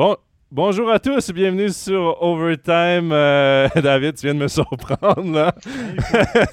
Bon, 0.00 0.16
bonjour 0.50 0.90
à 0.90 0.98
tous, 0.98 1.30
bienvenue 1.30 1.68
sur 1.68 2.16
Overtime. 2.22 3.10
Euh, 3.12 3.68
David, 3.82 4.14
tu 4.14 4.24
viens 4.24 4.34
de 4.34 4.38
me 4.38 4.48
surprendre 4.48 5.30
là. 5.30 5.54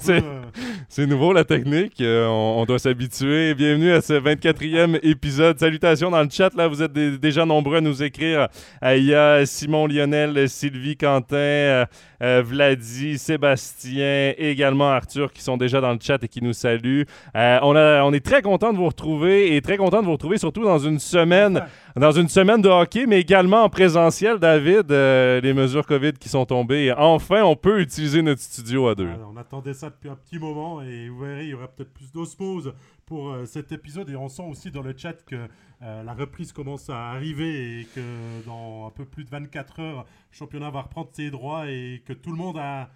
C'est- 0.00 1.06
nouveau 1.06 1.32
la 1.32 1.44
technique, 1.44 1.98
euh, 2.02 2.26
on, 2.26 2.60
on 2.60 2.64
doit 2.66 2.78
s'habituer. 2.78 3.54
Bienvenue 3.54 3.92
à 3.92 4.02
ce 4.02 4.12
24e 4.14 4.98
épisode. 5.02 5.58
Salutations 5.58 6.10
dans 6.10 6.22
le 6.22 6.28
chat, 6.30 6.52
là, 6.54 6.66
vous 6.68 6.82
êtes 6.82 6.92
dé- 6.92 7.16
déjà 7.16 7.46
nombreux 7.46 7.76
à 7.76 7.80
nous 7.80 8.02
écrire. 8.02 8.48
Euh, 8.84 8.96
Il 8.96 9.04
y 9.04 9.14
a 9.14 9.46
Simon 9.46 9.86
Lionel, 9.86 10.46
Sylvie 10.48 10.96
Quentin, 10.96 11.86
Vladi, 12.20 13.16
Sébastien 13.16 14.32
et 14.36 14.50
également 14.50 14.90
Arthur 14.90 15.32
qui 15.32 15.40
sont 15.40 15.56
déjà 15.56 15.80
dans 15.80 15.92
le 15.92 15.98
chat 16.02 16.22
et 16.24 16.28
qui 16.28 16.42
nous 16.42 16.52
saluent. 16.52 17.04
On, 17.34 17.76
a- 17.76 18.02
on 18.02 18.12
est 18.12 18.24
très 18.24 18.42
content 18.42 18.72
de 18.72 18.78
vous 18.78 18.88
retrouver 18.88 19.54
et 19.56 19.60
très 19.62 19.76
content 19.76 20.00
de 20.00 20.06
vous 20.06 20.12
retrouver 20.12 20.36
surtout 20.38 20.64
dans 20.64 20.78
une 20.80 20.98
semaine, 20.98 21.62
dans 21.98 22.12
une 22.12 22.28
semaine 22.28 22.62
de 22.62 22.68
hockey, 22.68 23.06
mais 23.06 23.20
également 23.20 23.64
en 23.64 23.68
présentiel, 23.68 24.38
David, 24.38 24.90
euh, 24.92 25.40
les 25.40 25.52
mesures 25.52 25.86
COVID 25.86 26.12
qui 26.12 26.28
sont 26.28 26.44
tombées. 26.44 26.92
Enfin, 26.96 27.42
on 27.42 27.56
peut 27.56 27.80
utiliser 27.80 28.22
notre 28.22 28.40
studio 28.40 28.88
à 28.88 28.94
deux. 28.94 29.08
On 29.28 29.36
attendait 29.36 29.74
ça 29.74 29.90
depuis 29.90 30.08
un 30.08 30.14
petit 30.14 30.38
moment 30.38 30.82
et 30.82 31.08
vous 31.08 31.20
verrez, 31.20 31.44
il 31.44 31.50
y 31.50 31.54
aura 31.54 31.68
peut-être 31.68 31.92
plus 31.92 32.12
d'osmose 32.12 32.72
pour 33.06 33.30
euh, 33.30 33.46
cet 33.46 33.72
épisode. 33.72 34.10
Et 34.10 34.16
on 34.16 34.28
sent 34.28 34.44
aussi 34.48 34.70
dans 34.70 34.82
le 34.82 34.94
chat 34.96 35.24
que 35.24 35.48
euh, 35.82 36.02
la 36.02 36.12
reprise 36.12 36.52
commence 36.52 36.88
à 36.90 37.10
arriver 37.10 37.80
et 37.80 37.84
que 37.84 38.00
dans 38.46 38.86
un 38.86 38.90
peu 38.90 39.04
plus 39.04 39.24
de 39.24 39.30
24 39.30 39.80
heures, 39.80 40.06
le 40.30 40.36
championnat 40.36 40.70
va 40.70 40.82
reprendre 40.82 41.08
ses 41.12 41.30
droits 41.30 41.70
et 41.70 42.02
que 42.06 42.12
tout 42.12 42.30
le 42.30 42.36
monde 42.36 42.58
a 42.58 42.90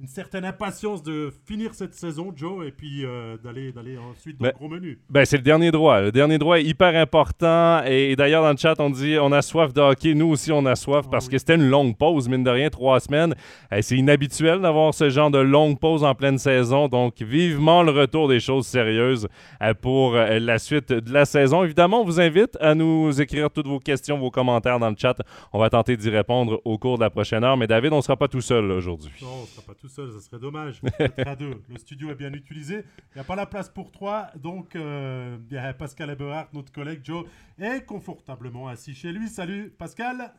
une 0.00 0.06
certaine 0.08 0.46
impatience 0.46 1.02
de 1.02 1.30
finir 1.46 1.74
cette 1.74 1.94
saison, 1.94 2.32
Joe, 2.34 2.66
et 2.66 2.70
puis 2.70 3.04
euh, 3.04 3.36
d'aller 3.36 3.70
d'aller 3.70 3.98
ensuite 3.98 4.38
dans 4.38 4.44
Ben, 4.44 4.52
le 4.54 4.58
gros 4.58 4.68
menu. 4.68 4.98
Ben, 5.10 5.26
c'est 5.26 5.36
le 5.36 5.42
dernier 5.42 5.70
droit. 5.70 6.00
Le 6.00 6.10
dernier 6.10 6.38
droit 6.38 6.58
est 6.58 6.64
hyper 6.64 6.96
important. 6.96 7.82
Et, 7.84 8.12
et 8.12 8.16
d'ailleurs, 8.16 8.42
dans 8.42 8.50
le 8.52 8.56
chat, 8.56 8.80
on 8.80 8.88
dit 8.88 9.18
on 9.20 9.30
a 9.32 9.42
soif 9.42 9.74
de 9.74 9.80
hockey. 9.82 10.14
Nous 10.14 10.28
aussi, 10.28 10.52
on 10.52 10.64
a 10.64 10.74
soif 10.74 11.04
Ah 11.06 11.10
parce 11.10 11.26
oui. 11.26 11.32
que 11.32 11.38
c'était 11.38 11.56
une 11.56 11.68
longue 11.68 11.98
pause, 11.98 12.28
mine 12.30 12.42
de 12.44 12.48
rien, 12.50 12.70
trois 12.70 12.98
semaines. 13.00 13.34
Euh, 13.72 13.78
c'est 13.82 13.96
inhabituel 13.98 14.62
d'avoir 14.62 14.94
ce 14.94 15.10
genre 15.10 15.30
de 15.30 15.38
longue 15.38 15.78
pause 15.78 16.02
en 16.02 16.14
pleine 16.14 16.38
saison. 16.38 16.88
Donc, 16.88 17.20
vivement 17.20 17.82
le 17.82 17.90
retour 17.90 18.26
des 18.26 18.40
choses 18.40 18.66
sérieuses 18.66 19.28
euh, 19.62 19.74
pour 19.74 20.14
euh, 20.14 20.38
la 20.38 20.58
suite 20.58 20.92
de 20.94 21.12
la 21.12 21.26
saison. 21.26 21.62
Évidemment, 21.62 22.00
on 22.00 22.04
vous 22.04 22.20
invite 22.20 22.56
à 22.60 22.74
nous 22.74 23.20
écrire 23.20 23.50
toutes 23.50 23.66
vos 23.66 23.78
questions, 23.80 24.18
vos 24.18 24.30
commentaires 24.30 24.78
dans 24.78 24.88
le 24.88 24.96
chat. 24.96 25.16
On 25.52 25.58
va 25.58 25.68
tenter 25.68 25.98
d'y 25.98 26.08
répondre 26.08 26.58
au 26.64 26.78
cours 26.78 26.96
de 26.96 27.02
la 27.02 27.10
prochaine 27.10 27.44
heure. 27.44 27.58
Mais 27.58 27.66
David, 27.66 27.92
on 27.92 27.96
ne 27.98 28.00
sera 28.02 28.16
pas 28.16 28.28
tout 28.28 28.40
seul 28.40 28.70
aujourd'hui. 28.70 29.12
Non, 29.20 29.28
on 29.40 29.42
ne 29.42 29.46
sera 29.46 29.62
pas 29.66 29.74
tout 29.74 29.88
seul, 29.90 30.12
ça 30.12 30.20
serait 30.20 30.38
dommage. 30.38 30.80
Peut-être 30.98 31.26
à 31.26 31.36
deux. 31.36 31.62
Le 31.68 31.78
studio 31.78 32.10
est 32.10 32.14
bien 32.14 32.32
utilisé. 32.32 32.84
Il 33.12 33.16
n'y 33.16 33.20
a 33.20 33.24
pas 33.24 33.36
la 33.36 33.46
place 33.46 33.68
pour 33.68 33.90
trois. 33.92 34.30
Donc, 34.36 34.76
euh, 34.76 35.36
Pascal 35.78 36.10
Eberhardt, 36.10 36.50
notre 36.52 36.72
collègue 36.72 37.00
Joe, 37.04 37.26
est 37.58 37.84
confortablement 37.84 38.68
assis 38.68 38.94
chez 38.94 39.12
lui. 39.12 39.28
Salut 39.28 39.70
Pascal. 39.70 40.32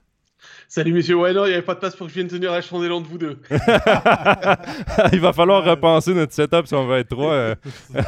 Salut 0.67 0.93
messieurs, 0.93 1.15
ouais 1.17 1.33
non, 1.33 1.45
il 1.45 1.49
n'y 1.49 1.53
avait 1.53 1.61
pas 1.61 1.75
de 1.75 1.79
place 1.79 1.95
pour 1.95 2.07
que 2.07 2.11
je 2.13 2.19
vienne 2.19 2.27
tenir 2.27 2.51
la 2.51 2.61
chandelle 2.61 2.89
de 2.89 3.07
vous 3.07 3.17
deux. 3.17 3.39
Il 5.13 5.19
va 5.19 5.33
falloir 5.33 5.63
repenser 5.63 6.13
notre 6.13 6.33
setup 6.33 6.65
si 6.67 6.73
on 6.75 6.87
veut 6.87 6.97
être 6.99 7.09
trois 7.09 7.33
euh, 7.33 7.55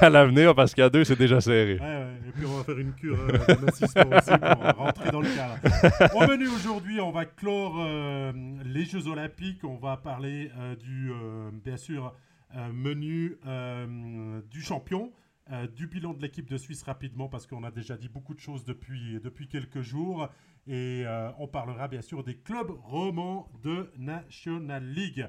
à 0.02 0.09
l'avenir 0.09 0.56
parce 0.56 0.73
qu'à 0.73 0.90
deux, 0.90 1.03
c'est 1.03 1.16
déjà 1.17 1.42
serré. 1.42 1.75
Ouais, 1.75 1.80
ouais. 1.81 2.14
Et 2.28 2.31
puis, 2.31 2.45
on 2.45 2.58
va 2.58 2.64
faire 2.64 2.78
une 2.80 2.94
cure 2.94 3.17
euh, 3.20 3.38
d'amincissement 3.48 4.17
aussi 4.17 4.31
pour 4.40 4.78
rentrer 4.78 5.12
dans 5.12 5.22
le 5.22 5.30
cadre. 5.30 6.16
Au 6.16 6.28
menu 6.28 6.48
aujourd'hui, 6.48 7.00
on 7.02 7.12
va 7.12 7.25
clore 7.25 7.75
euh, 7.80 8.31
les 8.66 8.86
Jeux 8.86 9.08
Olympiques. 9.08 9.64
On 9.64 9.78
va 9.78 9.97
parler 9.97 10.50
euh, 10.59 10.75
du, 10.75 11.12
euh, 11.12 11.50
bien 11.64 11.78
sûr, 11.78 12.14
euh, 12.56 12.68
menu 12.73 13.38
euh, 13.47 14.40
du 14.50 14.62
champion. 14.62 15.12
euh, 15.52 15.68
du 15.68 15.88
bilan 15.88 16.14
de 16.14 16.22
l'équipe 16.22 16.50
de 16.50 16.56
Suisse 16.58 16.84
rapidement 16.84 17.28
parce 17.28 17.47
qu'on 17.47 17.64
a 17.66 17.72
déjà 17.72 17.97
dit 17.97 18.08
beaucoup 18.08 18.34
de 18.34 18.40
choses 18.40 18.64
depuis, 18.64 19.20
depuis 19.22 19.47
quelques 19.50 19.81
jours 19.81 20.30
et 20.67 21.03
euh, 21.06 21.30
on 21.39 21.47
parlera 21.47 21.88
bien 21.88 22.02
sûr 22.02 22.23
des 22.23 22.38
clubs 22.38 22.72
romans 22.72 23.50
de 23.64 23.92
National 23.97 24.83
League. 24.86 25.28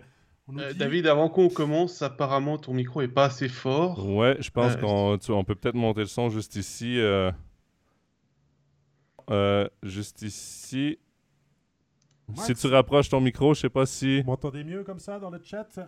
Euh, 0.50 0.72
dit- 0.72 0.78
David, 0.78 1.06
avant 1.06 1.28
qu'on 1.30 1.48
commence, 1.48 2.02
apparemment 2.02 2.58
ton 2.58 2.74
micro 2.74 3.00
est 3.00 3.08
pas 3.08 3.24
assez 3.26 3.48
fort. 3.48 4.06
Ouais, 4.06 4.36
je 4.40 4.50
pense 4.50 4.74
Euh, 4.76 5.16
qu'on 5.18 5.34
on 5.34 5.44
peut 5.44 5.54
peut-être 5.54 5.74
monter 5.74 6.00
le 6.00 6.06
son 6.06 6.28
juste 6.28 6.56
ici. 6.56 6.98
euh, 7.00 7.32
euh, 9.30 9.68
juste 9.82 10.22
ici. 10.22 10.98
Si 12.36 12.54
tu 12.54 12.66
rapproches 12.68 13.08
ton 13.08 13.20
micro, 13.20 13.54
je 13.54 13.60
sais 13.60 13.70
pas 13.70 13.86
si. 13.86 14.20
Vous 14.22 14.26
m'entendez 14.30 14.64
mieux 14.64 14.82
comme 14.84 14.98
ça 14.98 15.18
dans 15.18 15.30
le 15.30 15.40
chat? 15.42 15.78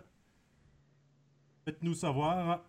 Faites-nous 1.65 1.93
savoir. 1.95 2.63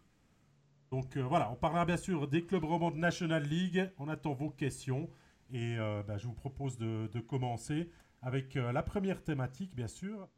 Donc 0.90 1.16
euh, 1.16 1.22
voilà, 1.22 1.50
on 1.52 1.54
parlera 1.54 1.84
bien 1.84 1.96
sûr 1.98 2.26
des 2.28 2.44
clubs 2.44 2.64
romans 2.64 2.90
de 2.90 2.96
National 2.96 3.42
League. 3.42 3.90
On 3.98 4.08
attend 4.08 4.32
vos 4.32 4.50
questions. 4.50 5.08
Et 5.52 5.76
euh, 5.78 6.02
bah, 6.06 6.18
je 6.18 6.26
vous 6.26 6.34
propose 6.34 6.76
de, 6.76 7.20
commencer 7.20 7.90
avec 8.20 8.56
euh, 8.56 8.72
la 8.72 8.82
première 8.82 9.22
thématique, 9.22 9.74
bien 9.74 9.88
sûr, 9.88 10.28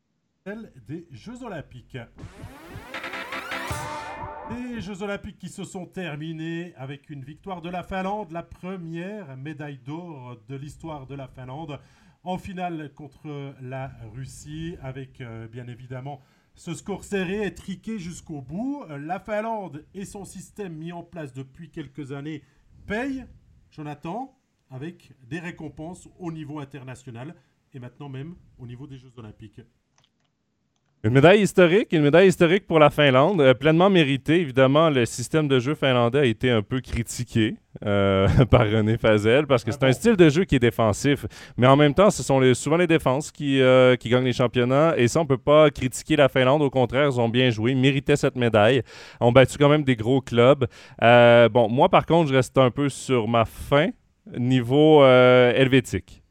celle 0.44 0.72
des 0.86 1.08
Jeux 1.10 1.42
Olympiques. 1.42 1.98
Les 4.50 4.80
Jeux 4.80 5.02
Olympiques 5.02 5.38
qui 5.38 5.48
se 5.48 5.64
sont 5.64 5.86
terminés 5.86 6.74
avec 6.76 7.10
une 7.10 7.24
victoire 7.24 7.60
de 7.60 7.68
la 7.68 7.82
Finlande, 7.82 8.32
la 8.32 8.42
première 8.42 9.36
médaille 9.36 9.78
d'or 9.78 10.40
de 10.48 10.56
l'histoire 10.56 11.06
de 11.06 11.14
la 11.14 11.28
Finlande, 11.28 11.78
en 12.22 12.38
finale 12.38 12.92
contre 12.94 13.54
la 13.60 13.92
Russie, 14.12 14.76
avec 14.82 15.20
euh, 15.20 15.48
bien 15.48 15.66
évidemment 15.68 16.20
ce 16.54 16.74
score 16.74 17.04
serré 17.04 17.46
et 17.46 17.54
triqué 17.54 17.98
jusqu'au 17.98 18.42
bout. 18.42 18.84
La 18.88 19.18
Finlande 19.18 19.84
et 19.94 20.04
son 20.04 20.24
système 20.24 20.74
mis 20.74 20.92
en 20.92 21.02
place 21.02 21.32
depuis 21.32 21.70
quelques 21.70 22.12
années 22.12 22.42
payent, 22.86 23.24
Jonathan, 23.70 24.36
avec 24.70 25.12
des 25.28 25.40
récompenses 25.40 26.08
au 26.18 26.30
niveau 26.32 26.58
international 26.60 27.34
et 27.74 27.78
maintenant 27.78 28.08
même 28.08 28.34
au 28.58 28.66
niveau 28.66 28.86
des 28.86 28.96
Jeux 28.98 29.12
Olympiques. 29.18 29.60
Une 31.02 31.14
médaille 31.14 31.40
historique, 31.40 31.92
une 31.92 32.02
médaille 32.02 32.28
historique 32.28 32.66
pour 32.66 32.78
la 32.78 32.90
Finlande, 32.90 33.40
euh, 33.40 33.54
pleinement 33.54 33.88
méritée. 33.88 34.40
Évidemment, 34.40 34.90
le 34.90 35.06
système 35.06 35.48
de 35.48 35.58
jeu 35.58 35.74
finlandais 35.74 36.18
a 36.18 36.24
été 36.26 36.50
un 36.50 36.60
peu 36.60 36.82
critiqué 36.82 37.56
euh, 37.86 38.28
par 38.50 38.70
René 38.70 38.98
Fazel 38.98 39.46
parce 39.46 39.64
que 39.64 39.72
c'est 39.72 39.82
un 39.84 39.92
style 39.92 40.14
de 40.16 40.28
jeu 40.28 40.44
qui 40.44 40.56
est 40.56 40.58
défensif. 40.58 41.24
Mais 41.56 41.66
en 41.66 41.74
même 41.76 41.94
temps, 41.94 42.10
ce 42.10 42.22
sont 42.22 42.38
les- 42.38 42.52
souvent 42.52 42.76
les 42.76 42.86
défenses 42.86 43.30
qui, 43.32 43.62
euh, 43.62 43.96
qui 43.96 44.10
gagnent 44.10 44.26
les 44.26 44.34
championnats. 44.34 44.92
Et 44.98 45.08
ça, 45.08 45.20
on 45.20 45.26
peut 45.26 45.38
pas 45.38 45.70
critiquer 45.70 46.16
la 46.16 46.28
Finlande. 46.28 46.60
Au 46.60 46.68
contraire, 46.68 47.08
ils 47.10 47.18
ont 47.18 47.30
bien 47.30 47.48
joué, 47.48 47.74
méritaient 47.74 48.16
cette 48.16 48.36
médaille. 48.36 48.82
Ont 49.22 49.32
battu 49.32 49.56
quand 49.56 49.70
même 49.70 49.84
des 49.84 49.96
gros 49.96 50.20
clubs. 50.20 50.66
Bon, 51.00 51.70
moi, 51.70 51.88
par 51.88 52.04
contre, 52.04 52.28
je 52.28 52.34
reste 52.34 52.58
un 52.58 52.70
peu 52.70 52.90
sur 52.90 53.26
ma 53.26 53.46
fin 53.46 53.88
niveau 54.36 55.02
euh, 55.02 55.52
helvétique. 55.54 56.22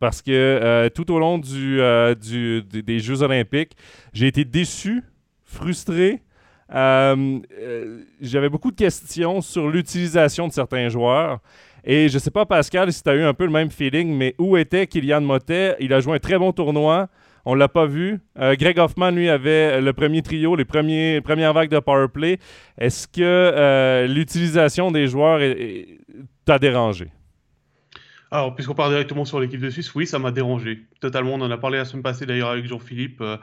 Parce 0.00 0.22
que 0.22 0.30
euh, 0.30 0.88
tout 0.90 1.10
au 1.10 1.18
long 1.18 1.40
euh, 1.54 2.14
des- 2.14 2.98
Jeux 3.00 3.22
olympiques, 3.22 3.72
j'ai 4.12 4.28
été 4.28 4.44
déçu, 4.44 5.02
frustré. 5.44 6.22
J'avais 6.70 8.48
beaucoup 8.48 8.70
de 8.70 8.76
questions 8.76 9.40
sur 9.40 9.68
l'utilisation 9.68 10.46
de 10.46 10.52
certains 10.52 10.88
joueurs. 10.88 11.40
Et 11.84 12.08
je 12.08 12.18
sais 12.18 12.30
pas, 12.30 12.44
Pascal, 12.44 12.92
si 12.92 13.02
tu 13.02 13.08
as 13.08 13.14
eu 13.14 13.22
un 13.22 13.34
peu 13.34 13.44
le 13.44 13.50
même 13.50 13.70
feeling, 13.70 14.14
mais 14.14 14.34
où 14.38 14.56
était 14.56 14.86
Kylian 14.86 15.22
Motet? 15.22 15.76
Il 15.80 15.92
a 15.92 16.00
joué 16.00 16.16
un 16.16 16.18
très 16.18 16.38
bon 16.38 16.52
tournoi. 16.52 17.08
On 17.44 17.54
l'a 17.54 17.68
pas 17.68 17.86
vu. 17.86 18.20
Greg 18.36 18.78
Hoffman, 18.78 19.10
lui, 19.12 19.30
avait 19.30 19.80
le 19.80 19.92
premier 19.94 20.20
trio, 20.20 20.54
les 20.54 20.66
premières 20.66 21.54
vagues 21.54 21.70
de 21.70 21.78
powerplay. 21.78 22.38
Est-ce 22.76 23.08
que 23.08 24.06
l'utilisation 24.06 24.90
des 24.90 25.06
joueurs 25.06 25.40
t'a 26.44 26.58
dérangé? 26.58 27.08
Alors, 28.30 28.54
puisqu'on 28.54 28.74
part 28.74 28.90
directement 28.90 29.24
sur 29.24 29.40
l'équipe 29.40 29.60
de 29.60 29.70
Suisse, 29.70 29.94
oui, 29.94 30.06
ça 30.06 30.18
m'a 30.18 30.30
dérangé. 30.30 30.84
Totalement, 31.00 31.34
on 31.34 31.40
en 31.40 31.50
a 31.50 31.56
parlé 31.56 31.78
la 31.78 31.86
semaine 31.86 32.02
passée 32.02 32.26
d'ailleurs 32.26 32.50
avec 32.50 32.66
Jean-Philippe. 32.66 33.22
Euh, 33.22 33.38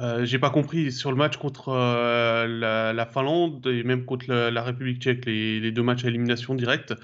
euh, 0.00 0.24
j'ai 0.24 0.38
pas 0.38 0.48
compris 0.48 0.92
sur 0.92 1.10
le 1.10 1.16
match 1.16 1.36
contre 1.36 1.68
euh, 1.68 2.46
la, 2.46 2.94
la 2.94 3.06
Finlande 3.06 3.66
et 3.66 3.82
même 3.82 4.06
contre 4.06 4.32
la, 4.32 4.62
République 4.62 5.02
tchèque, 5.02 5.26
les, 5.26 5.70
deux 5.72 5.82
matchs 5.82 6.04
à 6.04 6.08
élimination 6.08 6.54
directe. 6.54 6.94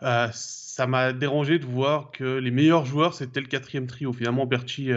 ça 0.00 0.86
m'a 0.86 1.14
dérangé 1.14 1.58
de 1.58 1.64
voir 1.64 2.10
que 2.10 2.38
les 2.38 2.50
meilleurs 2.50 2.84
joueurs, 2.84 3.14
c'était 3.14 3.40
le 3.40 3.46
quatrième 3.46 3.86
trio. 3.86 4.12
Finalement, 4.12 4.44
Berchi, 4.44 4.90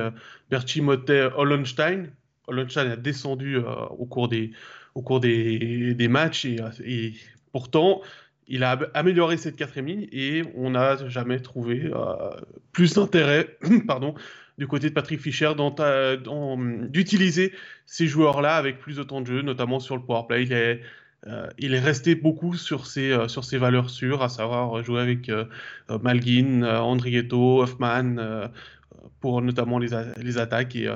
Berchi 0.50 0.82
Motet, 0.82 1.30
Hollenstein. 1.38 2.12
Hollenstein 2.48 2.92
a 2.92 2.96
descendu 2.98 3.58
au 3.58 4.06
cours 4.06 4.28
des, 4.28 4.52
au 4.96 5.02
cours 5.02 5.22
des, 5.22 6.08
matchs 6.10 6.46
et 6.46 7.14
pourtant, 7.54 8.02
il 8.48 8.64
a 8.64 8.80
amélioré 8.94 9.38
cette 9.38 9.56
quatrième 9.56 9.88
ligne 9.88 10.08
et 10.12 10.44
on 10.56 10.72
n'a 10.72 11.08
jamais 11.10 11.40
trouvé 11.40 11.92
euh, 11.94 12.30
plus 12.72 12.94
d'intérêt 12.94 13.58
pardon, 13.88 14.16
du 14.58 14.68
côté 14.68 14.90
de 14.90 14.94
Patrick 14.94 15.22
Fischer 15.22 15.52
dans- 15.56 16.58
d'utiliser 16.88 17.54
ces 17.86 18.08
joueurs-là 18.08 18.56
avec 18.56 18.80
plus 18.80 18.96
de 18.96 19.04
temps 19.04 19.22
de 19.22 19.28
jeu, 19.28 19.42
notamment 19.42 19.80
sur 19.80 19.96
le 19.96 20.02
powerplay. 20.02 20.44
Il 20.44 20.54
est, 20.54 20.82
euh, 21.28 21.50
resté 21.82 22.16
beaucoup 22.16 22.56
sur 22.56 22.88
ses, 22.88 23.12
euh, 23.12 23.28
sur 23.28 23.44
ses 23.44 23.58
valeurs 23.58 23.90
sûres, 23.90 24.24
à 24.24 24.30
savoir 24.30 24.84
jouer 24.84 25.02
avec 25.02 25.30
Malguin, 26.02 26.64
Andrietto, 26.64 27.62
Hoffman, 27.62 28.50
pour 29.20 29.42
notamment 29.42 29.78
les, 29.80 29.90
les 30.22 30.38
attaques. 30.38 30.76
Et 30.76 30.90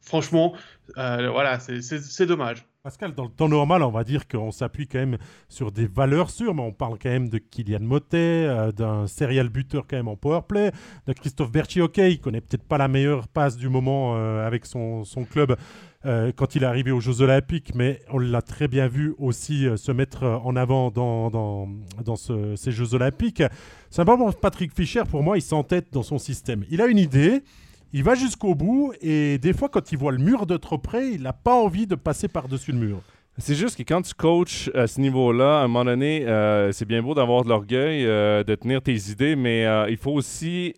franchement, 0.00 0.54
voilà, 0.96 1.58
c'est 1.58 2.26
dommage. 2.26 2.64
Pascal, 2.82 3.14
dans 3.14 3.22
le 3.22 3.30
temps 3.30 3.48
normal, 3.48 3.84
on 3.84 3.92
va 3.92 4.02
dire 4.02 4.26
qu'on 4.26 4.50
s'appuie 4.50 4.88
quand 4.88 4.98
même 4.98 5.16
sur 5.48 5.70
des 5.70 5.86
valeurs 5.86 6.30
sûres, 6.30 6.52
mais 6.52 6.62
on 6.62 6.72
parle 6.72 6.98
quand 7.00 7.10
même 7.10 7.28
de 7.28 7.38
Kylian 7.38 7.78
Motet, 7.78 8.16
euh, 8.16 8.72
d'un 8.72 9.06
serial 9.06 9.50
buteur 9.50 9.84
quand 9.88 9.94
même 9.94 10.08
en 10.08 10.16
powerplay, 10.16 10.72
de 11.06 11.12
Christophe 11.12 11.52
Berchi, 11.52 11.80
ok, 11.80 11.98
il 11.98 12.18
connaît 12.18 12.40
peut-être 12.40 12.64
pas 12.64 12.78
la 12.78 12.88
meilleure 12.88 13.28
passe 13.28 13.56
du 13.56 13.68
moment 13.68 14.16
euh, 14.16 14.44
avec 14.44 14.66
son, 14.66 15.04
son 15.04 15.22
club 15.22 15.54
euh, 16.06 16.32
quand 16.34 16.56
il 16.56 16.64
est 16.64 16.66
arrivé 16.66 16.90
aux 16.90 16.98
Jeux 16.98 17.20
Olympiques, 17.20 17.72
mais 17.76 18.00
on 18.10 18.18
l'a 18.18 18.42
très 18.42 18.66
bien 18.66 18.88
vu 18.88 19.14
aussi 19.16 19.68
se 19.76 19.92
mettre 19.92 20.24
en 20.24 20.56
avant 20.56 20.90
dans, 20.90 21.30
dans, 21.30 21.68
dans 22.04 22.16
ces 22.16 22.72
Jeux 22.72 22.94
Olympiques. 22.94 23.44
Simplement, 23.90 24.32
Patrick 24.32 24.74
Fischer, 24.74 25.04
pour 25.08 25.22
moi, 25.22 25.38
il 25.38 25.42
s'entête 25.42 25.92
dans 25.92 26.02
son 26.02 26.18
système. 26.18 26.64
Il 26.68 26.82
a 26.82 26.86
une 26.86 26.98
idée, 26.98 27.44
il 27.92 28.02
va 28.02 28.14
jusqu'au 28.14 28.54
bout 28.54 28.92
et 29.00 29.38
des 29.38 29.52
fois, 29.52 29.68
quand 29.68 29.92
il 29.92 29.98
voit 29.98 30.12
le 30.12 30.18
mur 30.18 30.46
de 30.46 30.56
trop 30.56 30.78
près, 30.78 31.12
il 31.12 31.22
n'a 31.22 31.32
pas 31.32 31.54
envie 31.54 31.86
de 31.86 31.94
passer 31.94 32.28
par-dessus 32.28 32.72
le 32.72 32.78
mur. 32.78 33.00
C'est 33.38 33.54
juste 33.54 33.78
que 33.78 33.82
quand 33.82 34.02
tu 34.02 34.14
coaches 34.14 34.70
à 34.74 34.86
ce 34.86 35.00
niveau-là, 35.00 35.60
à 35.60 35.64
un 35.64 35.68
moment 35.68 35.86
donné, 35.86 36.26
euh, 36.26 36.70
c'est 36.72 36.84
bien 36.84 37.02
beau 37.02 37.14
d'avoir 37.14 37.44
de 37.44 37.48
l'orgueil, 37.48 38.04
euh, 38.04 38.44
de 38.44 38.54
tenir 38.54 38.82
tes 38.82 38.94
idées, 39.10 39.36
mais 39.36 39.66
euh, 39.66 39.88
il 39.88 39.96
faut 39.96 40.12
aussi. 40.12 40.74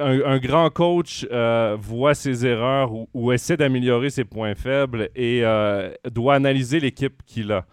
Un, 0.00 0.38
grand 0.38 0.70
coach 0.70 1.26
voit 1.80 2.14
ses 2.14 2.46
erreurs 2.46 2.92
ou, 3.12 3.32
essaie 3.32 3.56
d'améliorer 3.56 4.10
ses 4.10 4.22
points 4.22 4.54
faibles 4.54 5.08
et 5.16 5.42
doit 6.12 6.36
analyser 6.36 6.78
l'équipe 6.78 7.20
qu'il 7.26 7.50
a. 7.50 7.66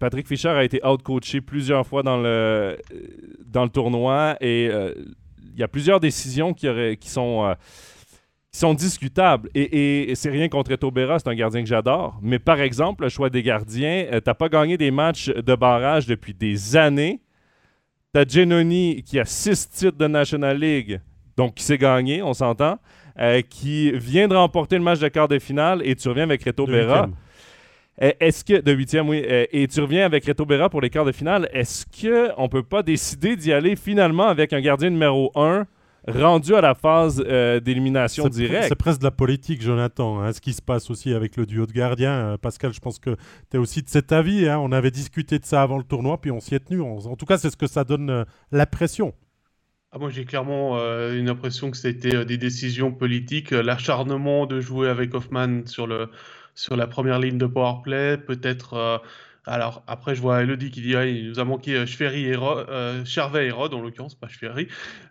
Patrick 0.00 0.26
Fischer 0.26 0.48
a 0.48 0.64
été 0.64 0.84
out-coaché 0.84 1.42
plusieurs 1.42 1.86
fois 1.86 2.02
dans 2.02 2.16
le, 2.16 2.76
dans 3.46 3.68
tournoi 3.68 4.36
et 4.40 4.68
y 5.60 5.62
a 5.62 5.68
plusieurs 5.68 6.00
décisions 6.00 6.52
qui, 6.52 6.66
euh, 6.66 7.54
sont 8.52 8.74
discutables. 8.74 9.48
Et, 9.54 10.12
c'est 10.14 10.30
rien 10.30 10.48
contre 10.48 10.72
Eto 10.72 10.92
c'est 10.94 11.28
un 11.28 11.34
gardien 11.34 11.62
que 11.62 11.68
j'adore. 11.68 12.18
Mais 12.22 12.38
par 12.38 12.60
exemple, 12.60 13.04
le 13.04 13.08
choix 13.08 13.30
des 13.30 13.42
gardiens, 13.42 14.06
euh, 14.12 14.20
tu 14.20 14.28
n'as 14.28 14.34
pas 14.34 14.48
gagné 14.48 14.76
des 14.76 14.90
matchs 14.90 15.28
de 15.28 15.54
barrage 15.54 16.06
depuis 16.06 16.34
des 16.34 16.76
années. 16.76 17.20
Tu 18.14 18.20
as 18.20 18.26
Genoni 18.26 19.02
qui 19.02 19.18
a 19.18 19.24
six 19.24 19.68
titres 19.68 19.98
de 19.98 20.06
National 20.06 20.58
League, 20.58 21.00
donc 21.36 21.54
qui 21.54 21.64
s'est 21.64 21.78
gagné, 21.78 22.22
on 22.22 22.32
s'entend, 22.32 22.78
euh, 23.18 23.42
qui 23.42 23.92
vient 23.92 24.28
de 24.28 24.34
remporter 24.34 24.76
le 24.76 24.84
match 24.84 25.00
de 25.00 25.08
quart 25.08 25.28
de 25.28 25.38
finale 25.38 25.82
et 25.84 25.94
tu 25.94 26.08
reviens 26.08 26.24
avec 26.24 26.42
Reto 26.44 26.66
Berra. 26.66 27.08
Euh, 28.02 28.12
est-ce 28.20 28.44
que, 28.44 28.60
de 28.60 28.72
huitième, 28.72 29.08
oui, 29.08 29.24
euh, 29.28 29.46
et 29.52 29.66
tu 29.68 29.80
reviens 29.80 30.04
avec 30.04 30.26
Reto 30.26 30.44
Berra 30.44 30.68
pour 30.68 30.80
les 30.80 30.90
quarts 30.90 31.04
de 31.04 31.12
finale, 31.12 31.48
est-ce 31.52 31.86
qu'on 31.86 32.42
ne 32.42 32.48
peut 32.48 32.62
pas 32.62 32.82
décider 32.82 33.36
d'y 33.36 33.52
aller 33.52 33.76
finalement 33.76 34.26
avec 34.26 34.52
un 34.52 34.60
gardien 34.60 34.90
numéro 34.90 35.32
1 35.34 35.66
rendu 36.08 36.54
à 36.54 36.60
la 36.60 36.74
phase 36.74 37.24
euh, 37.26 37.58
d'élimination 37.58 38.28
directe? 38.28 38.68
C'est 38.68 38.74
presque 38.74 39.00
de 39.00 39.04
la 39.04 39.10
politique, 39.10 39.62
Jonathan, 39.62 40.20
hein, 40.20 40.32
ce 40.32 40.40
qui 40.40 40.52
se 40.52 40.60
passe 40.60 40.90
aussi 40.90 41.14
avec 41.14 41.36
le 41.36 41.46
duo 41.46 41.66
de 41.66 41.72
gardiens. 41.72 42.36
Pascal, 42.40 42.74
je 42.74 42.80
pense 42.80 42.98
que 42.98 43.16
tu 43.50 43.56
es 43.56 43.58
aussi 43.58 43.82
de 43.82 43.88
cet 43.88 44.12
avis. 44.12 44.46
Hein. 44.46 44.58
on 44.58 44.72
avait 44.72 44.90
discuté 44.90 45.38
de 45.38 45.46
ça 45.46 45.62
avant 45.62 45.78
le 45.78 45.84
tournoi, 45.84 46.20
puis 46.20 46.30
on 46.30 46.40
s'y 46.40 46.54
est 46.54 46.60
tenu. 46.60 46.82
en 46.82 47.16
tout 47.16 47.26
cas, 47.26 47.38
c'est 47.38 47.50
ce 47.50 47.56
que 47.56 47.66
ça 47.66 47.84
donne 47.84 48.26
la 48.52 48.66
pression. 48.66 49.14
Ah, 49.90 49.98
moi, 49.98 50.10
j'ai 50.10 50.26
clairement 50.26 50.76
une 50.76 51.30
impression 51.30 51.70
que 51.70 51.78
c'était 51.78 52.26
des 52.26 52.36
décisions 52.36 52.92
politiques. 52.92 53.52
L'acharnement 53.52 54.44
de 54.44 54.60
jouer 54.60 54.88
avec 54.90 55.14
Hoffman 55.14 55.64
sur 55.64 55.86
le, 55.86 56.10
sur 56.56 56.76
la 56.76 56.88
première 56.88 57.20
ligne 57.20 57.38
de 57.38 57.46
powerplay, 57.46 58.16
peut-être. 58.16 58.74
Euh, 58.74 58.98
alors 59.46 59.84
après, 59.86 60.16
je 60.16 60.20
vois 60.20 60.42
Elodie 60.42 60.72
qui 60.72 60.80
dit 60.80 60.96
ah, 60.96 61.06
il 61.06 61.28
nous 61.28 61.38
a 61.38 61.44
manqué 61.44 61.76
euh, 61.76 61.86
et 62.00 62.34
Rod, 62.34 62.66
euh, 62.68 63.04
Charvet 63.04 63.46
et 63.46 63.50
Rod 63.52 63.72
en 63.74 63.80
l'occurrence, 63.80 64.16
pas 64.16 64.26
Schferry. 64.26 64.66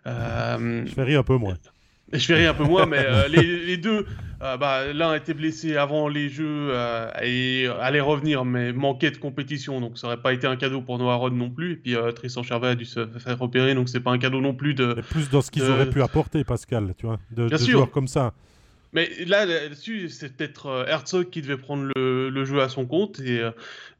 Euh, 0.06 0.84
un 0.96 1.22
peu 1.22 1.36
moins. 1.36 1.56
Schferry 2.12 2.44
un 2.44 2.54
peu 2.54 2.64
moins, 2.64 2.84
mais 2.86 3.04
les, 3.28 3.76
deux, 3.78 4.06
bah, 4.38 4.92
l'un 4.92 5.14
était 5.14 5.34
blessé 5.34 5.76
avant 5.76 6.06
les 6.06 6.28
Jeux 6.28 6.72
et 7.20 7.66
allait 7.80 8.00
revenir, 8.00 8.44
mais 8.44 8.72
manquait 8.72 9.10
de 9.10 9.16
compétition, 9.16 9.80
donc 9.80 9.98
ça 9.98 10.06
aurait 10.06 10.22
pas 10.22 10.32
été 10.32 10.46
un 10.46 10.54
cadeau 10.54 10.82
pour 10.82 10.98
Noah 10.98 11.16
Rod 11.16 11.32
non 11.32 11.50
plus. 11.50 11.72
Et 11.72 11.76
puis 11.76 11.96
Tristan 12.14 12.44
Charvet 12.44 12.68
a 12.68 12.74
dû 12.76 12.84
se 12.84 13.08
faire 13.18 13.38
repérer, 13.38 13.74
donc 13.74 13.88
c'est 13.88 13.98
pas 13.98 14.12
un 14.12 14.18
cadeau 14.18 14.40
non 14.40 14.54
plus 14.54 14.74
de. 14.74 15.02
plus 15.10 15.30
dans 15.30 15.40
ce 15.40 15.50
qu'ils 15.50 15.68
auraient 15.68 15.90
pu 15.90 16.00
apporter, 16.00 16.44
Pascal, 16.44 16.94
tu 16.96 17.06
vois, 17.06 17.18
de, 17.32 17.48
de 17.48 17.56
joueurs 17.56 17.90
comme 17.90 18.06
ça. 18.06 18.34
Mais 18.92 19.10
là, 19.26 19.44
là-dessus, 19.46 20.08
c'est 20.08 20.36
peut-être 20.36 20.66
euh, 20.66 20.86
Herzog 20.86 21.30
qui 21.30 21.42
devait 21.42 21.56
prendre 21.56 21.90
le, 21.96 22.44
jeu 22.44 22.60
à 22.62 22.68
son 22.68 22.86
compte. 22.86 23.20
Et 23.20 23.40
euh, 23.40 23.50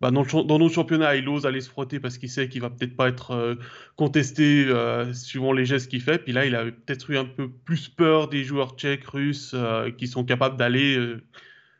bah, 0.00 0.10
dans, 0.10 0.58
nos 0.58 0.68
championnats, 0.68 1.16
il 1.16 1.28
ose 1.28 1.46
aller 1.46 1.60
se 1.60 1.68
frotter 1.68 2.00
parce 2.00 2.18
qu'il 2.18 2.30
sait 2.30 2.48
qu'il 2.48 2.60
va 2.60 2.70
peut-être 2.70 2.96
pas 2.96 3.08
être 3.08 3.32
euh, 3.32 3.54
contesté 3.96 4.66
suivant 5.12 5.52
les 5.52 5.66
gestes 5.66 5.90
qu'il 5.90 6.00
fait. 6.02 6.18
Puis 6.18 6.32
là, 6.32 6.46
il 6.46 6.54
a 6.54 6.64
peut-être 6.64 7.10
eu 7.10 7.18
un 7.18 7.24
peu 7.24 7.48
plus 7.50 7.88
peur 7.88 8.28
des 8.28 8.44
joueurs 8.44 8.76
tchèques, 8.76 9.06
russes, 9.06 9.54
qui 9.98 10.06
sont 10.06 10.24
capables 10.24 10.56
d'aller 10.56 10.98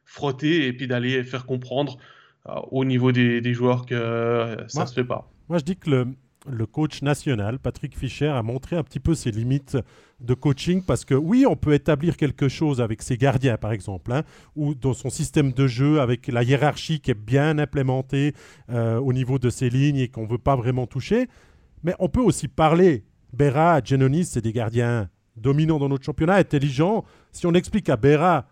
frotter 0.05 0.67
et 0.67 0.73
puis 0.73 0.87
d'aller 0.87 1.23
faire 1.25 1.47
comprendre 1.47 1.99
au 2.71 2.85
niveau 2.85 3.13
des, 3.13 3.55
joueurs 3.55 3.87
que 3.87 4.57
ça 4.69 4.83
ne 4.83 4.87
se 4.87 4.95
fait 4.95 5.05
pas. 5.05 5.31
Moi, 5.49 5.59
je 5.59 5.65
dis 5.65 5.77
que 5.77 5.91
le, 5.91 6.07
le 6.49 6.67
coach 6.67 7.03
national, 7.03 7.59
Patrick 7.59 7.97
Fischer, 7.99 8.29
a 8.29 8.43
montré 8.43 8.77
un 8.77 8.83
petit 8.83 9.01
peu 9.01 9.15
ses 9.15 9.31
limites 9.31 9.77
de 10.21 10.35
coaching 10.35 10.83
parce 10.83 11.05
que 11.05 11.15
oui, 11.15 11.45
on 11.47 11.57
peut 11.57 11.75
établir 11.75 12.17
quelque 12.17 12.49
chose 12.49 12.81
avec 12.81 13.03
ses 13.03 13.17
gardiens, 13.17 13.57
par 13.57 13.73
exemple, 13.73 14.13
hein, 14.13 14.23
ou 14.55 14.75
dans 14.75 14.95
son 14.95 15.11
système 15.11 15.53
de 15.53 15.67
jeu 15.67 16.01
avec 16.01 16.29
la 16.29 16.43
hiérarchie 16.43 17.01
qui 17.01 17.11
est 17.11 17.15
bien 17.15 17.59
implémentée 17.59 18.35
euh, 18.71 18.99
au 18.99 19.13
niveau 19.13 19.39
de 19.39 19.51
ses 19.51 19.69
lignes 19.69 19.99
et 19.99 20.09
qu'on 20.09 20.23
ne 20.23 20.29
veut 20.29 20.39
pas 20.39 20.57
vraiment 20.57 20.87
toucher. 20.87 21.29
Mais 21.85 21.95
on 21.99 22.09
peut 22.09 22.21
aussi 22.21 22.49
parler. 22.49 23.05
Berra, 23.33 23.81
Genonis, 23.85 24.25
c'est 24.25 24.41
des 24.41 24.53
gardiens 24.53 25.11
dominants 25.37 25.79
dans 25.79 25.89
notre 25.89 26.05
championnat, 26.05 26.37
intelligents. 26.37 27.05
Si 27.33 27.47
on 27.47 27.53
explique 27.53 27.89
à 27.89 27.97
Berra 27.97 28.47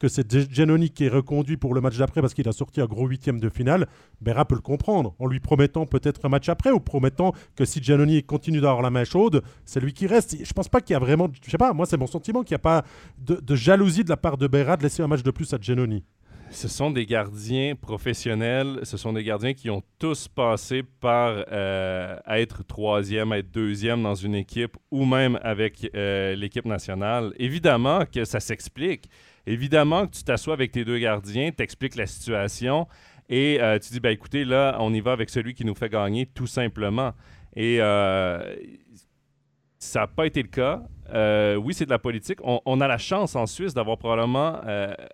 que 0.00 0.08
c'est 0.08 0.50
Giannoni 0.50 0.90
qui 0.90 1.04
est 1.04 1.08
reconduit 1.08 1.58
pour 1.58 1.74
le 1.74 1.80
match 1.80 1.98
d'après 1.98 2.22
parce 2.22 2.34
qu'il 2.34 2.48
a 2.48 2.52
sorti 2.52 2.80
un 2.80 2.86
gros 2.86 3.06
huitième 3.06 3.38
de 3.38 3.50
finale, 3.50 3.86
Berra 4.20 4.46
peut 4.46 4.54
le 4.56 4.62
comprendre, 4.62 5.14
en 5.18 5.26
lui 5.26 5.40
promettant 5.40 5.86
peut-être 5.86 6.24
un 6.24 6.30
match 6.30 6.48
après 6.48 6.70
ou 6.70 6.80
promettant 6.80 7.32
que 7.54 7.66
si 7.66 7.82
Giannoni 7.82 8.24
continue 8.24 8.60
d'avoir 8.60 8.82
la 8.82 8.90
main 8.90 9.04
chaude, 9.04 9.42
c'est 9.64 9.78
lui 9.78 9.92
qui 9.92 10.06
reste. 10.06 10.36
Je 10.42 10.52
pense 10.54 10.68
pas 10.68 10.80
qu'il 10.80 10.94
y 10.94 10.96
a 10.96 10.98
vraiment, 10.98 11.28
je 11.44 11.50
sais 11.50 11.58
pas, 11.58 11.74
moi 11.74 11.84
c'est 11.84 11.98
mon 11.98 12.06
sentiment 12.06 12.42
qu'il 12.42 12.54
n'y 12.54 12.60
a 12.60 12.60
pas 12.60 12.84
de, 13.18 13.54
jalousie 13.54 14.02
de 14.02 14.08
la 14.08 14.16
part 14.16 14.38
de 14.38 14.46
Berra 14.46 14.78
de 14.78 14.82
laisser 14.82 15.02
un 15.02 15.06
match 15.06 15.22
de 15.22 15.30
plus 15.30 15.52
à 15.52 15.58
Giannoni. 15.60 16.02
Ce 16.52 16.66
sont 16.66 16.90
des 16.90 17.06
gardiens 17.06 17.76
professionnels, 17.76 18.80
ce 18.82 18.96
sont 18.96 19.12
des 19.12 19.22
gardiens 19.22 19.52
qui 19.52 19.70
ont 19.70 19.82
tous 20.00 20.26
passé 20.26 20.82
par 20.82 21.44
euh, 21.52 22.16
être 22.26 22.66
troisième, 22.66 23.32
être 23.34 23.52
deuxième 23.52 24.02
dans 24.02 24.16
une 24.16 24.34
équipe 24.34 24.76
ou 24.90 25.04
même 25.04 25.38
avec 25.42 25.88
euh, 25.94 26.34
l'équipe 26.34 26.64
nationale. 26.64 27.32
Évidemment 27.38 28.04
que 28.04 28.24
ça 28.24 28.40
s'explique. 28.40 29.08
Évidemment 29.46 30.06
que 30.06 30.16
tu 30.16 30.24
t'assois 30.24 30.54
avec 30.54 30.72
tes 30.72 30.84
deux 30.84 30.98
gardiens, 30.98 31.50
t'expliques 31.50 31.96
la 31.96 32.06
situation 32.06 32.86
et 33.30 33.58
euh, 33.60 33.78
tu 33.78 33.92
dis, 33.92 34.00
ben 34.00 34.10
écoutez, 34.10 34.44
là, 34.44 34.76
on 34.80 34.92
y 34.92 35.00
va 35.00 35.12
avec 35.12 35.30
celui 35.30 35.54
qui 35.54 35.64
nous 35.64 35.76
fait 35.76 35.88
gagner, 35.88 36.26
tout 36.26 36.48
simplement. 36.48 37.12
Et 37.54 37.78
euh, 37.80 38.56
ça 39.78 40.00
n'a 40.00 40.06
pas 40.08 40.26
été 40.26 40.42
le 40.42 40.48
cas. 40.48 40.82
Euh, 41.14 41.54
oui, 41.54 41.72
c'est 41.72 41.84
de 41.84 41.90
la 41.90 42.00
politique. 42.00 42.38
On, 42.42 42.80
a 42.80 42.88
la 42.88 42.98
chance 42.98 43.36
en 43.36 43.46
Suisse 43.46 43.72
d'avoir 43.72 43.98
probablement 43.98 44.60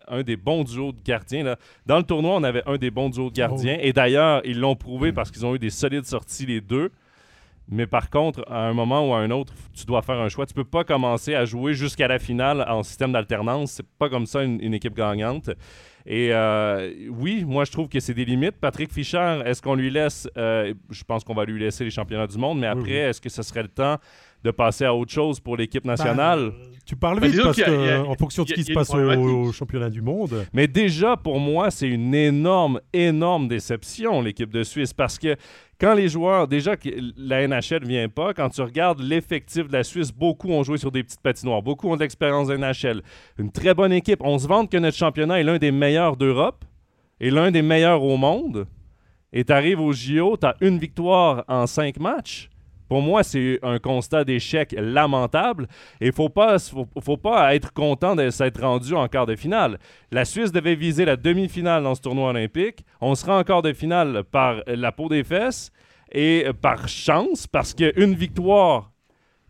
un 0.09 0.23
des 0.23 0.37
bons 0.37 0.65
duos 0.65 0.93
de 0.93 1.03
gardiens. 1.05 1.45
Là. 1.45 1.57
Dans 1.85 1.99
le 1.99 2.05
tournoi, 2.05 2.35
on 2.37 2.43
avait 2.43 2.63
un 2.67 2.79
des 2.79 2.91
bons 2.91 3.11
duos 3.11 3.29
de 3.29 3.37
gardiens. 3.37 3.77
Oh. 3.79 3.85
Et 3.85 3.93
d'ailleurs, 3.93 4.41
ils 4.45 4.59
l'ont 4.59 4.77
prouvé 4.77 5.13
parce 5.13 5.31
qu'ils 5.31 5.45
ont 5.45 5.55
eu 5.55 5.59
des 5.59 5.71
solides 5.71 6.07
sorties 6.07 6.47
les 6.47 6.63
deux. 6.63 6.91
Mais 7.69 7.87
par 7.87 8.11
contre, 8.11 8.45
à 8.49 8.61
un 8.69 8.73
moment 8.73 9.09
ou 9.09 9.13
à 9.13 9.19
un 9.19 9.31
autre, 9.31 9.53
tu 9.75 9.85
dois 9.87 10.03
faire 10.03 10.21
un 10.21 10.29
choix. 10.29 10.47
Tu 10.47 10.55
peux 10.55 10.65
pas 10.65 10.85
commencer 10.85 11.35
à 11.35 11.45
jouer 11.45 11.75
jusqu'à 11.75 12.07
la 12.07 12.19
finale 12.19 12.65
en 12.69 12.83
système 12.83 13.13
d'alternance. 13.13 13.73
C'est 13.73 13.89
pas 13.99 14.09
comme 14.09 14.27
ça 14.27 14.43
une, 14.43 14.75
équipe 14.75 14.95
gagnante. 14.95 15.51
Et 16.07 16.29
euh, 16.33 16.93
oui, 17.11 17.45
moi 17.45 17.65
je 17.65 17.73
trouve 17.73 17.89
que 17.89 17.99
c'est 17.99 18.15
des 18.15 18.25
limites. 18.25 18.57
Patrick 18.61 18.93
Fischer, 18.93 19.43
est-ce 19.45 19.61
qu'on 19.61 19.75
lui 19.75 19.91
laisse 19.91 20.29
euh, 20.37 20.73
Je 20.91 21.03
pense 21.03 21.25
qu'on 21.25 21.35
va 21.35 21.45
lui 21.45 21.59
laisser 21.59 21.83
les 21.83 21.91
championnats 21.91 22.29
du 22.29 22.39
monde, 22.39 22.61
mais 22.61 22.69
après, 22.69 22.93
est-ce 22.93 23.21
que 23.21 23.29
ce 23.29 23.43
serait 23.43 23.63
le 23.63 23.69
temps 23.69 23.97
de 24.45 24.51
passer 24.53 24.85
à 24.85 24.95
autre 24.95 25.11
chose 25.11 25.41
pour 25.41 25.57
l'équipe 25.57 25.83
ben, 25.83 25.93
nationale? 25.93 26.53
tu 26.87 26.95
parles 26.95 27.21
vite 27.21 27.43
parce 27.43 27.61
qu'en 27.61 28.15
fonction 28.15 28.45
de 28.45 28.49
ce 28.49 28.55
qui 28.55 28.65
se 28.65 28.73
passe 28.73 28.95
au, 28.95 29.53
championnat 29.53 29.91
du 29.91 30.01
monde. 30.01 30.47
Mais 30.53 30.69
déjà, 30.69 31.17
pour 31.17 31.41
moi, 31.41 31.71
c'est 31.73 31.89
une 31.89 32.15
énorme, 32.15 32.81
énorme 32.93 33.49
déception, 33.49 34.23
l'équipe 34.23 34.51
de 34.51 34.63
Suisse, 34.63 34.93
parce 34.95 35.19
que 35.19 35.37
quand 35.79 35.95
les 35.95 36.09
joueurs, 36.09 36.49
déjà 36.49 36.75
la 37.17 37.47
NHL 37.47 37.83
ne 37.83 37.87
vient 37.87 38.09
pas, 38.09 38.33
quand 38.33 38.49
tu 38.49 38.63
regardes 38.63 39.01
l'effectif 39.01 39.69
de 39.69 39.73
la 39.73 39.85
Suisse, 39.85 40.11
beaucoup 40.11 40.49
ont 40.49 40.63
joué 40.63 40.79
sur 40.79 40.91
des 40.91 41.03
petites 41.03 41.21
patinoires, 41.21 41.63
beaucoup 41.63 41.89
ont 41.89 41.97
de 41.97 42.01
l'expérience 42.01 42.49
de 42.49 42.57
NHL. 42.57 43.03
Une 43.39 43.53
très 43.53 43.75
bonne 43.75 43.93
équipe. 43.93 44.21
On 44.23 44.39
se 44.39 44.49
vante 44.49 44.71
que 44.71 44.79
notre 44.79 44.97
championnat 44.97 45.41
est 45.41 45.45
l'un 45.45 45.59
des 45.59 45.73
meilleurs 45.73 46.17
d'Europe 46.17 46.65
et 47.21 47.31
l'un 47.31 47.51
des 47.51 47.63
meilleurs 47.63 48.03
au 48.03 48.17
monde. 48.17 48.67
Et 49.33 49.45
tu 49.45 49.53
arrives 49.53 49.81
au 49.81 49.93
JO, 49.93 50.37
tu 50.39 50.47
as 50.47 50.57
une 50.61 50.79
victoire 50.79 51.45
en 51.49 51.67
cinq 51.67 51.99
matchs. 51.99 52.49
Pour 52.89 53.03
moi, 53.03 53.23
c'est 53.23 53.59
un 53.63 53.79
constat 53.79 54.25
d'échec 54.25 54.75
lamentable 54.79 55.67
et 56.01 56.07
il 56.07 56.09
ne 56.09 56.15
faut 56.15 56.29
pas, 56.29 56.57
faut, 56.59 57.17
pas 57.17 57.55
être 57.55 57.73
content 57.73 58.15
de 58.15 58.31
s'être 58.31 58.61
rendu 58.61 58.95
en 58.95 59.09
quart 59.09 59.27
de 59.27 59.37
finale. 59.37 59.79
La 60.13 60.25
Suisse 60.25 60.53
devait 60.53 60.77
viser 60.77 61.05
la 61.05 61.17
demi-finale 61.17 61.83
dans 61.83 61.95
ce 61.95 62.03
tournoi 62.03 62.31
olympique. 62.31 62.85
On 63.01 63.15
sera 63.15 63.39
en 63.39 63.45
quart 63.45 63.63
de 63.63 63.73
finale 63.73 64.23
par 64.25 64.63
la 64.67 64.93
peau 64.93 65.09
des 65.09 65.25
fesses 65.25 65.73
et 66.13 66.47
par 66.63 66.89
chance, 66.89 67.47
parce 67.47 67.75
qu'une 67.75 68.15
victoire 68.15 68.93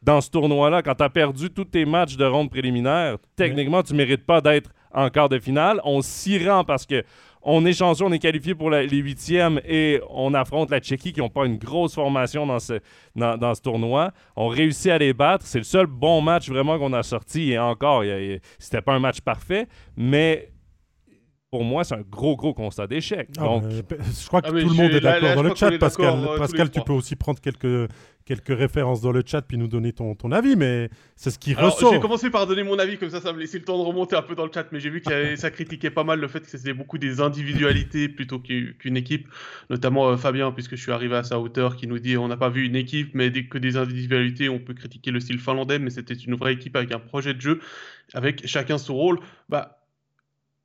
dans 0.03 0.21
ce 0.21 0.31
tournoi-là, 0.31 0.83
quand 0.83 0.95
tu 0.95 1.03
as 1.03 1.11
perdu 1.11 1.51
tous 1.51 1.65
tes 1.65 1.85
matchs 1.85 2.17
de 2.17 2.25
ronde 2.25 2.51
préliminaire, 2.51 3.17
techniquement, 3.35 3.83
tu 3.83 3.93
ne 3.93 3.99
mérites 3.99 4.25
pas 4.25 4.41
d'être 4.41 4.71
en 4.93 5.11
quart 5.11 5.29
de 5.29 5.39
finale. 5.39 5.81
On 5.85 6.01
s'y 6.01 6.39
rend 6.49 6.65
parce 6.65 6.87
que 6.87 7.03
on 7.49 7.65
est 7.65 7.73
chanceux, 7.73 8.05
on 8.05 8.11
est 8.11 8.19
qualifié 8.19 8.57
pour 8.57 8.71
les 8.71 8.89
huitièmes 8.89 9.61
et 9.65 10.01
on 10.11 10.35
affronte 10.35 10.69
la 10.73 10.81
Tchéquie 10.81 11.13
qui 11.13 11.21
n'ont 11.21 11.29
pas 11.29 11.47
une 11.47 11.59
grosse 11.59 11.95
formation 11.95 12.45
dans 12.45 12.59
ce, 12.59 13.63
tournoi. 13.63 14.11
On 14.35 14.49
réussit 14.49 14.91
à 14.91 14.99
les 14.99 15.13
battre. 15.13 15.47
C'est 15.47 15.59
le 15.59 15.65
seul 15.65 15.87
bon 15.87 16.21
match 16.21 16.49
vraiment 16.49 16.77
qu'on 16.77 16.93
a 16.93 17.05
sorti. 17.05 17.53
Et 17.53 17.59
encore, 17.59 18.03
c'était 18.59 18.83
pas 18.83 18.95
un 18.95 18.99
match 18.99 19.21
parfait, 19.21 19.69
mais 19.97 20.51
pour 21.57 21.65
moi, 21.65 21.85
c'est 21.85 21.95
un 21.95 22.03
gros, 22.03 22.37
gros 22.37 22.53
constat 22.53 22.87
d'échec. 22.87 23.31
Ah, 23.39 23.45
Donc... 23.45 23.65
je 23.71 24.27
crois 24.27 24.43
que 24.43 24.49
ah, 24.49 24.51
tout 24.51 24.69
le 24.69 24.75
monde 24.75 24.93
est 24.93 25.01
d'accord 25.01 25.35
dans 25.35 25.43
le 25.43 25.55
chat. 25.55 25.71
Pascal, 25.79 26.15
euh, 26.15 26.37
Pascal 26.37 26.71
tu 26.71 26.83
peux 26.83 26.93
aussi 26.93 27.17
prendre 27.17 27.41
quelques, 27.41 27.91
quelques 28.27 28.59
références 28.59 29.01
dans 29.01 29.13
le 29.13 29.23
chat 29.25 29.41
puis 29.41 29.57
nous 29.57 29.69
donner 29.69 29.95
ton, 29.95 30.15
ton 30.15 30.33
avis, 30.33 30.55
mais 30.55 30.91
c'est 31.15 31.31
ce 31.31 31.39
qui 31.39 31.55
ressort. 31.55 31.95
J'ai 31.95 32.01
commencé 32.01 32.29
par 32.29 32.47
donner 32.47 32.63
mon 32.63 32.79
avis, 32.79 32.99
comme 32.99 33.09
ça, 33.09 33.23
ça 33.23 33.33
me 33.33 33.39
laissait 33.39 33.59
le 33.59 33.65
temps 33.65 33.79
de 33.79 33.85
remonter 33.89 34.17
un 34.17 34.23
peu 34.23 34.35
dans 34.35 34.45
le 34.45 34.53
chat, 34.53 34.67
mais 34.71 34.81
j'ai 34.81 34.91
vu 34.91 35.01
que 35.01 35.37
ça 35.37 35.51
critiquait 35.51 35.89
pas 35.89 36.05
mal 36.05 36.21
le 36.21 36.29
fait 36.29 36.41
que 36.41 36.51
c'était 36.51 36.75
beaucoup 36.75 36.99
des 36.99 37.23
individualités 37.23 38.11
plutôt 38.11 38.39
qu'une 38.39 38.97
équipe, 38.99 39.29
notamment 39.71 40.09
euh, 40.09 40.17
Fabien, 40.19 40.53
puisque 40.53 40.77
je 40.77 40.83
suis 40.83 40.93
arrivé 40.93 41.17
à 41.17 41.23
sa 41.23 41.41
hauteur, 41.41 41.77
qui 41.77 41.87
nous 41.87 41.99
dit 41.99 42.19
on 42.19 42.29
n'a 42.29 42.37
pas 42.37 42.51
vu 42.51 42.67
une 42.67 42.77
équipe, 42.77 43.15
mais 43.15 43.33
que 43.33 43.57
des 43.57 43.79
individualités, 43.79 44.51
on 44.51 44.59
peut 44.59 44.75
critiquer 44.75 45.11
le 45.11 45.21
style 45.21 45.39
finlandais, 45.39 45.79
mais 45.79 45.89
c'était 45.89 46.13
une 46.13 46.35
vraie 46.35 46.53
équipe 46.53 46.77
avec 46.77 46.93
un 46.93 46.99
projet 46.99 47.33
de 47.33 47.41
jeu, 47.41 47.61
avec 48.13 48.47
chacun 48.47 48.77
son 48.77 48.95
rôle. 48.95 49.21
Bah, 49.49 49.79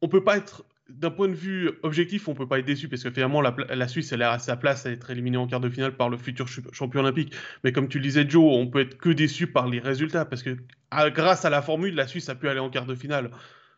on 0.02 0.08
peut 0.08 0.24
pas 0.24 0.38
être 0.38 0.66
d'un 0.98 1.12
point 1.12 1.28
de 1.28 1.34
vue 1.34 1.70
objectif, 1.84 2.28
on 2.28 2.34
peut 2.34 2.48
pas 2.48 2.60
être 2.60 2.66
déçu 2.66 2.88
parce 2.88 3.04
que 3.04 3.12
finalement 3.12 3.42
la, 3.42 3.88
Suisse 3.88 4.12
elle 4.12 4.22
est 4.22 4.26
à 4.26 4.40
sa 4.40 4.56
place 4.56 4.86
à 4.86 4.92
être 4.92 5.10
éliminée 5.10 5.38
en 5.38 5.48
quart 5.48 5.60
de 5.60 5.70
finale 5.70 5.96
par 5.96 6.10
le 6.10 6.18
futur 6.18 6.48
champion 6.48 7.02
olympique. 7.02 7.34
Mais 7.64 7.72
comme 7.72 7.88
tu 7.88 7.98
le 7.98 8.04
disais 8.04 8.28
Joe, 8.28 8.44
on 8.44 8.68
peut 8.68 8.82
être 8.82 8.98
que 8.98 9.10
déçu 9.10 9.48
par 9.48 9.68
les 9.68 9.80
résultats 9.80 10.26
parce 10.26 10.44
que 10.44 10.58
grâce 10.92 11.46
à 11.46 11.50
la 11.50 11.62
formule, 11.62 11.96
la 11.96 12.08
Suisse 12.08 12.30
a 12.30 12.36
pu 12.36 12.50
aller 12.50 12.60
en 12.60 12.70
quart 12.70 12.86
de 12.86 12.96
finale. 12.96 13.32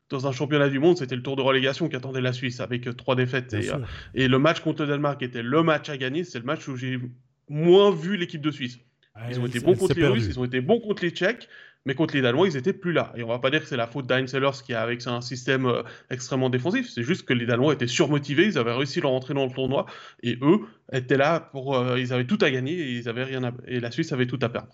Dans 0.10 0.28
un 0.28 0.32
championnat 0.32 0.70
du 0.70 0.80
monde, 0.80 0.98
c'était 0.98 1.16
le 1.16 1.24
tour 1.24 1.36
de 1.36 1.42
relégation 1.42 1.90
qui 1.90 1.96
attendait 1.96 2.22
la 2.22 2.34
Suisse 2.34 2.60
avec 2.60 2.88
euh, 2.88 2.94
trois 2.94 3.16
défaites. 3.16 3.54
Et, 3.54 3.72
euh, 3.72 3.80
et, 4.14 4.28
le 4.28 4.38
match 4.38 4.60
contre 4.60 4.84
le 4.84 4.90
Danemark 4.90 5.24
était 5.24 5.42
le 5.42 5.64
match 5.64 5.90
à 5.90 5.98
gagner. 5.98 6.24
C'est 6.24 6.40
le 6.40 6.46
match 6.46 6.68
où 6.68 6.76
j'ai 6.76 7.00
moins 7.50 7.90
vu 7.90 8.18
l'équipe 8.18 8.42
de 8.42 8.52
Suisse. 8.52 8.80
Ils 9.30 9.40
ont 9.40 9.46
été 9.46 9.60
bons 9.60 9.76
contre 9.76 9.96
les 9.96 10.08
Russes, 10.08 10.26
ils 10.28 10.40
ont 10.40 10.46
été 10.46 10.60
bons 10.60 10.80
contre 10.80 11.04
les 11.04 11.12
Tchèques, 11.12 11.48
mais 11.86 11.96
contre 11.96 12.16
les 12.16 12.22
Danois, 12.22 12.48
ils 12.48 12.54
n'étaient 12.54 12.74
plus 12.74 12.94
là. 12.94 13.12
Et 13.16 13.24
on 13.24 13.28
va 13.28 13.40
pas 13.40 13.50
dire 13.50 13.62
que 13.62 13.68
c'est 13.68 13.78
la 13.78 13.88
faute 13.88 14.08
d'Heinz 14.08 14.30
Sellers 14.30 14.64
qui 14.66 14.74
a 14.74 14.82
avec 14.82 15.06
un 15.06 15.22
système 15.22 15.66
euh, 15.66 15.84
extrêmement 16.10 16.50
défensif. 16.50 16.90
C'est 16.90 17.04
juste 17.04 17.26
que 17.26 17.34
les 17.34 17.46
Danois 17.46 17.74
étaient 17.74 17.88
surmotivés, 17.88 18.46
ils 18.46 18.58
avaient 18.58 18.74
réussi 18.74 19.02
à 19.04 19.08
rentrer 19.08 19.34
dans 19.34 19.46
le 19.46 19.52
tournoi, 19.52 19.86
et 20.22 20.38
eux 20.42 20.62
étaient 20.92 21.18
là 21.18 21.40
pour, 21.40 21.76
euh, 21.76 22.00
ils 22.00 22.14
avaient 22.14 22.26
tout 22.26 22.38
à 22.42 22.50
gagner 22.50 22.74
et 22.74 22.92
ils 22.94 23.10
avaient 23.10 23.24
rien 23.24 23.42
et 23.68 23.80
la 23.80 23.92
Suisse 23.92 24.12
avait 24.14 24.28
tout 24.28 24.40
à 24.42 24.50
perdre. 24.50 24.70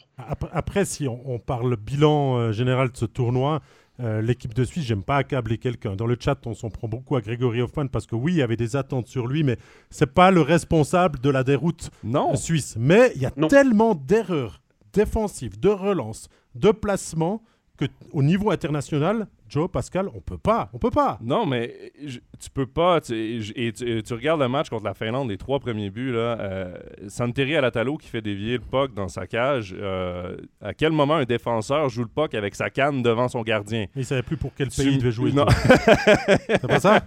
Après, 0.51 0.85
si 0.85 1.07
on, 1.07 1.39
parle 1.39 1.75
bilan 1.77 2.37
euh, 2.37 2.51
général 2.51 2.91
de 2.91 2.97
ce 2.97 3.05
tournoi. 3.05 3.61
l'équipe 3.99 4.53
de 4.53 4.63
Suisse, 4.63 4.85
j'aime 4.85 5.03
pas 5.03 5.17
accabler 5.17 5.57
quelqu'un. 5.57 5.95
Dans 5.95 6.05
le 6.05 6.15
chat, 6.17 6.39
on 6.45 6.53
s'en 6.53 6.69
prend 6.69 6.87
beaucoup 6.87 7.15
à 7.15 7.21
Grégory 7.21 7.61
Hoffman 7.61 7.87
parce 7.87 8.05
que 8.05 8.15
oui, 8.15 8.33
il 8.33 8.37
y 8.37 8.41
avait 8.41 8.55
des 8.55 8.75
attentes 8.75 9.07
sur 9.07 9.27
lui, 9.27 9.43
mais 9.43 9.57
c'est 9.89 10.13
pas 10.13 10.31
le 10.31 10.41
responsable 10.41 11.19
de 11.19 11.29
la 11.29 11.43
déroute 11.43 11.89
non. 12.03 12.35
suisse. 12.35 12.77
Mais 12.79 13.11
il 13.15 13.21
y 13.21 13.25
a 13.25 13.31
tellement 13.31 13.95
d'erreurs 13.95 14.61
défensives, 14.93 15.59
de 15.59 15.69
relances, 15.69 16.29
de 16.55 16.71
placement 16.71 17.43
que 17.77 17.85
au 18.11 18.23
niveau 18.23 18.51
international, 18.51 19.27
Joe, 19.49 19.69
Pascal, 19.69 20.09
on 20.13 20.21
peut 20.21 20.37
pas. 20.37 20.69
On 20.73 20.77
peut 20.77 20.91
pas. 20.91 21.17
Non, 21.21 21.45
mais 21.45 21.91
tu 22.39 22.49
peux 22.53 22.67
pas. 22.67 22.99
et 23.09 23.73
tu, 23.73 24.13
regardes 24.13 24.41
le 24.41 24.47
match 24.47 24.69
contre 24.69 24.85
la 24.85 24.93
Finlande, 24.93 25.29
les 25.29 25.37
trois 25.37 25.59
premiers 25.59 25.89
buts, 25.89 26.11
là, 26.11 26.37
euh, 26.39 26.77
Santeri 27.07 27.55
Alatalo 27.55 27.97
qui 27.97 28.07
fait 28.07 28.21
dévier 28.21 28.53
le 28.53 28.59
puck 28.59 28.93
dans 28.93 29.07
sa 29.07 29.25
cage. 29.25 29.75
Euh, 29.77 30.37
à 30.61 30.73
quel 30.73 30.91
moment 30.91 31.15
un 31.15 31.23
défenseur 31.23 31.89
joue 31.89 32.03
le 32.03 32.07
puck 32.07 32.35
avec 32.35 32.53
sa 32.53 32.69
canne 32.69 33.01
devant 33.01 33.27
son 33.27 33.41
gardien? 33.41 33.87
Il 33.95 34.05
savait 34.05 34.21
plus 34.21 34.37
pour 34.37 34.51
quel 34.55 34.69
pays 34.69 34.93
il 34.93 34.97
devait 34.99 35.11
jouer. 35.11 35.31
Non. 35.31 35.45
C'est 36.47 36.67
pas 36.67 36.79
ça? 36.79 37.01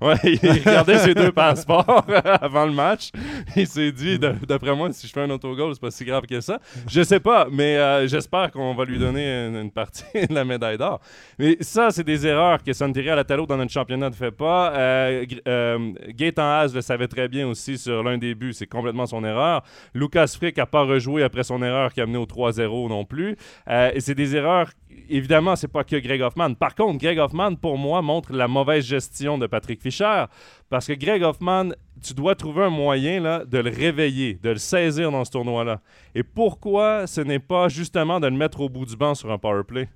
Ouais, 0.00 0.16
il 0.24 0.50
regardait 0.50 0.98
ses 0.98 1.14
deux 1.14 1.32
passeports 1.32 2.04
avant 2.40 2.66
le 2.66 2.72
match. 2.72 3.10
Il 3.56 3.66
s'est 3.66 3.92
dit, 3.92 4.18
d'après 4.18 4.74
moi, 4.74 4.92
si 4.92 5.06
je 5.06 5.12
fais 5.12 5.22
un 5.22 5.30
autogol, 5.30 5.72
c'est 5.74 5.80
pas 5.80 5.90
si 5.90 6.04
grave 6.04 6.26
que 6.26 6.40
ça. 6.40 6.58
Je 6.88 7.02
sais 7.02 7.20
pas, 7.20 7.46
mais 7.50 7.76
euh, 7.76 8.06
j'espère 8.08 8.50
qu'on 8.50 8.74
va 8.74 8.84
lui 8.84 8.98
donner 8.98 9.46
une, 9.46 9.56
une 9.56 9.70
partie 9.70 10.04
de 10.28 10.34
la 10.34 10.44
médaille 10.44 10.78
d'or. 10.78 11.00
Mais 11.38 11.56
ça, 11.60 11.83
c'est 11.90 12.04
des 12.04 12.26
erreurs 12.26 12.62
que 12.62 12.72
Santeri 12.72 13.10
Alatalo 13.10 13.46
dans 13.46 13.56
notre 13.56 13.72
championnat 13.72 14.10
ne 14.10 14.14
fait 14.14 14.30
pas. 14.30 14.72
Euh, 14.74 15.24
euh, 15.48 15.92
le 16.18 16.80
savait 16.80 17.08
très 17.08 17.28
bien 17.28 17.46
aussi 17.46 17.78
sur 17.78 18.02
l'un 18.02 18.18
des 18.18 18.34
buts, 18.34 18.52
c'est 18.52 18.66
complètement 18.66 19.06
son 19.06 19.24
erreur. 19.24 19.62
Lucas 19.94 20.34
Frick 20.36 20.56
n'a 20.56 20.66
pas 20.66 20.82
rejoué 20.82 21.22
après 21.22 21.44
son 21.44 21.62
erreur 21.62 21.92
qui 21.92 22.00
a 22.00 22.06
mené 22.06 22.18
au 22.18 22.26
3-0 22.26 22.88
non 22.88 23.04
plus. 23.04 23.36
Euh, 23.68 23.90
et 23.94 24.00
c'est 24.00 24.14
des 24.14 24.36
erreurs, 24.36 24.70
évidemment, 25.08 25.56
c'est 25.56 25.68
pas 25.68 25.84
que 25.84 25.96
Greg 25.96 26.20
Hoffman. 26.22 26.54
Par 26.54 26.74
contre, 26.74 26.98
Greg 26.98 27.18
Hoffman, 27.18 27.54
pour 27.54 27.78
moi, 27.78 28.02
montre 28.02 28.32
la 28.32 28.48
mauvaise 28.48 28.84
gestion 28.84 29.38
de 29.38 29.46
Patrick 29.46 29.80
Fischer 29.80 30.24
parce 30.70 30.86
que 30.86 30.92
Greg 30.92 31.22
Hoffman, 31.22 31.70
tu 32.02 32.14
dois 32.14 32.34
trouver 32.34 32.64
un 32.64 32.70
moyen 32.70 33.20
là, 33.20 33.44
de 33.44 33.58
le 33.58 33.70
réveiller, 33.70 34.38
de 34.42 34.50
le 34.50 34.56
saisir 34.56 35.10
dans 35.10 35.24
ce 35.24 35.30
tournoi-là. 35.30 35.80
Et 36.14 36.22
pourquoi 36.22 37.06
ce 37.06 37.20
n'est 37.20 37.38
pas 37.38 37.68
justement 37.68 38.20
de 38.20 38.26
le 38.26 38.36
mettre 38.36 38.60
au 38.60 38.68
bout 38.68 38.86
du 38.86 38.96
banc 38.96 39.14
sur 39.14 39.30
un 39.30 39.38
power 39.38 39.62
play? 39.64 39.88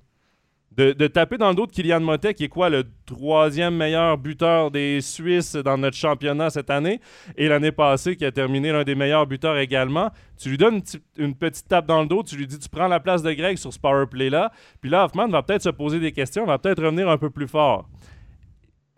De, 0.75 1.07
taper 1.07 1.37
dans 1.37 1.49
le 1.49 1.55
dos 1.55 1.65
de 1.65 1.71
Kylian 1.71 1.99
Motet, 1.99 2.33
qui 2.33 2.45
est 2.45 2.49
quoi, 2.49 2.69
le 2.69 2.85
troisième 3.05 3.75
meilleur 3.75 4.17
buteur 4.17 4.71
des 4.71 5.01
Suisses 5.01 5.55
dans 5.55 5.77
notre 5.77 5.97
championnat 5.97 6.49
cette 6.49 6.69
année, 6.69 7.01
et 7.35 7.47
l'année 7.47 7.71
passée, 7.71 8.15
qui 8.15 8.23
a 8.23 8.31
terminé 8.31 8.71
l'un 8.71 8.83
des 8.83 8.95
meilleurs 8.95 9.27
buteurs 9.27 9.57
également. 9.57 10.09
Tu 10.37 10.49
lui 10.49 10.57
donnes 10.57 10.81
une, 11.17 11.35
petite 11.35 11.67
tape 11.67 11.85
dans 11.85 12.01
le 12.01 12.07
dos, 12.07 12.23
tu 12.23 12.37
lui 12.37 12.47
dis 12.47 12.57
tu 12.57 12.69
prends 12.69 12.87
la 12.87 12.99
place 12.99 13.21
de 13.23 13.33
Greg 13.33 13.57
sur 13.57 13.73
ce 13.73 13.79
power 13.79 14.05
play-là, 14.05 14.51
puis 14.79 14.89
là, 14.89 15.05
Hoffman 15.05 15.27
va 15.27 15.43
peut-être 15.43 15.63
se 15.63 15.69
poser 15.69 15.99
des 15.99 16.13
questions, 16.13 16.45
va 16.45 16.57
peut-être 16.57 16.83
revenir 16.83 17.09
un 17.09 17.17
peu 17.17 17.29
plus 17.29 17.47
fort. 17.47 17.89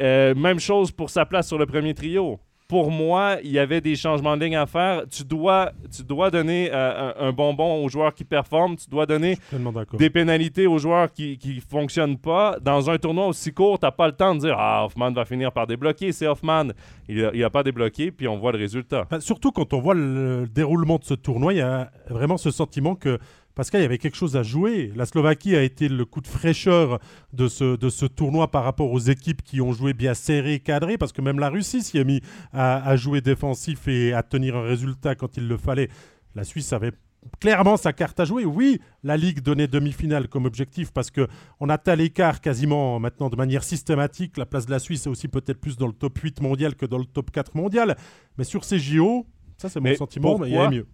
Euh, 0.02 0.36
même 0.36 0.60
chose 0.60 0.92
pour 0.92 1.10
sa 1.10 1.26
place 1.26 1.48
sur 1.48 1.58
le 1.58 1.66
premier 1.66 1.94
trio 1.94 2.40
pour 2.72 2.90
moi, 2.90 3.36
il 3.44 3.52
y 3.52 3.60
avait 3.60 3.82
des 3.82 3.98
changements 3.98 4.38
de 4.38 4.46
ligne 4.46 4.56
à 4.56 4.66
faire. 4.66 5.04
Tu 5.12 5.26
dois, 5.26 5.74
tu 5.94 6.04
dois 6.04 6.32
donner 6.32 6.70
euh, 6.72 7.12
un, 7.20 7.34
bonbon 7.34 7.84
aux 7.84 7.90
joueurs 7.90 8.14
qui 8.14 8.24
performent. 8.24 8.78
Tu 8.78 8.90
dois 8.90 9.06
donner 9.06 9.38
des 9.98 10.10
pénalités 10.10 10.68
aux 10.68 10.78
joueurs 10.78 11.12
qui 11.12 11.38
ne 11.44 11.60
fonctionnent 11.60 12.18
pas. 12.18 12.56
Dans 12.62 12.90
un 12.90 12.98
tournoi 12.98 13.28
aussi 13.28 13.52
court, 13.52 13.78
tu 13.78 13.86
n'as 13.86 13.92
pas 13.92 14.08
le 14.08 14.14
temps 14.14 14.36
de 14.36 14.40
dire 14.40 14.56
Ah, 14.58 14.86
Hoffman 14.86 15.12
va 15.12 15.26
finir 15.26 15.52
par 15.52 15.68
débloquer. 15.68 16.14
C'est 16.14 16.28
Hoffman. 16.28 16.68
Il 17.10 17.30
n'a 17.34 17.50
pas 17.50 17.64
débloqué, 17.64 18.10
puis 18.10 18.30
on 18.30 18.38
voit 18.38 18.54
le 18.54 18.60
résultat. 18.60 19.06
surtout 19.20 19.52
quand 19.52 19.74
on 19.74 19.82
voit 19.82 19.94
le 19.94 20.48
déroulement 20.48 20.98
de 20.98 21.04
ce 21.04 21.14
tournoi, 21.14 21.52
il 21.52 21.58
y 21.58 21.62
a 21.62 21.92
vraiment 22.08 22.38
ce 22.38 22.52
sentiment 22.52 22.96
que 22.96 23.20
parce 23.56 23.70
qu'il 23.70 23.82
y 23.82 23.84
avait 23.84 23.98
quelque 23.98 24.18
chose 24.18 24.36
à 24.36 24.44
jouer. 24.44 24.92
La 24.96 25.06
Slovaquie 25.06 25.56
a 25.56 25.64
été 25.64 25.90
le 25.90 26.06
coup 26.06 26.22
de 26.22 26.28
fraîcheur 26.28 27.00
de 27.34 27.48
ce, 27.48 27.76
de 27.76 27.90
ce 27.90 28.06
tournoi 28.06 28.50
par 28.50 28.64
rapport 28.64 28.92
aux 28.92 29.00
équipes 29.00 29.42
qui 29.42 29.62
ont 29.62 29.74
joué 29.74 29.94
bien 29.94 30.14
serré, 30.14 30.60
cadré, 30.60 30.98
parce 30.98 31.12
que 31.12 31.22
même 31.22 31.40
la 31.40 31.50
Russie 31.50 31.82
s'y 31.82 31.98
est 31.98 32.04
mis 32.04 32.22
à, 32.54 32.96
jouer 32.96 33.22
défensif 33.22 33.88
et 33.88 34.14
à 34.14 34.24
tenir 34.24 34.56
un 34.56 34.64
résultat 34.64 35.16
quand 35.16 35.38
il 35.38 35.48
le 35.48 35.58
fallait. 35.58 35.90
La 36.36 36.44
Suisse 36.44 36.72
avait 36.72 36.94
clairement 37.40 37.78
sa 37.78 37.94
carte 37.94 38.20
à 38.20 38.26
jouer. 38.26 38.46
Oui, 38.46 38.80
la 39.04 39.18
Ligue 39.18 39.42
donnait 39.42 39.68
demi-finale 39.68 40.28
comme 40.28 40.46
objectif 40.46 40.92
parce 40.92 41.12
que 41.12 41.28
on 41.60 41.70
atteint 41.70 41.96
l'écart 41.96 42.42
quasiment 42.42 43.00
maintenant 43.00 43.30
de 43.30 43.36
manière 43.36 43.64
systématique. 43.64 44.38
La 44.38 44.46
place 44.46 44.66
de 44.66 44.72
la 44.72 44.80
Suisse 44.80 45.06
est 45.06 45.10
aussi 45.10 45.28
peut-être 45.28 45.60
plus 45.60 45.78
dans 45.78 45.88
le 45.88 45.94
top 45.94 46.18
8 46.18 46.42
mondial 46.42 46.76
que 46.76 46.86
dans 46.86 46.98
le 46.98 47.06
top 47.06 47.32
4 47.32 47.56
mondial. 47.56 47.98
Mais 48.38 48.44
sur 48.44 48.64
ces 48.64 48.80
JO, 48.80 49.26
ça 49.58 49.70
c'est 49.70 49.80
mon 49.80 49.96
sentiment, 49.96 50.40
mais 50.40 50.50
il 50.50 50.54
y 50.54 50.58
a 50.58 50.70
mieux. 50.70 50.88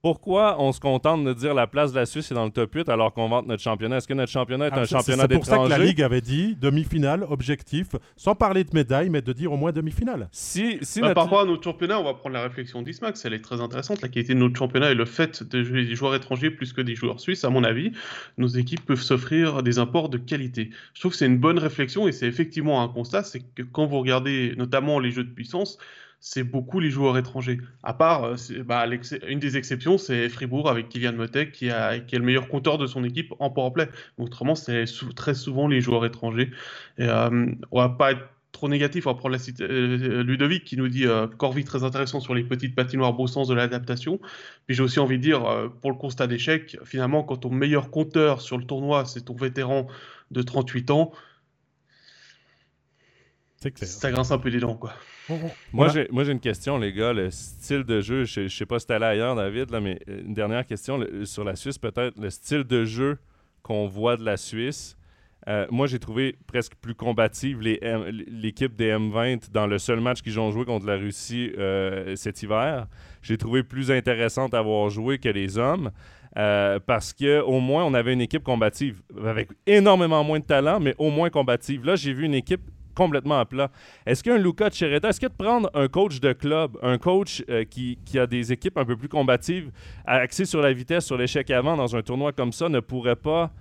Pourquoi 0.00 0.62
on 0.62 0.70
se 0.70 0.78
contente 0.78 1.24
de 1.24 1.32
dire 1.32 1.54
la 1.54 1.66
place 1.66 1.92
de 1.92 1.98
la 1.98 2.06
Suisse 2.06 2.30
est 2.30 2.34
dans 2.34 2.44
le 2.44 2.52
top 2.52 2.72
8 2.72 2.88
alors 2.88 3.12
qu'on 3.12 3.28
vante 3.28 3.48
notre 3.48 3.62
championnat? 3.62 3.96
Est-ce 3.96 4.06
que 4.06 4.14
notre 4.14 4.30
championnat 4.30 4.68
est 4.68 4.72
ah, 4.72 4.82
un 4.82 4.84
championnat 4.84 5.26
d'étrangers? 5.26 5.50
C'est 5.50 5.56
pour 5.56 5.68
ça 5.68 5.76
que 5.76 5.80
la 5.80 5.84
Ligue 5.84 6.02
avait 6.02 6.20
dit 6.20 6.54
demi-finale, 6.54 7.24
objectif, 7.28 7.88
sans 8.16 8.36
parler 8.36 8.62
de 8.62 8.70
médaille, 8.74 9.10
mais 9.10 9.22
de 9.22 9.32
dire 9.32 9.52
au 9.52 9.56
moins 9.56 9.72
demi-finale. 9.72 10.28
Si, 10.30 10.78
si 10.82 11.00
bah, 11.00 11.14
Par 11.14 11.24
rapport 11.24 11.40
à 11.40 11.44
notre 11.46 11.64
championnat, 11.64 11.98
on 11.98 12.04
va 12.04 12.14
prendre 12.14 12.34
la 12.34 12.42
réflexion 12.42 12.82
d'Ismax, 12.82 13.24
elle 13.24 13.34
est 13.34 13.40
très 13.40 13.60
intéressante, 13.60 14.00
la 14.00 14.08
qualité 14.08 14.34
de 14.34 14.38
notre 14.38 14.56
championnat 14.56 14.92
et 14.92 14.94
le 14.94 15.04
fait 15.04 15.42
de 15.42 15.64
jouer 15.64 15.84
des 15.84 15.96
joueurs 15.96 16.14
étrangers 16.14 16.50
plus 16.50 16.72
que 16.72 16.80
des 16.80 16.94
joueurs 16.94 17.18
suisses, 17.18 17.44
à 17.44 17.50
mon 17.50 17.64
avis, 17.64 17.90
nos 18.36 18.46
équipes 18.46 18.86
peuvent 18.86 19.02
s'offrir 19.02 19.64
des 19.64 19.80
imports 19.80 20.10
de 20.10 20.18
qualité. 20.18 20.70
Je 20.94 21.00
trouve 21.00 21.10
que 21.10 21.18
c'est 21.18 21.26
une 21.26 21.38
bonne 21.38 21.58
réflexion 21.58 22.06
et 22.06 22.12
c'est 22.12 22.26
effectivement 22.26 22.82
un 22.82 22.88
constat, 22.88 23.24
c'est 23.24 23.40
que 23.40 23.62
quand 23.62 23.86
vous 23.86 23.98
regardez 23.98 24.54
notamment 24.56 25.00
les 25.00 25.10
jeux 25.10 25.24
de 25.24 25.32
puissance, 25.32 25.78
c'est 26.20 26.42
beaucoup 26.42 26.80
les 26.80 26.90
joueurs 26.90 27.16
étrangers. 27.16 27.58
À 27.82 27.94
part, 27.94 28.24
euh, 28.24 28.36
bah, 28.64 28.86
une 29.28 29.38
des 29.38 29.56
exceptions, 29.56 29.98
c'est 29.98 30.28
Fribourg 30.28 30.68
avec 30.68 30.88
Kylian 30.88 31.12
Motek 31.12 31.52
qui, 31.52 31.66
est 31.68 32.12
le 32.12 32.24
meilleur 32.24 32.48
compteur 32.48 32.78
de 32.78 32.86
son 32.86 33.04
équipe 33.04 33.32
en 33.38 33.50
powerplay. 33.50 33.88
Autrement, 34.18 34.54
c'est 34.54 34.84
très 35.14 35.34
souvent 35.34 35.68
les 35.68 35.80
joueurs 35.80 36.04
étrangers. 36.04 36.50
Et, 36.98 37.04
euh, 37.04 37.46
on 37.70 37.80
va 37.80 37.88
pas 37.88 38.12
être 38.12 38.22
trop 38.52 38.68
négatif, 38.68 39.06
on 39.06 39.12
va 39.12 39.18
prendre 39.18 39.36
la 39.36 39.64
euh, 39.66 40.22
Ludovic 40.24 40.64
qui 40.64 40.76
nous 40.76 40.88
dit 40.88 41.06
euh, 41.06 41.28
Corvi 41.28 41.64
très 41.64 41.84
intéressant 41.84 42.18
sur 42.18 42.34
les 42.34 42.42
petites 42.42 42.74
patinoires, 42.74 43.12
beau 43.12 43.28
sens 43.28 43.46
de 43.46 43.54
l'adaptation. 43.54 44.18
Puis 44.66 44.74
j'ai 44.74 44.82
aussi 44.82 44.98
envie 44.98 45.18
de 45.18 45.22
dire, 45.22 45.70
pour 45.80 45.92
le 45.92 45.96
constat 45.96 46.26
d'échec, 46.26 46.76
finalement, 46.84 47.22
quand 47.22 47.36
ton 47.36 47.50
meilleur 47.50 47.90
compteur 47.90 48.40
sur 48.40 48.58
le 48.58 48.64
tournoi, 48.64 49.04
c'est 49.04 49.26
ton 49.26 49.34
vétéran 49.34 49.86
de 50.30 50.42
38 50.42 50.90
ans, 50.90 51.12
ça 53.60 54.10
grince 54.10 54.30
un 54.30 54.38
peu 54.38 54.48
les 54.48 54.60
dents, 54.60 54.74
quoi. 54.76 54.92
Moi, 55.72 55.88
j'ai, 55.88 56.08
moi, 56.10 56.24
j'ai 56.24 56.32
une 56.32 56.40
question, 56.40 56.78
les 56.78 56.92
gars. 56.92 57.12
Le 57.12 57.30
style 57.30 57.84
de 57.84 58.00
jeu, 58.00 58.24
je 58.24 58.42
ne 58.42 58.48
sais 58.48 58.64
pas 58.64 58.78
si 58.78 58.86
tu 58.86 58.92
allé 58.94 59.04
ailleurs, 59.04 59.34
David, 59.34 59.70
là, 59.70 59.80
mais 59.80 59.98
une 60.06 60.32
dernière 60.32 60.64
question 60.64 61.04
sur 61.24 61.44
la 61.44 61.54
Suisse, 61.54 61.76
peut-être. 61.76 62.18
Le 62.18 62.30
style 62.30 62.64
de 62.64 62.84
jeu 62.86 63.18
qu'on 63.62 63.86
voit 63.86 64.16
de 64.16 64.24
la 64.24 64.36
Suisse, 64.36 64.94
Euh, 65.46 65.66
moi, 65.70 65.86
j'ai 65.86 65.98
trouvé 65.98 66.36
presque 66.46 66.74
plus 66.74 66.94
combative 66.94 67.60
l'équipe 67.62 68.74
des 68.76 68.90
M20 68.92 69.50
dans 69.52 69.66
le 69.66 69.78
seul 69.78 70.00
match 70.00 70.20
qu'ils 70.20 70.38
ont 70.38 70.50
joué 70.50 70.64
contre 70.66 70.84
la 70.86 70.96
Russie 70.96 71.52
euh, 71.56 72.16
cet 72.16 72.42
hiver. 72.42 72.86
J'ai 73.22 73.38
trouvé 73.38 73.62
plus 73.62 73.90
intéressante 73.90 74.52
à 74.52 74.58
avoir 74.58 74.90
joué 74.90 75.18
que 75.18 75.28
les 75.30 75.56
hommes. 75.56 75.90
Euh, 76.36 76.78
parce 76.84 77.12
qu'au 77.14 77.60
moins, 77.60 77.84
on 77.84 77.94
avait 77.94 78.12
une 78.12 78.20
équipe 78.20 78.42
combative 78.42 79.00
avec 79.24 79.48
énormément 79.66 80.22
moins 80.22 80.38
de 80.40 80.44
talent, 80.44 80.80
mais 80.80 80.94
au 80.98 81.10
moins 81.10 81.30
combative. 81.30 81.84
Là, 81.86 81.96
j'ai 81.96 82.12
vu 82.12 82.24
une 82.24 82.34
équipe 82.34 82.62
complètement 82.98 83.38
à 83.38 83.46
plat. 83.46 83.70
Est-ce 84.04 84.22
qu'un 84.22 84.36
Luca 84.36 84.68
Chereta, 84.70 85.08
est-ce 85.08 85.20
que 85.20 85.26
de 85.26 85.32
prendre 85.32 85.70
un 85.72 85.88
coach 85.88 86.20
de 86.20 86.32
club, 86.32 86.76
un 86.82 86.98
coach 86.98 87.44
qui, 87.70 87.98
qui, 88.04 88.18
a 88.18 88.26
des 88.26 88.52
équipes 88.52 88.76
un 88.76 88.84
peu 88.84 88.96
plus 88.96 89.08
combatives, 89.08 89.70
axées 90.04 90.44
sur 90.44 90.60
la 90.60 90.72
vitesse, 90.72 91.06
sur 91.06 91.16
l'échec 91.16 91.50
avant 91.50 91.76
dans 91.76 91.94
un 91.94 92.02
tournoi 92.02 92.32
comme 92.32 92.52
ça, 92.52 92.68
ne 92.68 92.80
pourrait 92.80 93.16
pas 93.16 93.52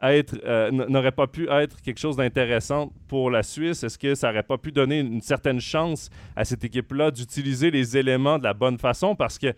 être 0.00 0.36
euh, 0.44 0.70
n'aurait 0.70 1.12
pas 1.12 1.26
pu 1.26 1.48
être 1.50 1.80
quelque 1.82 1.98
chose 1.98 2.16
d'intéressant 2.16 2.92
pour 3.08 3.30
la 3.30 3.42
Suisse? 3.42 3.82
Est-ce 3.82 3.98
que 3.98 4.14
ça 4.14 4.28
n'aurait 4.28 4.42
pas 4.42 4.58
pu 4.58 4.70
donner 4.70 5.00
une 5.00 5.20
certaine 5.20 5.60
chance 5.60 6.10
à 6.36 6.44
cette 6.44 6.64
équipe-là 6.64 7.10
d'utiliser 7.10 7.70
les 7.70 7.96
éléments 7.96 8.38
de 8.38 8.44
la 8.44 8.54
bonne 8.54 8.78
façon? 8.78 9.16
Parce 9.16 9.38
que, 9.38 9.52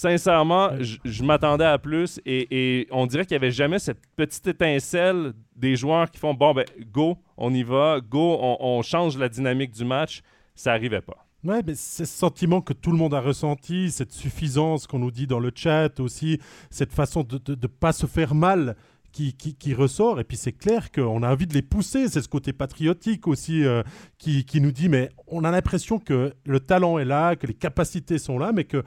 sincèrement, 0.00 0.70
je 0.80 1.22
m'attendais 1.22 1.64
à 1.64 1.78
plus 1.78 2.20
et, 2.26 2.86
on 2.90 3.06
dirait 3.06 3.24
qu'il 3.24 3.36
n'y 3.36 3.44
avait 3.44 3.50
jamais 3.50 3.78
cette 3.78 4.00
petite 4.16 4.46
étincelle 4.46 5.32
des 5.54 5.76
joueurs 5.76 6.10
qui 6.10 6.18
font 6.18 6.34
bon, 6.34 6.54
ben, 6.54 6.64
go, 6.92 7.18
on 7.36 7.52
y 7.52 7.62
va, 7.62 8.00
go, 8.00 8.38
on 8.40 8.82
change 8.82 9.18
la 9.18 9.28
dynamique 9.28 9.72
du 9.72 9.84
match. 9.84 10.22
Ça 10.54 10.72
n'arrivait 10.72 11.00
pas. 11.00 11.26
Ouais, 11.42 11.62
mais 11.66 11.74
c'est 11.74 12.04
ce 12.04 12.18
sentiment 12.18 12.60
que 12.60 12.74
tout 12.74 12.90
le 12.90 12.98
monde 12.98 13.14
a 13.14 13.20
ressenti, 13.20 13.90
cette 13.90 14.12
suffisance 14.12 14.86
qu'on 14.86 14.98
nous 14.98 15.10
dit 15.10 15.26
dans 15.26 15.40
le 15.40 15.50
chat 15.54 15.98
aussi, 15.98 16.38
cette 16.68 16.92
façon 16.92 17.22
de 17.22 17.40
ne 17.48 17.66
pas 17.66 17.92
se 17.92 18.06
faire 18.06 18.34
mal 18.34 18.76
qui, 19.10 19.34
qui, 19.34 19.74
ressort. 19.74 20.20
Et 20.20 20.24
puis 20.24 20.36
c'est 20.36 20.52
clair 20.52 20.92
qu'on 20.92 21.22
a 21.22 21.32
envie 21.32 21.46
de 21.46 21.54
les 21.54 21.62
pousser. 21.62 22.08
C'est 22.08 22.20
ce 22.20 22.28
côté 22.28 22.52
patriotique 22.52 23.26
aussi 23.26 23.64
euh, 23.64 23.82
qui, 24.18 24.44
qui, 24.44 24.60
nous 24.60 24.70
dit, 24.70 24.90
mais 24.90 25.08
on 25.26 25.44
a 25.44 25.50
l'impression 25.50 25.98
que 25.98 26.34
le 26.44 26.60
talent 26.60 26.98
est 26.98 27.06
là, 27.06 27.36
que 27.36 27.46
les 27.46 27.54
capacités 27.54 28.18
sont 28.18 28.38
là, 28.38 28.52
mais 28.52 28.64
que 28.64 28.84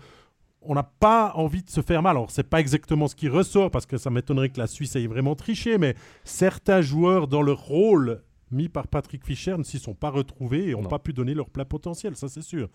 on 0.65 0.75
n'a 0.75 0.83
pas 0.83 1.33
envie 1.35 1.63
de 1.63 1.69
se 1.69 1.81
faire 1.81 2.01
mal. 2.01 2.11
Alors, 2.11 2.31
c'est 2.31 2.49
pas 2.49 2.59
exactement 2.59 3.07
ce 3.07 3.15
qui 3.15 3.27
ressort, 3.27 3.71
parce 3.71 3.85
que 3.85 3.97
ça 3.97 4.09
m'étonnerait 4.09 4.49
que 4.49 4.59
la 4.59 4.67
Suisse 4.67 4.95
ait 4.95 5.07
vraiment 5.07 5.35
triché, 5.35 5.77
mais 5.77 5.95
certains 6.23 6.81
joueurs 6.81 7.27
dans 7.27 7.41
leur 7.41 7.59
rôle 7.59 8.21
mis 8.51 8.69
par 8.69 8.87
Patrick 8.87 9.25
Fischer 9.25 9.57
ne 9.57 9.63
s'y 9.63 9.79
sont 9.79 9.95
pas 9.95 10.09
retrouvés 10.09 10.69
et 10.69 10.71
n'ont 10.73 10.83
pas 10.83 10.99
pu 10.99 11.11
donner 11.11 11.33
leur 11.33 11.49
plein 11.49 11.65
potentiel, 11.65 12.15
ça 12.15 12.29
c'est 12.29 12.43
sûr. 12.43 12.69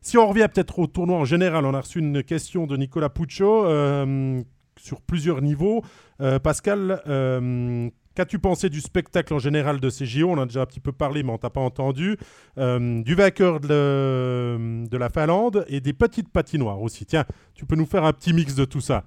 Si 0.00 0.18
on 0.18 0.26
revient 0.26 0.48
peut-être 0.52 0.78
au 0.78 0.86
tournoi 0.86 1.18
en 1.18 1.24
général, 1.24 1.64
on 1.66 1.74
a 1.74 1.80
reçu 1.80 1.98
une 1.98 2.22
question 2.22 2.66
de 2.66 2.76
Nicolas 2.76 3.10
Puccio 3.10 3.66
euh, 3.66 4.42
sur 4.76 5.02
plusieurs 5.02 5.42
niveaux. 5.42 5.82
Euh, 6.20 6.38
Pascal, 6.38 7.02
euh, 7.06 7.90
qu'as-tu 8.20 8.38
pensé 8.38 8.68
du 8.68 8.82
spectacle 8.82 9.32
en 9.32 9.38
général 9.38 9.80
de 9.80 9.88
ces 9.88 10.04
JO 10.04 10.28
On 10.28 10.38
a 10.38 10.44
déjà 10.44 10.60
un 10.60 10.66
petit 10.66 10.80
peu 10.80 10.92
parlé, 10.92 11.22
mais 11.22 11.32
on 11.32 11.38
t'a 11.38 11.48
pas 11.48 11.60
entendu. 11.62 12.18
du 12.56 13.14
vainqueur 13.14 13.60
de, 13.60 14.86
de, 14.86 14.96
la 14.98 15.08
Finlande 15.08 15.64
et 15.68 15.80
des 15.80 15.94
petites 15.94 16.28
patinoires 16.28 16.82
aussi. 16.82 17.06
Tiens, 17.06 17.24
tu 17.54 17.64
peux 17.64 17.76
nous 17.76 17.86
faire 17.86 18.04
un 18.04 18.12
petit 18.12 18.34
mix 18.34 18.54
de 18.54 18.66
tout 18.66 18.82
ça 18.82 19.04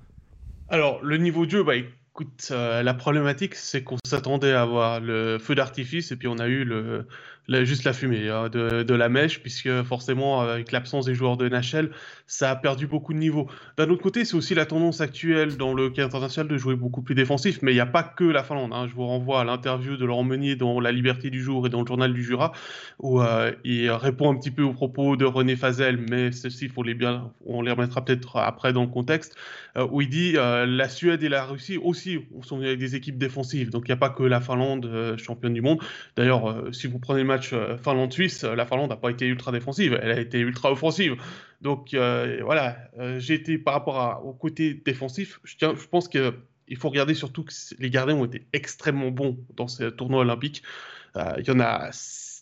Alors, 0.68 1.00
le 1.04 1.18
niveau 1.18 1.46
de 1.46 1.52
jeu, 1.52 1.64
bah, 1.64 1.76
Écoute, 2.16 2.50
euh, 2.52 2.84
la 2.84 2.94
problématique, 2.94 3.56
c'est 3.56 3.84
qu'on 3.84 3.98
s'attendait 4.06 4.52
à 4.52 4.62
avoir 4.62 5.00
le 5.00 5.40
feu 5.40 5.56
d'artifice 5.56 6.12
et 6.12 6.16
puis 6.16 6.28
on 6.28 6.38
a 6.38 6.48
eu 6.48 6.64
le, 6.64 7.08
juste 7.66 7.86
la 7.86 7.94
fumée 7.94 8.30
hein, 8.30 8.50
de, 8.50 8.84
de, 8.84 8.94
la 8.94 9.10
mèche, 9.10 9.42
puisque 9.42 9.82
forcément, 9.82 10.42
avec 10.42 10.72
l'absence 10.72 11.06
des 11.06 11.16
joueurs 11.16 11.38
de 11.38 11.50
NHL, 11.50 11.90
ça 12.34 12.52
a 12.52 12.56
perdu 12.56 12.88
beaucoup 12.88 13.14
de 13.14 13.20
niveau. 13.20 13.48
D'un 13.78 13.90
autre 13.90 14.02
côté, 14.02 14.26
c'est 14.26 14.36
aussi 14.36 14.56
la 14.56 14.66
tendance 14.66 15.02
actuelle 15.02 15.58
dans 15.58 15.74
le 15.74 15.90
cas 15.90 16.06
international 16.06 16.48
de 16.48 16.58
jouer 16.58 16.76
beaucoup 16.76 17.02
plus 17.02 17.16
défensif, 17.16 17.60
mais 17.62 17.72
il 17.72 17.76
n'y 17.76 17.82
a 17.82 17.86
pas 17.86 18.04
que 18.04 18.24
la 18.24 18.44
Finlande. 18.44 18.72
Hein. 18.74 18.88
Je 18.88 18.94
vous 18.96 19.06
renvoie 19.06 19.42
à 19.42 19.44
l'interview 19.44 19.98
de 19.98 20.06
Laurent 20.06 20.24
Meunier 20.24 20.56
dans 20.56 20.80
La 20.80 20.92
Liberté 20.92 21.30
du 21.30 21.42
Jour 21.42 21.68
et 21.68 21.70
dans 21.70 21.82
le 21.82 21.88
Journal 21.88 22.14
du 22.14 22.24
Jura, 22.24 22.52
où 23.00 23.22
euh, 23.22 23.52
il 23.64 23.90
répond 23.92 24.32
un 24.32 24.36
petit 24.36 24.52
peu 24.52 24.64
aux 24.64 24.74
propos 24.74 25.16
de 25.16 25.26
René 25.26 25.56
Fazel, 25.56 25.98
mais 26.10 26.32
ceci, 26.32 26.70
faut 26.70 26.84
les 26.84 26.96
bien, 26.96 27.32
on 27.46 27.62
les 27.62 27.72
remettra 27.72 28.04
peut-être 28.04 28.38
après 28.38 28.74
dans 28.74 28.82
le 28.82 28.90
contexte, 28.90 29.36
euh, 29.78 29.88
où 29.92 30.02
il 30.02 30.10
dit 30.10 30.34
euh, 30.36 30.66
la 30.66 30.90
Suède 30.90 31.24
et 31.24 31.30
la 31.30 31.46
Russie 31.46 31.78
aussi 31.78 32.20
sont 32.42 32.60
avec 32.62 32.80
des 32.80 32.96
équipes 32.96 33.18
défensives, 33.18 33.70
donc 33.70 33.84
il 33.86 33.92
n'y 33.92 33.94
a 33.94 33.98
pas 33.98 34.10
que 34.10 34.24
la 34.24 34.42
Finlande 34.42 35.18
championne 35.18 35.54
du 35.54 35.62
monde. 35.62 35.80
D'ailleurs, 36.16 36.64
si 36.72 36.88
vous 36.88 37.00
prenez 37.00 37.22
le 37.22 37.28
match 37.28 37.54
euh, 37.54 37.78
Finlande-Suisse, 37.78 38.44
euh, 38.44 38.56
la 38.56 38.66
Finlande 38.66 38.90
n'a 38.90 38.96
pas 38.96 39.10
été 39.10 39.26
ultra 39.28 39.52
défensive, 39.52 39.98
elle 40.02 40.12
a 40.12 40.20
été 40.20 40.40
ultra 40.40 40.72
offensive. 40.72 41.16
Donc 41.64 41.94
euh, 41.94 42.40
voilà, 42.44 42.78
j'ai 43.18 43.34
été 43.34 43.58
par 43.58 43.74
rapport 43.74 44.22
au 44.26 44.34
côté 44.34 44.74
défensif, 44.74 45.40
je, 45.44 45.56
pense 45.90 46.08
qu'il 46.08 46.78
faut 46.78 46.90
regarder 46.90 47.16
surtout 47.16 47.44
que 47.44 47.54
les 47.80 47.90
gardiens 47.90 48.16
ont 48.16 48.26
été 48.26 48.46
extrêmement 48.54 49.12
bons 49.12 49.40
dans 49.56 49.68
ce 49.68 49.86
tournoi 49.86 50.22
olympique. 50.22 50.62
Il 51.16 51.48
y 51.48 51.52
en 51.52 51.60
a 51.60 51.90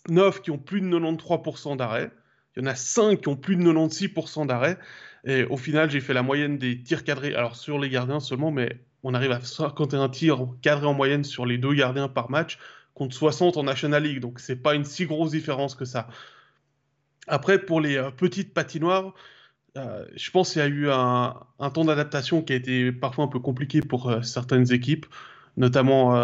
9 0.08 0.42
qui 0.42 0.50
ont 0.50 0.58
plus 0.58 0.80
de 0.80 0.86
93% 0.86 1.76
d'arrêt. 1.76 2.10
Il 2.56 2.62
y 2.62 2.66
en 2.66 2.70
a 2.70 2.74
5 2.74 3.20
qui 3.20 3.28
ont 3.28 3.36
plus 3.36 3.56
de 3.56 3.62
96% 3.62 4.46
d'arrêt. 4.46 4.78
Et 5.24 5.44
au 5.44 5.56
final, 5.56 5.90
j'ai 5.90 6.00
fait 6.00 6.14
la 6.14 6.22
moyenne 6.22 6.58
des 6.58 6.82
tirs 6.82 7.04
cadrés. 7.04 7.34
Alors 7.34 7.56
sur 7.56 7.78
les 7.78 7.88
gardiens 7.88 8.20
seulement, 8.20 8.50
mais 8.50 8.80
on 9.02 9.14
arrive 9.14 9.32
à 9.32 9.40
51 9.40 10.08
tirs 10.08 10.48
cadrés 10.60 10.86
en 10.86 10.94
moyenne 10.94 11.24
sur 11.24 11.46
les 11.46 11.58
deux 11.58 11.74
gardiens 11.74 12.08
par 12.08 12.30
match 12.30 12.58
contre 12.94 13.14
60 13.14 13.56
en 13.56 13.62
National 13.62 14.02
League. 14.02 14.20
Donc 14.20 14.40
c'est 14.40 14.56
pas 14.56 14.74
une 14.74 14.84
si 14.84 15.06
grosse 15.06 15.30
différence 15.30 15.74
que 15.74 15.84
ça. 15.84 16.08
Après, 17.28 17.58
pour 17.64 17.80
les 17.80 17.96
euh, 17.96 18.10
petites 18.10 18.52
patinoires, 18.54 19.14
euh, 19.78 20.04
je 20.16 20.30
pense 20.30 20.52
qu'il 20.52 20.60
y 20.60 20.64
a 20.64 20.68
eu 20.68 20.90
un, 20.90 21.34
temps 21.72 21.84
d'adaptation 21.84 22.42
qui 22.42 22.52
a 22.52 22.56
été 22.56 22.92
parfois 22.92 23.24
un 23.24 23.28
peu 23.28 23.40
compliqué 23.40 23.80
pour 23.80 24.10
euh, 24.10 24.22
certaines 24.22 24.72
équipes, 24.72 25.06
notamment 25.56 26.14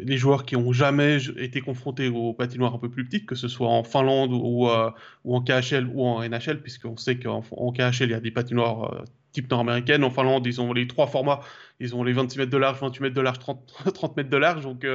les 0.00 0.18
joueurs 0.18 0.44
qui 0.44 0.54
n'ont 0.54 0.72
jamais 0.72 1.16
été 1.38 1.62
confrontés 1.62 2.08
aux 2.08 2.34
patinoires 2.34 2.74
un 2.74 2.78
peu 2.78 2.90
plus 2.90 3.06
petites, 3.06 3.24
que 3.24 3.34
ce 3.34 3.48
soit 3.48 3.68
en 3.68 3.84
Finlande 3.84 4.32
ou, 4.34 4.66
en 4.66 5.42
KHL 5.42 5.88
ou 5.90 6.04
en 6.04 6.22
NHL, 6.22 6.60
puisqu'on 6.60 6.98
sait 6.98 7.18
qu'en 7.18 7.40
KHL, 7.72 8.02
il 8.02 8.10
y 8.10 8.14
a 8.14 8.20
des 8.20 8.30
patinoires 8.30 9.02
type 9.32 9.50
nord-américaine. 9.50 10.04
En 10.04 10.10
Finlande, 10.10 10.46
ils 10.46 10.60
ont 10.60 10.74
les 10.74 10.86
trois 10.86 11.06
formats. 11.06 11.40
Ils 11.78 11.96
ont 11.96 12.04
les 12.04 12.12
26 12.12 12.38
mètres 12.38 12.50
de 12.50 12.58
large, 12.58 12.78
28 12.80 13.02
mètres 13.02 13.14
de 13.14 13.20
large, 13.22 13.38
30, 13.38 13.92
30 13.94 14.16
mètres 14.18 14.30
de 14.30 14.36
large. 14.36 14.62
Donc 14.64 14.86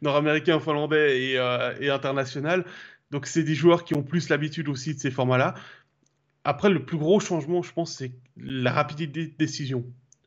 nord-américain, 0.00 0.60
finlandais 0.60 1.20
et, 1.20 1.90
international. 1.90 2.64
Donc 3.10 3.26
c'est 3.26 3.42
des 3.42 3.54
joueurs 3.54 3.84
qui 3.84 3.94
ont 3.94 4.02
plus 4.02 4.28
l'habitude 4.28 4.68
aussi 4.68 4.94
de 4.94 5.00
ces 5.00 5.10
formats-là. 5.10 5.54
Après, 6.44 6.70
le 6.70 6.84
plus 6.84 6.98
gros 6.98 7.20
changement, 7.20 7.62
je 7.62 7.72
pense, 7.72 7.92
c'est 7.92 8.12
la 8.36 8.72
rapidité 8.72 9.26
de 9.26 9.36
décision. 9.36 9.84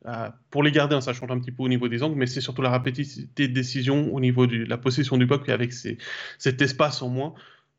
Euh, 0.07 0.29
pour 0.49 0.63
les 0.63 0.71
gardiens, 0.71 0.99
ça 0.99 1.13
change 1.13 1.31
un 1.31 1.39
petit 1.39 1.51
peu 1.51 1.63
au 1.63 1.69
niveau 1.69 1.87
des 1.87 2.03
angles, 2.03 2.15
mais 2.15 2.27
c'est 2.27 2.41
surtout 2.41 2.61
la 2.61 2.69
rapidité 2.69 3.47
de 3.47 3.53
décision 3.53 4.13
au 4.13 4.19
niveau 4.19 4.47
de 4.47 4.57
la 4.65 4.77
possession 4.77 5.17
du 5.17 5.27
puck 5.27 5.47
avec 5.49 5.73
cet 5.73 6.61
espace 6.61 7.01
en 7.01 7.09
moins 7.09 7.33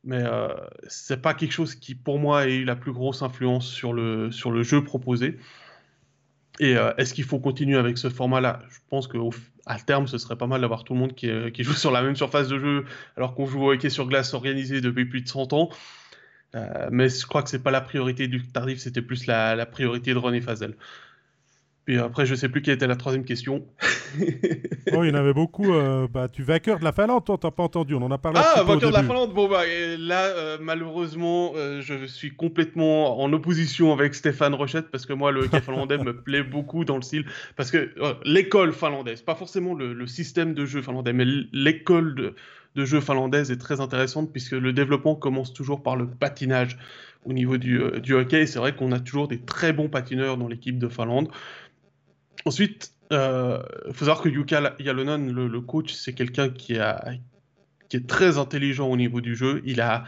mais 0.05 0.23
euh, 0.23 0.49
c'est 0.89 1.23
pas 1.23 1.35
quelque 1.35 1.53
chose 1.53 1.75
qui, 1.75 1.95
pour 1.95 2.19
moi, 2.19 2.47
ait 2.47 2.57
eu 2.57 2.65
la 2.65 2.77
plus 2.77 2.93
grosse 2.93 3.23
influence 3.23 3.69
sur 3.69 3.93
le, 3.93 4.31
sur 4.31 4.51
le 4.51 4.63
jeu 4.63 4.83
proposé. 4.83 5.39
Et 6.59 6.77
euh, 6.77 6.93
est-ce 6.97 7.15
qu'il 7.15 7.25
faut 7.25 7.39
continuer 7.39 7.79
avec 7.79 7.99
ce 7.99 8.11
format-là? 8.11 8.61
Je 8.69 8.79
pense 8.89 9.07
qu'à 9.67 9.77
terme, 9.77 10.07
ce 10.07 10.19
serait 10.19 10.37
pas 10.37 10.47
mal 10.47 10.61
d'avoir 10.61 10.85
tout 10.85 10.95
le 10.95 11.01
monde 11.01 11.15
qui, 11.15 11.31
euh, 11.31 11.51
joue 11.59 11.73
sur 11.75 11.91
la 11.91 12.03
même 12.03 12.17
surface 12.17 12.49
de 12.49 12.59
jeu, 12.59 12.85
alors 13.17 13.35
qu'on 13.35 13.47
joue 13.47 13.63
au 13.65 13.73
hockey 13.73 13.91
sur 13.91 14.07
glace 14.07 14.35
organisé 14.35 14.81
depuis 14.81 15.07
plus 15.07 15.23
de 15.23 15.29
100 15.29 15.53
ans. 15.53 15.71
Euh, 16.55 16.89
mais 16.91 17.09
je 17.09 17.27
crois 17.27 17.43
que 17.43 17.49
c'est 17.49 17.63
pas 17.63 17.71
la 17.71 17.81
priorité 17.81 18.29
du 18.29 18.47
Tardif, 18.47 18.79
c'était 18.79 19.03
plus 19.03 19.27
la, 19.27 19.65
priorité 19.67 20.13
de 20.13 20.19
René 20.19 20.41
Fazel. 20.41 20.77
Puis 21.85 21.99
après, 21.99 22.27
je 22.27 22.37
sais 22.37 22.49
plus 22.49 22.63
quelle 22.63 22.75
était 22.75 22.87
la 22.87 22.95
troisième 22.95 23.25
question. 23.25 23.67
oh, 24.21 25.03
il 25.03 25.09
y 25.09 25.11
en 25.11 25.15
avait 25.15 25.33
beaucoup. 25.33 25.75
Euh, 25.75 26.07
bah, 26.07 26.29
tu 26.29 26.45
vainqueur 26.45 26.79
de 26.79 26.85
la 26.85 26.93
Finlande, 26.93 27.25
toi, 27.25 27.37
t'as 27.41 27.51
pas 27.51 27.65
entendu. 27.65 27.95
On 27.95 28.03
en 28.03 28.11
a 28.13 28.19
parlé. 28.19 28.39
Ah, 28.41 28.63
vainqueur 28.63 28.91
de 28.91 28.95
la 28.95 29.03
Finlande. 29.03 29.35
Bon, 29.35 29.49
bah, 29.49 29.63
là, 29.99 30.27
euh, 30.27 30.59
malheureusement, 30.61 31.53
euh, 31.57 31.81
je 31.81 32.07
suis 32.07 32.37
complètement 32.37 33.21
en 33.21 33.33
opposition 33.33 33.93
avec 33.93 34.15
Stéphane 34.15 34.55
Rochette 34.55 34.93
parce 34.93 35.07
que 35.07 35.13
moi, 35.13 35.33
le 35.33 35.43
hockey 35.43 35.61
finlandais 35.61 35.99
me 35.99 36.15
plaît 36.23 36.45
beaucoup 36.45 36.85
dans 36.85 36.97
le 36.97 37.03
style. 37.03 37.25
Parce 37.57 37.73
que 37.73 37.93
l'école 38.25 38.73
finlandaise, 38.73 39.23
pas 39.23 39.35
forcément 39.35 39.75
le, 39.75 40.07
système 40.07 40.55
de 40.55 40.67
jeu 40.67 40.83
finlandais, 40.83 41.13
mais 41.13 41.25
l'école 41.53 42.15
de, 42.15 42.35
de 42.77 42.85
jeu 42.85 43.01
finlandaise 43.01 43.51
est 43.51 43.57
très 43.57 43.81
intéressante 43.81 44.31
puisque 44.31 44.53
le 44.53 44.73
développement 44.73 45.15
commence 45.17 45.53
toujours 45.53 45.83
par 45.83 45.97
le 45.97 46.07
patinage 46.07 46.79
au 47.25 47.33
niveau 47.33 47.57
du, 47.57 47.81
du 48.03 48.15
hockey. 48.15 48.47
C'est 48.47 48.59
vrai 48.59 48.75
qu'on 48.75 48.93
a 48.93 49.01
toujours 49.01 49.29
des 49.29 49.39
très 49.39 49.73
bons 49.73 49.89
patineurs 49.89 50.37
dans 50.37 50.49
l'équipe 50.49 50.79
de 50.79 50.89
Finlande. 50.89 51.29
Ensuite, 52.45 52.93
il 53.11 53.17
euh, 53.17 53.63
faut 53.93 54.05
savoir 54.05 54.23
que 54.23 54.29
Yuka 54.29 54.75
Yalonen, 54.79 55.33
le, 55.33 55.61
coach, 55.61 55.93
c'est 55.93 56.15
quelqu'un 56.15 56.49
qui, 56.49 56.79
qui 57.89 57.97
est 57.97 58.07
très 58.07 58.39
intelligent 58.39 58.89
au 58.89 58.97
niveau 58.97 59.21
du 59.21 59.37
jeu. 59.37 59.63
Il 59.65 59.81
a, 59.81 60.05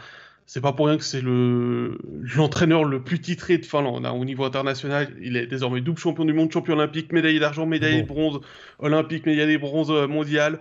c'est 0.47 0.61
pas 0.61 0.73
pour 0.73 0.87
rien 0.87 0.97
que 0.97 1.03
c'est 1.03 1.21
le 1.21 1.97
l'entraîneur 2.35 2.83
le 2.83 3.03
plus 3.03 3.19
titré 3.19 3.57
de 3.57 3.65
Finlande 3.65 4.05
hein. 4.05 4.11
au 4.11 4.25
niveau 4.25 4.43
international. 4.43 5.11
Il 5.21 5.37
est 5.37 5.47
désormais 5.47 5.81
double 5.81 5.99
champion 5.99 6.25
du 6.25 6.33
monde, 6.33 6.51
champion 6.51 6.73
olympique, 6.75 7.11
médaillé 7.11 7.39
d'argent, 7.39 7.65
médaillé 7.65 8.03
de 8.03 8.07
bronze 8.07 8.41
olympique, 8.79 9.25
médaillé 9.25 9.53
de 9.53 9.61
bronze 9.61 9.91
euh, 9.91 10.07
mondial. 10.07 10.59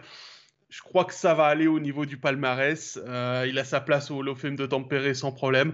Je 0.70 0.80
crois 0.82 1.04
que 1.04 1.14
ça 1.14 1.34
va 1.34 1.44
aller 1.44 1.66
au 1.66 1.80
niveau 1.80 2.06
du 2.06 2.16
palmarès. 2.16 2.98
Euh, 3.06 3.46
il 3.48 3.58
a 3.58 3.64
sa 3.64 3.80
place 3.80 4.10
au 4.10 4.16
Hall 4.16 4.28
of 4.30 4.40
Fame 4.40 4.56
de 4.56 4.66
Tampere 4.66 5.14
sans 5.14 5.32
problème. 5.32 5.72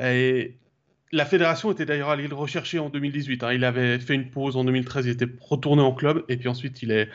Et 0.00 0.56
la 1.12 1.26
fédération 1.26 1.70
était 1.70 1.84
d'ailleurs 1.84 2.08
allée 2.08 2.26
le 2.26 2.34
rechercher 2.34 2.78
en 2.78 2.88
2018. 2.88 3.44
Hein. 3.44 3.52
Il 3.52 3.64
avait 3.64 3.98
fait 3.98 4.14
une 4.14 4.30
pause 4.30 4.56
en 4.56 4.64
2013, 4.64 5.06
il 5.06 5.12
était 5.12 5.28
retourné 5.40 5.82
en 5.82 5.92
club, 5.92 6.24
et 6.28 6.36
puis 6.36 6.48
ensuite 6.48 6.82
il 6.82 6.90
est, 6.90 7.08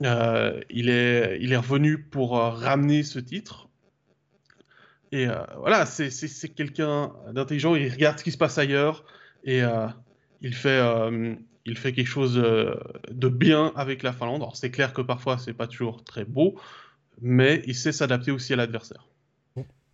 il, 0.00 0.88
est, 0.88 1.38
il 1.40 1.52
est 1.52 1.56
revenu 1.56 1.98
pour 1.98 2.32
ramener 2.32 3.02
ce 3.02 3.18
titre. 3.18 3.68
Et 5.12 5.26
voilà, 5.58 5.86
c'est 5.86 6.48
quelqu'un 6.54 7.12
d'intelligent, 7.32 7.74
il 7.74 7.90
regarde 7.90 8.18
ce 8.18 8.24
qui 8.24 8.32
se 8.32 8.38
passe 8.38 8.58
ailleurs 8.58 9.04
et 9.44 9.62
il 10.40 10.54
fait, 10.54 10.80
il 11.66 11.78
fait 11.78 11.92
quelque 11.92 12.08
chose 12.08 12.34
de 12.34 13.28
bien 13.28 13.72
avec 13.76 14.02
la 14.02 14.12
Finlande. 14.12 14.42
Alors 14.42 14.56
c'est 14.56 14.70
clair 14.70 14.92
que 14.92 15.02
parfois 15.02 15.38
c'est 15.38 15.54
pas 15.54 15.66
toujours 15.66 16.02
très 16.04 16.24
beau, 16.24 16.58
mais 17.20 17.62
il 17.66 17.74
sait 17.74 17.92
s'adapter 17.92 18.30
aussi 18.30 18.52
à 18.54 18.56
l'adversaire. 18.56 19.06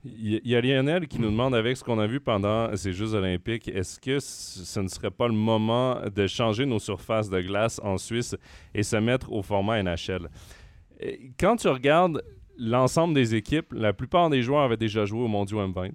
Il 0.04 0.40
y 0.44 0.54
a 0.54 0.60
Lionel 0.60 1.08
qui 1.08 1.18
nous 1.18 1.30
demande, 1.30 1.54
avec 1.54 1.78
ce 1.78 1.84
qu'on 1.84 1.98
a 1.98 2.06
vu 2.06 2.20
pendant 2.20 2.76
ces 2.76 2.92
Jeux 2.92 3.14
olympiques, 3.14 3.68
est-ce 3.68 3.98
que 3.98 4.20
ce 4.20 4.80
ne 4.80 4.88
serait 4.88 5.10
pas 5.10 5.28
le 5.28 5.34
moment 5.34 5.98
de 6.14 6.26
changer 6.26 6.66
nos 6.66 6.78
surfaces 6.78 7.30
de 7.30 7.40
glace 7.40 7.80
en 7.82 7.96
Suisse 7.96 8.36
et 8.74 8.82
se 8.82 8.96
mettre 8.96 9.32
au 9.32 9.42
format 9.42 9.82
NHL? 9.82 10.28
Quand 11.40 11.56
tu 11.56 11.68
regardes 11.68 12.22
l'ensemble 12.58 13.14
des 13.14 13.34
équipes, 13.34 13.72
la 13.72 13.92
plupart 13.92 14.28
des 14.28 14.42
joueurs 14.42 14.62
avaient 14.62 14.76
déjà 14.76 15.06
joué 15.06 15.20
au 15.22 15.28
Mondial 15.28 15.70
M20 15.70 15.92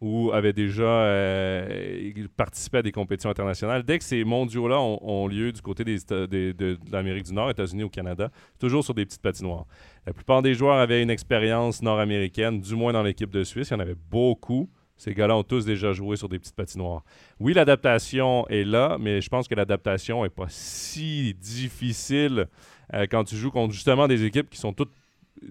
ou 0.00 0.30
avaient 0.32 0.52
déjà 0.52 0.84
euh, 0.84 2.12
participé 2.36 2.78
à 2.78 2.82
des 2.82 2.92
compétitions 2.92 3.30
internationales. 3.30 3.82
Dès 3.82 3.98
que 3.98 4.04
ces 4.04 4.24
mondiaux-là 4.24 4.80
ont, 4.80 5.26
lieu 5.26 5.50
du 5.52 5.60
côté 5.60 5.84
de, 5.84 6.78
l'Amérique 6.92 7.24
du 7.24 7.32
Nord, 7.32 7.50
États-Unis 7.50 7.82
ou 7.82 7.88
Canada, 7.88 8.30
toujours 8.58 8.84
sur 8.84 8.94
des 8.94 9.04
petites 9.04 9.22
patinoires. 9.22 9.66
La 10.06 10.12
plupart 10.12 10.42
des 10.42 10.54
joueurs 10.54 10.78
avaient 10.78 11.02
une 11.02 11.10
expérience 11.10 11.82
nord-américaine, 11.82 12.60
du 12.60 12.74
moins 12.76 12.92
dans 12.92 13.02
l'équipe 13.02 13.30
de 13.30 13.42
Suisse. 13.42 13.70
Il 13.70 13.74
y 13.74 13.76
en 13.76 13.80
avait 13.80 13.96
beaucoup. 14.10 14.70
Ces 14.96 15.14
gars-là 15.14 15.36
ont 15.36 15.44
tous 15.44 15.64
déjà 15.64 15.92
joué 15.92 16.16
sur 16.16 16.28
des 16.28 16.38
petites 16.38 16.56
patinoires. 16.56 17.04
Oui, 17.38 17.54
l'adaptation 17.54 18.46
est 18.48 18.64
là, 18.64 18.96
mais 19.00 19.20
je 19.20 19.28
pense 19.28 19.46
que 19.46 19.54
l'adaptation 19.54 20.22
n'est 20.22 20.28
pas 20.28 20.48
si 20.48 21.34
difficile 21.34 22.46
euh, 22.94 23.06
quand 23.08 23.24
tu 23.24 23.36
joues 23.36 23.50
contre 23.50 23.74
justement 23.74 24.08
des 24.08 24.24
équipes 24.24 24.50
qui 24.50 24.58
sont 24.58 24.72
toutes 24.72 24.92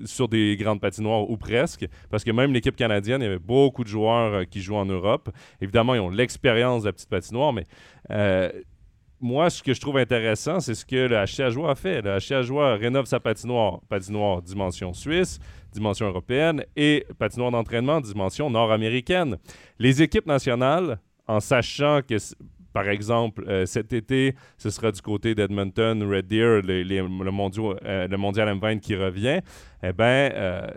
sur 0.05 0.27
des 0.27 0.55
grandes 0.57 0.81
patinoires 0.81 1.29
ou 1.29 1.37
presque, 1.37 1.87
parce 2.09 2.23
que 2.23 2.31
même 2.31 2.53
l'équipe 2.53 2.75
canadienne, 2.75 3.21
il 3.21 3.25
y 3.25 3.27
avait 3.27 3.39
beaucoup 3.39 3.83
de 3.83 3.89
joueurs 3.89 4.33
euh, 4.33 4.43
qui 4.43 4.61
jouent 4.61 4.75
en 4.75 4.85
Europe. 4.85 5.29
Évidemment, 5.61 5.95
ils 5.95 5.99
ont 5.99 6.09
l'expérience 6.09 6.83
de 6.83 6.89
la 6.89 6.93
petite 6.93 7.09
patinoire, 7.09 7.53
mais 7.53 7.65
euh, 8.11 8.49
moi, 9.19 9.49
ce 9.49 9.63
que 9.63 9.73
je 9.73 9.81
trouve 9.81 9.97
intéressant, 9.97 10.59
c'est 10.59 10.75
ce 10.75 10.85
que 10.85 11.07
le 11.07 11.49
Joie 11.51 11.71
a 11.71 11.75
fait. 11.75 12.01
Le 12.01 12.43
Joie 12.43 12.75
rénove 12.75 13.05
sa 13.05 13.19
patinoire, 13.19 13.79
patinoire 13.89 14.41
dimension 14.41 14.93
suisse, 14.93 15.39
dimension 15.73 16.07
européenne, 16.07 16.63
et 16.75 17.05
patinoire 17.17 17.51
d'entraînement, 17.51 17.99
dimension 17.99 18.49
nord-américaine. 18.49 19.37
Les 19.79 20.01
équipes 20.03 20.27
nationales, 20.27 20.99
en 21.27 21.39
sachant 21.39 22.01
que 22.07 22.15
par 22.77 22.89
exemple, 22.89 23.43
euh, 23.47 23.65
cet 23.65 23.91
été, 23.91 24.35
ce 24.59 24.69
sera 24.69 24.91
du 24.91 25.01
côté 25.01 25.33
d'Edmonton, 25.33 26.03
Red 26.03 26.27
Deer, 26.27 26.61
le, 26.61 27.31
mondial, 27.31 27.79
euh, 27.83 28.07
le, 28.07 28.17
mondial 28.17 28.55
M20 28.55 28.79
qui 28.79 28.95
revient. 28.95 29.39
Eh 29.81 29.93
bien, 29.93 30.29
euh, 30.33 30.67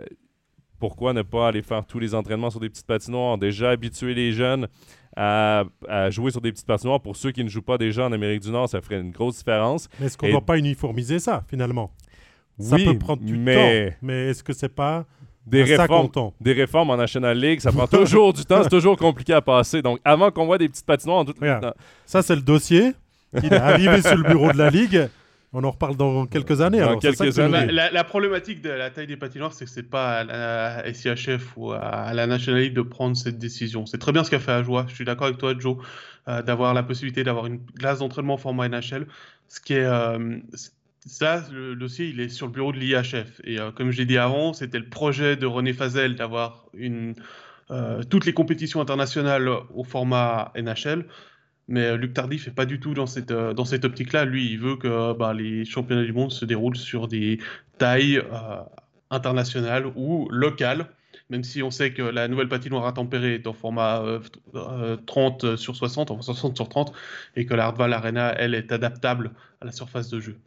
pourquoi 0.79 1.13
ne 1.13 1.21
pas 1.21 1.49
aller 1.49 1.61
faire 1.61 1.85
tous 1.85 1.99
les 1.99 2.15
entraînements 2.15 2.49
sur 2.49 2.59
des 2.59 2.69
petites 2.69 2.87
patinoires? 2.87 3.37
Déjà 3.37 3.69
habituer 3.69 4.15
les 4.15 4.31
jeunes 4.31 4.67
à, 5.15 5.65
jouer 6.09 6.31
sur 6.31 6.41
des 6.41 6.51
petites 6.51 6.65
patinoires. 6.65 7.01
Pour 7.01 7.15
ceux 7.15 7.31
qui 7.31 7.43
ne 7.43 7.49
jouent 7.49 7.61
pas 7.61 7.77
déjà 7.77 8.07
en 8.07 8.11
Amérique 8.11 8.41
du 8.41 8.49
Nord, 8.49 8.67
ça 8.67 8.81
ferait 8.81 8.99
une 8.99 9.11
grosse 9.11 9.37
différence. 9.37 9.87
Mais 9.99 10.07
est-ce 10.07 10.17
qu'on 10.17 10.25
ne 10.25 10.31
doit 10.31 10.41
pas 10.41 10.57
uniformiser 10.57 11.19
ça, 11.19 11.43
finalement? 11.47 11.91
ça 12.57 12.77
peut 12.77 12.97
prendre 12.97 13.21
du 13.21 13.37
mais... 13.37 13.89
temps, 13.89 13.95
mais 14.01 14.29
est-ce 14.29 14.43
que 14.43 14.53
c'est 14.53 14.73
pas 14.73 15.05
des 15.45 15.63
réformes, 15.63 16.09
des 16.39 16.53
réformes 16.53 16.89
en 16.91 16.97
National 16.97 17.37
League, 17.37 17.59
ça 17.59 17.71
prend 17.71 17.87
toujours 17.87 18.33
du 18.33 18.45
temps, 18.45 18.63
c'est 18.63 18.69
toujours 18.69 18.97
compliqué 18.97 19.33
à 19.33 19.41
passer. 19.41 19.81
Donc, 19.81 19.99
avant 20.03 20.31
qu'on 20.31 20.45
voit 20.45 20.57
des 20.57 20.69
petites 20.69 20.85
patinoires 20.85 21.19
en 21.19 21.25
tout 21.25 21.35
Ça, 22.05 22.21
c'est 22.21 22.35
le 22.35 22.41
dossier. 22.41 22.93
Il 23.41 23.53
est 23.53 23.57
arrivé 23.57 24.01
sur 24.01 24.15
le 24.15 24.23
bureau 24.23 24.51
de 24.51 24.57
la 24.57 24.69
Ligue. 24.69 25.07
On 25.53 25.63
en 25.65 25.71
reparle 25.71 25.97
dans 25.97 26.25
quelques 26.27 26.61
années. 26.61 26.79
Dans 26.79 26.97
quelques 26.97 27.37
années. 27.39 27.65
La, 27.71 28.03
problématique 28.03 28.61
de 28.61 28.69
la 28.69 28.89
taille 28.89 29.07
des 29.07 29.17
patinoires, 29.17 29.53
c'est 29.53 29.65
que 29.65 29.71
c'est 29.71 29.89
pas 29.89 30.19
à 30.19 30.23
la 30.23 30.93
SIHF 30.93 31.57
ou 31.57 31.73
à 31.73 32.13
la 32.13 32.25
National 32.25 32.61
League 32.61 32.73
de 32.73 32.81
prendre 32.81 33.17
cette 33.17 33.37
décision. 33.37 33.85
C'est 33.85 33.97
très 33.97 34.13
bien 34.13 34.23
ce 34.23 34.29
qu'a 34.29 34.39
fait 34.39 34.51
Ajoie. 34.51 34.85
Je 34.87 34.95
suis 34.95 35.05
d'accord 35.05 35.27
avec 35.27 35.37
toi, 35.37 35.53
Joe, 35.57 35.77
euh, 36.29 36.41
d'avoir 36.41 36.73
la 36.73 36.83
possibilité 36.83 37.23
d'avoir 37.23 37.47
une 37.47 37.59
glace 37.75 37.99
d'entraînement 37.99 38.37
format 38.37 38.69
NHL. 38.69 39.07
Ce 39.49 39.59
qui 39.59 39.73
est, 39.73 39.83
euh, 39.83 40.37
ça, 41.05 41.43
le 41.51 41.75
dossier, 41.75 42.09
il 42.09 42.19
est 42.19 42.29
sur 42.29 42.45
le 42.45 42.51
bureau 42.51 42.71
de 42.71 42.77
l'IHF. 42.77 43.41
Et 43.43 43.59
euh, 43.59 43.71
comme 43.71 43.91
je 43.91 43.97
l'ai 43.97 44.05
dit 44.05 44.17
avant, 44.17 44.53
c'était 44.53 44.77
le 44.77 44.87
projet 44.87 45.35
de 45.35 45.47
René 45.47 45.73
Fazel 45.73 46.15
d'avoir 46.15 46.67
euh, 47.71 48.03
toutes 48.03 48.25
les 48.25 48.33
compétitions 48.33 48.81
internationales 48.81 49.49
au 49.73 49.83
format 49.83 50.51
NHL. 50.55 51.07
Mais 51.67 51.85
euh, 51.85 51.97
Luc 51.97 52.13
Tardif 52.13 52.47
n'est 52.47 52.53
pas 52.53 52.65
du 52.65 52.79
tout 52.79 52.93
dans 52.93 53.07
cette, 53.07 53.33
dans 53.33 53.65
cette 53.65 53.83
optique-là. 53.83 54.25
Lui, 54.25 54.51
il 54.51 54.59
veut 54.59 54.75
que 54.75 55.13
bah, 55.13 55.33
les 55.33 55.65
championnats 55.65 56.03
du 56.03 56.13
monde 56.13 56.31
se 56.31 56.45
déroulent 56.45 56.77
sur 56.77 57.07
des 57.07 57.39
tailles 57.79 58.21
internationales 59.09 59.87
ou 59.95 60.29
locales. 60.29 60.85
Même 61.31 61.43
si 61.43 61.63
on 61.63 61.71
sait 61.71 61.93
que 61.93 62.01
la 62.03 62.27
nouvelle 62.27 62.49
patinoire 62.49 62.85
à 62.85 62.93
tempérer 62.93 63.35
est 63.35 63.47
en 63.47 63.53
format 63.53 64.03
30 65.07 65.55
sur 65.55 65.75
60, 65.75 66.11
enfin 66.11 66.21
60 66.21 66.55
sur 66.57 66.67
30, 66.67 66.93
et 67.37 67.45
que 67.45 67.53
la 67.53 67.65
Hardval 67.65 67.93
Arena, 67.93 68.33
elle, 68.37 68.53
est 68.53 68.71
adaptable 68.71 69.31
à 69.61 69.65
la 69.65 69.71
surface 69.71 70.09
de 70.09 70.19
jeu. 70.19 70.37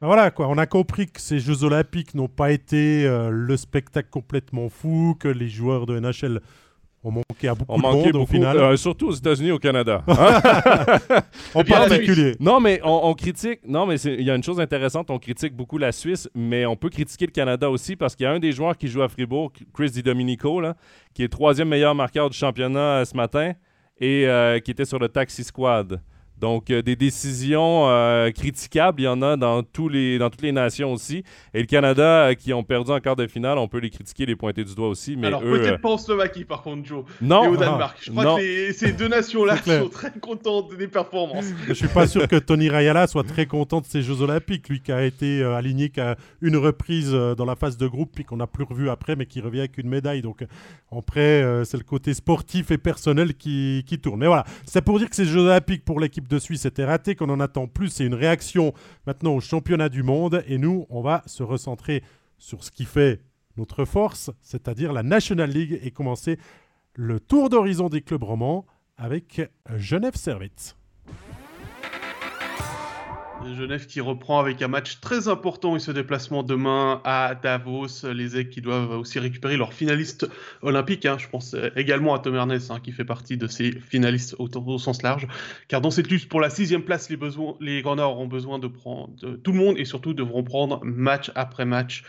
Ben 0.00 0.06
voilà 0.06 0.30
quoi, 0.30 0.46
on 0.48 0.58
a 0.58 0.66
compris 0.66 1.06
que 1.06 1.20
ces 1.20 1.40
Jeux 1.40 1.64
Olympiques 1.64 2.14
n'ont 2.14 2.28
pas 2.28 2.52
été 2.52 3.04
euh, 3.04 3.30
le 3.30 3.56
spectacle 3.56 4.08
complètement 4.10 4.68
fou, 4.68 5.16
que 5.18 5.26
les 5.26 5.48
joueurs 5.48 5.86
de 5.86 5.98
NHL 5.98 6.40
ont 7.02 7.10
manqué 7.10 7.48
à 7.48 7.54
beaucoup 7.56 7.76
de 7.76 7.82
monde 7.82 8.16
au 8.16 8.26
final. 8.26 8.56
Euh, 8.58 8.76
surtout 8.76 9.08
aux 9.08 9.12
États-Unis, 9.12 9.50
au 9.50 9.58
Canada. 9.58 10.04
en 11.54 11.64
particulier. 11.64 12.36
Non, 12.38 12.60
mais 12.60 12.80
on, 12.84 13.12
critique. 13.14 13.60
Non, 13.66 13.86
mais 13.86 14.00
il 14.00 14.22
y 14.22 14.30
a 14.30 14.36
une 14.36 14.42
chose 14.42 14.60
intéressante. 14.60 15.10
On 15.10 15.18
critique 15.18 15.54
beaucoup 15.56 15.78
la 15.78 15.90
Suisse, 15.90 16.28
mais 16.32 16.64
on 16.64 16.76
peut 16.76 16.90
critiquer 16.90 17.26
le 17.26 17.32
Canada 17.32 17.68
aussi 17.68 17.96
parce 17.96 18.14
qu'il 18.14 18.24
y 18.24 18.26
a 18.28 18.32
un 18.32 18.38
des 18.38 18.52
joueurs 18.52 18.76
qui 18.76 18.86
joue 18.86 19.02
à 19.02 19.08
Fribourg, 19.08 19.52
Chris 19.74 19.90
Di 19.90 20.02
Domenico, 20.04 20.60
là, 20.60 20.76
qui 21.12 21.24
est 21.24 21.28
troisième 21.28 21.68
meilleur 21.68 21.96
marqueur 21.96 22.30
du 22.30 22.36
championnat 22.36 23.00
euh, 23.00 23.04
ce 23.04 23.16
matin 23.16 23.52
et 24.00 24.28
qui 24.64 24.70
était 24.70 24.84
sur 24.84 25.00
le 25.00 25.08
taxi 25.08 25.42
squad. 25.42 26.00
Donc, 26.40 26.70
euh, 26.70 26.82
des 26.82 26.94
décisions 26.94 27.88
euh, 27.88 28.30
critiquables, 28.30 29.00
il 29.00 29.04
y 29.04 29.08
en 29.08 29.22
a 29.22 29.36
dans, 29.36 29.62
tous 29.62 29.88
les, 29.88 30.18
dans 30.18 30.30
toutes 30.30 30.42
les 30.42 30.52
nations 30.52 30.92
aussi. 30.92 31.24
Et 31.52 31.60
le 31.60 31.66
Canada, 31.66 32.28
euh, 32.28 32.34
qui 32.34 32.52
ont 32.52 32.62
perdu 32.62 32.92
en 32.92 33.00
quart 33.00 33.16
de 33.16 33.26
finale, 33.26 33.58
on 33.58 33.66
peut 33.66 33.78
les 33.78 33.90
critiquer, 33.90 34.24
les 34.24 34.36
pointer 34.36 34.62
du 34.62 34.74
doigt 34.74 34.88
aussi. 34.88 35.16
Mais 35.16 35.26
Alors, 35.26 35.40
peut-être 35.42 35.80
pas 35.80 35.90
en 35.90 35.98
Slovaquie, 35.98 36.44
par 36.44 36.62
contre, 36.62 36.86
Joe. 36.86 37.04
Non. 37.20 37.44
Et 37.44 37.48
au 37.48 37.56
Danemark. 37.56 37.98
Je 38.00 38.10
crois 38.12 38.38
que 38.38 38.72
ces 38.72 38.92
deux 38.92 39.08
nations-là 39.08 39.56
sont 39.56 39.88
très 39.88 40.12
contentes 40.12 40.76
des 40.76 40.88
performances. 40.88 41.46
Je 41.66 41.72
suis 41.72 41.88
pas 41.88 42.06
sûr 42.06 42.28
que 42.28 42.36
Tony 42.36 42.68
Rayala 42.68 43.06
soit 43.06 43.24
très 43.24 43.46
content 43.46 43.80
de 43.80 43.86
ces 43.86 44.02
Jeux 44.02 44.22
Olympiques. 44.22 44.68
Lui 44.68 44.80
qui 44.80 44.92
a 44.92 45.04
été 45.04 45.42
aligné 45.42 45.88
qu'à 45.88 46.16
une 46.40 46.56
reprise 46.56 47.12
dans 47.12 47.44
la 47.44 47.56
phase 47.56 47.76
de 47.76 47.86
groupe, 47.86 48.12
puis 48.14 48.24
qu'on 48.24 48.36
n'a 48.36 48.46
plus 48.46 48.64
revu 48.64 48.90
après, 48.90 49.16
mais 49.16 49.26
qui 49.26 49.40
revient 49.40 49.60
avec 49.60 49.78
une 49.78 49.88
médaille. 49.88 50.22
Donc, 50.22 50.44
après, 50.96 51.62
c'est 51.64 51.76
le 51.76 51.84
côté 51.84 52.14
sportif 52.14 52.70
et 52.70 52.78
personnel 52.78 53.34
qui, 53.34 53.84
qui 53.86 53.98
tourne. 53.98 54.20
Mais 54.20 54.26
voilà, 54.26 54.44
c'est 54.64 54.82
pour 54.82 54.98
dire 54.98 55.10
que 55.10 55.16
ces 55.16 55.24
Jeux 55.24 55.40
Olympiques 55.40 55.84
pour 55.84 55.98
l'équipe 55.98 56.27
de 56.28 56.38
Suisse 56.38 56.64
était 56.64 56.84
raté, 56.84 57.14
qu'on 57.14 57.30
en 57.30 57.40
attend 57.40 57.66
plus. 57.66 57.88
C'est 57.88 58.04
une 58.04 58.14
réaction 58.14 58.72
maintenant 59.06 59.34
au 59.34 59.40
championnat 59.40 59.88
du 59.88 60.02
monde. 60.02 60.44
Et 60.46 60.58
nous, 60.58 60.86
on 60.90 61.00
va 61.00 61.22
se 61.26 61.42
recentrer 61.42 62.02
sur 62.36 62.62
ce 62.62 62.70
qui 62.70 62.84
fait 62.84 63.20
notre 63.56 63.84
force, 63.84 64.30
c'est-à-dire 64.40 64.92
la 64.92 65.02
National 65.02 65.50
League, 65.50 65.80
et 65.82 65.90
commencer 65.90 66.38
le 66.94 67.18
tour 67.18 67.48
d'horizon 67.48 67.88
des 67.88 68.02
clubs 68.02 68.22
romans 68.22 68.66
avec 68.96 69.42
Genève 69.76 70.16
Servette. 70.16 70.77
Genève 73.54 73.86
qui 73.86 74.00
reprend 74.00 74.40
avec 74.40 74.62
un 74.62 74.68
match 74.68 75.00
très 75.00 75.28
important 75.28 75.76
et 75.76 75.78
ce 75.78 75.90
déplacement 75.90 76.42
demain 76.42 77.00
à 77.04 77.34
Davos. 77.34 77.86
Les 78.12 78.36
Aigles 78.36 78.50
qui 78.50 78.60
doivent 78.60 78.90
aussi 78.90 79.18
récupérer 79.18 79.56
leur 79.56 79.72
finaliste 79.72 80.28
olympique. 80.62 81.06
Hein. 81.06 81.16
Je 81.18 81.28
pense 81.28 81.56
également 81.76 82.14
à 82.14 82.18
Tom 82.18 82.34
Ernest 82.34 82.70
hein, 82.70 82.80
qui 82.82 82.92
fait 82.92 83.04
partie 83.04 83.36
de 83.36 83.46
ces 83.46 83.72
finalistes 83.72 84.36
au, 84.38 84.78
sens 84.78 85.02
large. 85.02 85.26
Car 85.68 85.80
dans 85.80 85.90
cette 85.90 86.10
lutte 86.10 86.28
pour 86.28 86.40
la 86.40 86.50
sixième 86.50 86.82
place, 86.82 87.10
les, 87.10 87.16
besoins, 87.16 87.56
les 87.60 87.82
auront 87.84 88.26
besoin 88.26 88.58
de 88.58 88.66
prendre 88.66 89.10
tout 89.42 89.52
le 89.52 89.58
monde 89.58 89.78
et 89.78 89.84
surtout 89.84 90.14
devront 90.14 90.42
prendre 90.42 90.80
match 90.84 91.30
après 91.34 91.64
match 91.64 92.04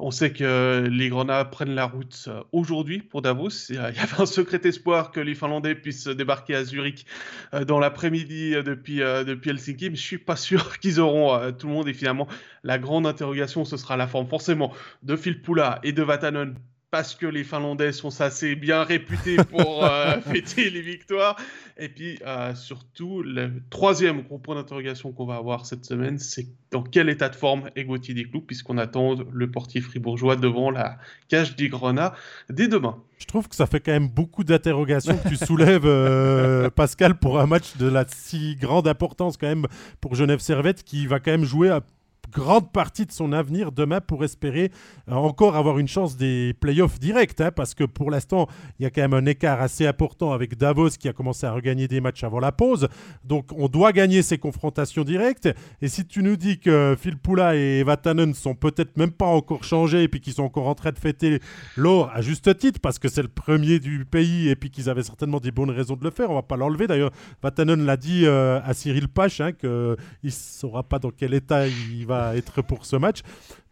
on 0.00 0.10
sait 0.10 0.32
que 0.32 0.86
les 0.90 1.08
Grenats 1.08 1.44
prennent 1.44 1.74
la 1.74 1.84
route 1.84 2.24
euh, 2.28 2.42
aujourd'hui 2.52 3.00
pour 3.00 3.22
Davos. 3.22 3.48
Il 3.68 3.76
y 3.76 3.78
avait 3.78 4.20
un 4.20 4.26
secret 4.26 4.60
espoir 4.64 5.10
que 5.10 5.20
les 5.20 5.34
Finlandais 5.34 5.74
puissent 5.74 6.08
débarquer 6.08 6.56
à 6.56 6.64
Zurich 6.64 7.06
euh, 7.54 7.64
dans 7.64 7.78
l'après-midi 7.78 8.54
euh, 8.54 8.62
depuis, 8.62 9.00
Helsinki, 9.00 9.90
mais 9.90 9.96
je 9.96 10.02
suis 10.02 10.18
pas 10.18 10.36
sûr 10.50 10.78
qu'ils 10.78 11.00
auront 11.00 11.52
tout 11.52 11.66
le 11.66 11.72
monde. 11.72 11.88
Et 11.88 11.94
finalement, 11.94 12.26
la 12.64 12.78
grande 12.78 13.06
interrogation, 13.06 13.64
ce 13.64 13.76
sera 13.76 13.96
la 13.96 14.06
forme 14.06 14.26
forcément 14.26 14.72
de 15.02 15.16
Phil 15.16 15.42
Poula 15.42 15.80
et 15.82 15.92
de 15.92 16.02
Vatanen 16.02 16.54
parce 16.90 17.14
que 17.14 17.26
les 17.26 17.44
Finlandais 17.44 17.92
sont 17.92 18.20
assez 18.20 18.56
bien 18.56 18.82
réputés 18.82 19.36
pour 19.36 19.84
euh, 19.84 20.20
fêter 20.32 20.70
les 20.70 20.82
victoires. 20.82 21.36
Et 21.78 21.88
puis 21.88 22.18
euh, 22.26 22.54
surtout, 22.54 23.22
le 23.22 23.62
troisième 23.70 24.22
gros 24.22 24.38
point 24.38 24.56
d'interrogation 24.56 25.12
qu'on 25.12 25.24
va 25.24 25.36
avoir 25.36 25.66
cette 25.66 25.84
semaine, 25.84 26.18
c'est 26.18 26.48
dans 26.72 26.82
quel 26.82 27.08
état 27.08 27.28
de 27.28 27.36
forme 27.36 27.70
est 27.76 27.84
Gauthier 27.84 28.14
Desclous, 28.14 28.42
puisqu'on 28.42 28.76
attend 28.76 29.16
le 29.32 29.50
portier 29.50 29.80
fribourgeois 29.80 30.36
devant 30.36 30.70
la 30.70 30.98
cage 31.28 31.56
des 31.56 31.68
Grenats 31.68 32.14
dès 32.48 32.68
demain. 32.68 32.96
Je 33.18 33.26
trouve 33.26 33.48
que 33.48 33.54
ça 33.54 33.66
fait 33.66 33.80
quand 33.80 33.92
même 33.92 34.08
beaucoup 34.08 34.44
d'interrogations 34.44 35.16
que 35.16 35.28
tu 35.28 35.36
soulèves, 35.36 35.86
euh, 35.86 36.70
Pascal, 36.74 37.18
pour 37.18 37.38
un 37.38 37.46
match 37.46 37.76
de 37.76 37.86
la 37.86 38.04
si 38.08 38.56
grande 38.56 38.88
importance 38.88 39.36
quand 39.36 39.48
même 39.48 39.66
pour 40.00 40.14
Genève 40.14 40.40
Servette, 40.40 40.82
qui 40.82 41.06
va 41.06 41.20
quand 41.20 41.30
même 41.30 41.44
jouer 41.44 41.70
à 41.70 41.82
grande 42.30 42.72
partie 42.72 43.06
de 43.06 43.12
son 43.12 43.32
avenir 43.32 43.72
demain 43.72 44.00
pour 44.00 44.24
espérer 44.24 44.70
euh, 45.08 45.14
encore 45.14 45.56
avoir 45.56 45.78
une 45.78 45.88
chance 45.88 46.16
des 46.16 46.54
playoffs 46.60 46.98
directs. 46.98 47.40
Hein, 47.40 47.50
parce 47.54 47.74
que 47.74 47.84
pour 47.84 48.10
l'instant, 48.10 48.48
il 48.78 48.84
y 48.84 48.86
a 48.86 48.90
quand 48.90 49.02
même 49.02 49.14
un 49.14 49.26
écart 49.26 49.60
assez 49.60 49.86
important 49.86 50.32
avec 50.32 50.56
Davos 50.56 50.90
qui 50.90 51.08
a 51.08 51.12
commencé 51.12 51.46
à 51.46 51.52
regagner 51.52 51.88
des 51.88 52.00
matchs 52.00 52.24
avant 52.24 52.40
la 52.40 52.52
pause. 52.52 52.88
Donc 53.24 53.50
on 53.56 53.68
doit 53.68 53.92
gagner 53.92 54.22
ces 54.22 54.38
confrontations 54.38 55.04
directes. 55.04 55.48
Et 55.82 55.88
si 55.88 56.06
tu 56.06 56.22
nous 56.22 56.36
dis 56.36 56.58
que 56.58 56.96
Phil 56.98 57.16
Poula 57.16 57.56
et 57.56 57.82
Vatanen 57.82 58.34
sont 58.34 58.54
peut-être 58.54 58.96
même 58.96 59.12
pas 59.12 59.26
encore 59.26 59.64
changés 59.64 60.02
et 60.02 60.08
puis 60.08 60.20
qu'ils 60.20 60.34
sont 60.34 60.44
encore 60.44 60.68
en 60.68 60.74
train 60.74 60.92
de 60.92 60.98
fêter 60.98 61.40
l'or 61.76 62.10
à 62.14 62.20
juste 62.20 62.56
titre 62.58 62.80
parce 62.80 62.98
que 62.98 63.08
c'est 63.08 63.22
le 63.22 63.28
premier 63.28 63.78
du 63.78 64.04
pays 64.04 64.48
et 64.48 64.56
puis 64.56 64.70
qu'ils 64.70 64.88
avaient 64.88 65.02
certainement 65.02 65.40
des 65.40 65.50
bonnes 65.50 65.70
raisons 65.70 65.96
de 65.96 66.04
le 66.04 66.10
faire, 66.10 66.30
on 66.30 66.34
va 66.34 66.42
pas 66.42 66.56
l'enlever. 66.56 66.86
D'ailleurs, 66.86 67.10
Vatanen 67.42 67.84
l'a 67.84 67.96
dit 67.96 68.26
euh, 68.26 68.60
à 68.64 68.74
Cyril 68.74 69.08
Pache 69.08 69.40
hein, 69.40 69.52
qu'il 69.52 69.68
ne 69.68 70.30
saura 70.30 70.82
pas 70.82 70.98
dans 70.98 71.10
quel 71.10 71.34
état 71.34 71.66
il 71.66 72.06
va 72.06 72.19
être 72.34 72.62
pour 72.62 72.84
ce 72.84 72.96
match. 72.96 73.20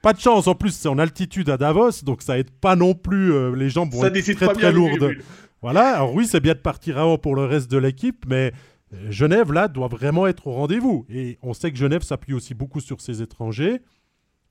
Pas 0.02 0.12
de 0.12 0.20
chance, 0.20 0.46
en 0.46 0.54
plus 0.54 0.70
c'est 0.70 0.88
en 0.88 0.98
altitude 0.98 1.50
à 1.50 1.56
Davos, 1.56 2.02
donc 2.04 2.22
ça 2.22 2.38
aide 2.38 2.50
pas 2.50 2.76
non 2.76 2.94
plus. 2.94 3.32
Euh, 3.32 3.54
les 3.54 3.70
jambes 3.70 3.92
vont 3.92 4.04
être 4.04 4.34
très 4.34 4.48
très 4.48 4.72
lourdes. 4.72 5.16
Voilà, 5.60 5.96
alors 5.96 6.14
oui, 6.14 6.26
c'est 6.26 6.40
bien 6.40 6.54
de 6.54 6.60
partir 6.60 6.98
avant 6.98 7.18
pour 7.18 7.34
le 7.34 7.44
reste 7.44 7.68
de 7.68 7.78
l'équipe, 7.78 8.24
mais 8.28 8.52
euh, 8.94 9.10
Genève, 9.10 9.52
là, 9.52 9.66
doit 9.66 9.88
vraiment 9.88 10.26
être 10.26 10.46
au 10.46 10.52
rendez-vous. 10.52 11.04
Et 11.08 11.38
on 11.42 11.52
sait 11.52 11.72
que 11.72 11.76
Genève 11.76 12.02
s'appuie 12.02 12.34
aussi 12.34 12.54
beaucoup 12.54 12.80
sur 12.80 13.00
ses 13.00 13.22
étrangers. 13.22 13.80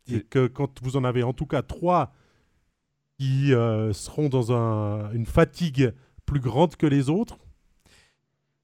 Et 0.10 0.21
que 0.21 0.47
quand 0.47 0.81
vous 0.81 0.95
en 0.95 1.03
avez 1.03 1.21
en 1.23 1.33
tout 1.33 1.45
cas 1.45 1.62
trois 1.62 2.13
qui 3.19 3.53
euh, 3.53 3.91
seront 3.91 4.29
dans 4.29 4.51
une 5.12 5.25
fatigue 5.25 5.93
plus 6.25 6.39
grande 6.39 6.77
que 6.77 6.86
les 6.86 7.10
autres, 7.10 7.38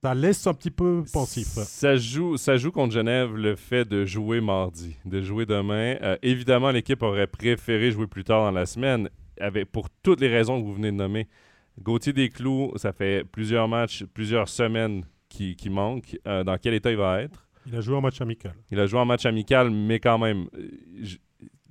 ça 0.03 0.13
laisse 0.13 0.45
un 0.47 0.53
petit 0.53 0.69
peu 0.69 1.05
pensif. 1.13 1.47
Ça 1.47 1.95
joue, 1.95 2.35
ça 2.35 2.57
joue 2.57 2.71
contre 2.71 2.93
Genève 2.93 3.37
le 3.37 3.55
fait 3.55 3.87
de 3.87 4.03
jouer 4.03 4.41
mardi, 4.41 4.97
de 5.05 5.21
jouer 5.21 5.45
demain. 5.45 5.95
Euh, 6.01 6.17
évidemment, 6.21 6.71
l'équipe 6.71 7.01
aurait 7.03 7.25
préféré 7.25 7.89
jouer 7.89 8.05
plus 8.07 8.25
tard 8.25 8.43
dans 8.43 8.51
la 8.51 8.65
semaine, 8.65 9.09
avec, 9.39 9.71
pour 9.71 9.89
toutes 9.89 10.19
les 10.19 10.27
raisons 10.27 10.59
que 10.59 10.65
vous 10.65 10.73
venez 10.73 10.91
de 10.91 10.97
nommer. 10.97 11.29
Gauthier 11.81 12.11
Desclous, 12.11 12.73
ça 12.75 12.91
fait 12.91 13.23
plusieurs 13.23 13.69
matchs, 13.69 14.03
plusieurs 14.13 14.49
semaines 14.49 15.05
qui, 15.29 15.55
qui 15.55 15.69
manquent. 15.69 16.17
Euh, 16.27 16.43
dans 16.43 16.57
quel 16.57 16.73
état 16.73 16.91
il 16.91 16.97
va 16.97 17.21
être? 17.21 17.47
Il 17.65 17.73
a 17.73 17.79
joué 17.79 17.95
en 17.95 18.01
match 18.01 18.19
amical. 18.19 18.55
Il 18.71 18.81
a 18.81 18.85
joué 18.87 18.99
en 18.99 19.05
match 19.05 19.25
amical, 19.25 19.71
mais 19.71 20.01
quand 20.01 20.17
même, 20.17 20.47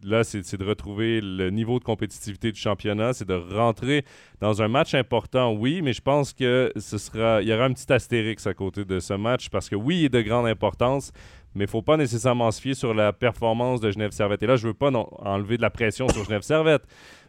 là, 0.03 0.25
c'est 0.25 0.57
de 0.57 0.65
retrouver 0.65 1.21
le 1.21 1.51
niveau 1.51 1.79
de 1.79 1.85
compétitivité 1.85 2.53
du 2.53 2.61
championnat, 2.61 3.13
c'est 3.13 3.29
de 3.29 3.35
rentrer 3.35 4.05
dans 4.41 4.63
un 4.63 4.69
match 4.69 4.95
important, 4.95 5.53
oui, 5.53 5.83
mais 5.83 5.93
je 5.93 6.01
pense 6.01 6.33
que 6.33 6.73
ce 6.77 6.99
sera, 6.99 7.43
il 7.43 7.49
y 7.49 7.55
aura 7.55 7.65
un 7.65 7.73
petit 7.73 7.93
astérix 7.93 8.47
à 8.47 8.55
côté 8.55 8.85
de 8.85 9.01
ce 9.01 9.15
match 9.15 9.49
parce 9.49 9.69
que 9.69 9.77
oui, 9.77 10.01
il 10.01 10.05
est 10.07 10.09
de 10.09 10.21
grande 10.23 10.47
importance, 10.47 11.13
mais 11.55 11.65
il 11.65 11.69
ne 11.69 11.71
faut 11.71 11.83
pas 11.83 11.97
nécessairement 11.97 12.51
se 12.51 12.61
fier 12.61 12.75
sur 12.75 12.95
la 12.95 13.13
performance 13.13 13.81
de 13.81 13.91
Genève 13.91 14.13
Servette. 14.13 14.43
Et 14.43 14.47
là, 14.47 14.57
je 14.57 14.67
ne 14.67 14.73
veux 14.73 14.75
pas 14.75 14.91
enlever 14.91 15.57
de 15.57 15.63
la 15.63 15.71
pression 15.71 16.09
sur 16.09 16.25
Genève 16.25 16.43
Servette, 16.43 16.83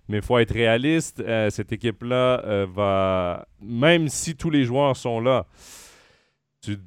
mais 0.07 0.17
il 0.17 0.23
faut 0.23 0.37
être 0.37 0.53
réaliste. 0.53 1.19
Euh, 1.19 1.49
cette 1.49 1.71
équipe-là 1.71 2.41
euh, 2.45 2.65
va, 2.73 3.47
même 3.61 4.07
si 4.07 4.35
tous 4.35 4.49
les 4.49 4.63
joueurs 4.63 4.95
sont 4.95 5.19
là, 5.19 5.45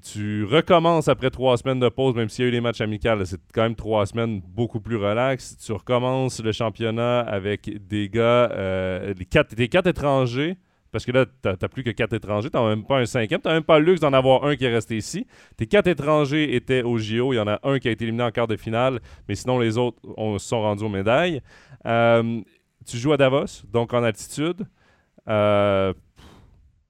tu, 0.03 0.45
recommences 0.45 1.09
après 1.09 1.31
trois 1.31 1.57
semaines 1.59 1.81
de 1.81 1.89
pause, 1.89 2.15
même 2.15 2.29
s'il 2.29 2.45
y 2.45 2.47
a 2.47 2.49
eu 2.49 2.53
les 2.53 2.61
matchs 2.61 2.81
amicaux, 2.81 3.25
c'est 3.25 3.41
quand 3.53 3.63
même 3.63 3.75
trois 3.75 4.07
semaines 4.07 4.41
beaucoup 4.41 4.81
plus 4.81 4.97
relax. 4.97 5.57
Tu 5.59 5.73
recommences 5.73 6.43
le 6.43 6.53
championnat 6.53 7.21
avec 7.21 7.87
des 7.87 8.09
gars, 8.09 8.51
euh, 8.53 9.13
quatre, 9.29 9.55
des 9.55 9.69
quatre 9.69 9.87
étrangers, 9.89 10.57
parce 10.93 11.05
que 11.05 11.13
là, 11.13 11.27
tu 11.27 11.49
n'as 11.49 11.69
plus 11.69 11.85
que 11.85 11.91
quatre 11.91 12.15
étrangers, 12.15 12.49
tu 12.49 12.57
n'as 12.57 12.69
même 12.69 12.85
pas 12.85 12.99
un 12.99 13.07
cinquième, 13.07 13.41
tu 13.41 13.49
n'as 13.49 13.55
même 13.55 13.65
pas 13.65 13.79
le 13.79 13.85
luxe 13.85 14.01
d'en 14.01 14.15
avoir 14.15 14.45
un 14.45 14.57
qui 14.57 14.65
est 14.65 14.73
resté 14.73 14.97
ici. 14.97 15.27
Tes 15.57 15.67
quatre 15.67 15.89
étrangers 15.89 16.55
étaient 16.55 16.83
au 16.83 16.97
JO, 16.97 17.35
il 17.35 17.37
y 17.37 17.41
en 17.41 17.49
a 17.49 17.61
un 17.63 17.79
qui 17.79 17.89
a 17.89 17.91
été 17.91 18.05
éliminé 18.05 18.25
en 18.25 18.31
quart 18.31 18.47
de 18.47 18.57
finale, 18.57 19.01
mais 19.29 19.35
sinon 19.35 19.59
les 19.59 19.77
autres 19.77 19.99
on, 20.17 20.39
sont 20.39 20.63
rendus 20.63 20.85
aux 20.85 20.89
médailles. 20.89 21.43
Euh, 21.85 22.41
tu 22.87 22.97
joues 22.97 23.13
à 23.13 23.19
Davos, 23.19 23.65
donc 23.71 23.93
en 23.93 24.03
altitude. 24.03 24.67
Euh, 25.29 25.93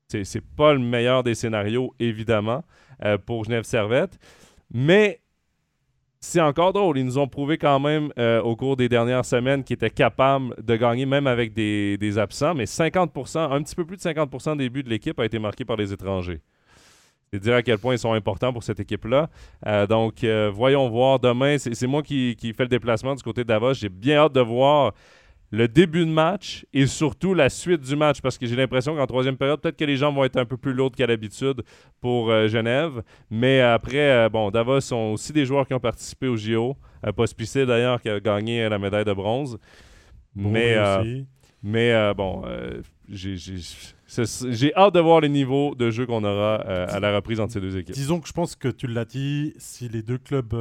c'est 0.08 0.44
pas 0.56 0.72
le 0.72 0.78
meilleur 0.78 1.22
des 1.22 1.34
scénarios, 1.34 1.94
évidemment, 1.98 2.64
euh, 3.04 3.18
pour 3.18 3.44
Genève 3.44 3.64
Servette. 3.64 4.18
Mais 4.72 5.20
c'est 6.20 6.40
encore 6.40 6.72
drôle. 6.72 6.98
Ils 6.98 7.04
nous 7.04 7.18
ont 7.18 7.28
prouvé 7.28 7.58
quand 7.58 7.78
même 7.80 8.12
euh, 8.18 8.40
au 8.42 8.56
cours 8.56 8.76
des 8.76 8.88
dernières 8.88 9.24
semaines 9.24 9.64
qu'ils 9.64 9.74
étaient 9.74 9.90
capables 9.90 10.54
de 10.62 10.76
gagner, 10.76 11.06
même 11.06 11.26
avec 11.26 11.52
des, 11.52 12.18
absents. 12.18 12.54
Mais 12.54 12.66
50 12.66 13.12
un 13.36 13.62
petit 13.62 13.74
peu 13.74 13.84
plus 13.84 13.96
de 13.96 14.02
50% 14.02 14.56
des 14.56 14.70
buts 14.70 14.82
de 14.82 14.88
l'équipe 14.88 15.18
a 15.18 15.24
été 15.24 15.38
marqué 15.38 15.64
par 15.64 15.76
les 15.76 15.92
étrangers. 15.92 16.40
C'est 17.32 17.40
dire 17.40 17.54
à 17.54 17.62
quel 17.62 17.78
point 17.78 17.94
ils 17.94 17.98
sont 17.98 18.12
importants 18.12 18.52
pour 18.52 18.62
cette 18.62 18.78
équipe-là. 18.78 19.28
Euh, 19.66 19.86
donc, 19.86 20.24
voyons 20.52 20.88
voir 20.88 21.18
demain. 21.18 21.58
C'est 21.58 21.86
moi 21.86 22.02
qui, 22.02 22.36
qui 22.36 22.52
fais 22.52 22.62
le 22.62 22.68
déplacement 22.68 23.14
du 23.14 23.22
côté 23.22 23.42
de 23.42 23.48
Davos. 23.48 23.74
J'ai 23.74 23.88
bien 23.88 24.18
hâte 24.18 24.32
de 24.32 24.40
voir 24.40 24.94
le 25.50 25.68
début 25.68 26.04
de 26.04 26.10
match 26.10 26.66
et 26.72 26.86
surtout 26.86 27.34
la 27.34 27.48
suite 27.48 27.80
du 27.80 27.96
match 27.96 28.20
parce 28.20 28.36
que 28.38 28.46
j'ai 28.46 28.56
l'impression 28.56 28.96
qu'en 28.96 29.06
troisième 29.06 29.36
période, 29.36 29.60
peut-être 29.60 29.76
que 29.76 29.84
les 29.84 29.96
gens 29.96 30.12
vont 30.12 30.24
être 30.24 30.36
un 30.36 30.44
peu 30.44 30.56
plus 30.56 30.72
lourdes 30.72 30.96
qu'à 30.96 31.06
l'habitude 31.06 31.62
pour 32.00 32.30
euh, 32.30 32.48
Genève. 32.48 33.02
Mais 33.30 33.60
après, 33.60 34.10
euh, 34.10 34.28
bon, 34.28 34.50
Davos 34.50 34.80
sont 34.80 35.12
aussi 35.14 35.32
des 35.32 35.46
joueurs 35.46 35.66
qui 35.66 35.74
ont 35.74 35.80
participé 35.80 36.26
au 36.26 36.36
JO. 36.36 36.76
Euh, 37.06 37.12
Pospice 37.12 37.56
d'ailleurs 37.56 38.00
qui 38.00 38.08
a 38.08 38.18
gagné 38.20 38.68
la 38.68 38.78
médaille 38.78 39.04
de 39.04 39.12
bronze. 39.12 39.58
mais 40.34 40.76
mais 41.62 42.14
bon, 42.14 42.44
j'ai 43.08 44.74
hâte 44.74 44.94
de 44.94 45.00
voir 45.00 45.20
les 45.20 45.28
niveaux 45.28 45.74
de 45.74 45.90
jeu 45.90 46.06
qu'on 46.06 46.24
aura 46.24 46.56
à 46.56 47.00
la 47.00 47.14
reprise 47.14 47.40
entre 47.40 47.52
ces 47.52 47.60
deux 47.60 47.76
équipes. 47.76 47.94
Disons 47.94 48.20
que 48.20 48.28
je 48.28 48.32
pense 48.32 48.56
que 48.56 48.68
tu 48.68 48.86
l'as 48.86 49.04
dit, 49.04 49.54
si 49.58 49.88
les 49.88 50.02
deux 50.02 50.18
clubs 50.18 50.54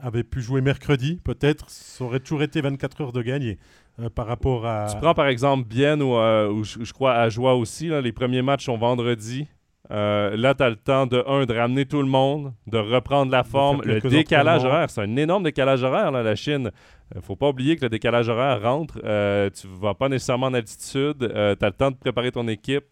avaient 0.00 0.24
pu 0.24 0.40
jouer 0.40 0.60
mercredi, 0.60 1.20
peut-être, 1.22 1.68
ça 1.70 2.04
aurait 2.04 2.20
toujours 2.20 2.42
été 2.42 2.60
24 2.60 3.00
heures 3.00 3.12
de 3.12 3.22
gagner. 3.22 3.58
Euh, 4.00 4.10
par 4.10 4.26
rapport 4.26 4.66
à. 4.66 4.88
Tu 4.90 4.96
prends 4.96 5.14
par 5.14 5.28
exemple 5.28 5.68
Bienne 5.68 6.02
ou, 6.02 6.16
euh, 6.16 6.62
je, 6.64 6.92
crois 6.92 7.14
à 7.14 7.28
Joie 7.28 7.54
aussi. 7.54 7.88
les 7.88 8.12
premiers 8.12 8.42
matchs 8.42 8.64
sont 8.64 8.76
vendredi. 8.76 9.46
Euh, 9.90 10.36
là, 10.36 10.54
tu 10.54 10.62
as 10.62 10.70
le 10.70 10.76
temps 10.76 11.06
de, 11.06 11.22
un, 11.26 11.44
de 11.44 11.54
ramener 11.54 11.84
tout 11.84 12.00
le 12.00 12.08
monde, 12.08 12.52
de 12.66 12.78
reprendre 12.78 13.30
la 13.30 13.44
forme. 13.44 13.82
Le 13.84 14.00
décalage 14.00 14.64
horaire, 14.64 14.88
c'est 14.88 15.02
un 15.02 15.16
énorme 15.16 15.44
décalage 15.44 15.82
horaire, 15.82 16.10
là, 16.10 16.22
la 16.22 16.34
Chine. 16.34 16.70
Il 17.14 17.20
faut 17.20 17.36
pas 17.36 17.48
oublier 17.50 17.76
que 17.76 17.82
le 17.82 17.90
décalage 17.90 18.28
horaire 18.28 18.62
rentre. 18.62 18.98
tu 19.50 19.66
vas 19.80 19.94
pas 19.94 20.08
nécessairement 20.08 20.46
en 20.46 20.54
altitude. 20.54 21.18
tu 21.18 21.26
as 21.26 21.68
le 21.68 21.72
temps 21.72 21.90
de 21.90 21.96
préparer 21.96 22.32
ton 22.32 22.48
équipe. 22.48 22.86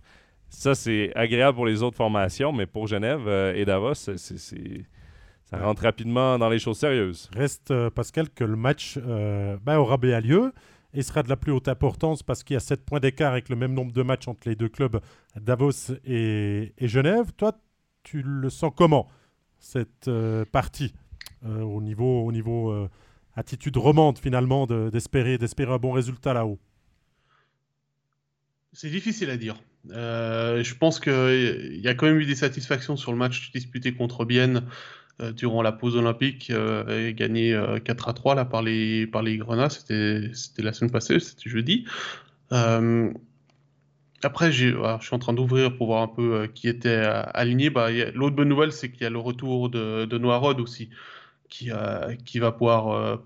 Ça, 0.50 0.74
c'est 0.74 1.12
agréable 1.14 1.57
pour 1.57 1.64
les 1.64 1.83
autres 1.83 1.96
formations, 1.96 2.52
mais 2.52 2.66
pour 2.66 2.87
Genève 2.87 3.26
et 3.57 3.64
Davos, 3.64 3.94
c'est, 3.94 4.18
ça 4.18 5.57
rentre 5.57 5.83
rapidement 5.83 6.38
dans 6.38 6.50
les 6.50 6.59
choses 6.59 6.76
sérieuses. 6.78 7.31
Reste, 7.35 7.72
Pascal, 7.90 8.28
que 8.28 8.44
le 8.44 8.57
match 8.57 8.98
ben, 8.98 9.78
aura 9.78 9.96
bien 9.96 10.20
lieu 10.20 10.52
et 10.94 11.02
sera 11.02 11.22
de 11.22 11.28
la 11.28 11.37
plus 11.37 11.52
haute 11.52 11.68
importance 11.68 12.22
parce 12.22 12.42
qu'il 12.42 12.55
y 12.55 12.57
a 12.57 12.61
7 12.61 12.85
points 12.85 13.00
d'écart 13.00 13.33
avec 13.33 13.48
le 13.48 13.57
même 13.57 13.72
nombre 13.72 13.92
de 13.92 14.02
matchs 14.02 14.28
entre 14.28 14.48
les 14.48 14.57
deux 14.57 14.68
clubs, 14.68 15.00
Davos 15.37 15.92
et, 16.05 16.72
Genève. 16.81 17.33
Toi, 17.37 17.59
tu 18.02 18.22
le 18.22 18.50
sens 18.50 18.72
comment, 18.76 19.09
cette 19.59 20.09
euh, 20.09 20.44
partie, 20.44 20.92
euh, 21.46 21.61
au 21.61 21.81
niveau, 21.81 22.24
au 22.24 22.33
niveau 22.33 22.70
euh, 22.70 22.88
attitude 23.35 23.76
romande 23.76 24.18
finalement 24.18 24.66
d'espérer 24.66 25.38
d'espérer 25.38 25.72
un 25.72 25.78
bon 25.78 25.92
résultat 25.92 26.35
là-haut? 26.35 26.59
C'est 28.72 28.90
difficile 28.90 29.31
à 29.31 29.37
dire. 29.37 29.57
je 29.85 30.74
pense 30.74 31.00
qu'il 31.00 31.81
y 31.81 31.88
a 31.88 31.94
quand 31.94 32.07
même 32.07 32.18
eu 32.18 32.26
des 32.26 32.35
satisfactions 32.35 32.96
sur 32.96 33.12
le 33.12 33.18
match 33.18 33.52
disputé 33.52 33.94
contre 33.94 34.24
Bienne 34.24 34.62
durant 35.30 35.62
la 35.62 35.72
pause 35.72 35.96
olympique 35.96 36.50
euh, 36.50 37.08
et 37.08 37.14
gagné 37.14 37.52
4 37.85 38.08
euh, 38.08 38.11
à 38.11 38.12
3 38.12 38.35
là, 38.35 38.44
par 38.44 38.62
les, 38.62 39.06
par 39.06 39.22
les 39.22 39.37
Grenats. 39.37 39.70
C'était 39.70 40.30
la 40.58 40.72
semaine 40.72 40.90
passée, 40.90 41.20
c'était 41.20 41.48
jeudi. 41.48 41.85
Après, 44.24 44.52
je 44.52 44.68
suis 45.00 45.14
en 45.14 45.18
train 45.18 45.32
d'ouvrir 45.32 45.76
pour 45.76 45.88
voir 45.88 46.02
un 46.02 46.08
peu 46.08 46.46
qui 46.54 46.68
était 46.68 47.02
aligné. 47.35 47.70
Bah, 47.70 47.90
L'autre 48.14 48.37
bonne 48.37 48.48
nouvelle, 48.48 48.72
c'est 48.72 48.90
qu'il 48.90 49.02
y 49.02 49.06
a 49.06 49.11
le 49.11 49.18
retour 49.18 49.68
de, 49.68 50.04
de 50.04 50.18
Noirod 50.18 50.61
aussi, 50.61 50.90
qui, 51.48 51.70
qui 52.24 52.38
va 52.38 52.52
pouvoir 52.52 53.20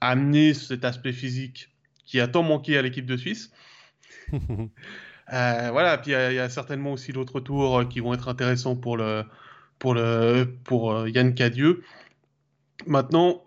amener 0.00 0.54
cet 0.54 0.84
aspect 0.84 1.12
physique 1.12 1.70
qui 2.06 2.20
a 2.20 2.28
tant 2.28 2.42
manqué 2.42 2.78
à 2.78 2.82
l'équipe 2.82 3.06
de 3.06 3.16
Suisse. 3.16 3.50
voilà, 5.28 5.98
puis 5.98 6.12
il 6.12 6.34
y, 6.34 6.38
a 6.38 6.48
certainement 6.48 6.92
aussi 6.92 7.12
d'autres 7.12 7.40
tours 7.40 7.88
qui 7.88 7.98
vont 8.00 8.14
être 8.14 8.28
intéressants 8.28 8.76
pour 8.76 8.96
le, 8.96 9.24
pour, 9.78 9.94
le, 9.94 10.44
pour 10.64 10.92
euh, 10.92 11.08
Yann 11.08 11.34
Cadieux. 11.34 11.82
Maintenant, 12.86 13.44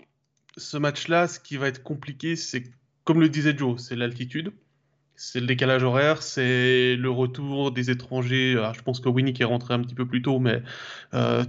ce 0.57 0.77
match-là, 0.77 1.27
ce 1.27 1.39
qui 1.39 1.57
va 1.57 1.67
être 1.67 1.83
compliqué, 1.83 2.35
c'est, 2.35 2.63
comme 3.03 3.21
le 3.21 3.29
disait 3.29 3.57
Joe, 3.57 3.81
c'est 3.81 3.95
l'altitude, 3.95 4.51
c'est 5.15 5.39
le 5.39 5.45
décalage 5.45 5.83
horaire, 5.83 6.21
c'est 6.23 6.95
le 6.95 7.09
retour 7.09 7.71
des 7.71 7.91
étrangers. 7.91 8.53
je 8.73 8.81
pense 8.81 8.99
que 8.99 9.09
Winnie 9.09 9.33
est 9.39 9.45
rentré 9.45 9.73
un 9.73 9.79
petit 9.79 9.95
peu 9.95 10.05
plus 10.05 10.21
tôt, 10.21 10.39
mais 10.39 10.61
euh, 11.13 11.43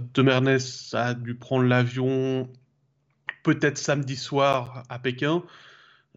a 0.93 1.13
dû 1.13 1.35
prendre 1.35 1.65
l'avion 1.65 2.49
peut-être 3.43 3.77
samedi 3.77 4.15
soir 4.15 4.83
à 4.89 4.99
Pékin. 4.99 5.43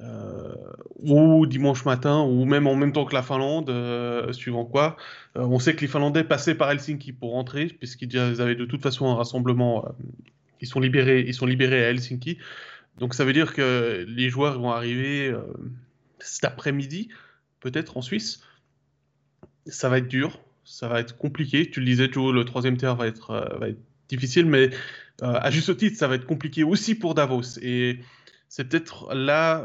Euh, 0.00 0.54
ou 0.96 1.46
dimanche 1.46 1.86
matin, 1.86 2.20
ou 2.20 2.44
même 2.44 2.66
en 2.66 2.74
même 2.74 2.92
temps 2.92 3.06
que 3.06 3.14
la 3.14 3.22
Finlande, 3.22 3.70
euh, 3.70 4.30
suivant 4.32 4.66
quoi. 4.66 4.96
Euh, 5.36 5.42
on 5.42 5.58
sait 5.58 5.74
que 5.74 5.80
les 5.80 5.86
Finlandais 5.86 6.22
passaient 6.22 6.54
par 6.54 6.70
Helsinki 6.70 7.12
pour 7.12 7.32
rentrer, 7.32 7.66
puisqu'ils 7.66 8.18
avaient 8.18 8.54
de 8.54 8.66
toute 8.66 8.82
façon 8.82 9.06
un 9.06 9.14
rassemblement. 9.14 9.86
ils 10.60 10.66
sont 10.66 10.80
libérés, 10.80 11.24
ils 11.26 11.34
sont 11.34 11.46
libérés 11.46 11.82
à 11.84 11.90
Helsinki. 11.90 12.38
Donc 12.98 13.14
ça 13.14 13.24
veut 13.24 13.32
dire 13.32 13.54
que 13.54 14.04
les 14.06 14.28
joueurs 14.28 14.58
vont 14.60 14.70
arriver 14.70 15.34
cet 16.18 16.44
après-midi, 16.44 17.08
peut-être 17.60 17.96
en 17.96 18.02
Suisse. 18.02 18.42
Ça 19.66 19.88
va 19.88 19.98
être 19.98 20.08
dur, 20.08 20.40
ça 20.64 20.88
va 20.88 21.00
être 21.00 21.16
compliqué. 21.16 21.70
Tu 21.70 21.80
le 21.80 21.86
disais, 21.86 22.08
Joe, 22.12 22.34
le 22.34 22.44
troisième 22.44 22.76
tiers 22.76 22.96
va 22.96 23.06
être, 23.06 23.58
va 23.58 23.68
être 23.68 23.80
difficile, 24.08 24.46
mais 24.46 24.70
à 25.22 25.50
juste 25.50 25.74
titre, 25.76 25.96
ça 25.96 26.08
va 26.08 26.16
être 26.16 26.26
compliqué 26.26 26.64
aussi 26.64 26.94
pour 26.94 27.14
Davos. 27.14 27.58
Et 27.62 28.00
c'est 28.48 28.68
peut-être 28.68 29.14
là 29.14 29.64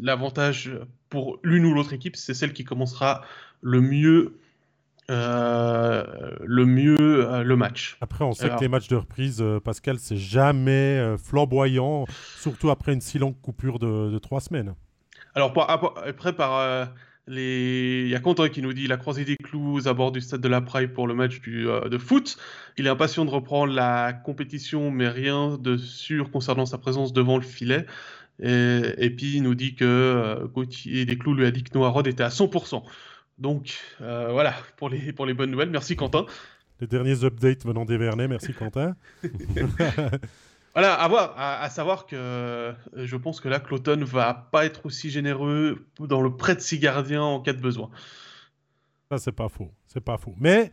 l'avantage 0.00 0.72
pour 1.08 1.38
l'une 1.42 1.64
ou 1.66 1.74
l'autre 1.74 1.92
équipe, 1.92 2.16
c'est 2.16 2.34
celle 2.34 2.52
qui 2.52 2.64
commencera 2.64 3.22
le 3.60 3.80
mieux 3.80 4.40
euh, 5.10 6.04
le 6.44 6.66
mieux 6.66 6.96
euh, 7.00 7.42
le 7.42 7.56
match. 7.56 7.96
Après, 8.00 8.24
on 8.24 8.32
sait 8.32 8.48
que 8.48 8.60
les 8.60 8.68
matchs 8.68 8.86
de 8.86 8.94
reprise, 8.94 9.42
euh, 9.42 9.58
Pascal, 9.58 9.98
c'est 9.98 10.16
jamais 10.16 11.16
flamboyant, 11.18 12.04
surtout 12.38 12.70
après 12.70 12.92
une 12.92 13.00
si 13.00 13.18
longue 13.18 13.34
coupure 13.40 13.80
de, 13.80 14.18
trois 14.18 14.40
semaines. 14.40 14.74
Alors, 15.34 15.52
après, 15.58 16.32
par 16.32 16.88
les... 17.30 18.02
il 18.04 18.10
y 18.10 18.14
a 18.14 18.20
Quentin 18.20 18.48
qui 18.48 18.60
nous 18.60 18.72
dit 18.72 18.86
la 18.86 18.96
croisée 18.96 19.24
des 19.24 19.36
clous 19.36 19.88
à 19.88 19.94
bord 19.94 20.12
du 20.12 20.20
stade 20.20 20.40
de 20.40 20.48
la 20.48 20.60
Praille 20.60 20.88
pour 20.88 21.06
le 21.06 21.14
match 21.14 21.40
du, 21.40 21.64
de 21.64 21.98
foot. 21.98 22.36
Il 22.76 22.86
est 22.86 22.90
impatient 22.90 23.24
de 23.24 23.30
reprendre 23.30 23.72
la 23.72 24.12
compétition, 24.12 24.90
mais 24.90 25.08
rien 25.08 25.56
de 25.58 25.76
sûr 25.76 26.30
concernant 26.30 26.66
sa 26.66 26.78
présence 26.78 27.12
devant 27.12 27.36
le 27.36 27.42
filet. 27.42 27.86
Et, 28.42 29.10
puis, 29.10 29.36
il 29.36 29.42
nous 29.42 29.54
dit 29.54 29.74
que 29.74 30.46
Gauthier 30.54 31.04
des 31.04 31.18
clous 31.18 31.34
lui 31.34 31.44
a 31.44 31.50
dit 31.50 31.62
que 31.62 31.76
Noah 31.76 31.90
Rod 31.90 32.06
était 32.06 32.22
à 32.22 32.28
100%. 32.28 32.82
Donc 33.40 33.80
euh, 34.02 34.28
voilà 34.30 34.54
pour 34.76 34.90
les, 34.90 35.12
pour 35.12 35.26
les 35.26 35.34
bonnes 35.34 35.50
nouvelles. 35.50 35.70
Merci 35.70 35.96
Quentin. 35.96 36.26
Les 36.80 36.86
derniers 36.86 37.24
updates 37.24 37.64
venant 37.64 37.84
d'Evernay. 37.84 38.28
Merci 38.28 38.52
Quentin. 38.52 38.94
voilà, 40.74 40.94
à, 40.94 41.08
voir, 41.08 41.34
à, 41.36 41.68
savoir 41.68 42.06
que 42.06 42.14
euh, 42.14 42.72
je 42.94 43.16
pense 43.16 43.40
que 43.40 43.48
là, 43.48 43.58
Cloton 43.58 44.04
va 44.04 44.48
pas 44.52 44.64
être 44.66 44.86
aussi 44.86 45.10
généreux 45.10 45.84
dans 45.98 46.20
le 46.20 46.36
prêt 46.36 46.54
de 46.54 46.60
six 46.60 46.78
gardiens 46.78 47.22
en 47.22 47.40
cas 47.40 47.52
de 47.52 47.60
besoin. 47.60 47.90
Ça, 49.10 49.18
c'est 49.18 49.32
pas 49.32 49.48
faux. 49.48 49.72
C'est 49.86 50.00
pas 50.00 50.16
faux. 50.16 50.34
Mais 50.38 50.70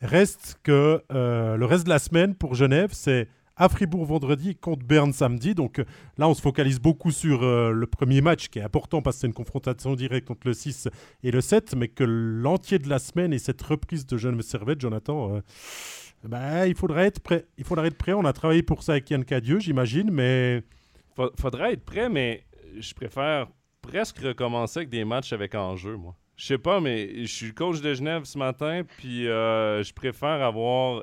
reste 0.00 0.58
que 0.64 1.02
euh, 1.12 1.56
le 1.56 1.64
reste 1.64 1.84
de 1.84 1.90
la 1.90 2.00
semaine 2.00 2.34
pour 2.34 2.54
Genève, 2.54 2.90
c'est 2.92 3.28
à 3.56 3.68
Fribourg 3.68 4.04
vendredi 4.04 4.54
contre 4.54 4.84
Berne 4.84 5.12
samedi. 5.12 5.54
Donc 5.54 5.78
euh, 5.78 5.84
là, 6.18 6.28
on 6.28 6.34
se 6.34 6.42
focalise 6.42 6.78
beaucoup 6.78 7.10
sur 7.10 7.42
euh, 7.42 7.72
le 7.72 7.86
premier 7.86 8.20
match 8.20 8.48
qui 8.48 8.58
est 8.58 8.62
important 8.62 9.02
parce 9.02 9.16
que 9.16 9.20
c'est 9.22 9.26
une 9.26 9.32
confrontation 9.32 9.94
directe 9.94 10.30
entre 10.30 10.46
le 10.46 10.54
6 10.54 10.88
et 11.22 11.30
le 11.30 11.40
7, 11.40 11.74
mais 11.74 11.88
que 11.88 12.04
l'entier 12.04 12.78
de 12.78 12.88
la 12.88 12.98
semaine 12.98 13.32
et 13.32 13.38
cette 13.38 13.62
reprise 13.62 14.06
de 14.06 14.16
Jeune 14.16 14.40
Servette, 14.42 14.80
Jonathan, 14.80 15.40
bah, 16.24 16.66
il, 16.66 16.74
faudrait 16.74 17.06
être 17.06 17.20
prêt. 17.20 17.46
il 17.56 17.64
faudrait 17.64 17.88
être 17.88 17.98
prêt. 17.98 18.12
On 18.12 18.24
a 18.24 18.32
travaillé 18.32 18.62
pour 18.62 18.82
ça 18.82 18.92
avec 18.92 19.08
Yann 19.10 19.24
Cadieux, 19.24 19.60
j'imagine, 19.60 20.10
mais. 20.10 20.62
Faudrait 21.38 21.72
être 21.72 21.84
prêt, 21.84 22.10
mais 22.10 22.44
je 22.78 22.92
préfère 22.92 23.48
presque 23.80 24.18
recommencer 24.18 24.80
avec 24.80 24.90
des 24.90 25.04
matchs 25.06 25.32
avec 25.32 25.54
enjeu, 25.54 25.96
moi. 25.96 26.14
Je 26.36 26.44
sais 26.44 26.58
pas, 26.58 26.80
mais 26.80 27.24
je 27.24 27.34
suis 27.34 27.54
coach 27.54 27.80
de 27.80 27.94
Genève 27.94 28.24
ce 28.24 28.36
matin, 28.36 28.82
puis 28.98 29.24
je 29.24 29.92
préfère 29.94 30.42
avoir 30.42 31.02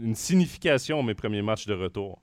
une 0.00 0.14
signification 0.14 1.02
mes 1.02 1.14
premiers 1.14 1.42
matchs 1.42 1.66
de 1.66 1.74
retour. 1.74 2.22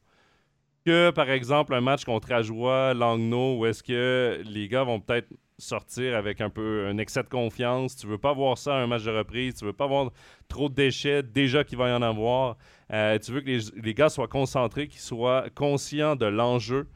Que, 0.85 1.11
par 1.11 1.29
exemple, 1.29 1.73
un 1.73 1.81
match 1.81 2.05
contre 2.05 2.31
Ajoie, 2.31 2.93
Langnau, 2.93 3.57
où 3.57 3.65
est-ce 3.65 3.83
que 3.83 4.41
les 4.45 4.67
gars 4.69 4.83
vont 4.83 5.01
peut-être 5.01 5.27
sortir 5.57 6.15
avec 6.15 6.39
un 6.41 6.49
peu 6.49 6.87
un 6.87 6.97
excès 6.97 7.23
de 7.23 7.29
confiance. 7.29 7.95
Tu 7.95 8.07
veux 8.07 8.17
pas 8.17 8.33
voir 8.33 8.57
ça 8.57 8.75
un 8.75 8.87
match 8.87 9.03
de 9.03 9.11
reprise. 9.11 9.55
Tu 9.55 9.65
veux 9.65 9.73
pas 9.73 9.85
avoir 9.85 10.11
trop 10.47 10.69
de 10.69 10.75
déchets, 10.75 11.23
déjà 11.23 11.63
qu'il 11.63 11.77
va 11.77 11.89
y 11.89 11.93
en 11.93 12.01
avoir. 12.01 12.57
Euh, 12.93 13.17
tu 13.19 13.31
veux 13.31 13.41
que 13.41 13.49
les, 13.49 13.93
gars 13.93 14.09
soient 14.09 14.27
concentrés, 14.27 14.87
qu'ils 14.87 15.01
soient 15.01 15.45
conscients 15.55 16.15
de 16.15 16.25
l'enjeu. 16.25 16.87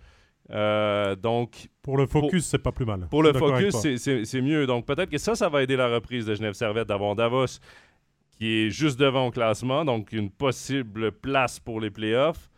Euh, 0.51 1.15
donc, 1.15 1.69
pour 1.81 1.97
le 1.97 2.05
focus, 2.05 2.45
c'est 2.45 2.59
pas 2.59 2.71
plus 2.71 2.85
mal. 2.85 3.07
Pour 3.09 3.23
le 3.23 3.33
focus, 3.33 3.75
c'est 3.97 4.41
mieux. 4.41 4.67
Donc, 4.67 4.85
peut-être 4.85 5.09
que 5.09 5.17
ça, 5.17 5.35
ça 5.35 5.49
va 5.49 5.63
aider 5.63 5.75
la 5.75 5.87
reprise 5.87 6.25
de 6.25 6.35
Genève 6.35 6.53
Servette 6.53 6.87
d'avoir 6.87 7.15
Davos 7.15 7.59
qui 8.41 8.63
est 8.63 8.69
juste 8.71 8.99
devant 8.99 9.27
au 9.27 9.29
classement, 9.29 9.85
donc 9.85 10.11
une 10.13 10.31
possible 10.31 11.11
place 11.11 11.59
pour 11.59 11.79
les 11.79 11.91
playoffs. 11.91 12.49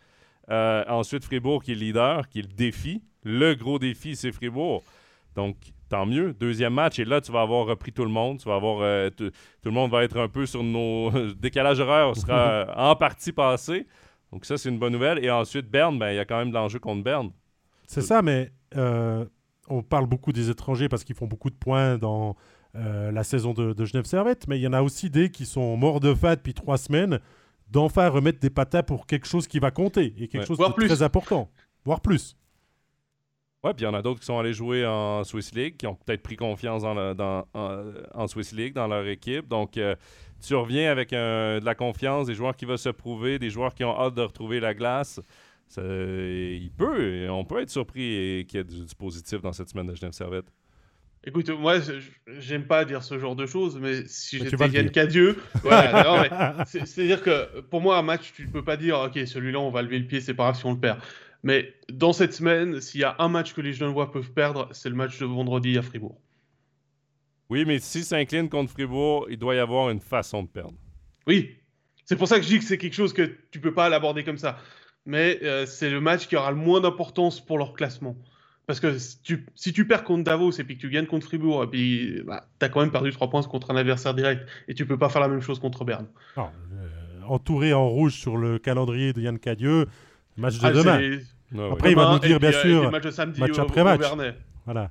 Euh, 0.48 0.82
ensuite, 0.88 1.24
Fribourg 1.24 1.62
qui 1.62 1.72
est 1.72 1.74
leader, 1.74 2.26
qui 2.30 2.38
est 2.38 2.42
le 2.48 2.54
défi. 2.54 3.02
Le 3.22 3.52
gros 3.52 3.78
défi, 3.78 4.16
c'est 4.16 4.32
Fribourg. 4.32 4.82
Donc, 5.34 5.56
tant 5.90 6.06
mieux. 6.06 6.32
Deuxième 6.32 6.72
match, 6.72 6.98
et 6.98 7.04
là, 7.04 7.20
tu 7.20 7.30
vas 7.32 7.42
avoir 7.42 7.66
repris 7.66 7.92
tout 7.92 8.04
le 8.04 8.10
monde. 8.10 8.38
Tu 8.38 8.48
vas 8.48 8.54
avoir. 8.54 8.78
Euh, 8.80 9.10
tout 9.10 9.30
le 9.66 9.70
monde 9.72 9.90
va 9.90 10.04
être 10.04 10.18
un 10.18 10.28
peu 10.28 10.46
sur 10.46 10.62
nos. 10.62 11.10
décalages 11.34 11.80
horaires 11.80 12.16
sera 12.16 12.66
en 12.90 12.96
partie 12.96 13.32
passé. 13.32 13.86
Donc, 14.32 14.46
ça, 14.46 14.56
c'est 14.56 14.70
une 14.70 14.78
bonne 14.78 14.94
nouvelle. 14.94 15.22
Et 15.22 15.30
ensuite, 15.30 15.70
Berne, 15.70 15.98
ben, 15.98 16.12
il 16.12 16.16
y 16.16 16.18
a 16.18 16.24
quand 16.24 16.38
même 16.38 16.48
de 16.48 16.54
l'enjeu 16.54 16.78
contre 16.78 17.02
Berne. 17.04 17.30
C'est 17.86 18.00
ça, 18.00 18.22
mais 18.22 18.52
euh, 18.74 19.26
on 19.68 19.82
parle 19.82 20.06
beaucoup 20.06 20.32
des 20.32 20.48
étrangers 20.48 20.88
parce 20.88 21.04
qu'ils 21.04 21.14
font 21.14 21.26
beaucoup 21.26 21.50
de 21.50 21.56
points 21.56 21.98
dans 21.98 22.36
euh, 22.76 23.12
la 23.12 23.22
saison 23.22 23.52
de, 23.52 23.84
Genève 23.84 24.04
Servette, 24.04 24.48
mais 24.48 24.58
il 24.58 24.62
y 24.62 24.66
en 24.66 24.72
a 24.72 24.82
aussi 24.82 25.08
des 25.08 25.30
qui 25.30 25.46
sont 25.46 25.76
morts 25.76 26.00
de 26.00 26.12
faim 26.12 26.34
depuis 26.34 26.54
trois 26.54 26.76
semaines, 26.76 27.20
d'enfin 27.70 28.08
remettre 28.08 28.40
des 28.40 28.50
patates 28.50 28.86
pour 28.86 29.06
quelque 29.06 29.28
chose 29.28 29.46
qui 29.46 29.60
va 29.60 29.70
compter 29.70 30.12
et 30.18 30.26
quelque 30.26 30.46
chose 30.46 30.58
de 30.58 30.86
très 30.86 31.02
important, 31.02 31.50
voire 31.84 32.00
plus. 32.00 32.36
Ouais, 33.62 33.72
puis 33.72 33.84
il 33.84 33.88
y 33.88 33.90
en 33.90 33.94
a 33.94 34.02
d'autres 34.02 34.20
qui 34.20 34.26
sont 34.26 34.38
allés 34.38 34.52
jouer 34.52 34.84
en 34.84 35.22
Swiss 35.24 35.54
League, 35.54 35.76
qui 35.76 35.86
ont 35.86 35.94
peut-être 35.94 36.22
pris 36.22 36.36
confiance 36.36 36.82
dans, 36.82 37.46
en, 37.54 38.26
Swiss 38.26 38.52
League, 38.52 38.74
dans 38.74 38.88
leur 38.88 39.06
équipe. 39.06 39.48
Donc, 39.48 39.78
euh, 39.78 39.94
tu 40.44 40.54
reviens 40.54 40.90
avec 40.90 41.12
de 41.12 41.64
la 41.64 41.74
confiance, 41.74 42.26
des 42.26 42.34
joueurs 42.34 42.56
qui 42.56 42.64
vont 42.64 42.76
se 42.76 42.90
prouver, 42.90 43.38
des 43.38 43.50
joueurs 43.50 43.74
qui 43.74 43.84
ont 43.84 43.98
hâte 43.98 44.14
de 44.14 44.22
retrouver 44.22 44.58
la 44.58 44.74
glace. 44.74 45.20
il 45.78 46.70
peut, 46.76 47.28
on 47.30 47.44
peut 47.44 47.60
être 47.60 47.70
surpris 47.70 48.44
qu'il 48.48 48.58
y 48.58 48.60
ait 48.60 48.64
du, 48.64 48.84
du, 48.84 48.94
positif 48.96 49.40
dans 49.40 49.52
cette 49.52 49.70
semaine 49.70 49.86
de 49.86 49.94
Genève 49.94 50.12
Servette. 50.12 50.50
Écoute, 51.26 51.48
moi, 51.48 51.78
j'aime 52.38 52.66
pas 52.66 52.84
dire 52.84 53.02
ce 53.02 53.18
genre 53.18 53.34
de 53.34 53.46
choses, 53.46 53.78
mais 53.80 54.06
si 54.06 54.38
j'étais 54.38 54.68
Yann 54.68 54.90
Cadieux, 54.90 55.38
voilà, 55.62 56.64
c'est-à-dire 56.66 57.22
que 57.22 57.60
pour 57.62 57.80
moi, 57.80 57.96
un 57.96 58.02
match, 58.02 58.32
tu 58.34 58.46
ne 58.46 58.50
peux 58.50 58.62
pas 58.62 58.76
dire, 58.76 58.98
ok, 59.00 59.26
celui-là, 59.26 59.58
on 59.58 59.70
va 59.70 59.80
lever 59.82 59.98
le 59.98 60.06
pied, 60.06 60.20
c'est 60.20 60.34
pas 60.34 60.44
grave 60.44 60.56
si 60.56 60.66
on 60.66 60.72
le 60.72 60.80
perd. 60.80 61.00
Mais 61.42 61.74
dans 61.90 62.12
cette 62.12 62.34
semaine, 62.34 62.80
s'il 62.80 63.00
y 63.00 63.04
a 63.04 63.16
un 63.18 63.28
match 63.28 63.54
que 63.54 63.62
les 63.62 63.72
Genevois 63.72 64.10
peuvent 64.12 64.32
perdre, 64.32 64.68
c'est 64.72 64.90
le 64.90 64.94
match 64.94 65.18
de 65.18 65.24
vendredi 65.24 65.78
à 65.78 65.82
Fribourg. 65.82 66.20
Oui, 67.48 67.64
mais 67.66 67.78
si 67.78 68.04
s'incline 68.04 68.48
contre 68.48 68.72
Fribourg, 68.72 69.26
il 69.30 69.38
doit 69.38 69.54
y 69.54 69.58
avoir 69.58 69.90
une 69.90 70.00
façon 70.00 70.42
de 70.42 70.48
perdre. 70.48 70.74
Oui, 71.26 71.56
c'est 72.04 72.16
pour 72.16 72.28
ça 72.28 72.38
que 72.38 72.44
je 72.44 72.48
dis 72.48 72.58
que 72.58 72.64
c'est 72.64 72.78
quelque 72.78 72.94
chose 72.94 73.12
que 73.12 73.36
tu 73.50 73.60
peux 73.60 73.72
pas 73.72 73.88
l'aborder 73.88 74.24
comme 74.24 74.38
ça. 74.38 74.58
Mais 75.06 75.38
euh, 75.42 75.66
c'est 75.66 75.90
le 75.90 76.00
match 76.00 76.26
qui 76.26 76.36
aura 76.36 76.50
le 76.50 76.56
moins 76.56 76.80
d'importance 76.80 77.44
pour 77.44 77.58
leur 77.58 77.74
classement. 77.74 78.16
Parce 78.66 78.80
que 78.80 78.96
si 78.98 79.72
tu, 79.72 79.86
perds 79.86 80.04
contre 80.04 80.24
Davos 80.24 80.52
et 80.52 80.64
puis 80.64 80.76
que 80.76 80.80
tu 80.80 80.88
gagnes 80.88 81.06
contre 81.06 81.26
Fribourg, 81.26 81.64
et 81.64 81.66
puis 81.66 82.22
bah, 82.26 82.46
tu 82.58 82.64
as 82.64 82.68
quand 82.70 82.80
même 82.80 82.90
perdu 82.90 83.12
3 83.12 83.28
points 83.28 83.42
contre 83.42 83.70
un 83.70 83.76
adversaire 83.76 84.14
direct 84.14 84.48
et 84.68 84.74
tu 84.74 84.86
peux 84.86 84.96
pas 84.96 85.10
faire 85.10 85.20
la 85.20 85.28
même 85.28 85.42
chose 85.42 85.58
contre 85.58 85.84
Berne. 85.84 86.06
Euh, 86.38 86.42
entouré 87.28 87.74
en 87.74 87.86
rouge 87.88 88.14
sur 88.14 88.38
le 88.38 88.58
calendrier 88.58 89.12
de 89.12 89.20
Yann 89.20 89.38
Cadieux, 89.38 89.86
match 90.38 90.58
de 90.58 90.66
ah, 90.66 90.72
demain. 90.72 91.72
Après, 91.72 91.90
il 91.90 91.96
va 91.96 92.12
nous 92.12 92.18
dire, 92.18 92.40
bien 92.40 92.52
sûr, 92.52 92.90
match, 92.90 93.58
après 93.58 93.84
match. 93.84 94.00
Voilà. 94.64 94.90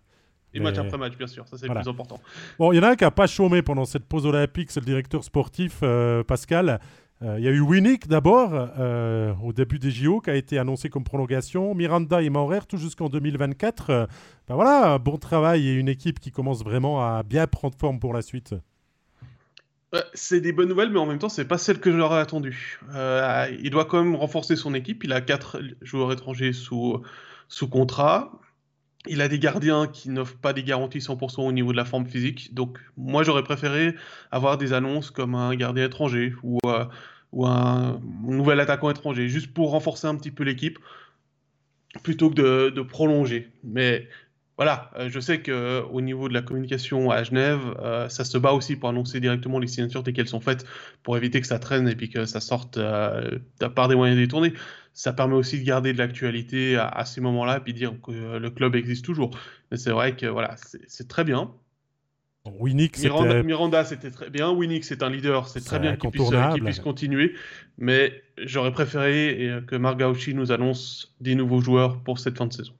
Et 0.53 0.59
match 0.59 0.77
après 0.77 0.97
match, 0.99 1.17
bien 1.17 1.25
sûr, 1.25 1.47
ça 1.47 1.57
c'est 1.57 1.67
le 1.67 1.73
plus 1.73 1.89
important. 1.89 2.19
Bon, 2.59 2.71
il 2.71 2.75
y 2.75 2.79
en 2.79 2.83
a 2.83 2.89
un 2.89 2.95
qui 2.95 3.03
n'a 3.03 3.11
pas 3.11 3.25
chômé 3.25 3.63
pendant 3.63 3.85
cette 3.85 4.05
pause 4.05 4.27
olympique, 4.27 4.69
c'est 4.69 4.81
le 4.81 4.85
directeur 4.85 5.23
sportif, 5.23 5.79
euh, 5.81 6.23
Pascal. 6.23 6.79
Euh, 7.23 7.35
il 7.39 7.45
y 7.45 7.47
a 7.47 7.51
eu 7.51 7.61
Winnick 7.61 8.07
d'abord, 8.07 8.51
euh, 8.53 9.33
au 9.41 9.53
début 9.53 9.79
des 9.79 9.91
JO, 9.91 10.19
qui 10.19 10.29
a 10.29 10.35
été 10.35 10.57
annoncé 10.57 10.89
comme 10.89 11.05
prolongation. 11.05 11.73
Miranda 11.73 12.21
et 12.21 12.29
Maurer, 12.29 12.59
tout 12.67 12.77
jusqu'en 12.77 13.07
2024. 13.07 13.89
Euh, 13.89 14.05
ben 14.47 14.55
voilà, 14.55 14.97
bon 14.97 15.17
travail 15.17 15.67
et 15.67 15.73
une 15.73 15.87
équipe 15.87 16.19
qui 16.19 16.31
commence 16.31 16.63
vraiment 16.63 17.01
à 17.01 17.23
bien 17.23 17.47
prendre 17.47 17.75
forme 17.77 17.99
pour 17.99 18.13
la 18.13 18.21
suite. 18.21 18.55
C'est 20.13 20.41
des 20.41 20.51
bonnes 20.51 20.69
nouvelles, 20.69 20.89
mais 20.89 20.99
en 20.99 21.05
même 21.05 21.19
temps, 21.19 21.29
c'est 21.29 21.45
pas 21.45 21.59
celle 21.59 21.79
que 21.79 21.95
j'aurais 21.95 22.19
attendu. 22.19 22.79
il 22.91 23.69
doit 23.69 23.85
quand 23.85 24.03
même 24.03 24.15
renforcer 24.15 24.55
son 24.55 24.73
équipe. 24.73 25.03
Il 25.03 25.13
a 25.13 25.21
quatre 25.21 25.61
joueurs 25.81 26.11
étrangers 26.11 26.51
sous, 26.51 26.99
sous 27.47 27.69
contrat. 27.69 28.31
Il 29.05 29.21
a 29.21 29.27
des 29.27 29.37
gardiens 29.37 29.85
qui 29.85 30.09
n'offrent 30.09 30.37
pas 30.37 30.51
des 30.51 30.63
garanties 30.63 30.97
100% 30.97 31.41
au 31.41 31.51
niveau 31.51 31.73
de 31.73 31.77
la 31.77 31.85
forme 31.85 32.07
physique. 32.07 32.55
Donc, 32.55 32.79
moi, 32.97 33.21
j'aurais 33.21 33.43
préféré 33.43 33.93
avoir 34.31 34.57
des 34.57 34.73
annonces 34.73 35.11
comme 35.11 35.35
un 35.35 35.53
gardien 35.55 35.85
étranger 35.85 36.33
ou 36.41 36.57
ou 37.33 37.45
un, 37.47 37.99
nouvel 38.23 38.59
attaquant 38.59 38.89
étranger, 38.89 39.27
juste 39.27 39.53
pour 39.53 39.71
renforcer 39.71 40.07
un 40.07 40.15
petit 40.15 40.31
peu 40.31 40.43
l'équipe, 40.43 40.79
plutôt 42.03 42.29
que 42.29 42.69
de, 42.69 42.81
prolonger. 42.81 43.49
Mais 43.63 44.07
voilà, 44.57 44.91
euh, 44.97 45.09
je 45.09 45.19
sais 45.19 45.41
qu'au 45.41 46.01
niveau 46.01 46.29
de 46.29 46.33
la 46.33 46.43
communication 46.43 47.09
à 47.09 47.23
Genève, 47.23 47.75
euh, 47.79 48.07
ça 48.07 48.23
se 48.23 48.37
bat 48.37 48.53
aussi 48.53 48.75
pour 48.75 48.89
annoncer 48.89 49.19
directement 49.19 49.59
les 49.59 49.67
signatures 49.67 50.03
dès 50.03 50.13
qu'elles 50.13 50.27
sont 50.27 50.41
faites, 50.41 50.65
pour 51.01 51.17
éviter 51.17 51.41
que 51.41 51.47
ça 51.47 51.59
traîne 51.59 51.87
et 51.87 51.95
puis 51.95 52.09
que 52.09 52.25
ça 52.25 52.39
sorte 52.39 52.77
euh, 52.77 53.39
part 53.75 53.87
des 53.87 53.95
moyens 53.95 54.17
détournés. 54.17 54.53
Ça 54.93 55.11
permet 55.11 55.35
aussi 55.35 55.59
de 55.59 55.65
garder 55.65 55.91
de 55.91 55.97
l'actualité 55.97 56.77
à, 56.77 57.03
ces 57.05 57.19
moments-là, 57.19 57.59
puis 57.59 57.73
dire 57.73 57.95
que 58.05 58.37
le 58.37 58.49
club 58.51 58.75
existe 58.75 59.03
toujours. 59.03 59.31
Mais 59.71 59.77
c'est 59.77 59.89
vrai 59.89 60.15
que 60.15 60.27
voilà, 60.27 60.55
c'est 60.87 61.07
très 61.07 61.23
bien. 61.23 61.51
Winnick, 62.45 62.99
Miranda, 62.99 63.41
Miranda 63.41 63.85
c'était 63.85 64.11
très 64.11 64.29
bien. 64.29 64.51
Winnick, 64.51 64.83
c'est 64.83 65.01
un 65.01 65.09
leader. 65.09 65.47
C'est 65.47 65.63
très 65.63 65.79
bien 65.79 65.95
qu'il 65.95 66.09
puisse, 66.11 66.29
puisse, 66.61 66.79
continuer. 66.79 67.33
Mais 67.77 68.21
j'aurais 68.37 68.73
préféré 68.73 69.61
que 69.65 69.77
Margauchi 69.77 70.33
nous 70.33 70.51
annonce 70.51 71.13
des 71.21 71.35
nouveaux 71.35 71.61
joueurs 71.61 72.01
pour 72.01 72.19
cette 72.19 72.37
fin 72.37 72.47
de 72.47 72.53
saison. 72.53 72.73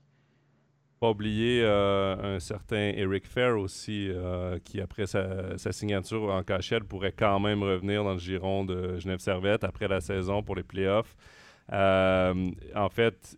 Pas 0.99 1.09
oublier 1.09 1.61
euh, 1.63 2.35
un 2.35 2.39
certain 2.39 2.91
Eric 2.95 3.25
Fair 3.27 3.57
aussi, 3.57 4.07
euh, 4.09 4.57
qui 4.63 4.79
après 4.81 5.05
sa, 5.05 5.57
signature 5.71 6.29
en 6.29 6.43
cachette 6.43 6.83
pourrait 6.83 7.11
quand 7.11 7.39
même 7.39 7.61
revenir 7.61 8.03
dans 8.03 8.13
le 8.13 8.19
giron 8.19 8.63
de 8.63 8.99
Genève 8.99 9.19
Servette 9.19 9.63
après 9.63 9.87
la 9.87 10.01
saison 10.01 10.43
pour 10.43 10.55
les 10.55 10.63
playoffs. 10.63 11.15
Euh, 11.71 12.51
en 12.75 12.89
fait, 12.89 13.37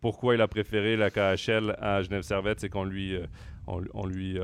pourquoi 0.00 0.34
il 0.34 0.40
a 0.40 0.48
préféré 0.48 0.96
la 0.96 1.10
KHL 1.10 1.76
à 1.80 2.02
Genève 2.02 2.22
Servette, 2.22 2.58
c'est 2.60 2.68
qu'on 2.68 2.84
lui, 2.84 3.16
on, 3.94 4.06
lui 4.06 4.38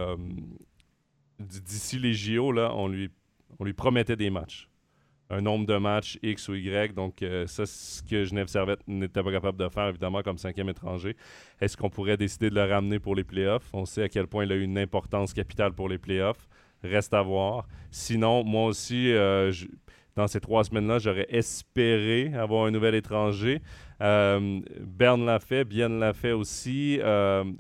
d'ici 1.39 1.99
les 1.99 2.15
JO, 2.15 2.53
là, 2.53 2.73
on 2.75 2.89
lui, 2.89 3.11
on 3.59 3.65
lui 3.65 3.75
promettait 3.75 4.17
des 4.17 4.31
matchs 4.31 4.69
un 5.31 5.41
nombre 5.41 5.67
de 5.67 5.77
matchs 5.77 6.19
X 6.23 6.49
ou 6.49 6.55
Y. 6.55 6.95
Donc, 6.95 7.23
euh, 7.23 7.47
ça, 7.47 7.67
c'est 7.67 7.99
ce 7.99 8.03
que 8.03 8.25
Genève 8.25 8.47
Servette 8.47 8.81
n'était 8.87 9.23
pas 9.23 9.33
capable 9.33 9.59
de 9.59 9.69
faire, 9.69 9.89
évidemment, 9.89 10.23
comme 10.23 10.39
cinquième 10.39 10.69
étranger. 10.69 11.17
Est-ce 11.61 11.77
qu'on 11.77 11.91
pourrait 11.91 12.17
décider 12.17 12.51
de 12.51 12.55
le 12.55 12.65
ramener 12.65 12.99
pour 12.99 13.15
les 13.15 13.25
playoffs? 13.25 13.69
On 13.73 13.85
sait 13.85 14.05
à 14.05 14.09
quel 14.09 14.27
point 14.27 14.45
il 14.45 14.53
a 14.53 14.55
eu 14.55 14.63
une 14.63 14.79
importance 14.79 15.33
capitale 15.33 15.73
pour 15.73 15.89
les 15.89 15.99
playoffs. 15.99 16.49
Reste 16.83 17.15
à 17.15 17.23
voir. 17.23 17.67
Sinon, 17.91 18.45
moi 18.45 18.67
aussi, 18.67 19.13
euh, 19.13 19.53
dans 20.15 20.29
ces 20.29 20.41
trois 20.41 20.65
semaines-là, 20.65 20.99
j'aurais 20.99 21.27
espéré 21.29 22.33
avoir 22.35 22.67
un 22.67 22.71
nouvel 22.71 22.95
étranger. 22.95 23.61
Euh, 24.01 24.61
Berne 24.81 25.25
l'a 25.25 25.41
fait, 25.41 25.65
Bien 25.65 25.89
l'a 25.89 26.13
fait 26.13 26.33
aussi. 26.33 27.01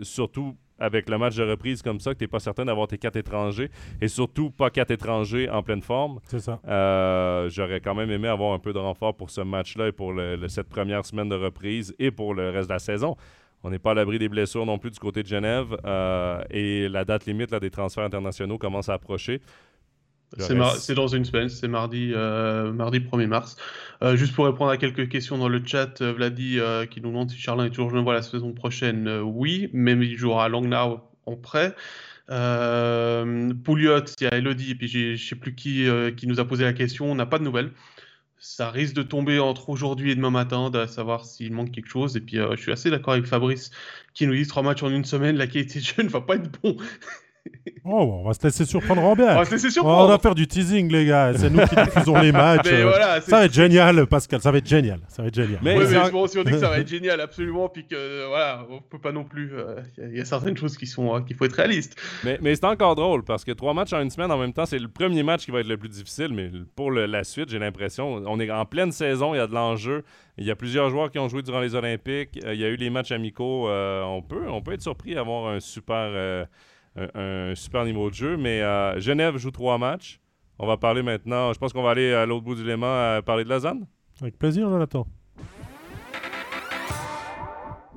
surtout 0.03 0.57
avec 0.79 1.09
le 1.09 1.19
match 1.19 1.37
de 1.37 1.43
reprise 1.43 1.83
comme 1.83 2.01
ça, 2.01 2.13
que 2.13 2.19
tu 2.19 2.25
n'es 2.25 2.29
pas 2.29 2.41
certain 2.41 2.65
d'avoir 2.65 2.89
tes 2.89 2.99
quatre 2.99 3.17
étrangers 3.17 3.71
et 4.01 4.09
surtout 4.09 4.51
pas 4.51 4.71
quatre 4.71 4.91
étrangers 4.91 5.49
en 5.49 5.63
pleine 5.63 5.83
forme. 5.83 6.21
C'est 6.25 6.41
ça. 6.41 6.61
Euh, 6.67 7.49
j'aurais 7.49 7.81
quand 7.81 7.95
même 7.95 8.11
aimé 8.11 8.29
avoir 8.29 8.53
un 8.53 8.59
peu 8.59 8.73
de 8.73 8.79
renfort 8.79 9.17
pour 9.17 9.31
ce 9.31 9.41
match-là 9.41 9.89
et 9.89 9.93
pour 9.93 10.13
cette 10.49 10.69
première 10.69 11.05
semaine 11.05 11.29
de 11.29 11.37
reprise 11.37 11.95
et 11.99 12.11
pour 12.11 12.35
le 12.35 12.51
reste 12.51 12.69
de 12.69 12.75
la 12.75 12.79
saison. 12.79 13.17
On 13.63 13.71
n'est 13.71 13.79
pas 13.79 13.93
à 13.93 13.95
l'abri 13.95 14.19
des 14.19 14.29
blessures 14.29 14.67
non 14.67 14.79
plus 14.79 14.91
du 14.91 14.99
côté 14.99 15.23
de 15.23 15.29
Genève 15.29 15.77
euh, 15.85 16.43
et 16.51 16.89
la 16.89 17.05
date 17.05 17.27
limite 17.27 17.51
là, 17.51 17.59
des 17.59 17.71
transferts 17.71 18.05
internationaux 18.05 18.59
commence 18.59 18.89
à 18.89 18.95
approcher. 18.95 19.41
C'est 20.39 20.95
dans 20.95 21.09
une 21.09 21.25
semaine, 21.25 21.49
c'est 21.49 21.69
mardi, 21.69 22.13
euh, 22.15 22.73
mardi 22.73 22.99
1er 23.01 23.27
mars. 23.27 23.57
Euh, 24.03 24.17
juste 24.17 24.35
pour 24.35 24.47
répondre 24.47 24.71
à 24.71 24.77
quelques 24.77 25.09
questions 25.09 25.39
dans 25.39 25.49
le 25.49 25.63
chat, 25.65 26.01
euh, 26.01 26.13
Vladi 26.13 26.59
qui 26.91 27.01
nous 27.01 27.09
demande 27.09 27.31
si 27.31 27.39
Charlin 27.39 27.67
est 27.67 27.71
toujours 27.71 27.91
genevois 27.91 28.15
la 28.15 28.23
saison 28.23 28.53
prochaine. 28.53 29.09
oui, 29.23 29.71
même 29.73 30.03
il 30.03 30.17
jouera 30.17 30.47
à 30.47 30.49
Langnau 30.49 31.01
en 31.27 31.37
prêt. 31.37 31.75
Pouliot, 32.29 34.05
il 34.21 34.25
y 34.25 34.27
a 34.27 34.37
Elodie, 34.37 34.73
et 34.73 34.75
puis 34.75 34.89
je 34.89 35.13
ne 35.13 35.17
sais 35.17 35.37
plus 35.37 35.55
qui, 35.55 35.87
qui 36.17 36.27
nous 36.27 36.41
a 36.41 36.45
posé 36.45 36.65
la 36.65 36.73
question. 36.73 37.11
On 37.11 37.15
n'a 37.15 37.27
pas 37.27 37.39
de 37.39 37.45
nouvelles. 37.45 37.71
Ça 38.39 38.71
risque 38.71 38.95
de 38.95 39.03
tomber 39.03 39.39
entre 39.39 39.71
aujourd'hui 39.71 40.11
et 40.11 40.15
demain 40.15 40.31
matin, 40.31 40.71
de 40.71 40.87
savoir 40.87 41.25
s'il 41.25 41.53
manque 41.53 41.73
quelque 41.73 41.89
chose. 41.89 42.17
Et 42.17 42.21
puis 42.21 42.37
je 42.37 42.61
suis 42.61 42.73
assez 42.73 42.91
d'accord 42.91 43.15
avec 43.15 43.27
Fabrice 43.27 43.71
qui 44.13 44.27
nous 44.27 44.35
dit 44.35 44.47
trois 44.47 44.63
matchs 44.63 44.83
en 44.83 44.91
une 44.91 45.05
semaine, 45.05 45.37
la 45.37 45.47
qualité 45.47 45.79
de 45.79 45.85
jeu 45.85 46.03
ne 46.03 46.09
va 46.09 46.21
pas 46.21 46.37
être 46.37 46.51
bon. 46.61 46.77
Oh, 47.89 48.21
on 48.21 48.27
va 48.27 48.35
se 48.35 48.43
laisser 48.43 48.65
surprendre 48.65 49.03
en 49.05 49.15
bien. 49.15 49.35
On 49.35 49.39
va 49.39 49.45
se 49.45 49.53
laisser 49.53 49.71
surprendre. 49.71 50.05
On 50.05 50.09
va 50.09 50.19
faire 50.19 50.35
du 50.35 50.49
teasing, 50.49 50.91
les 50.91 51.07
gars. 51.07 51.33
C'est 51.37 51.49
nous 51.49 51.65
qui 51.65 51.77
diffusons 51.77 52.21
les 52.21 52.33
matchs. 52.33 52.69
ça 52.69 53.39
va 53.39 53.45
être 53.45 53.53
génial, 53.55 54.07
Pascal. 54.09 54.41
Ça 54.41 54.51
va 54.51 54.59
être 54.59 54.67
génial. 54.67 54.99
Ça 55.07 55.23
va 55.23 55.29
être 55.29 55.35
génial. 55.37 55.61
Mais, 55.63 55.79
bon, 56.11 56.27
si 56.27 56.37
on 56.37 56.43
dit 56.43 56.51
que 56.51 56.59
ça 56.59 56.69
va 56.69 56.81
être 56.81 56.89
génial, 56.97 57.21
absolument, 57.21 57.69
puis 57.69 57.87
que 57.87 58.27
voilà, 58.27 58.67
on 58.71 58.81
peut 58.81 58.99
pas 58.99 59.13
non 59.13 59.23
plus. 59.23 59.53
Euh, 59.55 59.77
il 59.99 60.17
y, 60.17 60.21
a 60.21 60.25
certaines 60.25 60.57
choses 60.57 60.77
qui 60.77 60.87
sont 60.87 61.15
euh, 61.15 61.21
qu'il 61.21 61.37
faut 61.37 61.45
être 61.45 61.55
réaliste. 61.55 61.95
Mais, 62.25 62.39
mais 62.43 62.57
c'est 62.57 62.65
encore 62.65 62.97
drôle 62.97 63.23
parce 63.23 63.45
que 63.45 63.53
trois 63.53 63.73
matchs 63.73 63.93
en 63.93 64.01
une 64.01 64.11
semaine 64.11 64.33
en 64.33 64.39
même 64.39 64.53
temps, 64.53 64.67
c'est 64.67 64.81
le 64.81 64.89
premier 64.89 65.23
match 65.23 65.45
qui 65.45 65.53
va 65.53 65.61
être 65.61 65.69
le 65.69 65.77
plus 65.77 65.89
difficile. 65.89 66.31
Mais 66.33 66.51
pour 66.75 66.91
la 66.91 67.23
suite, 67.23 67.51
j'ai 67.51 67.61
l'impression, 67.61 68.23
on 68.27 68.41
est 68.41 68.51
en 68.51 68.65
pleine 68.65 68.91
saison, 68.91 69.33
il 69.33 69.39
y 69.39 69.41
a 69.41 69.47
de 69.47 69.55
l'enjeu. 69.55 70.03
Il 70.39 70.45
y 70.45 70.51
a 70.51 70.57
plusieurs 70.57 70.91
joueurs 70.91 71.11
qui 71.11 71.21
ont 71.21 71.29
joué 71.29 71.43
durant 71.43 71.61
les 71.61 71.77
Olympiques. 71.77 72.41
Euh, 72.45 72.53
il 72.53 72.61
y 72.61 72.65
a 72.65 72.69
eu 72.69 72.77
les 72.77 72.91
matchs 72.91 73.13
amicaux. 73.13 73.69
on 73.71 74.23
peut, 74.23 74.49
on 74.49 74.61
peut 74.61 74.73
être 74.73 74.83
surpris 74.83 75.15
d'avoir 75.15 75.53
un 75.53 75.61
super 75.61 76.47
un, 76.97 77.55
super 77.55 77.85
niveau 77.85 78.11
de 78.11 78.15
jeu. 78.15 78.37
Mais 78.37 78.61
euh, 78.63 78.99
Genève 79.01 79.37
joue 79.37 79.51
trois 79.51 79.79
matchs. 79.79 80.21
On 80.59 80.67
va 80.67 80.77
parler 80.77 81.03
maintenant. 81.03 81.53
Je 81.53 81.59
pense 81.59 81.73
qu'on 81.73 81.83
va 81.83 81.91
aller 81.91 82.13
à 82.13 82.27
l'autre 82.27 82.45
bout 82.45 82.55
du 82.55 82.65
Léman 82.65 83.17
à 83.17 83.23
parler 83.23 83.45
de 83.45 83.49
Lausanne. 83.49 83.87
Avec 84.21 84.39
plaisir, 84.39 84.69
Jonathan. 84.69 85.07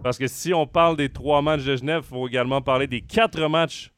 Parce 0.03 0.17
que 0.17 0.27
si 0.27 0.53
on 0.53 0.65
parle 0.65 0.97
des 0.97 1.09
trois 1.09 1.41
matchs 1.41 1.63
de 1.63 1.75
Genève, 1.75 2.03
il 2.05 2.09
faut 2.09 2.27
également 2.27 2.61
parler 2.61 2.87
des 2.87 3.01
quatre 3.01 3.47
matchs 3.47 3.91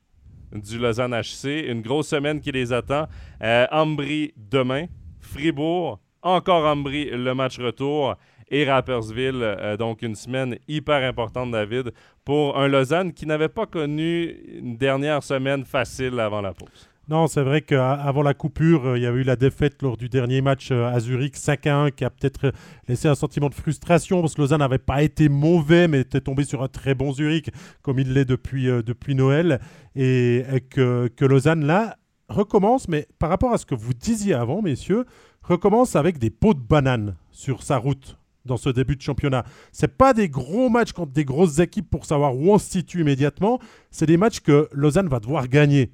du 0.51 0.77
Lausanne 0.77 1.13
HC. 1.13 1.67
Une 1.67 1.81
grosse 1.81 2.07
semaine 2.07 2.39
qui 2.41 2.51
les 2.51 2.73
attend. 2.73 3.07
Euh, 3.43 3.67
Ambry 3.71 4.33
demain. 4.35 4.85
Fribourg. 5.19 5.99
Encore 6.23 6.65
Ambry, 6.65 7.09
le 7.09 7.33
match 7.33 7.59
retour 7.59 8.15
et 8.51 8.65
Rappersville. 8.69 9.41
Euh, 9.41 9.77
donc, 9.77 10.03
une 10.03 10.15
semaine 10.15 10.57
hyper 10.67 11.03
importante, 11.07 11.51
David, 11.51 11.93
pour 12.23 12.57
un 12.59 12.67
Lausanne 12.67 13.13
qui 13.13 13.25
n'avait 13.25 13.49
pas 13.49 13.65
connu 13.65 14.35
une 14.53 14.77
dernière 14.77 15.23
semaine 15.23 15.65
facile 15.65 16.19
avant 16.19 16.41
la 16.41 16.53
pause. 16.53 16.89
Non, 17.09 17.27
c'est 17.27 17.41
vrai 17.41 17.61
qu'avant 17.61 18.21
la 18.21 18.33
coupure, 18.33 18.85
euh, 18.85 18.97
il 18.97 19.03
y 19.03 19.05
avait 19.05 19.21
eu 19.21 19.23
la 19.23 19.35
défaite 19.35 19.81
lors 19.81 19.97
du 19.97 20.07
dernier 20.07 20.41
match 20.41 20.69
euh, 20.71 20.85
à 20.85 20.99
Zurich 20.99 21.35
5 21.35 21.67
à 21.67 21.77
1 21.77 21.91
qui 21.91 22.05
a 22.05 22.09
peut-être 22.09 22.53
laissé 22.87 23.07
un 23.07 23.15
sentiment 23.15 23.49
de 23.49 23.55
frustration 23.55 24.21
parce 24.21 24.35
que 24.35 24.41
Lausanne 24.41 24.59
n'avait 24.59 24.77
pas 24.77 25.01
été 25.01 25.27
mauvais 25.27 25.87
mais 25.87 26.01
était 26.01 26.21
tombé 26.21 26.43
sur 26.43 26.61
un 26.61 26.67
très 26.67 26.93
bon 26.93 27.11
Zurich 27.11 27.49
comme 27.81 27.99
il 27.99 28.13
l'est 28.13 28.23
depuis, 28.23 28.67
depuis 28.67 29.15
Noël 29.15 29.59
et, 29.95 30.43
que, 30.69 31.07
que 31.07 31.25
Lausanne 31.25 31.65
là 31.65 31.97
recommence, 32.29 32.87
mais 32.87 33.07
par 33.19 33.29
rapport 33.29 33.51
à 33.51 33.57
ce 33.57 33.65
que 33.65 33.75
vous 33.75 33.93
disiez 33.93 34.33
avant, 34.33 34.61
messieurs, 34.61 35.05
recommence 35.41 35.95
avec 35.95 36.17
des 36.17 36.29
pots 36.29 36.53
de 36.53 36.61
banane 36.61 37.15
sur 37.31 37.63
sa 37.63 37.77
route 37.77 38.20
dans 38.45 38.57
ce 38.57 38.69
début 38.69 38.95
de 38.95 39.01
championnat. 39.01 39.43
C'est 39.71 39.97
pas 39.97 40.13
des 40.13 40.29
gros 40.29 40.69
matchs 40.69 40.93
contre 40.93 41.11
des 41.11 41.25
grosses 41.25 41.59
équipes 41.59 41.89
pour 41.89 42.05
savoir 42.05 42.35
où 42.35 42.51
on 42.51 42.57
se 42.57 42.69
situe 42.69 43.01
immédiatement. 43.01 43.59
C'est 43.91 44.05
des 44.05 44.17
matchs 44.17 44.39
que 44.39 44.67
Lausanne 44.71 45.07
va 45.07 45.19
devoir 45.19 45.47
gagner. 45.47 45.91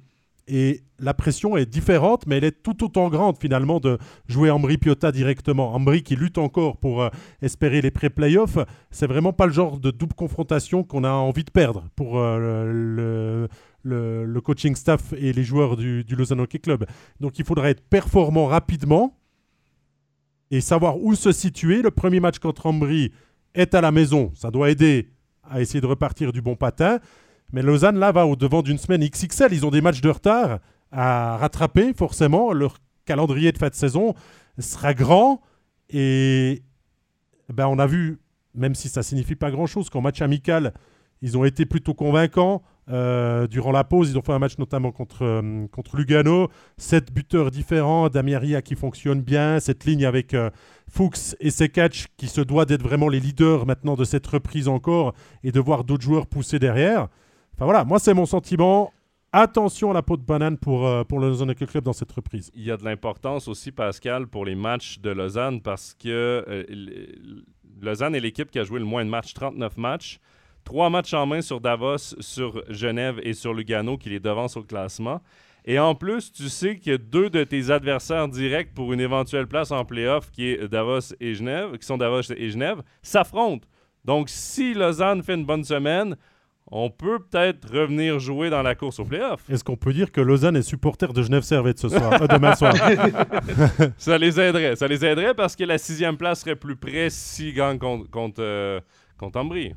Et 0.50 0.80
la 0.98 1.12
pression 1.12 1.58
est 1.58 1.66
différente, 1.66 2.26
mais 2.26 2.38
elle 2.38 2.44
est 2.44 2.62
tout 2.62 2.82
autant 2.82 3.10
grande 3.10 3.36
finalement 3.38 3.80
de 3.80 3.98
jouer 4.28 4.50
Ambry 4.50 4.78
Piotta 4.78 5.12
directement. 5.12 5.74
Ambry 5.74 6.02
qui 6.02 6.16
lutte 6.16 6.38
encore 6.38 6.78
pour 6.78 7.02
euh, 7.02 7.10
espérer 7.42 7.82
les 7.82 7.90
pré-playoffs, 7.90 8.58
c'est 8.90 9.06
vraiment 9.06 9.34
pas 9.34 9.44
le 9.44 9.52
genre 9.52 9.78
de 9.78 9.90
double 9.90 10.14
confrontation 10.14 10.84
qu'on 10.84 11.04
a 11.04 11.10
envie 11.10 11.44
de 11.44 11.50
perdre 11.50 11.84
pour 11.96 12.18
euh, 12.18 13.46
le, 13.82 14.40
coaching 14.40 14.74
staff 14.74 15.12
et 15.18 15.34
les 15.34 15.44
joueurs 15.44 15.76
du, 15.76 16.02
du 16.02 16.16
Lausanne 16.16 16.40
Hockey 16.40 16.58
Club. 16.58 16.86
Donc 17.20 17.38
il 17.38 17.44
faudra 17.44 17.68
être 17.68 17.82
performant 17.82 18.46
rapidement 18.46 19.18
et 20.50 20.60
savoir 20.60 20.98
où 20.98 21.14
se 21.14 21.32
situer. 21.32 21.82
Le 21.82 21.90
premier 21.90 22.20
match 22.20 22.38
contre 22.38 22.66
Ambry 22.66 23.12
est 23.54 23.74
à 23.74 23.80
la 23.80 23.92
maison. 23.92 24.32
Ça 24.34 24.50
doit 24.50 24.70
aider 24.70 25.10
à 25.48 25.60
essayer 25.60 25.80
de 25.80 25.86
repartir 25.86 26.32
du 26.32 26.42
bon 26.42 26.56
patin. 26.56 26.98
Mais 27.52 27.62
Lausanne, 27.62 27.98
là, 27.98 28.12
va 28.12 28.26
au-devant 28.26 28.62
d'une 28.62 28.78
semaine 28.78 29.06
XXL. 29.06 29.52
Ils 29.52 29.64
ont 29.64 29.70
des 29.70 29.80
matchs 29.80 30.00
de 30.00 30.10
retard 30.10 30.58
à 30.92 31.36
rattraper, 31.38 31.92
forcément. 31.94 32.52
Leur 32.52 32.78
calendrier 33.04 33.52
de 33.52 33.58
fin 33.58 33.68
de 33.68 33.74
saison 33.74 34.14
sera 34.58 34.94
grand. 34.94 35.40
Et 35.88 36.62
ben, 37.48 37.66
on 37.66 37.78
a 37.78 37.86
vu, 37.86 38.18
même 38.54 38.74
si 38.74 38.88
ça 38.88 39.02
signifie 39.02 39.34
pas 39.34 39.50
grand-chose, 39.50 39.88
qu'en 39.88 40.02
match 40.02 40.20
amical, 40.20 40.74
ils 41.22 41.38
ont 41.38 41.44
été 41.44 41.64
plutôt 41.64 41.94
convaincants. 41.94 42.62
Euh, 42.90 43.46
durant 43.46 43.72
la 43.72 43.84
pause, 43.84 44.10
ils 44.10 44.18
ont 44.18 44.22
fait 44.22 44.32
un 44.32 44.38
match 44.38 44.58
notamment 44.58 44.92
contre, 44.92 45.22
euh, 45.22 45.66
contre 45.68 45.96
Lugano. 45.96 46.48
Sept 46.76 47.12
buteurs 47.12 47.50
différents, 47.50 48.08
Damieria 48.08 48.62
qui 48.62 48.74
fonctionne 48.74 49.20
bien, 49.20 49.60
cette 49.60 49.84
ligne 49.84 50.06
avec 50.06 50.34
euh, 50.34 50.50
Fuchs 50.88 51.36
et 51.40 51.50
Sekatch 51.50 52.06
qui 52.16 52.28
se 52.28 52.40
doit 52.40 52.64
d'être 52.64 52.82
vraiment 52.82 53.08
les 53.08 53.20
leaders 53.20 53.66
maintenant 53.66 53.94
de 53.94 54.04
cette 54.04 54.26
reprise 54.26 54.68
encore 54.68 55.14
et 55.44 55.52
de 55.52 55.60
voir 55.60 55.84
d'autres 55.84 56.02
joueurs 56.02 56.26
pousser 56.26 56.58
derrière. 56.58 57.08
Enfin 57.54 57.64
voilà, 57.64 57.84
moi 57.84 57.98
c'est 57.98 58.14
mon 58.14 58.26
sentiment. 58.26 58.92
Attention 59.30 59.90
à 59.90 59.94
la 59.94 60.00
peau 60.00 60.16
de 60.16 60.22
banane 60.22 60.56
pour, 60.56 60.88
pour 61.06 61.20
le 61.20 61.28
Lausanne 61.28 61.54
Club 61.54 61.84
dans 61.84 61.92
cette 61.92 62.10
reprise. 62.12 62.50
Il 62.54 62.62
y 62.62 62.70
a 62.70 62.78
de 62.78 62.84
l'importance 62.84 63.46
aussi, 63.46 63.72
Pascal, 63.72 64.26
pour 64.26 64.46
les 64.46 64.54
matchs 64.54 65.00
de 65.00 65.10
Lausanne 65.10 65.60
parce 65.60 65.92
que 65.92 66.64
Lausanne 67.82 68.14
est 68.14 68.20
l'équipe 68.20 68.50
qui 68.50 68.58
a 68.58 68.64
joué 68.64 68.78
le 68.78 68.86
moins 68.86 69.04
de 69.04 69.10
matchs, 69.10 69.34
39 69.34 69.76
matchs. 69.76 70.18
Trois 70.68 70.90
matchs 70.90 71.14
en 71.14 71.24
main 71.24 71.40
sur 71.40 71.62
Davos, 71.62 72.14
sur 72.20 72.62
Genève 72.68 73.18
et 73.22 73.32
sur 73.32 73.54
Lugano 73.54 73.96
qui 73.96 74.10
les 74.10 74.20
devancent 74.20 74.58
au 74.58 74.62
classement. 74.62 75.22
Et 75.64 75.78
en 75.78 75.94
plus, 75.94 76.30
tu 76.30 76.50
sais 76.50 76.76
que 76.76 76.94
deux 76.94 77.30
de 77.30 77.42
tes 77.42 77.70
adversaires 77.70 78.28
directs 78.28 78.74
pour 78.74 78.92
une 78.92 79.00
éventuelle 79.00 79.46
place 79.46 79.70
en 79.70 79.86
playoff, 79.86 80.30
qui 80.30 80.48
est 80.48 80.68
Davos 80.68 81.14
et 81.20 81.32
Genève, 81.32 81.78
qui 81.78 81.86
sont 81.86 81.96
Davos 81.96 82.30
et 82.36 82.50
Genève, 82.50 82.82
s'affrontent. 83.00 83.66
Donc, 84.04 84.28
si 84.28 84.74
Lausanne 84.74 85.22
fait 85.22 85.36
une 85.36 85.46
bonne 85.46 85.64
semaine, 85.64 86.16
on 86.70 86.90
peut 86.90 87.20
peut-être 87.20 87.72
revenir 87.72 88.18
jouer 88.18 88.50
dans 88.50 88.60
la 88.60 88.74
course 88.74 88.98
au 88.98 89.06
playoff. 89.06 89.48
Est-ce 89.48 89.64
qu'on 89.64 89.76
peut 89.78 89.94
dire 89.94 90.12
que 90.12 90.20
Lausanne 90.20 90.56
est 90.56 90.62
supporter 90.62 91.14
de 91.14 91.22
Genève 91.22 91.44
Servette 91.44 91.78
ce 91.78 91.88
soir, 91.88 92.20
euh, 92.20 92.26
demain 92.26 92.54
soir? 92.54 92.74
Ça 93.96 94.18
les 94.18 94.38
aiderait. 94.38 94.76
Ça 94.76 94.86
les 94.86 95.02
aiderait 95.02 95.32
parce 95.32 95.56
que 95.56 95.64
la 95.64 95.78
sixième 95.78 96.18
place 96.18 96.40
serait 96.40 96.56
plus 96.56 96.76
près 96.76 97.08
s'ils 97.08 97.54
gagnent 97.54 97.78
contre, 97.78 98.10
contre, 98.10 98.42
euh, 98.42 98.80
contre 99.16 99.40
Ambry. 99.40 99.72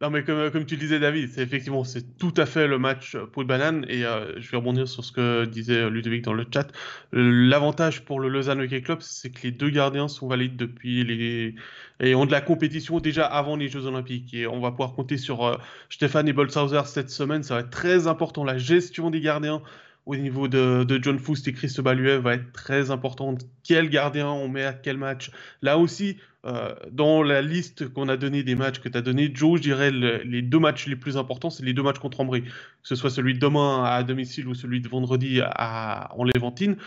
Non, 0.00 0.10
mais 0.10 0.22
comme, 0.22 0.48
comme 0.52 0.64
tu 0.64 0.76
le 0.76 0.80
disais, 0.80 1.00
David, 1.00 1.28
c'est 1.28 1.42
effectivement, 1.42 1.82
c'est 1.82 2.16
tout 2.18 2.32
à 2.36 2.46
fait 2.46 2.68
le 2.68 2.78
match 2.78 3.16
pour 3.32 3.42
le 3.42 3.48
banane. 3.48 3.84
Et 3.88 4.04
euh, 4.04 4.40
je 4.40 4.48
vais 4.48 4.56
rebondir 4.56 4.86
sur 4.86 5.04
ce 5.04 5.10
que 5.10 5.44
disait 5.44 5.90
Ludovic 5.90 6.22
dans 6.22 6.34
le 6.34 6.46
chat. 6.54 6.68
L'avantage 7.12 8.04
pour 8.04 8.20
le 8.20 8.28
Lausanne 8.28 8.60
Hockey 8.60 8.80
Club, 8.80 9.00
c'est 9.00 9.30
que 9.30 9.42
les 9.42 9.50
deux 9.50 9.70
gardiens 9.70 10.06
sont 10.06 10.28
valides 10.28 10.54
depuis 10.56 11.02
les. 11.02 11.56
et 11.98 12.14
ont 12.14 12.26
de 12.26 12.30
la 12.30 12.40
compétition 12.40 13.00
déjà 13.00 13.26
avant 13.26 13.56
les 13.56 13.66
Jeux 13.68 13.86
Olympiques. 13.86 14.32
Et 14.34 14.46
on 14.46 14.60
va 14.60 14.70
pouvoir 14.70 14.92
compter 14.92 15.16
sur 15.16 15.44
euh, 15.44 15.56
Stéphane 15.90 16.28
et 16.28 16.32
Bolshauser 16.32 16.82
cette 16.86 17.10
semaine. 17.10 17.42
Ça 17.42 17.54
va 17.54 17.60
être 17.62 17.70
très 17.70 18.06
important. 18.06 18.44
La 18.44 18.56
gestion 18.56 19.10
des 19.10 19.20
gardiens 19.20 19.62
au 20.08 20.16
niveau 20.16 20.48
de, 20.48 20.84
de 20.84 20.98
John 21.02 21.18
Foust 21.18 21.46
et 21.48 21.52
Christ 21.52 21.82
Baluet 21.82 22.16
va 22.16 22.32
être 22.32 22.50
très 22.52 22.90
importante. 22.90 23.44
Quel 23.62 23.90
gardien 23.90 24.26
on 24.26 24.48
met 24.48 24.64
à 24.64 24.72
quel 24.72 24.96
match 24.96 25.30
Là 25.60 25.76
aussi, 25.76 26.16
euh, 26.46 26.74
dans 26.90 27.22
la 27.22 27.42
liste 27.42 27.90
qu'on 27.90 28.08
a 28.08 28.16
donné 28.16 28.42
des 28.42 28.54
matchs 28.54 28.78
que 28.78 28.88
tu 28.88 28.96
as 28.96 29.02
donné, 29.02 29.30
Joe, 29.34 29.58
je 29.58 29.62
dirais 29.64 29.90
les 29.90 30.40
deux 30.40 30.58
matchs 30.58 30.86
les 30.86 30.96
plus 30.96 31.18
importants, 31.18 31.50
c'est 31.50 31.62
les 31.62 31.74
deux 31.74 31.82
matchs 31.82 31.98
contre 31.98 32.20
Ambry, 32.20 32.40
que 32.40 32.48
ce 32.84 32.94
soit 32.94 33.10
celui 33.10 33.34
de 33.34 33.38
demain 33.38 33.84
à 33.84 34.02
domicile 34.02 34.48
ou 34.48 34.54
celui 34.54 34.80
de 34.80 34.88
vendredi 34.88 35.42
à, 35.44 36.10
en 36.16 36.24
Léventine. 36.24 36.78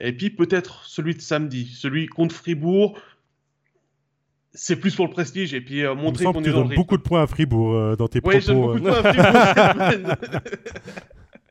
Et 0.00 0.12
puis 0.12 0.30
peut-être 0.30 0.84
celui 0.86 1.14
de 1.14 1.20
samedi, 1.20 1.66
celui 1.66 2.08
contre 2.08 2.34
Fribourg. 2.34 2.98
C'est 4.54 4.76
plus 4.76 4.96
pour 4.96 5.06
le 5.06 5.12
prestige 5.12 5.54
et 5.54 5.60
puis 5.60 5.84
euh, 5.84 5.94
montrer 5.94 6.24
qu'on 6.24 6.42
est 6.42 6.50
dans 6.50 6.66
le 6.66 6.74
beaucoup 6.74 6.96
de 6.96 7.02
points 7.02 7.22
à 7.22 7.28
Fribourg 7.28 7.74
euh, 7.74 7.94
dans 7.94 8.08
tes 8.08 8.20
ouais, 8.24 8.40
propos. 8.40 8.74
beaucoup 8.74 8.78
de 8.80 8.84
points 8.84 9.02
à 9.02 9.92
Fribourg. 9.92 10.16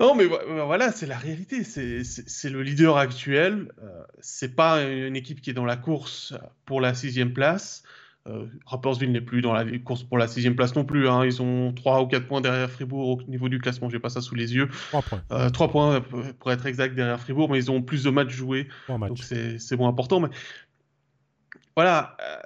Non, 0.00 0.14
mais 0.14 0.24
voilà, 0.24 0.92
c'est 0.92 1.06
la 1.06 1.18
réalité. 1.18 1.62
C'est 1.62 2.50
le 2.50 2.62
leader 2.62 2.96
actuel. 2.96 3.70
Euh, 3.82 4.02
c'est 4.20 4.56
pas 4.56 4.82
une 4.82 5.14
équipe 5.14 5.40
qui 5.40 5.50
est 5.50 5.54
dans 5.54 5.66
la 5.66 5.76
course 5.76 6.34
pour 6.64 6.80
la 6.80 6.94
sixième 6.94 7.32
place. 7.32 7.84
Euh, 8.26 8.46
Rappersville 8.66 9.12
n'est 9.12 9.22
plus 9.22 9.40
dans 9.40 9.54
la 9.54 9.64
course 9.78 10.02
pour 10.02 10.18
la 10.18 10.28
sixième 10.28 10.54
place 10.54 10.74
non 10.74 10.84
plus. 10.84 11.08
Hein. 11.08 11.24
Ils 11.24 11.40
ont 11.40 11.72
3 11.72 12.02
ou 12.02 12.06
4 12.06 12.26
points 12.26 12.40
derrière 12.40 12.70
Fribourg 12.70 13.18
au 13.18 13.22
niveau 13.22 13.48
du 13.48 13.58
classement. 13.58 13.88
J'ai 13.88 13.98
pas 13.98 14.10
ça 14.10 14.20
sous 14.20 14.34
les 14.34 14.54
yeux. 14.54 14.68
3 14.88 15.02
points. 15.02 15.22
Euh, 15.32 15.50
3 15.50 15.68
points 15.70 16.00
pour 16.38 16.52
être 16.52 16.66
exact 16.66 16.94
derrière 16.94 17.18
Fribourg, 17.18 17.50
mais 17.50 17.58
ils 17.58 17.70
ont 17.70 17.80
plus 17.82 18.04
de 18.04 18.10
matchs 18.10 18.32
joués. 18.32 18.68
Donc 18.88 19.18
c'est 19.18 19.76
bon 19.76 19.88
important. 19.88 20.20
Mais 20.20 20.28
voilà, 21.76 22.16
euh, 22.20 22.36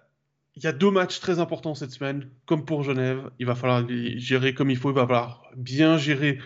il 0.54 0.62
y 0.62 0.68
a 0.68 0.72
deux 0.72 0.90
matchs 0.90 1.18
très 1.18 1.40
importants 1.40 1.74
cette 1.74 1.90
semaine, 1.90 2.28
comme 2.46 2.64
pour 2.64 2.84
Genève. 2.84 3.30
Il 3.40 3.46
va 3.46 3.56
falloir 3.56 3.82
les 3.82 4.18
gérer 4.18 4.54
comme 4.54 4.70
il 4.70 4.76
faut. 4.76 4.90
Il 4.90 4.94
va 4.94 5.02
falloir 5.02 5.42
bien 5.56 5.98
gérer 5.98 6.38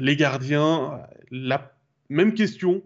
les 0.00 0.16
gardiens, 0.16 1.00
la 1.30 1.72
même 2.08 2.34
question 2.34 2.82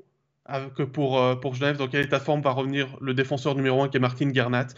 que 0.74 0.82
pour, 0.82 1.20
euh, 1.20 1.34
pour 1.34 1.54
Genève, 1.54 1.76
dans 1.76 1.88
quel 1.88 2.04
état 2.04 2.18
de 2.18 2.24
forme 2.24 2.42
va 2.42 2.50
revenir 2.50 2.96
le 3.00 3.14
défenseur 3.14 3.54
numéro 3.54 3.82
1 3.82 3.88
qui 3.88 3.96
est 3.96 4.00
Martin 4.00 4.28
Garnat? 4.28 4.68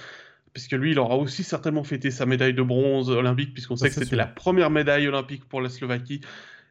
Puisque 0.53 0.72
lui, 0.72 0.93
il 0.93 0.99
aura 1.01 1.16
aussi 1.16 1.43
certainement 1.43 1.82
fêté 1.82 2.12
sa 2.12 2.26
médaille 2.26 2.55
de 2.55 2.62
bronze 2.62 3.11
olympique, 3.11 3.55
puisqu'on 3.55 3.74
sait 3.74 3.89
que 3.89 3.95
c'était 3.95 4.14
la 4.14 4.26
première 4.26 4.70
médaille 4.70 5.09
olympique 5.09 5.49
pour 5.49 5.61
la 5.61 5.68
Slovaquie. 5.68 6.20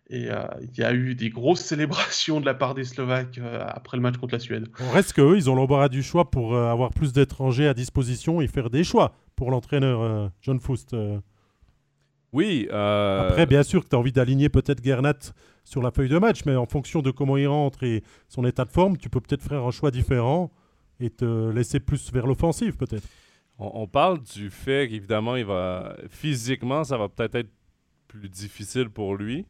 Et 0.10 0.30
euh, 0.30 0.44
il 0.62 0.78
y 0.78 0.84
a 0.84 0.94
eu 0.94 1.16
des 1.16 1.30
grosses 1.30 1.62
célébrations 1.66 2.40
de 2.40 2.46
la 2.46 2.54
part 2.54 2.76
des 2.76 2.86
Slovaques 2.86 3.40
après 3.68 3.98
le 3.98 4.04
match 4.04 4.16
contre 4.18 4.36
la 4.36 4.40
Suède. 4.40 4.70
On 4.80 4.92
reste 4.92 5.14
qu'eux, 5.14 5.36
ils 5.36 5.50
ont 5.50 5.56
l'embarras 5.56 5.90
du 5.90 6.02
choix 6.02 6.32
pour 6.32 6.56
avoir 6.56 6.92
plus 6.92 7.12
d'étrangers 7.12 7.68
à 7.68 7.74
disposition 7.74 8.40
et 8.40 8.48
faire 8.48 8.70
des 8.70 8.86
choix 8.86 9.16
pour 9.36 9.52
l'entraîneur 9.52 10.32
John 10.42 10.62
Foust. 10.62 10.96
Oui. 12.34 12.68
Euh, 12.72 13.30
Après, 13.30 13.46
bien 13.46 13.64
sûr 13.64 13.84
que 13.84 13.90
tu 13.90 13.96
as 13.96 14.00
envie 14.00 14.12
d'aligner 14.12 14.50
peut-être 14.50 14.84
Gernat 14.84 15.34
sur 15.64 15.82
la 15.82 15.92
feuille 15.92 16.10
de 16.10 16.18
match, 16.18 16.42
mais 16.46 16.56
en 16.56 16.66
fonction 16.66 17.02
de 17.02 17.12
comment 17.12 17.38
il 17.38 17.48
rentre 17.48 17.84
et 17.84 18.04
son 18.28 18.44
état 18.46 18.66
de 18.66 18.72
forme, 18.72 18.98
tu 18.98 19.10
peux 19.10 19.22
peut-être 19.22 19.44
faire 19.44 19.64
un 19.64 19.72
choix 19.72 19.92
différent 19.92 20.52
et 21.00 21.10
te 21.10 21.50
laisser 21.52 21.80
plus 21.80 22.12
vers 22.12 22.28
l'offensive, 22.28 22.76
peut-être. 22.76 23.08
On, 23.60 23.88
parle 23.88 24.20
du 24.22 24.50
fait 24.50 24.90
qu'évidemment, 24.90 25.36
il 25.36 25.46
va 25.46 25.96
physiquement, 26.10 26.84
ça 26.84 26.98
va 26.98 27.08
peut-être 27.08 27.36
être 27.36 27.52
plus 28.08 28.28
difficile 28.28 28.90
pour 28.90 29.16
lui, 29.16 29.46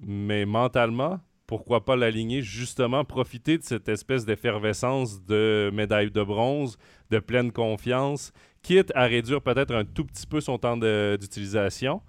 mais 0.00 0.46
mentalement, 0.46 1.18
pourquoi 1.46 1.84
pas 1.84 1.96
l'aligner, 1.96 2.40
justement, 2.40 3.04
profiter 3.04 3.58
de 3.58 3.64
cette 3.64 3.88
espèce 3.88 4.24
d'effervescence 4.24 5.24
de 5.24 5.70
médaille 5.74 6.10
de 6.10 6.22
bronze, 6.22 6.78
de 7.10 7.18
pleine 7.18 7.50
confiance, 7.50 8.32
quitte 8.62 8.92
à 8.94 9.04
réduire 9.04 9.42
peut-être 9.42 9.74
un 9.74 9.84
tout 9.84 10.04
petit 10.04 10.26
peu 10.26 10.40
son 10.40 10.58
temps 10.58 10.76
d'utilisation. 10.76 12.00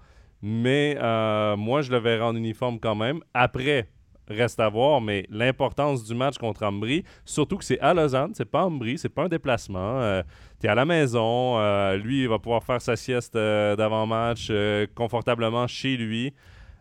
Mais 0.42 0.96
euh, 1.00 1.56
moi, 1.56 1.82
je 1.82 1.90
le 1.90 1.98
verrai 1.98 2.22
en 2.22 2.34
uniforme 2.34 2.78
quand 2.80 2.94
même. 2.94 3.20
Après, 3.34 3.88
reste 4.28 4.60
à 4.60 4.68
voir, 4.68 5.00
mais 5.00 5.26
l'importance 5.28 6.04
du 6.04 6.14
match 6.14 6.38
contre 6.38 6.64
Ambry, 6.64 7.04
surtout 7.24 7.58
que 7.58 7.64
c'est 7.64 7.80
à 7.80 7.92
Lausanne, 7.92 8.32
c'est 8.34 8.48
pas 8.50 8.64
Ambry, 8.64 8.96
c'est 8.96 9.08
pas 9.08 9.24
un 9.24 9.28
déplacement. 9.28 10.00
Euh, 10.00 10.22
tu 10.60 10.66
es 10.66 10.70
à 10.70 10.74
la 10.74 10.84
maison, 10.84 11.58
euh, 11.58 11.96
lui, 11.96 12.22
il 12.22 12.28
va 12.28 12.38
pouvoir 12.38 12.62
faire 12.62 12.80
sa 12.80 12.96
sieste 12.96 13.34
d'avant-match 13.34 14.52
confortablement 14.94 15.66
chez 15.66 15.96
lui. 15.96 16.32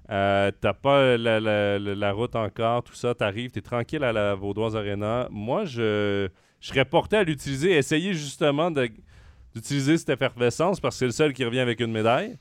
T'as 0.07 0.73
pas 0.81 1.17
la, 1.17 2.11
route 2.11 2.35
encore, 2.35 2.83
tout 2.83 2.95
ça, 2.95 3.13
t'arrives, 3.13 3.51
t'es 3.51 3.61
tranquille 3.61 4.03
à 4.03 4.13
la 4.13 4.35
Vaudoise 4.35 4.75
Arena. 4.75 5.27
Moi, 5.31 5.65
je, 5.65 6.29
je 6.59 6.67
serais 6.67 6.85
porté 6.85 7.17
à 7.17 7.23
l'utiliser, 7.23 7.71
essayer 7.71 8.13
justement 8.13 8.71
d'utiliser 8.71 9.97
cette 9.97 10.09
effervescence 10.09 10.79
parce 10.79 10.95
que 10.95 10.99
c'est 10.99 11.05
le 11.05 11.11
seul 11.11 11.33
qui 11.33 11.43
revient 11.43 11.59
avec 11.59 11.79
une 11.79 11.91
médaille. 11.91 12.37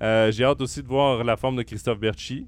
Euh, 0.00 0.30
j'ai 0.32 0.44
hâte 0.44 0.60
aussi 0.60 0.82
de 0.82 0.88
voir 0.88 1.22
la 1.24 1.36
forme 1.36 1.56
de 1.56 1.62
Christophe 1.62 1.98
Berchi, 1.98 2.46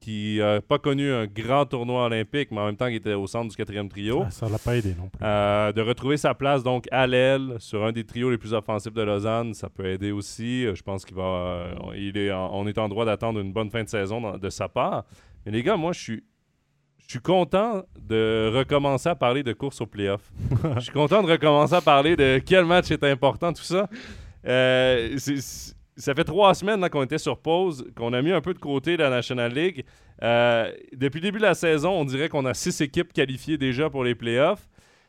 qui 0.00 0.36
n'a 0.38 0.60
pas 0.60 0.78
connu 0.78 1.10
un 1.10 1.26
grand 1.26 1.64
tournoi 1.64 2.04
olympique, 2.04 2.50
mais 2.50 2.60
en 2.60 2.66
même 2.66 2.76
temps 2.76 2.88
qui 2.88 2.96
était 2.96 3.14
au 3.14 3.26
centre 3.26 3.48
du 3.48 3.56
quatrième 3.56 3.88
trio. 3.88 4.22
Ah, 4.26 4.30
ça 4.30 4.48
l'a 4.48 4.58
pas 4.58 4.76
aidé 4.76 4.94
non 4.94 5.08
plus. 5.08 5.18
Euh, 5.22 5.72
de 5.72 5.80
retrouver 5.80 6.16
sa 6.16 6.34
place 6.34 6.62
donc 6.62 6.86
à 6.90 7.06
l'aile 7.06 7.56
sur 7.58 7.84
un 7.84 7.92
des 7.92 8.04
trios 8.04 8.30
les 8.30 8.38
plus 8.38 8.52
offensifs 8.52 8.92
de 8.92 9.02
Lausanne, 9.02 9.54
ça 9.54 9.70
peut 9.70 9.86
aider 9.86 10.12
aussi. 10.12 10.66
Euh, 10.66 10.74
je 10.74 10.82
pense 10.82 11.04
qu'il 11.04 11.16
va, 11.16 11.68
il 11.96 12.16
est, 12.18 12.32
on 12.32 12.66
est 12.66 12.78
en 12.78 12.88
droit 12.88 13.06
d'attendre 13.06 13.40
une 13.40 13.52
bonne 13.52 13.70
fin 13.70 13.82
de 13.82 13.88
saison 13.88 14.36
de 14.36 14.50
sa 14.50 14.68
part. 14.68 15.04
Mais 15.46 15.52
les 15.52 15.62
gars, 15.62 15.76
moi 15.76 15.92
je 15.92 16.00
suis 16.00 16.24
je 17.06 17.12
suis 17.12 17.20
content 17.20 17.82
de 18.00 18.50
recommencer 18.54 19.08
à 19.08 19.14
parler 19.14 19.42
de 19.42 19.52
course 19.52 19.80
au 19.80 19.86
playoff. 19.86 20.22
Je 20.76 20.80
suis 20.80 20.92
content 20.92 21.22
de 21.22 21.30
recommencer 21.30 21.74
à 21.74 21.80
parler 21.80 22.16
de 22.16 22.40
quel 22.44 22.64
match 22.64 22.90
est 22.90 23.04
important, 23.04 23.52
tout 23.52 23.62
ça. 23.62 23.88
Euh, 24.46 25.16
ça 25.96 26.14
fait 26.14 26.24
trois 26.24 26.54
semaines 26.54 26.88
qu'on 26.88 27.04
était 27.04 27.18
sur 27.18 27.38
pause, 27.38 27.86
qu'on 27.96 28.12
a 28.12 28.22
mis 28.22 28.32
un 28.32 28.40
peu 28.40 28.54
de 28.54 28.58
côté 28.58 28.96
la 28.96 29.10
National 29.10 29.52
League. 29.52 29.84
Euh, 30.22 30.72
depuis 30.92 31.20
le 31.20 31.28
début 31.28 31.38
de 31.38 31.44
la 31.44 31.54
saison, 31.54 31.92
on 31.92 32.04
dirait 32.04 32.28
qu'on 32.28 32.44
a 32.46 32.54
six 32.54 32.80
équipes 32.80 33.12
qualifiées 33.12 33.58
déjà 33.58 33.90
pour 33.90 34.04
les 34.04 34.14
playoffs. 34.14 34.68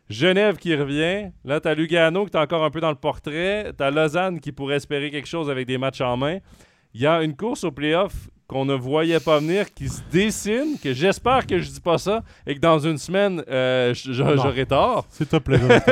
Genève 0.09 0.57
qui 0.57 0.75
revient. 0.75 1.31
Là, 1.43 1.59
tu 1.59 1.67
as 1.67 1.73
Lugano 1.73 2.25
qui 2.25 2.37
est 2.37 2.39
encore 2.39 2.63
un 2.63 2.69
peu 2.69 2.79
dans 2.79 2.91
le 2.91 2.95
portrait. 2.95 3.71
Tu 3.75 3.83
as 3.83 3.89
Lausanne 3.89 4.39
qui 4.39 4.51
pourrait 4.51 4.75
espérer 4.75 5.09
quelque 5.09 5.27
chose 5.27 5.49
avec 5.49 5.65
des 5.65 5.77
matchs 5.77 6.01
en 6.01 6.15
main. 6.15 6.37
Il 6.93 7.01
y 7.01 7.07
a 7.07 7.23
une 7.23 7.35
course 7.35 7.63
aux 7.63 7.71
playoffs 7.71 8.29
qu'on 8.47 8.65
ne 8.65 8.73
voyait 8.73 9.19
pas 9.19 9.39
venir, 9.39 9.73
qui 9.73 9.89
se 9.89 10.01
dessine, 10.11 10.77
que 10.81 10.93
j'espère 10.93 11.47
que 11.47 11.59
je 11.59 11.69
dis 11.69 11.79
pas 11.79 11.97
ça 11.97 12.23
et 12.45 12.55
que 12.55 12.59
dans 12.59 12.77
une 12.79 12.97
semaine, 12.97 13.43
euh, 13.49 13.93
j'aurai 13.93 14.65
tort. 14.65 15.05
S'il 15.09 15.25
te 15.25 15.37
plaît. 15.37 15.59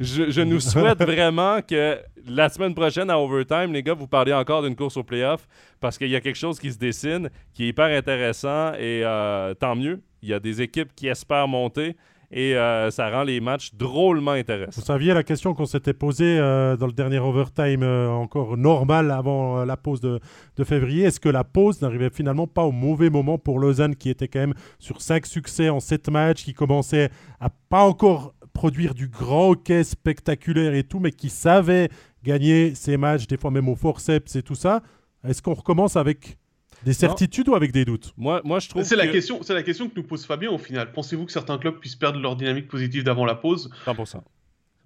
je, 0.00 0.30
je, 0.30 0.40
nous 0.42 0.60
souhaite 0.60 0.98
vraiment 0.98 1.60
que 1.62 1.98
la 2.26 2.48
semaine 2.48 2.74
prochaine 2.74 3.10
à 3.10 3.18
Overtime, 3.18 3.72
les 3.72 3.82
gars, 3.82 3.94
vous 3.94 4.08
parlez 4.08 4.32
encore 4.32 4.62
d'une 4.62 4.74
course 4.74 4.96
au 4.96 5.04
playoff 5.04 5.46
parce 5.80 5.96
qu'il 5.96 6.08
y 6.08 6.16
a 6.16 6.20
quelque 6.20 6.38
chose 6.38 6.58
qui 6.58 6.72
se 6.72 6.78
dessine 6.78 7.30
qui 7.52 7.64
est 7.64 7.68
hyper 7.68 7.96
intéressant 7.96 8.72
et 8.74 9.02
euh, 9.04 9.54
tant 9.54 9.76
mieux. 9.76 10.00
Il 10.22 10.28
y 10.28 10.34
a 10.34 10.40
des 10.40 10.60
équipes 10.60 10.90
qui 10.94 11.06
espèrent 11.08 11.48
monter 11.48 11.96
et 12.30 12.56
euh, 12.56 12.90
ça 12.90 13.10
rend 13.10 13.24
les 13.24 13.40
matchs 13.40 13.74
drôlement 13.74 14.32
intéressants. 14.32 14.80
Vous 14.80 14.86
saviez 14.86 15.14
la 15.14 15.22
question 15.22 15.54
qu'on 15.54 15.66
s'était 15.66 15.92
posée 15.92 16.38
euh, 16.38 16.76
dans 16.76 16.86
le 16.86 16.92
dernier 16.92 17.18
overtime 17.18 17.82
encore 17.82 18.56
normal 18.56 19.10
avant 19.10 19.64
la 19.64 19.76
pause 19.76 20.00
de, 20.00 20.20
de 20.56 20.64
février. 20.64 21.04
Est-ce 21.04 21.20
que 21.20 21.28
la 21.28 21.44
pause 21.44 21.82
n'arrivait 21.82 22.10
finalement 22.10 22.46
pas 22.46 22.64
au 22.64 22.72
mauvais 22.72 23.10
moment 23.10 23.38
pour 23.38 23.58
Lausanne 23.58 23.96
qui 23.96 24.10
était 24.10 24.28
quand 24.28 24.40
même 24.40 24.54
sur 24.78 25.02
5 25.02 25.26
succès 25.26 25.68
en 25.68 25.80
7 25.80 26.10
matchs, 26.10 26.44
qui 26.44 26.54
commençait 26.54 27.10
à 27.40 27.50
pas 27.68 27.82
encore 27.82 28.34
produire 28.52 28.94
du 28.94 29.08
grand 29.08 29.50
hockey 29.50 29.84
spectaculaire 29.84 30.74
et 30.74 30.84
tout, 30.84 30.98
mais 30.98 31.12
qui 31.12 31.30
savait 31.30 31.88
gagner 32.22 32.74
ces 32.74 32.96
matchs, 32.96 33.26
des 33.26 33.36
fois 33.36 33.50
même 33.50 33.68
au 33.68 33.76
forceps 33.76 34.36
et 34.36 34.42
tout 34.42 34.54
ça? 34.54 34.82
Est-ce 35.26 35.42
qu'on 35.42 35.54
recommence 35.54 35.96
avec 35.96 36.38
des 36.84 36.92
certitudes 36.92 37.48
ou 37.48 37.54
avec 37.54 37.72
des 37.72 37.84
doutes 37.84 38.12
moi, 38.16 38.40
moi, 38.44 38.58
je 38.58 38.68
trouve 38.68 38.82
c'est 38.82 38.96
la 38.96 39.06
question, 39.06 39.42
c'est 39.42 39.54
la 39.54 39.62
question 39.62 39.88
que 39.88 39.94
nous 39.96 40.02
pose 40.02 40.24
Fabien 40.24 40.50
au 40.50 40.58
final. 40.58 40.92
Pensez-vous 40.92 41.26
que 41.26 41.32
certains 41.32 41.58
clubs 41.58 41.78
puissent 41.78 41.96
perdre 41.96 42.20
leur 42.20 42.36
dynamique 42.36 42.68
positive 42.68 43.04
d'avant 43.04 43.24
la 43.24 43.34
pause? 43.34 43.70
100%. 43.86 44.16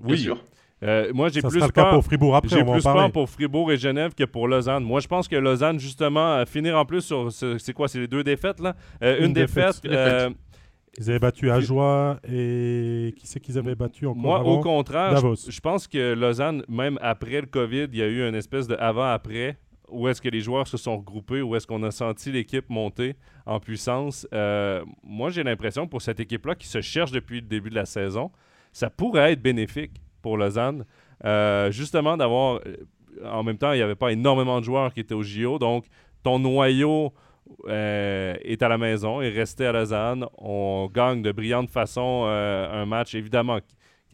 Oui. 0.00 0.14
Bien 0.14 0.16
sûr. 0.16 0.44
Euh, 0.82 1.12
moi, 1.14 1.28
j'ai 1.28 1.40
plus 1.40 1.60
peur 1.72 1.90
pour 1.90 2.04
Fribourg 2.04 2.36
après. 2.36 2.56
J'ai 2.56 2.64
plus 2.64 2.82
peur 2.82 3.10
pour 3.10 3.28
Fribourg 3.28 3.72
et 3.72 3.76
Genève 3.76 4.14
que 4.14 4.24
pour 4.24 4.48
Lausanne. 4.48 4.84
Moi, 4.84 5.00
je 5.00 5.08
pense 5.08 5.28
que 5.28 5.36
Lausanne, 5.36 5.78
justement, 5.78 6.44
finir 6.46 6.76
en 6.78 6.84
plus 6.84 7.02
sur. 7.02 7.30
C'est 7.32 7.72
quoi 7.72 7.88
C'est 7.88 8.00
les 8.00 8.08
deux 8.08 8.24
défaites, 8.24 8.60
là? 8.60 8.76
Euh, 9.02 9.24
Une, 9.24 9.32
défaite. 9.32 9.80
Euh, 9.86 10.30
ils 10.98 11.10
avaient 11.10 11.18
battu 11.18 11.50
Ajoie 11.50 12.20
et 12.28 13.14
qui 13.16 13.26
c'est 13.26 13.40
qu'ils 13.40 13.58
avaient 13.58 13.74
battu 13.74 14.06
encore 14.06 14.22
Moi, 14.22 14.44
au 14.44 14.60
contraire, 14.60 15.16
je, 15.16 15.60
pense 15.60 15.88
que 15.88 16.14
Lausanne, 16.14 16.62
même 16.68 16.98
après 17.02 17.40
le 17.40 17.46
COVID, 17.46 17.88
il 17.92 17.98
y 17.98 18.02
a 18.02 18.06
eu 18.06 18.28
une 18.28 18.34
espèce 18.34 18.68
de 18.68 18.76
avant-après 18.76 19.56
où 19.88 20.08
est-ce 20.08 20.20
que 20.20 20.28
les 20.28 20.40
joueurs 20.40 20.66
se 20.66 20.76
sont 20.76 20.96
regroupés, 20.96 21.42
où 21.42 21.54
est-ce 21.56 21.66
qu'on 21.66 21.82
a 21.82 21.90
senti 21.90 22.32
l'équipe 22.32 22.68
monter 22.68 23.16
en 23.46 23.60
puissance. 23.60 24.26
Euh, 24.32 24.84
moi, 25.02 25.30
j'ai 25.30 25.42
l'impression 25.42 25.86
pour 25.86 26.02
cette 26.02 26.20
équipe-là 26.20 26.54
qui 26.54 26.66
se 26.66 26.80
cherche 26.80 27.10
depuis 27.10 27.40
le 27.40 27.46
début 27.46 27.70
de 27.70 27.74
la 27.74 27.86
saison, 27.86 28.30
ça 28.72 28.90
pourrait 28.90 29.32
être 29.32 29.42
bénéfique 29.42 30.00
pour 30.22 30.36
Lausanne, 30.36 30.84
euh, 31.24 31.70
justement 31.70 32.16
d'avoir 32.16 32.60
en 33.24 33.42
même 33.42 33.58
temps, 33.58 33.72
il 33.72 33.76
n'y 33.76 33.82
avait 33.82 33.94
pas 33.94 34.12
énormément 34.12 34.60
de 34.60 34.64
joueurs 34.64 34.92
qui 34.92 35.00
étaient 35.00 35.14
au 35.14 35.22
JO. 35.22 35.58
Donc, 35.58 35.86
ton 36.22 36.38
noyau 36.38 37.12
euh, 37.68 38.34
est 38.42 38.62
à 38.62 38.68
la 38.68 38.78
maison, 38.78 39.20
est 39.20 39.30
resté 39.30 39.66
à 39.66 39.72
Lausanne. 39.72 40.26
On 40.38 40.88
gagne 40.92 41.22
de 41.22 41.32
brillante 41.32 41.70
façon 41.70 42.24
euh, 42.26 42.82
un 42.82 42.86
match, 42.86 43.14
évidemment, 43.14 43.58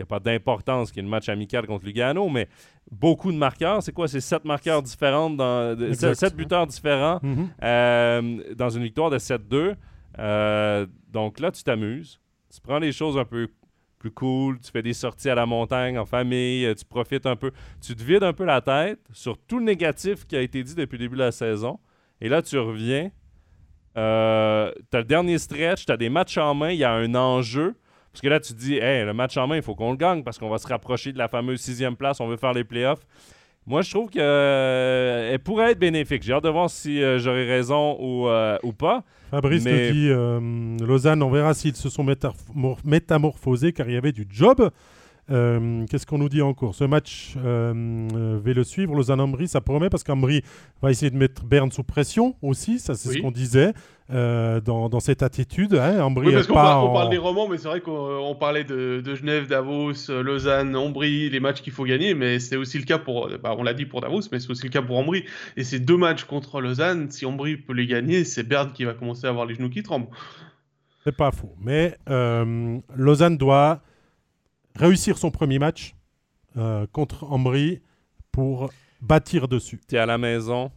qui 0.00 0.02
n'a 0.14 0.18
pas 0.18 0.20
d'importance, 0.20 0.90
qui 0.90 0.98
est 0.98 1.02
le 1.02 1.08
match 1.08 1.28
amical 1.28 1.66
contre 1.66 1.84
Lugano, 1.84 2.28
mais 2.30 2.48
beaucoup 2.90 3.30
de 3.32 3.36
marqueurs. 3.36 3.82
C'est 3.82 3.92
quoi? 3.92 4.08
C'est 4.08 4.20
sept 4.20 4.44
marqueurs 4.46 4.82
différents, 4.82 5.28
dans, 5.28 5.76
sept 6.14 6.34
buteurs 6.34 6.66
différents 6.66 7.20
Mhm. 7.22 7.48
euh, 7.62 8.54
dans 8.56 8.70
une 8.70 8.82
victoire 8.84 9.10
de 9.10 9.18
7-2. 9.18 9.76
Euh, 10.18 10.86
donc 11.12 11.38
là, 11.38 11.50
tu 11.50 11.62
t'amuses. 11.62 12.18
Tu 12.52 12.60
prends 12.62 12.78
les 12.78 12.92
choses 12.92 13.18
un 13.18 13.24
peu 13.26 13.48
plus 13.98 14.10
cool. 14.10 14.58
Tu 14.60 14.70
fais 14.70 14.82
des 14.82 14.94
sorties 14.94 15.28
à 15.28 15.34
la 15.34 15.44
montagne 15.44 15.98
en 15.98 16.06
famille. 16.06 16.64
euh, 16.64 16.74
Tu 16.74 16.84
profites 16.86 17.26
un 17.26 17.36
peu. 17.36 17.52
Tu 17.86 17.94
te 17.94 18.02
vides 18.02 18.22
un 18.22 18.32
peu 18.32 18.44
la 18.44 18.60
tête 18.62 19.00
sur 19.12 19.36
tout 19.36 19.58
le 19.58 19.64
négatif 19.66 20.26
qui 20.26 20.34
a 20.36 20.40
été 20.40 20.62
dit 20.62 20.74
depuis 20.74 20.96
le 20.96 21.04
début 21.04 21.16
de 21.16 21.22
la 21.22 21.32
saison. 21.32 21.78
Et 22.22 22.28
là, 22.30 22.40
tu 22.40 22.58
reviens. 22.58 23.10
Euh, 23.96 24.72
tu 24.90 24.96
as 24.96 25.00
le 25.00 25.04
dernier 25.06 25.38
stretch. 25.38 25.84
Tu 25.84 25.92
as 25.92 25.96
des 25.96 26.08
matchs 26.08 26.38
en 26.38 26.54
main. 26.54 26.70
Il 26.70 26.78
y 26.78 26.84
a 26.84 26.92
un 26.92 27.14
enjeu. 27.14 27.74
Parce 28.12 28.22
que 28.22 28.28
là, 28.28 28.40
tu 28.40 28.52
te 28.54 28.58
dis, 28.58 28.76
hey, 28.76 29.04
le 29.04 29.12
match 29.12 29.36
en 29.36 29.46
main, 29.46 29.56
il 29.56 29.62
faut 29.62 29.74
qu'on 29.74 29.92
le 29.92 29.96
gagne 29.96 30.22
parce 30.24 30.38
qu'on 30.38 30.48
va 30.48 30.58
se 30.58 30.66
rapprocher 30.66 31.12
de 31.12 31.18
la 31.18 31.28
fameuse 31.28 31.60
sixième 31.60 31.94
place. 31.96 32.20
On 32.20 32.26
veut 32.26 32.36
faire 32.36 32.52
les 32.52 32.64
playoffs. 32.64 33.06
Moi, 33.66 33.82
je 33.82 33.90
trouve 33.90 34.08
qu'elle 34.10 35.38
pourrait 35.40 35.72
être 35.72 35.78
bénéfique. 35.78 36.22
J'ai 36.22 36.32
hâte 36.32 36.42
de 36.44 36.48
voir 36.48 36.68
si 36.70 37.02
euh, 37.02 37.18
j'aurai 37.18 37.46
raison 37.46 37.96
ou, 38.00 38.26
euh, 38.28 38.58
ou 38.64 38.72
pas. 38.72 39.04
Fabrice 39.30 39.64
Mais- 39.64 39.92
dit 39.92 40.08
euh, 40.10 40.40
Lausanne, 40.84 41.22
on 41.22 41.30
verra 41.30 41.54
s'ils 41.54 41.76
se 41.76 41.88
sont 41.88 42.02
métamor- 42.04 42.78
métamorphosés 42.84 43.72
car 43.72 43.86
il 43.88 43.94
y 43.94 43.96
avait 43.96 44.12
du 44.12 44.26
job. 44.28 44.70
Euh, 45.30 45.84
Qu'est-ce 45.88 46.06
qu'on 46.06 46.18
nous 46.18 46.28
dit 46.28 46.42
encore? 46.42 46.74
Ce 46.74 46.84
match 46.84 47.34
euh, 47.36 47.72
euh, 48.14 48.38
va 48.42 48.52
le 48.52 48.64
suivre. 48.64 48.94
Lausanne-Ambry, 48.94 49.46
ça 49.48 49.60
promet 49.60 49.88
parce 49.88 50.02
qu'Ambry 50.02 50.42
va 50.82 50.90
essayer 50.90 51.10
de 51.10 51.16
mettre 51.16 51.44
Berne 51.44 51.70
sous 51.70 51.84
pression 51.84 52.34
aussi. 52.42 52.78
Ça, 52.78 52.94
c'est 52.94 53.10
ce 53.10 53.18
qu'on 53.18 53.30
disait 53.30 53.72
euh, 54.12 54.60
dans, 54.60 54.88
dans 54.88 54.98
cette 54.98 55.22
attitude. 55.22 55.74
Hein. 55.74 56.00
Ambry 56.02 56.26
Oui, 56.28 56.32
parce 56.34 56.48
qu'on 56.48 56.54
parle, 56.54 56.84
on 56.84 56.90
en- 56.90 56.94
parle 56.94 57.10
des 57.10 57.18
romans, 57.18 57.46
mais 57.48 57.58
c'est 57.58 57.68
vrai 57.68 57.80
qu'on 57.80 57.92
on 57.92 58.34
parlait 58.34 58.64
de, 58.64 59.00
de 59.04 59.14
Genève, 59.14 59.46
Davos, 59.46 59.92
Lausanne, 60.08 60.74
Ambry, 60.74 61.30
les 61.30 61.38
matchs 61.40 61.60
qu'il 61.62 61.72
faut 61.72 61.84
gagner, 61.84 62.14
mais 62.14 62.40
c'est 62.40 62.56
aussi 62.56 62.78
le 62.78 62.84
cas 62.84 62.98
pour, 62.98 63.28
bah, 63.40 63.54
on 63.56 63.62
l'a 63.62 63.72
dit 63.74 63.86
pour 63.86 64.00
Davos, 64.00 64.22
mais 64.32 64.40
c'est 64.40 64.50
aussi 64.50 64.64
le 64.64 64.70
cas 64.70 64.82
pour 64.82 64.98
Ambry. 64.98 65.24
Et 65.56 65.62
ces 65.62 65.78
deux 65.78 65.96
matchs 65.96 66.24
contre 66.24 66.60
Lausanne, 66.60 67.08
si 67.10 67.24
Ambry 67.24 67.56
peut 67.56 67.72
les 67.72 67.86
gagner, 67.86 68.24
c'est 68.24 68.42
Berne 68.42 68.72
qui 68.72 68.84
va 68.84 68.94
commencer 68.94 69.26
à 69.26 69.30
avoir 69.30 69.46
les 69.46 69.54
genoux 69.54 69.70
qui 69.70 69.84
tremblent. 69.84 70.08
C'est 71.04 71.16
pas 71.16 71.30
faux. 71.30 71.54
Mais 71.62 71.96
euh, 72.10 72.78
Lausanne 72.96 73.36
doit 73.38 73.80
réussir 74.76 75.18
son 75.18 75.30
premier 75.30 75.58
match 75.58 75.94
euh, 76.56 76.86
contre 76.92 77.24
Ambry 77.24 77.80
pour 78.32 78.70
bâtir 79.00 79.48
dessus. 79.48 79.80
Tu 79.88 79.94
es 79.96 79.98
à 79.98 80.06
la 80.06 80.18
maison. 80.18 80.70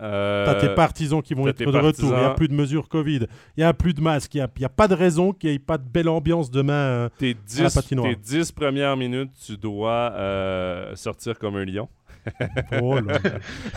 Euh, 0.00 0.44
T'as 0.46 0.54
tes 0.56 0.74
partisans 0.74 1.22
qui 1.22 1.34
vont 1.34 1.46
être 1.46 1.58
de 1.64 1.78
retour. 1.78 2.10
Il 2.12 2.18
n'y 2.18 2.24
a 2.24 2.30
plus 2.34 2.48
de 2.48 2.54
mesures 2.54 2.88
Covid. 2.88 3.26
Il 3.56 3.60
n'y 3.60 3.64
a 3.64 3.72
plus 3.72 3.94
de 3.94 4.00
masques. 4.00 4.34
Il 4.34 4.38
n'y 4.38 4.42
a, 4.42 4.50
y 4.58 4.64
a 4.64 4.68
pas 4.68 4.88
de 4.88 4.94
raison 4.94 5.32
qu'il 5.32 5.50
n'y 5.50 5.56
ait 5.56 5.58
pas 5.60 5.78
de 5.78 5.88
belle 5.88 6.08
ambiance 6.08 6.50
demain. 6.50 6.72
euh. 6.72 7.08
tes 7.18 7.34
la 7.34 7.68
10, 7.68 7.74
patinoire. 7.74 8.08
tes 8.10 8.16
10 8.16 8.50
premières 8.52 8.96
minutes, 8.96 9.30
tu 9.46 9.56
dois 9.56 10.12
euh, 10.14 10.96
sortir 10.96 11.38
comme 11.38 11.54
un 11.56 11.64
lion. 11.64 11.88
Oh 12.80 13.00
là 13.00 13.18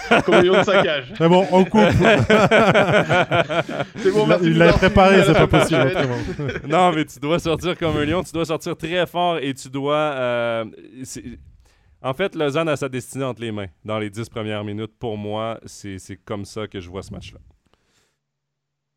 là. 0.09 0.21
Comme 0.21 0.35
un 0.35 0.41
lion 0.43 0.57
de 0.59 0.63
saccage. 0.63 1.13
Mais 1.19 1.27
bon, 1.27 1.47
on 1.51 1.65
coupe. 1.65 1.81
C'est 3.97 4.11
bon, 4.11 4.23
il 4.23 4.27
merci. 4.27 4.45
il 4.45 4.57
l'avait 4.57 4.71
Bernard. 4.71 4.77
préparé, 4.77 5.23
c'est 5.23 5.33
pas 5.33 5.39
la 5.39 5.47
possible. 5.47 5.91
non, 6.67 6.91
mais 6.93 7.05
tu 7.05 7.19
dois 7.19 7.39
sortir 7.39 7.77
comme 7.77 7.97
un 7.97 8.05
lion. 8.05 8.23
Tu 8.23 8.31
dois 8.31 8.45
sortir 8.45 8.75
très 8.77 9.05
fort 9.07 9.37
et 9.39 9.53
tu 9.53 9.69
dois. 9.69 9.95
euh, 9.95 10.65
en 12.01 12.13
fait, 12.13 12.35
Lausanne 12.35 12.69
a 12.69 12.75
sa 12.75 12.87
destinée 12.89 13.23
entre 13.25 13.41
les 13.41 13.51
mains 13.51 13.67
dans 13.83 13.97
les 13.97 14.09
10 14.09 14.29
premières 14.29 14.63
minutes. 14.63 14.91
Pour 14.99 15.17
moi, 15.17 15.59
c'est 15.65 15.97
c'est 15.97 16.17
comme 16.17 16.45
ça 16.45 16.67
que 16.67 16.79
je 16.79 16.89
vois 16.89 17.01
ce 17.01 17.11
match-là. 17.11 17.39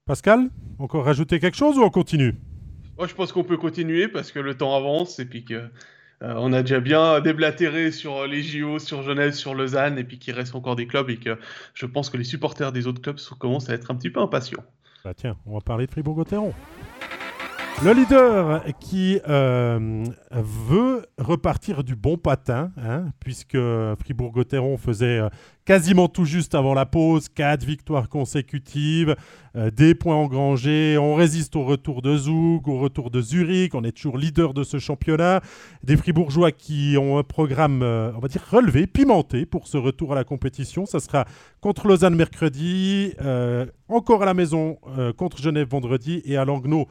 Pascal, 0.05 0.51
encore 0.79 1.05
rajouter 1.05 1.39
quelque 1.41 1.57
chose 1.57 1.79
ou 1.79 1.83
on 1.83 1.91
continue? 1.91 2.35
Moi, 2.97 3.07
je 3.07 3.15
pense 3.15 3.33
qu'on 3.33 3.45
peut 3.45 3.57
continuer 3.57 4.09
parce 4.09 4.33
que 4.33 4.41
le 4.41 4.57
temps 4.57 4.75
avance 4.77 5.19
et 5.21 5.25
puis 5.25 5.45
que 5.45 5.71
euh, 6.23 6.35
on 6.37 6.53
a 6.53 6.63
déjà 6.63 6.81
bien 6.81 7.21
déblatéré 7.21 7.93
sur 7.93 8.19
euh, 8.19 8.27
les 8.27 8.43
JO, 8.43 8.79
sur 8.79 9.03
Genève, 9.03 9.33
sur 9.33 9.55
Lausanne 9.55 9.99
et 9.99 10.05
puis 10.05 10.19
qu'il 10.19 10.35
reste 10.35 10.55
encore 10.55 10.75
des 10.75 10.87
clubs 10.87 11.09
et 11.11 11.17
que 11.17 11.39
je 11.75 11.87
pense 11.87 12.11
que 12.11 12.17
les 12.17 12.25
supporters 12.25 12.73
des 12.73 12.87
autres 12.89 13.01
clubs 13.01 13.21
commencent 13.39 13.71
à 13.71 13.75
être 13.75 13.91
un 13.91 13.95
petit 13.95 14.11
peu 14.11 14.21
impatients. 14.21 14.65
Bah 15.05 15.15
tiens, 15.15 15.37
on 15.47 15.55
va 15.55 15.61
parler 15.61 15.87
de 15.87 15.93
Fribourg-Gotteron. 15.93 16.53
Le 17.85 17.93
leader 17.93 18.65
qui 18.81 19.21
euh, 19.29 20.05
veut 20.33 21.07
repartir 21.17 21.85
du 21.85 21.95
bon 21.95 22.17
patin, 22.17 22.73
hein, 22.77 23.05
puisque 23.21 23.57
Fribourg-Gotteron 24.01 24.77
faisait 24.77 25.21
quasiment 25.69 26.09
tout 26.09 26.25
juste 26.25 26.55
avant 26.55 26.73
la 26.73 26.87
pause, 26.87 27.29
quatre 27.29 27.63
victoires 27.63 28.09
consécutives, 28.09 29.15
euh, 29.55 29.71
des 29.71 29.95
points 29.95 30.15
engrangés, 30.15 30.97
on 30.97 31.15
résiste 31.15 31.57
au 31.57 31.65
retour 31.65 32.01
de 32.01 32.17
Zug, 32.17 32.67
au 32.67 32.79
retour 32.79 33.11
de 33.11 33.21
Zurich, 33.21 33.75
on 33.75 33.85
est 33.85 33.93
toujours 33.93 34.17
leader 34.17 34.55
de 34.55 34.63
ce 34.63 34.79
championnat, 34.79 35.43
des 35.85 35.99
Fribourgeois 35.99 36.53
qui 36.53 36.97
ont 36.99 37.19
un 37.19 37.23
programme, 37.23 37.83
euh, 37.83 38.13
on 38.17 38.19
va 38.19 38.29
dire, 38.29 38.43
relevé, 38.51 38.87
pimenté 38.87 39.45
pour 39.45 39.67
ce 39.67 39.77
retour 39.77 40.13
à 40.13 40.15
la 40.15 40.25
compétition. 40.25 40.87
Ça 40.87 41.01
sera 41.01 41.27
contre 41.61 41.87
Lausanne 41.87 42.15
mercredi, 42.15 43.13
euh, 43.21 43.67
encore 43.89 44.23
à 44.23 44.27
la 44.27 44.35
maison 44.35 44.79
contre 45.17 45.39
Genève 45.39 45.69
vendredi 45.69 46.21
et 46.27 46.37
à 46.37 46.45
Langnau 46.45 46.89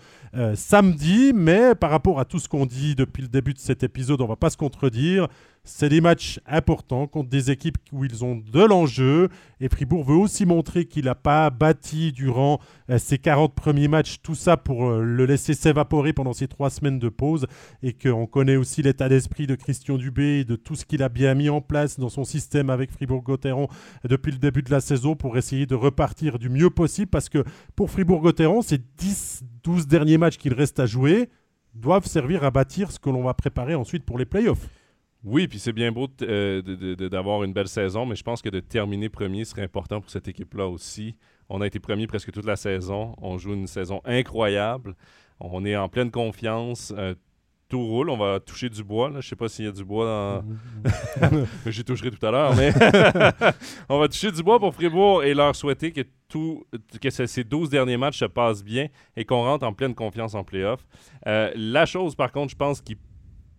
samedi. 0.55 1.31
Mais 1.33 1.75
par 1.75 1.91
rapport 1.91 2.19
à 2.19 2.25
tout 2.25 2.39
ce 2.39 2.49
qu'on 2.49 2.65
dit 2.65 2.95
depuis 2.95 3.21
le 3.21 3.27
début 3.27 3.53
de 3.53 3.59
cet 3.59 3.83
épisode, 3.83 4.19
on 4.19 4.25
va 4.25 4.35
pas 4.35 4.49
se 4.49 4.57
contredire. 4.57 5.27
C'est 5.69 5.89
des 5.89 5.99
matchs 5.99 6.39
importants 6.47 7.07
contre 7.07 7.29
des 7.29 7.51
équipes 7.51 7.77
où 7.91 8.05
ils 8.05 8.23
ont 8.23 8.37
de 8.37 8.63
l'enjeu. 8.63 9.27
Et 9.59 9.67
Fribourg 9.67 10.05
veut 10.05 10.15
aussi 10.15 10.45
montrer 10.45 10.85
qu'il 10.85 11.05
n'a 11.05 11.13
pas 11.13 11.49
bâti 11.49 12.13
durant 12.13 12.59
euh, 12.89 12.97
ses 12.97 13.17
40 13.17 13.53
premiers 13.53 13.89
matchs 13.89 14.21
tout 14.23 14.33
ça 14.33 14.55
pour 14.55 14.87
euh, 14.87 15.03
le 15.03 15.25
laisser 15.25 15.53
s'évaporer 15.53 16.13
pendant 16.13 16.31
ces 16.31 16.47
trois 16.47 16.69
semaines 16.69 16.99
de 16.99 17.09
pause. 17.09 17.47
Et 17.83 17.91
qu'on 17.91 18.27
connaît 18.27 18.55
aussi 18.55 18.81
l'état 18.81 19.09
d'esprit 19.09 19.45
de 19.45 19.55
Christian 19.55 19.97
Dubé 19.97 20.39
et 20.39 20.45
de 20.45 20.55
tout 20.55 20.75
ce 20.75 20.85
qu'il 20.85 21.03
a 21.03 21.09
bien 21.09 21.33
mis 21.33 21.49
en 21.49 21.59
place 21.59 21.99
dans 21.99 22.09
son 22.09 22.23
système 22.23 22.69
avec 22.69 22.89
Fribourg-Gotteron 22.91 23.67
depuis 24.05 24.31
le 24.31 24.37
début 24.37 24.63
de 24.63 24.71
la 24.71 24.79
saison 24.79 25.17
pour 25.17 25.37
essayer 25.37 25.65
de 25.65 25.75
repartir 25.75 26.39
du 26.39 26.47
mieux 26.47 26.69
possible. 26.69 27.09
Parce 27.09 27.27
que 27.27 27.43
pour 27.75 27.91
Fribourg-Gotteron, 27.91 28.61
ces 28.61 28.77
10-12 28.77 29.85
derniers 29.85 30.17
matchs 30.17 30.37
qu'il 30.37 30.53
reste 30.53 30.79
à 30.79 30.85
jouer 30.85 31.29
doivent 31.73 32.07
servir 32.07 32.45
à 32.45 32.51
bâtir 32.51 32.89
ce 32.89 32.99
que 32.99 33.09
l'on 33.09 33.23
va 33.23 33.33
préparer 33.33 33.75
ensuite 33.75 34.05
pour 34.05 34.17
les 34.17 34.25
playoffs. 34.25 34.69
Oui, 35.29 35.47
puis 35.49 35.59
c'est 35.59 35.73
bien 35.73 35.91
beau 35.91 36.07
euh, 36.21 36.61
d'avoir 37.09 37.43
une 37.43 37.51
belle 37.51 37.67
saison, 37.67 38.05
mais 38.05 38.15
je 38.15 38.23
pense 38.23 38.41
que 38.41 38.47
de 38.49 38.61
terminer 38.61 39.09
premier 39.09 39.43
serait 39.43 39.63
important 39.63 39.99
pour 39.99 40.09
cette 40.09 40.27
équipe-là 40.29 40.67
aussi. 40.67 41.15
On 41.49 41.59
a 41.61 41.67
été 41.67 41.79
premier 41.79 42.07
presque 42.07 42.31
toute 42.31 42.45
la 42.45 42.55
saison. 42.55 43.13
On 43.21 43.37
joue 43.37 43.53
une 43.53 43.67
saison 43.67 43.99
incroyable. 44.05 44.95
On 45.41 45.65
est 45.65 45.75
en 45.75 45.89
pleine 45.89 46.11
confiance. 46.11 46.93
Euh, 46.97 47.13
tout 47.69 47.85
roule. 47.85 48.09
On 48.09 48.15
va 48.17 48.39
toucher 48.39 48.69
du 48.69 48.81
bois. 48.85 49.09
là. 49.09 49.19
Je 49.19 49.27
sais 49.27 49.35
pas 49.35 49.49
s'il 49.49 49.65
y 49.65 49.67
a 49.67 49.71
du 49.73 49.83
bois 49.83 50.41
dans. 50.85 51.41
J'y 51.67 51.83
toucherai 51.83 52.11
tout 52.11 52.25
à 52.25 52.31
l'heure, 52.31 52.55
mais 52.55 52.71
on 53.89 53.99
va 53.99 54.07
toucher 54.07 54.31
du 54.31 54.41
bois 54.43 54.57
pour 54.59 54.73
Fribourg 54.73 55.23
et 55.25 55.33
leur 55.33 55.53
souhaiter 55.53 55.91
que, 55.91 56.01
tout, 56.29 56.63
que 57.01 57.09
ce- 57.09 57.25
ces 57.25 57.43
12 57.43 57.69
derniers 57.69 57.97
matchs 57.97 58.19
se 58.19 58.25
passent 58.25 58.63
bien 58.63 58.87
et 59.17 59.25
qu'on 59.25 59.43
rentre 59.43 59.65
en 59.65 59.73
pleine 59.73 59.93
confiance 59.95 60.33
en 60.33 60.45
playoff. 60.45 60.85
Euh, 61.27 61.51
la 61.55 61.85
chose, 61.85 62.15
par 62.15 62.31
contre, 62.31 62.51
je 62.51 62.55
pense 62.55 62.79
qui 62.79 62.97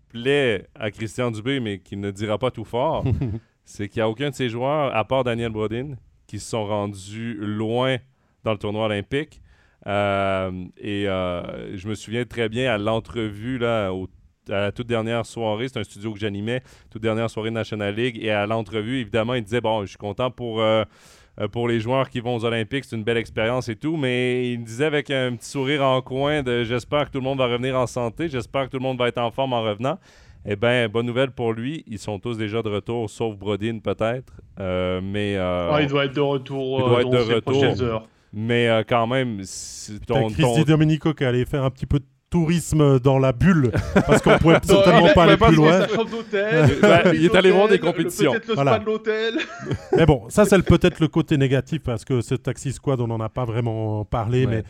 plaît 0.08 0.66
à 0.74 0.90
Christian 0.90 1.30
Dubé, 1.30 1.60
mais 1.60 1.78
qui 1.78 1.96
ne 1.96 2.10
dira 2.10 2.38
pas 2.38 2.50
tout 2.50 2.64
fort, 2.64 3.04
c'est 3.64 3.88
qu'il 3.88 4.00
n'y 4.00 4.04
a 4.04 4.08
aucun 4.08 4.30
de 4.30 4.34
ses 4.34 4.48
joueurs, 4.48 4.94
à 4.96 5.04
part 5.04 5.24
Daniel 5.24 5.50
Brodin, 5.52 5.94
qui 6.26 6.38
se 6.38 6.50
sont 6.50 6.66
rendus 6.66 7.34
loin 7.40 7.96
dans 8.44 8.52
le 8.52 8.58
tournoi 8.58 8.86
olympique. 8.86 9.40
Euh, 9.86 10.50
et 10.76 11.08
euh, 11.08 11.76
je 11.76 11.88
me 11.88 11.94
souviens 11.94 12.24
très 12.24 12.48
bien 12.48 12.72
à 12.72 12.78
l'entrevue 12.78 13.58
là, 13.58 13.90
au- 13.92 14.08
à 14.48 14.60
la 14.60 14.72
toute 14.72 14.86
dernière 14.86 15.24
soirée, 15.26 15.68
c'est 15.68 15.78
un 15.78 15.84
studio 15.84 16.12
que 16.12 16.18
j'animais, 16.18 16.62
toute 16.90 17.02
dernière 17.02 17.28
soirée 17.30 17.50
de 17.50 17.54
National 17.54 17.94
League, 17.94 18.18
et 18.22 18.30
à 18.30 18.46
l'entrevue, 18.46 19.00
évidemment, 19.00 19.34
il 19.34 19.42
disait, 19.44 19.60
bon, 19.60 19.82
je 19.82 19.88
suis 19.88 19.98
content 19.98 20.30
pour... 20.30 20.60
euh, 20.60 20.82
euh, 20.82 20.84
pour 21.46 21.68
les 21.68 21.78
joueurs 21.78 22.10
qui 22.10 22.20
vont 22.20 22.34
aux 22.34 22.44
Olympiques, 22.44 22.84
c'est 22.84 22.96
une 22.96 23.04
belle 23.04 23.16
expérience 23.16 23.68
et 23.68 23.76
tout, 23.76 23.96
mais 23.96 24.50
il 24.52 24.64
disait 24.64 24.86
avec 24.86 25.10
un 25.10 25.36
petit 25.36 25.48
sourire 25.48 25.84
en 25.84 26.00
coin 26.02 26.42
de 26.42 26.64
j'espère 26.64 27.06
que 27.06 27.12
tout 27.12 27.18
le 27.18 27.24
monde 27.24 27.38
va 27.38 27.46
revenir 27.46 27.76
en 27.78 27.86
santé, 27.86 28.28
j'espère 28.28 28.64
que 28.66 28.70
tout 28.70 28.78
le 28.78 28.82
monde 28.82 28.98
va 28.98 29.08
être 29.08 29.18
en 29.18 29.30
forme 29.30 29.52
en 29.52 29.62
revenant. 29.62 29.98
Eh 30.46 30.56
bien, 30.56 30.88
bonne 30.88 31.06
nouvelle 31.06 31.30
pour 31.32 31.52
lui, 31.52 31.84
ils 31.86 31.98
sont 31.98 32.18
tous 32.18 32.38
déjà 32.38 32.62
de 32.62 32.68
retour, 32.68 33.10
sauf 33.10 33.36
Brodin 33.36 33.78
peut-être, 33.80 34.32
Euh, 34.60 35.00
mais, 35.02 35.36
euh, 35.36 35.70
Ah, 35.72 35.82
il 35.82 35.88
doit 35.88 36.04
être 36.06 36.14
de 36.14 36.20
retour 36.20 36.78
Il 36.80 36.82
euh, 36.84 36.88
doit 36.88 37.00
être 37.02 37.10
dans 37.10 37.26
de 37.28 37.34
retour. 37.34 37.52
prochaines 37.52 37.82
heures. 37.82 38.08
mais 38.32 38.68
euh, 38.68 38.82
quand 38.88 39.06
même, 39.06 39.38
ton, 40.06 40.28
Christy 40.28 40.40
ton- 40.42 40.62
Domenico 40.62 41.12
qui 41.14 41.24
allait 41.24 41.44
faire 41.44 41.64
un 41.64 41.70
petit 41.70 41.86
peu 41.86 41.98
de 41.98 42.04
tourisme 42.30 42.98
dans 43.00 43.18
la 43.18 43.32
bulle 43.32 43.70
parce 43.94 44.22
qu'on 44.22 44.38
pouvait 44.38 44.54
Non, 44.68 44.74
certainement 44.82 45.08
pas 45.14 45.24
aller 45.24 45.36
plus 45.36 45.54
loin. 45.56 45.80
Bah, 46.82 47.14
il 47.14 47.24
est 47.24 47.34
allé 47.34 47.50
voir 47.50 47.68
des 47.68 47.78
compétitions. 47.78 48.32
Peut-être 48.32 48.48
le 48.48 48.54
Voilà. 48.54 48.72
spa 48.72 48.80
de 48.80 48.84
l'hôtel. 48.86 49.34
Mais 49.96 50.06
bon, 50.06 50.28
ça 50.28 50.44
c'est 50.44 50.60
peut-être 50.62 51.00
le 51.00 51.08
côté 51.08 51.36
négatif 51.36 51.82
parce 51.82 52.04
que 52.04 52.20
ce 52.20 52.34
Taxi 52.34 52.72
Squad, 52.72 53.00
on 53.00 53.06
n'en 53.06 53.20
a 53.20 53.28
pas 53.28 53.44
vraiment 53.44 54.04
parlé, 54.04 54.46
Ouais. 54.46 54.56
mais 54.56 54.64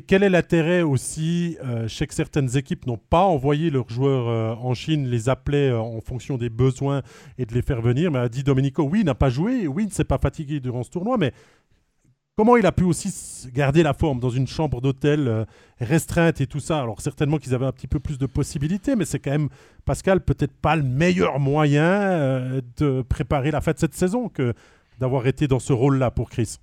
quel 0.00 0.22
est 0.22 0.30
l'intérêt 0.30 0.80
aussi 0.82 1.58
euh, 1.64 1.86
Je 1.86 1.94
sais 1.94 2.06
que 2.06 2.14
certaines 2.14 2.56
équipes 2.56 2.86
n'ont 2.86 2.96
pas 3.10 3.24
envoyé 3.24 3.68
leurs 3.70 3.90
joueurs 3.90 4.28
euh, 4.28 4.54
en 4.54 4.72
Chine, 4.74 5.06
les 5.08 5.28
appelait 5.28 5.68
euh, 5.68 5.78
en 5.78 6.00
fonction 6.00 6.38
des 6.38 6.48
besoins 6.48 7.02
et 7.36 7.44
de 7.44 7.52
les 7.52 7.60
faire 7.62 7.82
venir. 7.82 8.10
Mais 8.10 8.18
a 8.20 8.28
dit 8.30 8.42
Domenico, 8.42 8.82
oui, 8.84 9.00
il 9.00 9.04
n'a 9.04 9.14
pas 9.14 9.28
joué, 9.28 9.66
oui, 9.66 9.82
il 9.84 9.88
ne 9.88 9.92
s'est 9.92 10.04
pas 10.04 10.18
fatigué 10.18 10.60
durant 10.60 10.82
ce 10.82 10.90
tournoi, 10.90 11.18
mais 11.18 11.32
comment 12.36 12.56
il 12.56 12.66
a 12.66 12.72
pu 12.72 12.84
aussi 12.84 13.12
garder 13.52 13.82
la 13.82 13.94
forme 13.94 14.20
dans 14.20 14.30
une 14.30 14.46
chambre 14.46 14.80
d'hôtel 14.80 15.46
restreinte 15.80 16.40
et 16.40 16.46
tout 16.46 16.60
ça? 16.60 16.80
Alors 16.80 17.00
certainement 17.00 17.38
qu'ils 17.38 17.54
avaient 17.54 17.66
un 17.66 17.72
petit 17.72 17.88
peu 17.88 18.00
plus 18.00 18.18
de 18.18 18.26
possibilités, 18.26 18.96
mais 18.96 19.04
c'est 19.04 19.18
quand 19.18 19.32
même, 19.32 19.48
Pascal, 19.84 20.20
peut-être 20.20 20.54
pas 20.54 20.76
le 20.76 20.82
meilleur 20.82 21.40
moyen 21.40 22.60
de 22.78 23.02
préparer 23.02 23.50
la 23.50 23.60
fin 23.60 23.72
de 23.72 23.78
cette 23.78 23.94
saison 23.94 24.28
que 24.28 24.54
d'avoir 24.98 25.26
été 25.26 25.48
dans 25.48 25.58
ce 25.58 25.72
rôle-là 25.72 26.10
pour 26.10 26.30
Chris. 26.30 26.58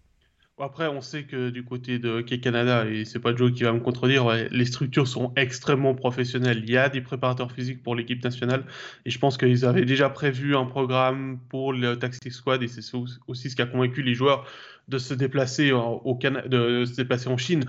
Après, 0.61 0.89
on 0.89 0.99
sait 0.99 1.23
que 1.23 1.51
du 1.51 1.63
côté 1.63 1.99
de 1.99 2.09
Hockey 2.09 2.41
Canada, 2.41 2.85
et 2.85 3.05
c'est 3.05 3.19
pas 3.19 3.33
Joe 3.33 3.53
qui 3.53 3.63
va 3.63 3.71
me 3.71 3.79
contredire, 3.79 4.29
les 4.51 4.65
structures 4.65 5.07
sont 5.07 5.31
extrêmement 5.37 5.95
professionnelles. 5.95 6.61
Il 6.65 6.69
y 6.69 6.75
a 6.75 6.89
des 6.89 6.99
préparateurs 6.99 7.53
physiques 7.53 7.81
pour 7.81 7.95
l'équipe 7.95 8.21
nationale, 8.21 8.65
et 9.05 9.09
je 9.09 9.17
pense 9.19 9.37
qu'ils 9.37 9.63
avaient 9.63 9.85
déjà 9.85 10.09
prévu 10.09 10.57
un 10.57 10.65
programme 10.65 11.39
pour 11.47 11.71
le 11.71 11.97
Taxi 11.97 12.29
Squad, 12.29 12.61
et 12.61 12.67
c'est 12.67 12.81
aussi 13.27 13.49
ce 13.49 13.55
qui 13.55 13.61
a 13.61 13.67
convaincu 13.67 14.01
les 14.01 14.13
joueurs 14.13 14.45
de 14.89 14.97
se 14.97 15.13
déplacer, 15.13 15.71
au 15.71 16.19
de 16.21 16.85
se 16.85 16.95
déplacer 16.95 17.29
en 17.29 17.37
Chine, 17.37 17.65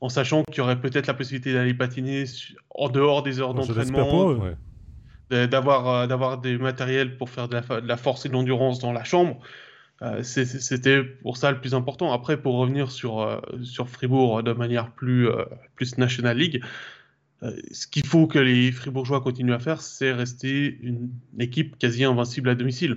en 0.00 0.08
sachant 0.08 0.42
qu'il 0.44 0.58
y 0.58 0.60
aurait 0.60 0.80
peut-être 0.80 1.06
la 1.06 1.14
possibilité 1.14 1.52
d'aller 1.52 1.74
patiner 1.74 2.24
en 2.70 2.88
dehors 2.88 3.22
des 3.22 3.40
heures 3.40 3.54
d'entraînement, 3.54 4.38
d'avoir 5.30 5.88
euh, 5.88 6.06
d'avoir 6.06 6.38
des 6.38 6.56
matériels 6.58 7.16
pour 7.16 7.30
faire 7.30 7.48
de 7.48 7.54
la, 7.54 7.80
de 7.80 7.86
la 7.86 7.96
force 7.96 8.24
et 8.26 8.28
de 8.28 8.34
l'endurance 8.34 8.78
dans 8.78 8.92
la 8.92 9.04
chambre. 9.04 9.38
Euh, 10.02 10.22
c'était 10.22 11.02
pour 11.02 11.36
ça 11.36 11.50
le 11.50 11.60
plus 11.60 11.74
important. 11.74 12.12
Après, 12.12 12.40
pour 12.40 12.56
revenir 12.56 12.90
sur, 12.90 13.20
euh, 13.20 13.40
sur 13.64 13.88
Fribourg 13.88 14.42
de 14.42 14.52
manière 14.52 14.92
plus, 14.92 15.28
euh, 15.28 15.44
plus 15.74 15.98
National 15.98 16.36
League, 16.36 16.62
ce 17.70 17.86
qu'il 17.86 18.04
faut 18.04 18.26
que 18.26 18.40
les 18.40 18.72
Fribourgeois 18.72 19.20
continuent 19.20 19.52
à 19.52 19.60
faire, 19.60 19.80
c'est 19.80 20.12
rester 20.12 20.76
une 20.82 21.10
équipe 21.38 21.78
quasi 21.78 22.02
invincible 22.02 22.48
à 22.48 22.56
domicile. 22.56 22.96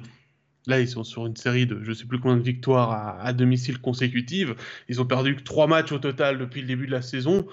Là, 0.68 0.80
ils 0.80 0.88
sont 0.88 1.04
sur 1.04 1.26
une 1.26 1.36
série 1.36 1.66
de 1.66 1.84
je 1.84 1.90
ne 1.90 1.94
sais 1.96 2.06
plus 2.06 2.20
combien 2.20 2.38
de 2.38 2.44
victoires 2.44 3.20
à, 3.20 3.34
domicile 3.34 3.80
consécutives. 3.80 4.56
Ils 4.90 5.02
ont 5.02 5.06
perdu 5.06 5.36
que 5.36 5.42
trois 5.42 5.68
matchs 5.68 5.92
au 5.92 6.00
total 6.00 6.38
depuis 6.38 6.62
le 6.62 6.68
début 6.68 6.86
de 6.86 6.92
la 6.92 7.02
saison. 7.02 7.48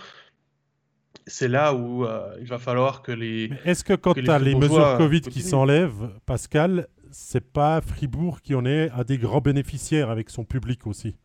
C'est 1.27 1.49
là 1.49 1.75
où 1.75 2.07
il 2.41 2.47
va 2.47 2.59
falloir 2.59 3.03
que 3.03 3.13
les. 3.13 3.51
Est-ce 3.65 3.83
que 3.83 3.95
quand 3.95 4.15
tu 4.15 4.29
as 4.29 4.39
les 4.39 4.55
mesures 4.55 4.97
Covid 4.99 5.23
qui 5.23 5.41
s'enlèvent, 5.41 6.11
Pascal, 6.27 6.87
c'est 7.11 7.53
pas 7.53 7.81
Fribourg 7.81 8.43
qui 8.43 8.55
en 8.55 8.67
est 8.67 8.91
à 8.91 9.05
des 9.05 9.17
grands 9.17 9.41
bénéficiaires 9.41 10.11
avec 10.11 10.29
son 10.29 10.45
public 10.45 10.87
aussi? 10.87 11.17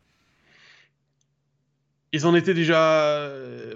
Ils 2.14 2.26
en 2.26 2.34
étaient 2.36 2.54
déjà, 2.54 3.28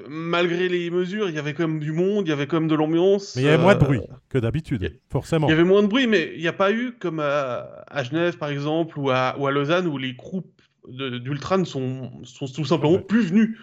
malgré 0.09 0.69
les 0.69 0.91
mesures, 0.91 1.29
il 1.29 1.35
y 1.35 1.41
avait 1.41 1.55
quand 1.55 1.67
même 1.67 1.81
du 1.81 1.91
monde, 1.91 2.25
il 2.25 2.31
y 2.31 2.33
avait 2.33 2.47
quand 2.47 2.61
même 2.61 2.69
de 2.69 2.77
l'ambiance. 2.77 3.35
Mais 3.35 3.43
il 3.43 3.45
y 3.47 3.49
avait 3.49 3.61
moins 3.61 3.75
de 3.75 3.81
bruit 3.81 4.01
que 4.29 4.39
d'habitude, 4.39 4.97
forcément. 5.11 5.49
Il 5.49 5.51
y 5.51 5.55
avait 5.55 5.65
moins 5.65 5.83
de 5.83 5.89
bruit, 5.89 6.07
mais 6.07 6.31
il 6.37 6.41
n'y 6.41 6.47
a 6.47 6.53
pas 6.53 6.71
eu, 6.71 6.93
comme 7.01 7.19
à, 7.19 8.03
Genève 8.05 8.39
par 8.39 8.51
exemple, 8.51 8.97
ou 8.97 9.11
à, 9.11 9.35
ou 9.41 9.49
à 9.49 9.51
Lausanne, 9.51 9.89
où 9.89 9.99
les 9.99 10.13
groupes 10.13 10.47
d'Ultran 10.87 11.65
sont, 11.65 12.13
sont 12.23 12.47
tout 12.47 12.65
simplement 12.65 13.01
plus 13.01 13.23
venus. 13.23 13.59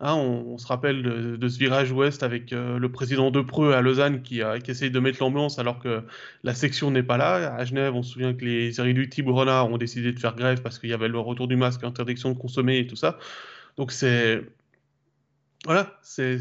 Hein, 0.00 0.14
on, 0.14 0.56
se 0.56 0.66
rappelle 0.66 1.02
de, 1.38 1.48
ce 1.48 1.58
virage 1.58 1.92
ouest 1.92 2.22
avec 2.22 2.54
euh, 2.54 2.78
le 2.78 2.90
président 2.90 3.30
de 3.30 3.42
Preux 3.42 3.74
à 3.74 3.82
Lausanne 3.82 4.22
qui, 4.22 4.40
qui 4.64 4.70
essaye 4.70 4.90
de 4.90 4.98
mettre 4.98 5.22
l'ambiance 5.22 5.58
alors 5.58 5.78
que 5.78 6.02
la 6.42 6.54
section 6.54 6.90
n'est 6.90 7.02
pas 7.02 7.18
là. 7.18 7.54
À 7.54 7.64
Genève, 7.66 7.94
on 7.94 8.02
se 8.02 8.12
souvient 8.12 8.32
que 8.32 8.46
les 8.46 8.78
irréductibles 8.78 9.30
renards 9.30 9.70
ont 9.70 9.78
décidé 9.78 10.12
de 10.12 10.18
faire 10.18 10.36
grève 10.36 10.62
parce 10.62 10.78
qu'il 10.78 10.88
y 10.88 10.94
avait 10.94 11.08
le 11.08 11.18
retour 11.18 11.48
du 11.48 11.56
masque, 11.56 11.84
interdiction 11.84 12.30
de 12.30 12.38
consommer 12.38 12.78
et 12.78 12.86
tout 12.86 12.96
ça. 12.96 13.18
Donc 13.76 13.92
c'est. 13.92 14.42
Voilà, 15.64 15.98
c'est. 16.02 16.38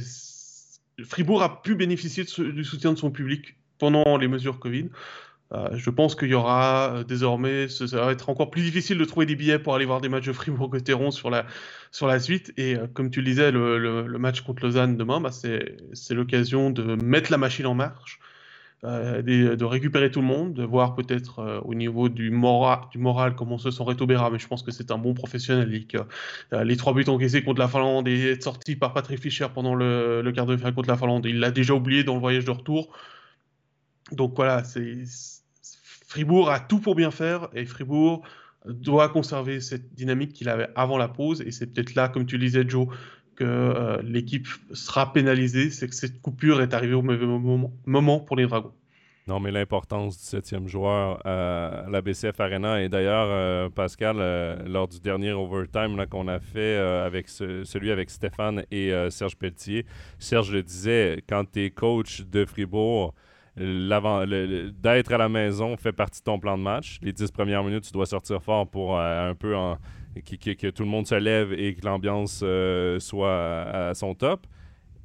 Fribourg 1.04 1.44
a 1.44 1.62
pu 1.62 1.76
bénéficier 1.76 2.24
du 2.24 2.64
soutien 2.64 2.94
de 2.94 2.98
son 2.98 3.12
public 3.12 3.56
pendant 3.78 4.18
les 4.18 4.28
mesures 4.28 4.60
Covid. 4.60 4.90
Euh, 5.52 5.70
je 5.74 5.90
pense 5.92 6.16
qu'il 6.16 6.30
y 6.30 6.34
aura 6.34 6.96
euh, 6.96 7.04
désormais, 7.04 7.68
ça 7.68 7.86
va 8.04 8.12
être 8.12 8.30
encore 8.30 8.50
plus 8.50 8.64
difficile 8.64 8.98
de 8.98 9.06
trouver 9.06 9.28
des 9.28 9.36
billets 9.36 9.60
pour 9.60 9.76
aller 9.76 9.86
voir 9.86 10.02
des 10.02 10.10
matchs 10.10 10.26
de 10.26 10.34
Fribourg-Gotteron 10.34 11.12
sur 11.12 11.30
la, 11.30 11.46
sur 11.92 12.08
la 12.08 12.20
suite. 12.20 12.52
Et 12.58 12.76
euh, 12.76 12.88
comme 12.88 13.12
tu 13.12 13.20
le 13.22 13.26
disais, 13.28 13.52
le, 13.52 14.04
match 14.18 14.42
contre 14.42 14.64
Lausanne 14.64 14.98
demain, 14.98 15.22
bah, 15.22 15.32
c'est 15.32 16.14
l'occasion 16.14 16.72
de 16.72 16.96
mettre 16.96 17.32
la 17.32 17.38
machine 17.38 17.68
en 17.68 17.76
marche, 17.76 18.20
de, 18.86 19.64
récupérer 19.64 20.12
tout 20.12 20.22
le 20.22 20.28
monde, 20.28 20.54
de 20.54 20.64
voir 20.64 20.96
peut-être 20.96 21.62
au 21.66 21.74
niveau 21.74 22.10
du, 22.10 22.30
mora, 22.30 22.90
du 22.92 22.98
moral 22.98 23.36
comment 23.36 23.58
se 23.58 23.72
sent 23.72 23.84
Reto 23.84 24.06
Berra, 24.06 24.30
mais 24.30 24.40
je 24.40 24.48
pense 24.48 24.64
que 24.64 24.72
c'est 24.72 24.92
un 24.92 24.98
bon 24.98 25.14
professionnel. 25.14 25.70
les 26.52 26.78
trois 26.78 26.94
buts 26.94 27.06
encaissés 27.08 27.44
contre 27.44 27.60
la 27.60 27.68
Finlande 27.68 28.08
et 28.08 28.32
être 28.32 28.44
sorti 28.44 28.76
par 28.76 28.94
Patrick 28.94 29.20
Fischer 29.20 29.48
pendant 29.54 29.76
le, 29.76 30.22
le 30.22 30.32
quart 30.32 30.46
de 30.46 30.56
finale 30.56 30.74
contre 30.74 30.90
la 30.90 30.98
Finlande, 30.98 31.26
il 31.26 31.40
l'a 31.40 31.52
déjà 31.52 31.74
oublié 31.74 32.04
dans 32.04 32.14
le 32.14 32.20
voyage 32.20 32.46
de 32.46 32.52
retour. 32.52 32.90
Donc 34.12 34.34
voilà, 34.36 34.64
c'est 34.64 35.04
Fribourg 36.08 36.50
a 36.50 36.60
tout 36.60 36.80
pour 36.80 36.96
bien 36.96 37.12
faire 37.12 37.50
et 37.54 37.66
Fribourg 37.66 38.24
doit 38.66 39.10
conserver 39.10 39.60
cette 39.62 39.94
dynamique 39.94 40.34
qu'il 40.34 40.50
avait 40.50 40.70
avant 40.76 40.98
la 40.98 41.08
pause. 41.08 41.42
Et 41.42 41.52
c'est 41.52 41.68
peut-être 41.68 41.96
là, 41.96 42.08
comme 42.10 42.26
tu 42.26 42.38
le 42.38 42.46
disais, 42.46 42.64
Joe, 42.68 42.88
que 43.36 43.44
euh, 43.44 44.02
l'équipe 44.04 44.48
sera 44.74 45.14
pénalisée. 45.14 45.70
C'est 45.70 45.88
que 45.88 45.96
cette 45.96 46.22
coupure 46.22 46.62
est 46.62 46.74
arrivée 46.74 46.94
au 46.94 47.02
mauvais 47.02 47.26
moment, 47.86 48.20
pour 48.20 48.36
les 48.36 48.48
Dragons. 48.48 48.74
Non, 49.28 49.40
mais 49.40 49.50
l'importance 49.50 50.20
du 50.20 50.24
septième 50.24 50.68
joueur 50.68 51.26
à 51.26 51.86
la 51.90 52.02
BCF 52.02 52.40
Arena. 52.40 52.82
Et 52.84 52.90
d'ailleurs, 52.90 53.28
euh, 53.30 53.70
Pascal, 53.70 54.18
euh, 54.20 54.56
lors 54.68 54.88
du 54.88 55.00
dernier 55.00 55.32
overtime 55.32 56.06
qu'on 56.10 56.28
a 56.28 56.40
fait 56.40 56.78
avec 56.78 57.30
celui 57.30 57.92
avec 57.92 58.12
Stéphane 58.12 58.64
et 58.72 58.94
Serge 59.10 59.36
Pelletier, 59.36 59.86
Serge 60.20 60.52
le 60.52 60.62
disait, 60.62 61.24
quand 61.28 61.44
tu 61.52 61.66
es 61.66 61.70
coach 61.72 62.22
de 62.22 62.46
Fribourg, 62.46 63.14
d'être 63.58 65.14
à 65.14 65.18
la 65.18 65.30
maison 65.30 65.78
fait 65.78 65.94
partie 65.94 66.20
de 66.20 66.26
ton 66.26 66.40
plan 66.40 66.58
de 66.58 66.64
match. 66.64 67.00
Les 67.02 67.14
dix 67.14 67.32
premières 67.32 67.64
minutes, 67.64 67.86
tu 67.86 67.92
dois 67.92 68.06
sortir 68.06 68.42
fort 68.42 68.68
pour 68.68 68.98
euh, 68.98 69.32
un 69.32 69.36
peu 69.36 69.56
que, 70.26 70.70
tout 70.70 70.84
le 70.84 70.90
monde 70.90 71.08
se 71.08 71.16
lève 71.16 71.54
et 71.54 71.76
que 71.76 71.86
l'ambiance 71.86 72.42
euh, 72.44 73.00
soit 73.00 73.64
à, 73.64 73.94
son 73.94 74.14
top. 74.14 74.46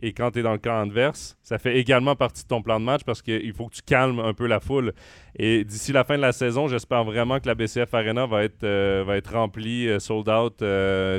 Et 0.02 0.14
quand 0.14 0.30
tu 0.30 0.38
es 0.38 0.42
dans 0.42 0.52
le 0.52 0.58
camp 0.58 0.80
adverse, 0.80 1.36
ça 1.42 1.58
fait 1.58 1.76
également 1.76 2.16
partie 2.16 2.42
de 2.42 2.48
ton 2.48 2.62
plan 2.62 2.80
de 2.80 2.84
match 2.86 3.02
parce 3.04 3.20
qu'il 3.20 3.52
faut 3.52 3.68
que 3.68 3.74
tu 3.74 3.82
calmes 3.82 4.18
un 4.18 4.32
peu 4.32 4.46
la 4.46 4.58
foule. 4.58 4.94
Et 5.36 5.62
d'ici 5.62 5.92
la 5.92 6.04
fin 6.04 6.16
de 6.16 6.22
la 6.22 6.32
saison, 6.32 6.68
j'espère 6.68 7.04
vraiment 7.04 7.38
que 7.38 7.46
la 7.46 7.54
BCF 7.54 7.92
Arena 7.92 8.26
va 8.26 8.42
être, 8.42 8.64
euh, 8.64 9.04
va 9.06 9.18
être 9.18 9.34
remplie, 9.34 9.88
sold 10.00 10.28
out 10.28 10.64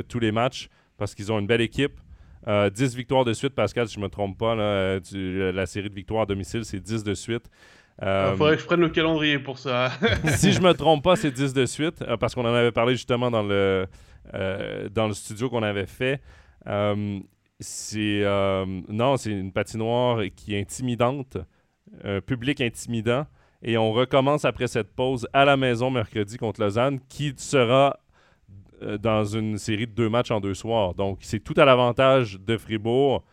tous 0.08 0.18
les 0.18 0.32
matchs 0.32 0.68
parce 0.98 1.14
qu'ils 1.14 1.32
ont 1.32 1.38
une 1.38 1.46
belle 1.46 1.60
équipe. 1.60 1.98
10 2.46 2.48
euh, 2.48 2.96
victoires 2.96 3.24
de 3.24 3.32
suite, 3.32 3.54
Pascal, 3.54 3.88
si 3.88 3.94
je 3.94 4.00
ne 4.00 4.04
me 4.04 4.10
trompe 4.10 4.38
pas. 4.38 4.54
Là, 4.54 4.98
la 5.52 5.66
série 5.66 5.88
de 5.88 5.94
victoires 5.94 6.22
à 6.22 6.26
domicile, 6.26 6.64
c'est 6.64 6.80
10 6.80 7.04
de 7.04 7.14
suite. 7.14 7.44
Il 8.00 8.08
euh, 8.08 8.36
faudrait 8.36 8.56
que 8.56 8.62
je 8.62 8.66
prenne 8.66 8.80
le 8.80 8.88
calendrier 8.88 9.38
pour 9.38 9.58
ça. 9.58 9.92
si 10.36 10.52
je 10.52 10.60
me 10.60 10.72
trompe 10.72 11.04
pas, 11.04 11.16
c'est 11.16 11.30
10 11.30 11.52
de 11.52 11.66
suite, 11.66 12.02
euh, 12.02 12.16
parce 12.16 12.34
qu'on 12.34 12.44
en 12.44 12.54
avait 12.54 12.72
parlé 12.72 12.94
justement 12.94 13.30
dans 13.30 13.42
le, 13.42 13.86
dans 14.90 15.06
le 15.06 15.14
studio 15.14 15.48
qu'on 15.48 15.62
avait 15.62 15.86
fait. 15.86 16.20
c'est 17.60 18.24
non, 18.88 19.16
c'est 19.16 19.30
une 19.30 19.52
patinoire 19.52 20.22
qui 20.34 20.54
est 20.54 20.60
intimidante, 20.60 21.38
un 22.02 22.20
public 22.20 22.60
intimidant. 22.60 23.26
Et 23.64 23.78
on 23.78 23.92
recommence 23.92 24.44
après 24.44 24.66
cette 24.66 24.92
pause 24.92 25.28
à 25.32 25.44
la 25.44 25.56
maison 25.56 25.90
mercredi 25.90 26.36
contre 26.36 26.60
Lausanne, 26.60 26.98
qui 27.08 27.32
sera 27.36 27.96
euh, 27.96 28.01
dans 29.00 29.24
une 29.24 29.58
série 29.58 29.86
de 29.86 29.92
deux 29.92 30.08
matchs 30.08 30.30
en 30.30 30.40
deux 30.40 30.54
soirs. 30.54 30.94
Donc, 30.94 31.18
c'est 31.22 31.40
tout 31.40 31.54
à 31.56 31.64
l'avantage 31.64 32.38
de 32.40 32.56
Fribourg 32.56 33.24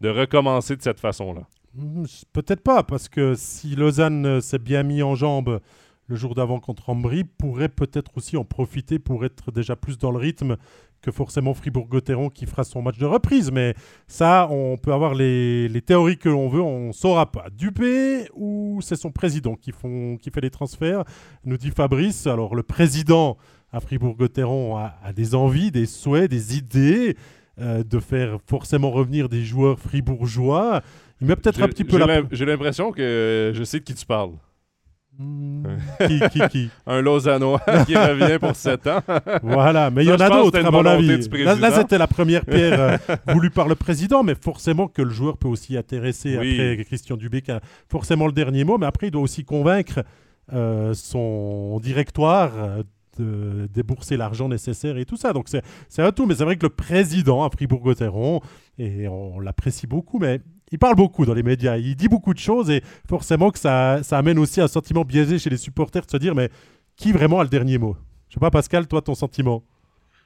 de 0.00 0.08
recommencer 0.08 0.76
de 0.76 0.82
cette 0.82 1.00
façon-là. 1.00 1.42
Hmm, 1.74 2.04
peut-être 2.32 2.62
pas, 2.62 2.82
parce 2.82 3.08
que 3.08 3.34
si 3.34 3.76
Lausanne 3.76 4.26
euh, 4.26 4.40
s'est 4.40 4.58
bien 4.58 4.82
mis 4.82 5.02
en 5.02 5.14
jambe 5.14 5.60
le 6.06 6.16
jour 6.16 6.34
d'avant 6.34 6.58
contre 6.60 6.88
Ambry, 6.88 7.24
pourrait 7.24 7.68
peut-être 7.68 8.12
aussi 8.16 8.36
en 8.36 8.44
profiter 8.44 8.98
pour 8.98 9.24
être 9.26 9.52
déjà 9.52 9.76
plus 9.76 9.98
dans 9.98 10.10
le 10.10 10.18
rythme 10.18 10.56
que 11.02 11.12
forcément 11.12 11.52
Fribourg-Gotteron 11.52 12.30
qui 12.30 12.46
fera 12.46 12.64
son 12.64 12.80
match 12.80 12.96
de 12.96 13.04
reprise. 13.04 13.52
Mais 13.52 13.74
ça, 14.06 14.48
on 14.50 14.78
peut 14.78 14.92
avoir 14.92 15.14
les, 15.14 15.82
théories 15.84 16.16
que 16.16 16.30
l'on 16.30 16.48
veut, 16.48 16.62
on 16.62 16.88
ne 16.88 16.92
saura 16.92 17.30
pas. 17.30 17.50
Dupé 17.50 18.28
ou 18.34 18.80
c'est 18.80 18.96
son 18.96 19.12
président 19.12 19.54
qui, 19.54 19.72
qui 20.20 20.30
fait 20.30 20.40
les 20.40 20.50
transferts, 20.50 21.04
nous 21.44 21.58
dit 21.58 21.70
Fabrice. 21.70 22.26
Alors 22.26 22.54
le 22.54 22.62
président 22.62 23.36
à 23.72 23.80
Fribourg-Gotteron 23.80 24.76
a, 24.76 25.12
des 25.14 25.34
envies, 25.34 25.70
des 25.70 25.86
souhaits, 25.86 26.30
des 26.30 26.56
idées 26.56 27.16
euh, 27.60 27.82
de 27.82 27.98
faire 27.98 28.38
forcément 28.46 28.90
revenir 28.90 29.28
des 29.28 29.44
joueurs 29.44 29.78
fribourgeois. 29.78 30.82
Il 31.20 31.26
met 31.26 31.36
peut-être 31.36 31.62
un 31.62 31.68
petit 31.68 31.84
peu 31.84 31.98
la... 31.98 32.22
J'ai 32.30 32.44
l'impression 32.44 32.92
que 32.92 33.52
je 33.54 33.64
sais 33.64 33.80
de 33.80 33.84
qui 33.84 33.94
tu 33.94 34.06
parles. 34.06 34.32
Hmm. 35.20 35.64
qui, 36.06 36.20
qui, 36.30 36.48
qui? 36.48 36.70
Un 36.86 37.00
Lausannois 37.00 37.58
qui 37.86 37.96
revient 37.96 38.38
pour 38.38 38.54
7 38.54 38.86
ans. 38.86 39.00
voilà, 39.42 39.90
mais 39.90 40.04
il 40.04 40.08
y 40.08 40.12
en 40.12 40.20
a 40.20 40.30
d'autres, 40.30 40.64
à 40.64 40.70
mon 40.70 40.86
avis. 40.86 41.28
Là, 41.42 41.72
c'était 41.72 41.98
la 41.98 42.06
première 42.06 42.44
pierre 42.46 42.80
euh, 42.80 43.16
voulue 43.26 43.50
par 43.50 43.66
le 43.66 43.74
président, 43.74 44.22
mais 44.22 44.36
forcément 44.40 44.86
que 44.86 45.02
le 45.02 45.10
joueur 45.10 45.36
peut 45.36 45.48
aussi 45.48 45.76
intéresser 45.76 46.36
après 46.36 46.84
Christian 46.84 47.16
Dubé, 47.16 47.42
a 47.48 47.58
forcément 47.88 48.26
le 48.26 48.32
dernier 48.32 48.62
mot, 48.62 48.78
mais 48.78 48.86
après, 48.86 49.08
il 49.08 49.10
doit 49.10 49.22
aussi 49.22 49.44
convaincre 49.44 50.04
euh, 50.52 50.94
son 50.94 51.80
directoire 51.82 52.52
de 53.18 53.68
débourser 53.72 54.16
l'argent 54.16 54.48
nécessaire 54.48 54.96
et 54.96 55.04
tout 55.04 55.16
ça. 55.16 55.32
Donc 55.32 55.48
c'est 55.48 56.02
un 56.02 56.12
tout. 56.12 56.26
Mais 56.26 56.34
c'est 56.34 56.44
vrai 56.44 56.56
que 56.56 56.66
le 56.66 56.70
président 56.70 57.44
à 57.44 57.50
Fribourg-Gotteron, 57.50 58.40
et 58.78 59.08
on 59.08 59.40
l'apprécie 59.40 59.86
beaucoup, 59.86 60.18
mais 60.18 60.40
il 60.70 60.78
parle 60.78 60.96
beaucoup 60.96 61.24
dans 61.26 61.34
les 61.34 61.42
médias. 61.42 61.76
Il 61.76 61.96
dit 61.96 62.08
beaucoup 62.08 62.34
de 62.34 62.38
choses 62.38 62.70
et 62.70 62.82
forcément 63.08 63.50
que 63.50 63.58
ça, 63.58 64.02
ça 64.02 64.18
amène 64.18 64.38
aussi 64.38 64.60
un 64.60 64.68
sentiment 64.68 65.04
biaisé 65.04 65.38
chez 65.38 65.50
les 65.50 65.56
supporters 65.56 66.04
de 66.04 66.10
se 66.10 66.16
dire 66.16 66.34
mais 66.34 66.50
qui 66.96 67.12
vraiment 67.12 67.40
a 67.40 67.44
le 67.44 67.48
dernier 67.48 67.78
mot? 67.78 67.96
Je 68.28 68.34
sais 68.34 68.40
pas, 68.40 68.50
Pascal, 68.50 68.86
toi, 68.86 69.00
ton 69.00 69.14
sentiment? 69.14 69.62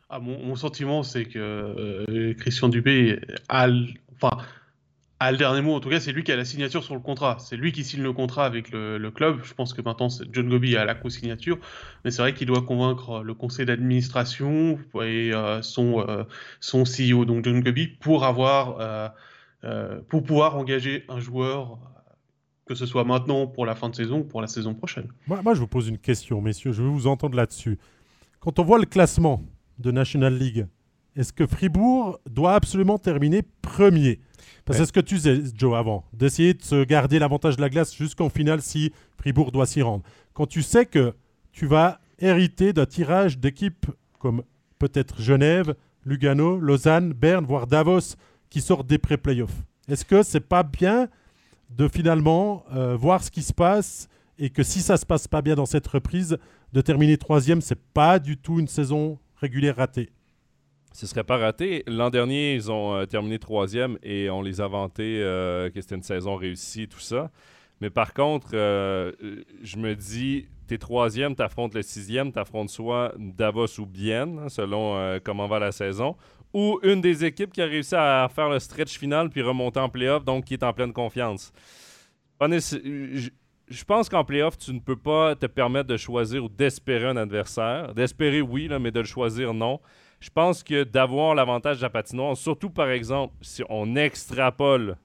Ah, 0.08 0.18
mon, 0.18 0.56
sentiment, 0.56 1.02
c'est 1.02 1.24
que 1.24 1.38
euh, 1.38 2.34
Christian 2.34 2.68
Dubé 2.68 3.20
a, 3.48 3.68
enfin, 4.14 4.36
a 5.26 5.32
le 5.32 5.38
dernier 5.38 5.60
mot. 5.62 5.74
En 5.74 5.80
tout 5.80 5.88
cas, 5.88 6.00
c'est 6.00 6.12
lui 6.12 6.24
qui 6.24 6.32
a 6.32 6.36
la 6.36 6.44
signature 6.44 6.82
sur 6.82 6.94
le 6.94 7.00
contrat. 7.00 7.36
C'est 7.38 7.56
lui 7.56 7.72
qui 7.72 7.84
signe 7.84 8.02
le 8.02 8.12
contrat 8.12 8.44
avec 8.44 8.70
le, 8.70 9.10
club. 9.10 9.40
Je 9.44 9.54
pense 9.54 9.72
que 9.72 9.82
maintenant, 9.82 10.08
John 10.30 10.48
Gobi 10.48 10.76
a 10.76 10.84
la 10.84 10.94
co-signature. 10.94 11.58
Mais 12.04 12.10
c'est 12.10 12.22
vrai 12.22 12.34
qu'il 12.34 12.46
doit 12.46 12.62
convaincre 12.62 13.22
le 13.22 13.34
conseil 13.34 13.66
d'administration 13.66 14.78
et 14.96 15.32
euh, 15.32 15.62
son, 15.62 16.00
euh, 16.00 16.24
son 16.60 16.84
CEO, 16.84 17.24
donc 17.24 17.44
John 17.44 17.60
Gobi, 17.60 17.86
pour, 17.86 18.24
avoir, 18.24 19.12
pour 20.08 20.22
pouvoir 20.22 20.56
engager 20.56 21.04
un 21.08 21.20
joueur 21.20 21.78
que 22.66 22.74
ce 22.76 22.86
soit 22.86 23.04
maintenant 23.04 23.46
pour 23.48 23.66
la 23.66 23.74
fin 23.74 23.88
de 23.88 23.94
saison 23.94 24.20
ou 24.20 24.24
pour 24.24 24.40
la 24.40 24.46
saison 24.46 24.72
prochaine. 24.72 25.08
Moi, 25.26 25.54
je 25.54 25.60
vous 25.60 25.66
pose 25.66 25.88
une 25.88 25.98
question, 25.98 26.40
messieurs. 26.40 26.72
Je 26.72 26.82
veux 26.82 26.88
vous 26.88 27.06
entendre 27.06 27.36
là-dessus. 27.36 27.78
Quand 28.40 28.58
on 28.58 28.64
voit 28.64 28.78
le 28.78 28.86
classement 28.86 29.42
de 29.78 29.90
National 29.90 30.34
League. 30.36 30.66
Est-ce 31.14 31.32
que 31.32 31.46
Fribourg 31.46 32.18
doit 32.28 32.54
absolument 32.54 32.98
terminer 32.98 33.42
premier? 33.60 34.20
C'est 34.70 34.86
ce 34.86 34.92
que 34.92 35.00
tu 35.00 35.16
disais, 35.16 35.40
Joe, 35.56 35.76
avant, 35.76 36.04
d'essayer 36.12 36.54
de 36.54 36.62
se 36.62 36.84
garder 36.84 37.18
l'avantage 37.18 37.56
de 37.56 37.60
la 37.60 37.68
glace 37.68 37.94
jusqu'en 37.94 38.28
finale 38.28 38.62
si 38.62 38.92
Fribourg 39.18 39.50
doit 39.50 39.66
s'y 39.66 39.82
rendre. 39.82 40.04
Quand 40.34 40.46
tu 40.46 40.62
sais 40.62 40.86
que 40.86 41.14
tu 41.50 41.66
vas 41.66 42.00
hériter 42.18 42.72
d'un 42.72 42.86
tirage 42.86 43.38
d'équipes 43.38 43.86
comme 44.18 44.42
peut-être 44.78 45.20
Genève, 45.20 45.74
Lugano, 46.04 46.58
Lausanne, 46.58 47.12
Berne, 47.12 47.44
voire 47.44 47.66
Davos 47.66 48.16
qui 48.50 48.60
sortent 48.60 48.86
des 48.86 48.98
pré-playoffs. 48.98 49.62
Est-ce 49.88 50.04
que 50.04 50.22
c'est 50.22 50.40
pas 50.40 50.62
bien 50.62 51.08
de 51.70 51.88
finalement 51.88 52.64
euh, 52.72 52.96
voir 52.96 53.22
ce 53.22 53.30
qui 53.30 53.42
se 53.42 53.52
passe 53.52 54.08
et 54.38 54.50
que 54.50 54.62
si 54.62 54.80
ça 54.80 54.96
se 54.96 55.06
passe 55.06 55.28
pas 55.28 55.42
bien 55.42 55.54
dans 55.54 55.66
cette 55.66 55.86
reprise, 55.86 56.38
de 56.72 56.80
terminer 56.80 57.18
troisième, 57.18 57.60
c'est 57.60 57.78
pas 57.78 58.18
du 58.18 58.36
tout 58.36 58.58
une 58.58 58.68
saison 58.68 59.18
régulière 59.36 59.76
raté. 59.76 60.10
Ce 60.92 61.06
serait 61.06 61.24
pas 61.24 61.38
raté. 61.38 61.82
L'an 61.86 62.10
dernier, 62.10 62.54
ils 62.54 62.70
ont 62.70 62.94
euh, 62.94 63.06
terminé 63.06 63.38
troisième 63.38 63.98
et 64.02 64.30
on 64.30 64.42
les 64.42 64.60
a 64.60 64.68
vantés 64.68 65.20
euh, 65.22 65.70
que 65.70 65.80
c'était 65.80 65.94
une 65.94 66.02
saison 66.02 66.36
réussie, 66.36 66.88
tout 66.88 67.00
ça. 67.00 67.30
Mais 67.80 67.90
par 67.90 68.14
contre, 68.14 68.50
euh, 68.54 69.12
je 69.62 69.76
me 69.76 69.94
dis, 69.94 70.46
t'es 70.68 70.78
troisième, 70.78 71.34
t'affrontes 71.34 71.74
le 71.74 71.82
sixième, 71.82 72.30
t'affrontes 72.30 72.70
soit 72.70 73.12
Davos 73.18 73.80
ou 73.80 73.86
Bienne, 73.86 74.40
hein, 74.44 74.48
selon 74.48 75.18
comment 75.24 75.48
va 75.48 75.58
la 75.58 75.72
saison, 75.72 76.16
ou 76.52 76.78
une 76.84 77.00
des 77.00 77.24
équipes 77.24 77.52
qui 77.52 77.60
a 77.60 77.66
réussi 77.66 77.96
à 77.96 78.28
faire 78.32 78.48
le 78.48 78.60
stretch 78.60 78.98
final 78.98 79.30
puis 79.30 79.42
remonter 79.42 79.80
en 79.80 79.88
playoff, 79.88 80.24
donc 80.24 80.44
qui 80.44 80.54
est 80.54 80.62
en 80.62 80.72
pleine 80.72 80.92
confiance 80.92 81.52
je 83.72 83.84
pense 83.84 84.08
qu'en 84.08 84.24
playoff, 84.24 84.58
tu 84.58 84.72
ne 84.72 84.80
peux 84.80 84.96
pas 84.96 85.34
te 85.34 85.46
permettre 85.46 85.88
de 85.88 85.96
choisir 85.96 86.44
ou 86.44 86.48
d'espérer 86.48 87.06
un 87.06 87.16
adversaire. 87.16 87.94
D'espérer, 87.94 88.42
oui, 88.42 88.68
mais 88.80 88.90
de 88.90 89.00
le 89.00 89.06
choisir, 89.06 89.54
non. 89.54 89.80
Je 90.22 90.30
pense 90.30 90.62
que 90.62 90.84
d'avoir 90.84 91.34
l'avantage 91.34 91.78
de 91.78 91.82
la 91.82 91.90
patinoire, 91.90 92.36
surtout 92.36 92.70
par 92.70 92.88
exemple, 92.90 93.34
si 93.40 93.64
on 93.68 93.96
extrapole, 93.96 94.96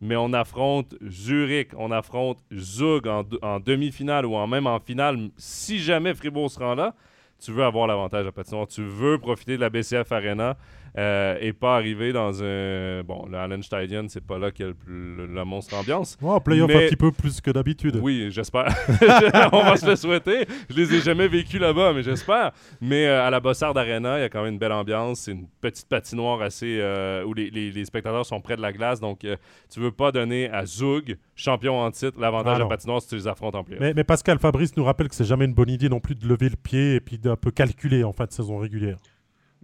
mais 0.00 0.16
on 0.16 0.32
affronte 0.32 0.94
Zurich, 1.06 1.72
on 1.76 1.90
affronte 1.90 2.38
Zug 2.50 3.06
en, 3.06 3.60
demi-finale 3.60 4.24
ou 4.24 4.34
en 4.36 4.46
même 4.46 4.66
en 4.66 4.80
finale, 4.80 5.28
si 5.36 5.80
jamais 5.80 6.14
Fribourg 6.14 6.50
se 6.50 6.58
rend 6.58 6.76
là, 6.76 6.94
tu 7.38 7.52
veux 7.52 7.62
avoir 7.62 7.86
l'avantage 7.86 8.20
de 8.20 8.28
la 8.28 8.32
patinoire. 8.32 8.66
Tu 8.66 8.82
veux 8.82 9.18
profiter 9.18 9.56
de 9.56 9.60
la 9.60 9.68
BCF 9.68 10.10
Arena. 10.10 10.56
Euh, 10.96 11.36
et 11.40 11.52
pas 11.52 11.74
arriver 11.74 12.12
dans 12.12 12.42
un. 12.42 13.02
Bon, 13.02 13.26
le 13.26 13.36
Allen 13.36 13.62
Stadion, 13.64 14.06
c'est 14.08 14.24
pas 14.24 14.38
là 14.38 14.52
qu'il 14.52 14.66
y 14.66 14.68
a 14.68 14.72
le, 14.86 15.26
la 15.26 15.44
monstre 15.44 15.76
ambiance. 15.76 16.16
Oh, 16.22 16.38
playoff 16.38 16.70
un 16.70 16.86
petit 16.86 16.96
peu 16.96 17.10
plus 17.10 17.40
que 17.40 17.50
d'habitude. 17.50 17.98
Oui, 18.00 18.28
j'espère. 18.30 18.66
On 19.52 19.64
va 19.64 19.76
se 19.76 19.86
le 19.86 19.96
souhaiter. 19.96 20.46
Je 20.70 20.76
les 20.76 20.94
ai 20.94 21.00
jamais 21.00 21.26
vécus 21.26 21.60
là-bas, 21.60 21.92
mais 21.92 22.04
j'espère. 22.04 22.52
Mais 22.80 23.06
euh, 23.06 23.26
à 23.26 23.30
la 23.30 23.40
Bossard 23.40 23.76
Arena, 23.76 24.18
il 24.18 24.22
y 24.22 24.24
a 24.24 24.28
quand 24.28 24.44
même 24.44 24.52
une 24.52 24.58
belle 24.58 24.72
ambiance. 24.72 25.20
C'est 25.20 25.32
une 25.32 25.48
petite 25.60 25.88
patinoire 25.88 26.40
assez. 26.42 26.78
Euh, 26.80 27.24
où 27.24 27.34
les, 27.34 27.50
les, 27.50 27.84
spectateurs 27.84 28.24
sont 28.24 28.40
près 28.40 28.56
de 28.56 28.62
la 28.62 28.72
glace. 28.72 29.00
Donc, 29.00 29.26
tu 29.70 29.80
veux 29.80 29.92
pas 29.92 30.12
donner 30.12 30.48
à 30.50 30.64
Zug, 30.64 31.18
champion 31.34 31.80
en 31.80 31.90
titre, 31.90 32.20
l'avantage 32.20 32.54
ah, 32.54 32.58
de 32.58 32.62
la 32.62 32.68
patinoire 32.68 33.02
si 33.02 33.08
tu 33.08 33.16
les 33.16 33.26
affrontes 33.26 33.56
en 33.56 33.64
playoff. 33.64 33.80
Mais, 33.80 33.94
mais 33.94 34.04
Pascal 34.04 34.38
Fabrice 34.38 34.76
nous 34.76 34.84
rappelle 34.84 35.08
que 35.08 35.14
c'est 35.16 35.24
jamais 35.24 35.44
une 35.44 35.54
bonne 35.54 35.70
idée 35.70 35.88
non 35.88 35.98
plus 35.98 36.14
de 36.14 36.26
lever 36.28 36.48
le 36.48 36.56
pied 36.56 36.94
et 36.94 37.00
puis 37.00 37.18
d'un 37.18 37.36
peu 37.36 37.50
calculer 37.50 38.04
en 38.04 38.12
fin 38.12 38.26
de 38.26 38.32
saison 38.32 38.58
régulière. 38.58 38.98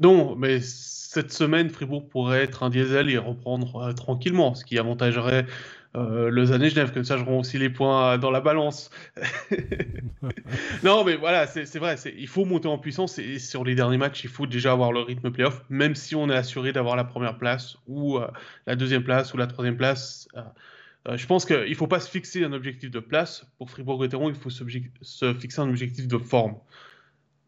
Non, 0.00 0.34
mais 0.34 0.60
cette 1.12 1.32
semaine, 1.32 1.70
Fribourg 1.70 2.08
pourrait 2.08 2.44
être 2.44 2.62
un 2.62 2.70
diesel 2.70 3.10
et 3.10 3.18
reprendre 3.18 3.82
euh, 3.82 3.92
tranquillement, 3.92 4.54
ce 4.54 4.64
qui 4.64 4.78
avantagerait 4.78 5.44
euh, 5.96 6.30
Lausanne 6.30 6.62
et 6.62 6.70
Genève, 6.70 6.92
comme 6.92 7.02
ça 7.02 7.16
j'aurai 7.16 7.32
aussi 7.32 7.58
les 7.58 7.68
points 7.68 8.16
dans 8.16 8.30
la 8.30 8.40
balance. 8.40 8.90
non, 10.84 11.02
mais 11.02 11.16
voilà, 11.16 11.48
c'est 11.48 11.78
vrai, 11.80 11.96
il 12.16 12.28
faut 12.28 12.44
monter 12.44 12.68
en 12.68 12.78
puissance 12.78 13.18
et 13.18 13.40
sur 13.40 13.64
les 13.64 13.74
derniers 13.74 13.98
matchs, 13.98 14.22
il 14.22 14.30
faut 14.30 14.46
déjà 14.46 14.70
avoir 14.70 14.92
le 14.92 15.00
rythme 15.00 15.32
playoff, 15.32 15.64
même 15.68 15.96
si 15.96 16.14
on 16.14 16.30
est 16.30 16.36
assuré 16.36 16.72
d'avoir 16.72 16.94
la 16.94 17.02
première 17.02 17.38
place 17.38 17.76
ou 17.88 18.18
euh, 18.18 18.30
la 18.68 18.76
deuxième 18.76 19.02
place 19.02 19.34
ou 19.34 19.36
la 19.36 19.48
troisième 19.48 19.76
place. 19.76 20.28
je 21.12 21.26
pense 21.26 21.44
qu'il 21.44 21.70
ne 21.70 21.74
faut 21.74 21.88
pas 21.88 21.98
se 21.98 22.08
fixer 22.08 22.44
un 22.44 22.52
objectif 22.52 22.88
de 22.88 23.00
place. 23.00 23.50
Pour 23.58 23.68
Fribourg-Gotteron, 23.68 24.28
il 24.28 24.36
faut 24.36 24.50
se, 24.50 24.62
se 25.02 25.34
fixer 25.34 25.60
un 25.60 25.70
objectif 25.70 26.06
de 26.06 26.18
forme. 26.18 26.54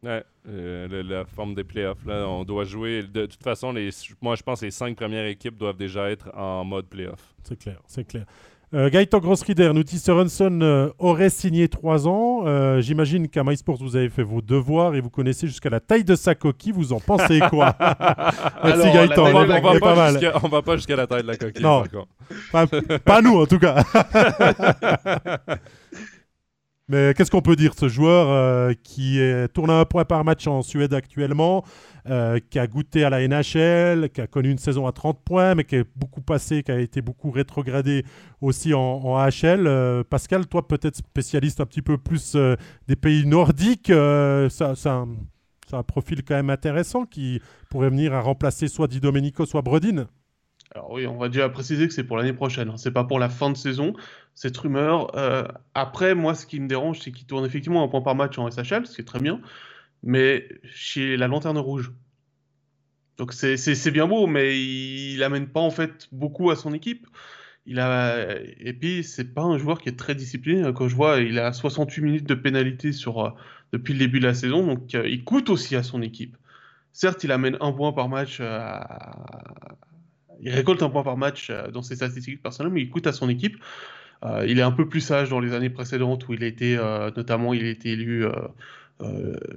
Ouais, 0.03 0.24
euh, 0.48 1.03
la 1.05 1.24
forme 1.24 1.55
des 1.55 1.64
playoffs. 1.64 2.05
Là, 2.07 2.26
on 2.26 2.44
doit 2.44 2.64
jouer. 2.64 3.03
De, 3.05 3.26
toute 3.26 3.42
façon, 3.42 3.72
les, 3.72 3.90
moi, 4.20 4.34
je 4.34 4.42
pense 4.42 4.61
que 4.61 4.64
les 4.64 4.70
cinq 4.72 4.96
premières 4.96 5.26
équipes 5.26 5.57
doivent 5.57 5.76
déjà 5.76 6.11
être 6.11 6.30
en 6.36 6.64
mode 6.64 6.86
playoff. 6.86 7.34
C'est 7.44 7.59
clair, 7.59 7.80
c'est 7.86 8.05
clair. 8.05 8.26
Euh, 8.74 8.88
Gaëtan 8.88 9.18
Grossrider 9.18 9.70
nous 9.74 9.84
dit 9.84 9.98
Sorensen 9.98 10.62
euh, 10.62 10.88
aurait 10.98 11.28
signé 11.28 11.68
trois 11.68 12.09
ans. 12.09 12.44
Euh, 12.46 12.80
j'imagine 12.80 13.28
qu'à 13.28 13.44
MySports, 13.44 13.76
vous 13.76 13.96
avez 13.96 14.09
fait 14.09 14.22
vos 14.22 14.40
devoirs 14.40 14.94
et 14.94 15.03
vous 15.03 15.11
connaissez 15.11 15.46
jusqu'à 15.46 15.68
la 15.68 15.78
taille 15.78 16.05
de 16.05 16.14
sa 16.14 16.34
coquille. 16.34 16.72
Vous 16.72 16.94
en 16.94 16.98
pensez 16.98 17.38
quoi? 17.50 17.76
Merci 18.64 18.90
Gaëtan, 18.92 19.26
on, 19.26 19.44
va, 19.44 19.61
pas 19.61 20.48
va 20.48 20.62
pas 20.62 20.76
jusqu'à 20.76 20.96
la 20.96 21.07
taille 21.07 21.22
de 21.22 21.28
la 21.28 21.36
coquille. 21.36 21.62
Non, 21.62 21.84
pas, 22.50 22.66
pas 22.66 23.20
nous 23.20 23.42
en 23.42 23.46
tout 23.46 23.59
cas. 23.59 23.84
Mais 26.93 27.14
qu'est-ce 27.14 27.30
qu'on 27.30 27.40
peut 27.40 27.57
dire 27.57 27.72
de 27.72 27.78
ce 27.78 27.88
joueur 27.88 28.28
euh, 28.28 28.74
qui 28.82 29.18
tourne 29.55 29.70
à 29.70 29.80
un 29.80 29.86
point 29.86 30.05
par 30.05 30.24
match 30.24 30.47
en 30.47 30.61
Suède 30.61 30.93
actuellement, 30.93 31.64
euh, 32.07 32.38
qui 32.51 32.59
a 32.59 32.66
goûté 32.66 33.03
à 33.03 33.09
la 33.09 33.26
NHL, 33.26 34.11
qui 34.11 34.20
a 34.20 34.26
connu 34.26 34.51
une 34.51 34.59
saison 34.59 34.86
à 34.86 34.93
30 34.93 35.18
points, 35.24 35.55
mais 35.55 35.64
qui 35.64 35.76
est 35.76 35.86
beaucoup 35.97 36.20
passé, 36.20 36.62
qui 36.62 36.70
a 36.70 36.78
été 36.78 37.01
beaucoup 37.01 37.30
rétrogradé 37.30 38.05
aussi 38.43 38.74
en, 38.74 39.16
AHL. 39.16 39.66
Euh, 39.66 40.05
Pascal, 40.05 40.47
toi 40.47 40.68
peut-être 40.68 40.97
spécialiste 40.97 41.62
un 41.62 41.66
petit 41.66 41.80
peu 41.80 41.97
plus 41.97 42.36
des 42.86 42.97
pays 42.97 43.24
nordiques, 43.24 43.90
ça, 44.51 44.74
ça, 44.74 45.07
a 45.72 45.76
un 45.78 45.82
profil 45.82 46.22
quand 46.22 46.34
même 46.34 46.51
intéressant 46.51 47.07
qui 47.07 47.40
pourrait 47.70 47.88
venir 47.88 48.12
à 48.12 48.20
remplacer 48.20 48.68
soit 48.68 48.86
Di 48.86 49.01
Domenico, 49.01 49.47
soit 49.47 49.62
Brodin. 49.62 50.09
Alors 50.74 50.90
oui, 50.93 51.07
on 51.07 51.18
va 51.18 51.28
déjà 51.28 51.49
préciser 51.49 51.86
que 51.86 51.93
c'est 51.93 52.05
pour 52.05 52.16
l'année 52.16 52.32
prochaine, 52.32 52.70
hein. 52.70 52.76
c'est 52.76 52.93
pas 52.93 53.05
pour 53.05 53.18
la 53.18 53.28
fin 53.28 53.51
de 53.51 53.57
saison, 53.57 53.93
cette 54.35 54.57
rumeur. 54.57 55.16
Euh, 55.16 55.47
après, 55.74 56.14
moi, 56.14 56.35
ce 56.35 56.47
qui 56.47 56.61
me 56.61 56.68
dérange, 56.68 57.01
c'est 57.01 57.12
qu'il 57.12 57.26
tourne 57.26 57.45
effectivement 57.45 57.83
un 57.83 57.89
point 57.89 58.03
par 58.03 58.14
match 58.14 58.39
en 58.39 58.51
SHL, 58.51 58.87
ce 58.87 58.95
qui 58.95 59.01
est 59.01 59.05
très 59.05 59.20
bien, 59.20 59.41
mais 60.03 60.49
chez 60.64 61.16
la 61.16 61.28
Lanterne 61.28 61.59
Rouge. 61.59 61.93
Donc 63.18 63.33
c'est 63.33 63.91
bien 63.91 64.07
beau, 64.07 64.26
mais 64.26 64.59
il 64.61 65.18
n'amène 65.18 65.47
pas 65.47 65.61
en 65.61 65.70
fait 65.70 66.09
beaucoup 66.12 66.51
à 66.51 66.57
son 66.57 66.72
équipe. 66.72 67.07
Il 67.66 67.78
a... 67.78 68.41
Et 68.59 68.72
puis, 68.72 69.05
c'est 69.05 69.33
pas 69.35 69.43
un 69.43 69.59
joueur 69.59 69.80
qui 69.80 69.89
est 69.89 69.99
très 69.99 70.16
discipliné. 70.16 70.72
Quand 70.74 70.89
je 70.89 70.97
vois, 70.97 71.18
il 71.18 71.39
a 71.39 71.53
68 71.53 72.03
minutes 72.03 72.26
de 72.26 72.35
pénalité 72.35 72.91
sur, 72.91 73.24
euh, 73.24 73.30
depuis 73.72 73.93
le 73.93 74.01
début 74.01 74.18
de 74.18 74.26
la 74.26 74.35
saison, 74.35 74.66
donc 74.66 74.95
euh, 74.95 75.09
il 75.09 75.22
coûte 75.22 75.51
aussi 75.51 75.76
à 75.76 75.83
son 75.85 76.03
équipe. 76.03 76.37
Certes, 76.93 77.22
il 77.24 77.30
amène 77.33 77.57
un 77.61 77.72
point 77.72 77.93
par 77.93 78.09
match 78.09 78.43
il 80.45 80.51
récolte 80.51 80.83
un 80.83 80.91
point 80.91 81.05
par 81.05 81.16
match 81.16 81.51
dans 81.72 81.83
ses 81.83 81.97
statistiques 81.97 82.43
personnelles, 82.43 82.72
mais 82.72 82.83
il 82.83 82.91
coûte 82.91 83.07
à 83.07 83.12
son 83.12 83.28
équipe. 83.28 83.57
Euh, 84.24 84.44
il 84.46 84.58
est 84.58 84.62
un 84.62 84.72
peu 84.72 84.88
plus 84.88 85.00
sage 85.00 85.30
dans 85.30 85.40
les 85.40 85.52
années 85.52 85.70
précédentes 85.70 86.28
où 86.28 86.34
il 86.34 86.42
était, 86.42 86.76
euh, 86.78 87.10
notamment, 87.16 87.54
il 87.54 87.66
été 87.66 87.90
élu 87.90 88.24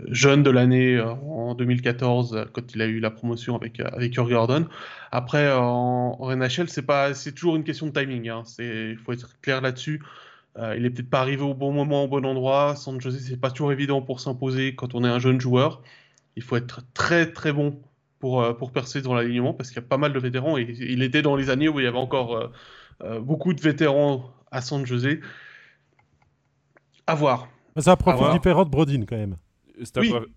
jeune 0.07 0.41
de 0.41 0.49
l'année 0.49 0.99
en 0.99 1.53
2014 1.53 2.47
quand 2.51 2.73
il 2.73 2.81
a 2.81 2.87
eu 2.87 2.99
la 2.99 3.11
promotion 3.11 3.55
avec 3.55 3.79
avec 3.79 4.15
Gordon. 4.15 4.65
Après 5.11 5.53
en, 5.53 6.17
NHL, 6.35 6.67
c'est 6.67 6.81
pas, 6.81 7.13
c'est 7.13 7.31
toujours 7.33 7.55
une 7.55 7.63
question 7.63 7.85
de 7.85 7.91
timing. 7.91 8.27
Hein. 8.29 8.41
Il 8.57 8.97
faut 8.97 9.11
être 9.11 9.39
clair 9.41 9.61
là-dessus. 9.61 10.01
il 10.57 10.83
est 10.83 10.89
peut-être 10.89 11.11
pas 11.11 11.19
arrivé 11.19 11.43
au 11.43 11.53
bon 11.53 11.71
moment, 11.71 12.05
au 12.05 12.07
bon 12.07 12.25
endroit. 12.25 12.75
San 12.75 12.99
Jose, 12.99 13.19
c'est 13.19 13.39
pas 13.39 13.51
toujours 13.51 13.71
évident 13.71 14.01
pour 14.01 14.19
s'imposer 14.19 14.73
quand 14.73 14.95
on 14.95 15.03
est 15.03 15.09
un 15.09 15.19
jeune 15.19 15.39
joueur. 15.39 15.83
Il 16.35 16.41
faut 16.41 16.55
être 16.55 16.81
très 16.95 17.31
très 17.31 17.53
bon 17.53 17.79
pour, 18.19 18.41
euh, 18.41 18.53
pour 18.53 18.71
percer 18.71 19.01
dans 19.01 19.13
l'alignement 19.13 19.53
parce 19.53 19.69
qu'il 19.69 19.77
y 19.77 19.85
a 19.85 19.87
pas 19.87 19.97
mal 19.97 20.13
de 20.13 20.19
vétérans 20.19 20.57
et 20.57 20.67
il 20.79 21.03
était 21.03 21.21
dans 21.21 21.35
les 21.35 21.49
années 21.49 21.69
où 21.69 21.79
il 21.79 21.83
y 21.83 21.87
avait 21.87 21.97
encore 21.97 22.35
euh, 22.35 22.47
euh, 23.03 23.19
beaucoup 23.19 23.53
de 23.53 23.61
vétérans 23.61 24.31
à 24.55 24.61
San 24.61 24.85
José. 24.85 25.19
À 27.05 27.13
voir. 27.13 27.49
C'est 27.77 27.89
un 27.89 27.97
profil 27.97 28.31
différent 28.31 28.63
de 28.63 28.69
Brodin 28.69 29.03
quand 29.05 29.17
même. 29.17 29.35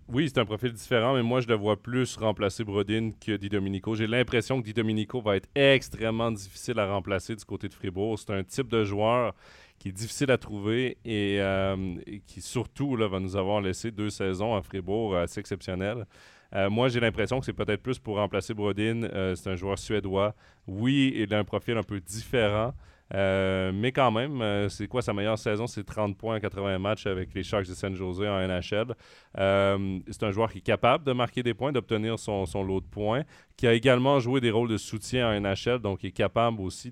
oui, 0.09 0.27
c'est 0.27 0.39
un 0.39 0.45
profil 0.45 0.73
différent, 0.73 1.15
mais 1.15 1.23
moi, 1.23 1.39
je 1.39 1.47
le 1.47 1.55
vois 1.55 1.77
plus 1.81 2.17
remplacer 2.17 2.65
Brodin 2.65 3.11
que 3.11 3.37
Di 3.37 3.47
Domenico. 3.47 3.95
J'ai 3.95 4.07
l'impression 4.07 4.59
que 4.59 4.65
Di 4.65 4.73
Domenico 4.73 5.21
va 5.21 5.37
être 5.37 5.47
extrêmement 5.55 6.31
difficile 6.31 6.77
à 6.79 6.91
remplacer 6.93 7.33
du 7.33 7.45
côté 7.45 7.69
de 7.69 7.73
Fribourg. 7.73 8.19
C'est 8.19 8.33
un 8.33 8.43
type 8.43 8.67
de 8.67 8.83
joueur 8.83 9.33
qui 9.79 9.87
est 9.87 9.93
difficile 9.93 10.31
à 10.31 10.37
trouver 10.37 10.97
et, 11.05 11.37
euh, 11.39 11.95
qui, 12.27 12.41
surtout, 12.41 12.97
là, 12.97 13.07
va 13.07 13.21
nous 13.21 13.37
avoir 13.37 13.61
laissé 13.61 13.89
deux 13.89 14.09
saisons 14.09 14.53
à 14.53 14.61
Fribourg 14.61 15.15
assez 15.15 15.39
exceptionnelles. 15.39 16.05
Euh, 16.53 16.69
moi, 16.69 16.89
j'ai 16.89 16.99
l'impression 16.99 17.39
que 17.39 17.45
c'est 17.45 17.53
peut-être 17.53 17.81
plus 17.81 17.99
pour 17.99 18.17
remplacer 18.17 18.53
Brodin. 18.53 19.03
Euh, 19.03 19.35
c'est 19.35 19.49
un 19.49 19.55
joueur 19.55 19.79
suédois. 19.79 20.35
Oui, 20.67 21.13
il 21.15 21.33
a 21.33 21.39
un 21.39 21.45
profil 21.45 21.77
un 21.77 21.83
peu 21.83 22.01
différent. 22.01 22.73
Euh, 23.13 23.71
mais 23.73 23.91
quand 23.91 24.11
même, 24.11 24.69
c'est 24.69 24.87
quoi 24.87 25.01
sa 25.01 25.13
meilleure 25.13 25.37
saison? 25.37 25.67
C'est 25.67 25.83
30 25.83 26.17
points 26.17 26.37
en 26.37 26.39
80 26.39 26.79
matchs 26.79 27.07
avec 27.07 27.33
les 27.33 27.43
Sharks 27.43 27.67
de 27.67 27.73
San 27.73 27.95
Jose 27.95 28.21
en 28.21 28.47
NHL. 28.47 28.95
c'est 29.35 30.23
un 30.23 30.31
joueur 30.31 30.51
qui 30.51 30.59
est 30.59 30.61
capable 30.61 31.03
de 31.03 31.13
marquer 31.13 31.43
des 31.43 31.53
points, 31.53 31.71
d'obtenir 31.71 32.19
son, 32.19 32.45
son, 32.45 32.63
lot 32.63 32.81
de 32.81 32.85
points, 32.85 33.23
qui 33.57 33.67
a 33.67 33.73
également 33.73 34.19
joué 34.19 34.41
des 34.41 34.51
rôles 34.51 34.69
de 34.69 34.77
soutien 34.77 35.29
en 35.29 35.39
NHL, 35.39 35.79
donc 35.79 36.03
est 36.03 36.11
capable 36.11 36.61
aussi 36.61 36.91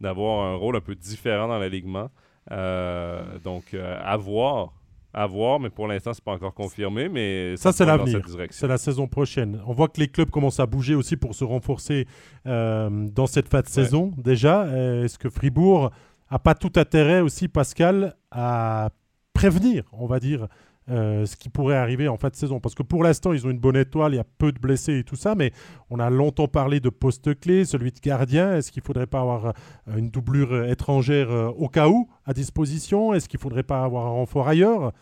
d'avoir 0.00 0.46
un 0.46 0.56
rôle 0.56 0.76
un 0.76 0.80
peu 0.80 0.94
différent 0.94 1.48
dans 1.48 1.58
l'alignement. 1.58 2.10
donc, 2.50 3.74
à 3.74 4.16
voir 4.16 4.72
à 5.14 5.26
voir, 5.26 5.60
mais 5.60 5.70
pour 5.70 5.86
l'instant, 5.86 6.12
c'est 6.12 6.24
pas 6.24 6.32
encore 6.32 6.54
confirmé. 6.54 7.08
Mais 7.08 7.56
ça, 7.56 7.72
c'est 7.72 7.86
l'avenir. 7.86 8.20
C'est 8.50 8.68
la 8.68 8.78
saison 8.78 9.06
prochaine. 9.06 9.60
On 9.66 9.72
voit 9.72 9.88
que 9.88 10.00
les 10.00 10.08
clubs 10.08 10.30
commencent 10.30 10.60
à 10.60 10.66
bouger 10.66 10.94
aussi 10.94 11.16
pour 11.16 11.34
se 11.34 11.44
renforcer 11.44 12.06
euh, 12.46 12.90
dans 12.90 13.26
cette 13.26 13.48
fin 13.48 13.60
de 13.60 13.68
saison 13.68 14.12
déjà. 14.18 14.66
Est-ce 15.04 15.18
que 15.18 15.30
Fribourg 15.30 15.90
a 16.28 16.38
pas 16.38 16.54
tout 16.54 16.72
intérêt 16.76 17.20
aussi, 17.20 17.48
Pascal, 17.48 18.14
à 18.30 18.90
prévenir, 19.32 19.84
on 19.92 20.06
va 20.06 20.20
dire, 20.20 20.48
euh, 20.90 21.24
ce 21.24 21.36
qui 21.36 21.48
pourrait 21.48 21.76
arriver 21.76 22.08
en 22.08 22.18
fin 22.18 22.28
de 22.28 22.36
saison. 22.36 22.60
Parce 22.60 22.74
que 22.74 22.82
pour 22.82 23.02
l'instant, 23.02 23.32
ils 23.32 23.46
ont 23.46 23.50
une 23.50 23.58
bonne 23.58 23.76
étoile, 23.76 24.12
il 24.12 24.16
y 24.16 24.20
a 24.20 24.26
peu 24.36 24.52
de 24.52 24.58
blessés 24.58 24.98
et 24.98 25.04
tout 25.04 25.16
ça, 25.16 25.34
mais 25.34 25.52
on 25.88 25.98
a 25.98 26.10
longtemps 26.10 26.46
parlé 26.46 26.78
de 26.78 26.90
poste 26.90 27.40
clé, 27.40 27.64
celui 27.64 27.90
de 27.90 28.00
gardien. 28.00 28.54
Est-ce 28.54 28.70
qu'il 28.70 28.82
ne 28.82 28.86
faudrait 28.86 29.06
pas 29.06 29.20
avoir 29.20 29.46
euh, 29.46 29.52
une 29.96 30.10
doublure 30.10 30.66
étrangère 30.66 31.30
euh, 31.30 31.48
au 31.48 31.68
cas 31.68 31.88
où 31.88 32.10
à 32.26 32.34
disposition? 32.34 33.14
Est-ce 33.14 33.30
qu'il 33.30 33.38
ne 33.38 33.42
faudrait 33.42 33.62
pas 33.62 33.82
avoir 33.82 34.06
un 34.06 34.10
renfort 34.10 34.46
ailleurs? 34.46 34.92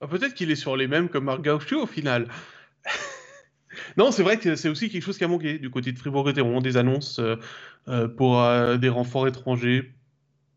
Ah, 0.00 0.06
Peut-être 0.06 0.34
qu'il 0.34 0.52
est 0.52 0.56
sur 0.56 0.76
les 0.76 0.86
mêmes 0.86 1.08
que 1.08 1.18
Marc 1.18 1.42
Gaucho 1.42 1.82
au 1.82 1.86
final. 1.86 2.28
non, 3.96 4.12
c'est 4.12 4.22
vrai 4.22 4.38
que 4.38 4.54
c'est 4.54 4.68
aussi 4.68 4.88
quelque 4.88 5.02
chose 5.02 5.18
qui 5.18 5.24
a 5.24 5.28
manqué 5.28 5.58
du 5.58 5.68
côté 5.68 5.90
de 5.90 5.98
Fribourg-Gotteron, 5.98 6.60
des 6.60 6.76
annonces 6.76 7.20
pour 8.16 8.40
des 8.78 8.88
renforts 8.88 9.26
étrangers 9.26 9.94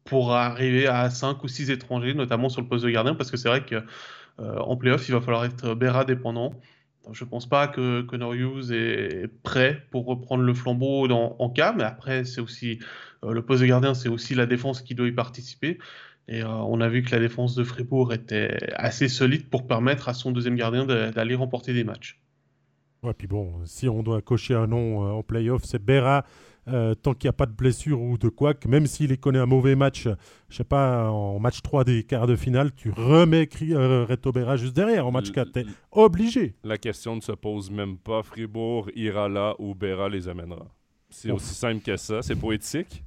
pour 0.04 0.34
arriver 0.34 0.88
à 0.88 1.10
5 1.10 1.44
ou 1.44 1.48
6 1.48 1.72
étrangers, 1.72 2.14
notamment 2.14 2.50
sur 2.50 2.62
le 2.62 2.68
poste 2.68 2.84
de 2.84 2.90
gardien, 2.90 3.16
parce 3.16 3.32
que 3.32 3.38
c'est 3.38 3.50
vrai 3.50 3.66
que 3.66 3.84
en 4.38 4.76
playoff, 4.76 5.08
il 5.08 5.12
va 5.12 5.22
falloir 5.22 5.46
être 5.46 5.76
Berra 5.76 6.06
dépendant. 6.06 6.54
Je 7.12 7.24
ne 7.24 7.30
pense 7.30 7.48
pas 7.48 7.68
que 7.68 8.02
Connor 8.02 8.34
Hughes 8.34 8.72
est 8.72 9.28
prêt 9.44 9.84
pour 9.90 10.06
reprendre 10.06 10.44
le 10.44 10.54
flambeau 10.54 11.10
en 11.10 11.50
cas, 11.50 11.74
mais 11.74 11.84
après, 11.84 12.26
c'est 12.26 12.42
aussi 12.42 12.80
euh, 13.24 13.34
le 13.34 13.42
poste 13.44 13.62
de 13.62 13.68
gardien, 13.68 13.94
c'est 13.94 14.10
aussi 14.10 14.36
la 14.36 14.46
défense 14.46 14.82
qui 14.82 14.94
doit 14.94 15.08
y 15.08 15.12
participer. 15.12 15.80
Et 16.28 16.44
euh, 16.44 16.48
on 16.48 16.80
a 16.80 16.88
vu 16.88 17.02
que 17.02 17.12
la 17.12 17.20
défense 17.20 17.56
de 17.56 17.64
Fribourg 17.64 18.14
était 18.14 18.56
assez 18.76 19.08
solide 19.08 19.50
pour 19.50 19.68
permettre 19.68 20.10
à 20.10 20.14
son 20.14 20.32
deuxième 20.32 20.56
gardien 20.56 20.86
d'aller 20.86 21.36
remporter 21.36 21.74
des 21.74 21.84
matchs. 21.84 22.20
Ouais, 23.04 23.14
puis 23.14 23.28
bon, 23.28 23.66
si 23.66 23.90
on 23.90 24.04
doit 24.04 24.22
cocher 24.22 24.54
un 24.54 24.68
nom 24.68 25.00
en 25.18 25.24
playoff, 25.24 25.64
c'est 25.66 25.84
Berra 25.84 26.24
euh, 26.68 26.94
tant 26.94 27.14
qu'il 27.14 27.28
n'y 27.28 27.30
a 27.30 27.34
pas 27.34 27.48
de 27.48 27.54
blessure 27.54 28.00
ou 28.00 28.20
de 28.20 28.30
quoi, 28.30 28.54
que 28.54 28.68
même 28.68 28.86
s'il 28.86 29.18
connaît 29.18 29.40
un 29.40 29.48
mauvais 29.48 29.76
match, 29.76 30.08
je 30.50 30.56
sais 30.56 30.64
pas, 30.64 31.10
en 31.10 31.40
match 31.40 31.62
3 31.64 31.84
des 31.84 32.04
quarts 32.04 32.28
de 32.28 32.36
finale, 32.36 32.72
tu 32.76 32.92
remets 32.92 33.50
euh, 33.72 34.06
Reto 34.08 34.32
Berra 34.32 34.58
juste 34.58 34.76
derrière 34.76 35.08
en 35.08 35.12
match 35.12 35.32
4. 35.32 35.52
T'es 35.52 35.66
obligé. 35.92 36.54
La 36.64 36.78
question 36.78 37.16
ne 37.16 37.22
se 37.22 37.32
pose 37.32 37.72
même 37.72 37.98
pas. 37.98 38.22
Fribourg 38.22 38.90
ira 38.96 39.28
là 39.28 39.56
où 39.58 39.74
Berra 39.74 40.08
les 40.08 40.28
amènera. 40.28 40.68
C'est 41.10 41.32
aussi 41.32 41.54
simple 41.54 41.82
que 41.82 41.98
ça. 41.98 42.22
C'est 42.22 42.36
poétique. 42.36 43.04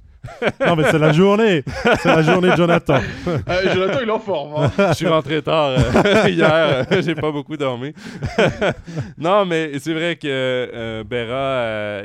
non, 0.59 0.75
mais 0.75 0.83
c'est 0.91 0.99
la 0.99 1.13
journée. 1.13 1.63
C'est 2.01 2.05
la 2.05 2.23
journée 2.23 2.49
de 2.49 2.55
Jonathan. 2.55 2.99
Euh, 3.47 3.73
Jonathan, 3.73 3.99
il 4.01 4.09
est 4.09 4.11
en 4.11 4.19
forme. 4.19 4.53
Hein. 4.57 4.71
Je 4.89 4.93
suis 4.93 5.07
rentré 5.07 5.41
tard 5.41 5.77
hier. 6.27 6.87
J'ai 7.01 7.15
pas 7.15 7.31
beaucoup 7.31 7.55
dormi. 7.55 7.93
non, 9.17 9.45
mais 9.45 9.77
c'est 9.79 9.93
vrai 9.93 10.15
que 10.15 11.03
Berra 11.03 12.03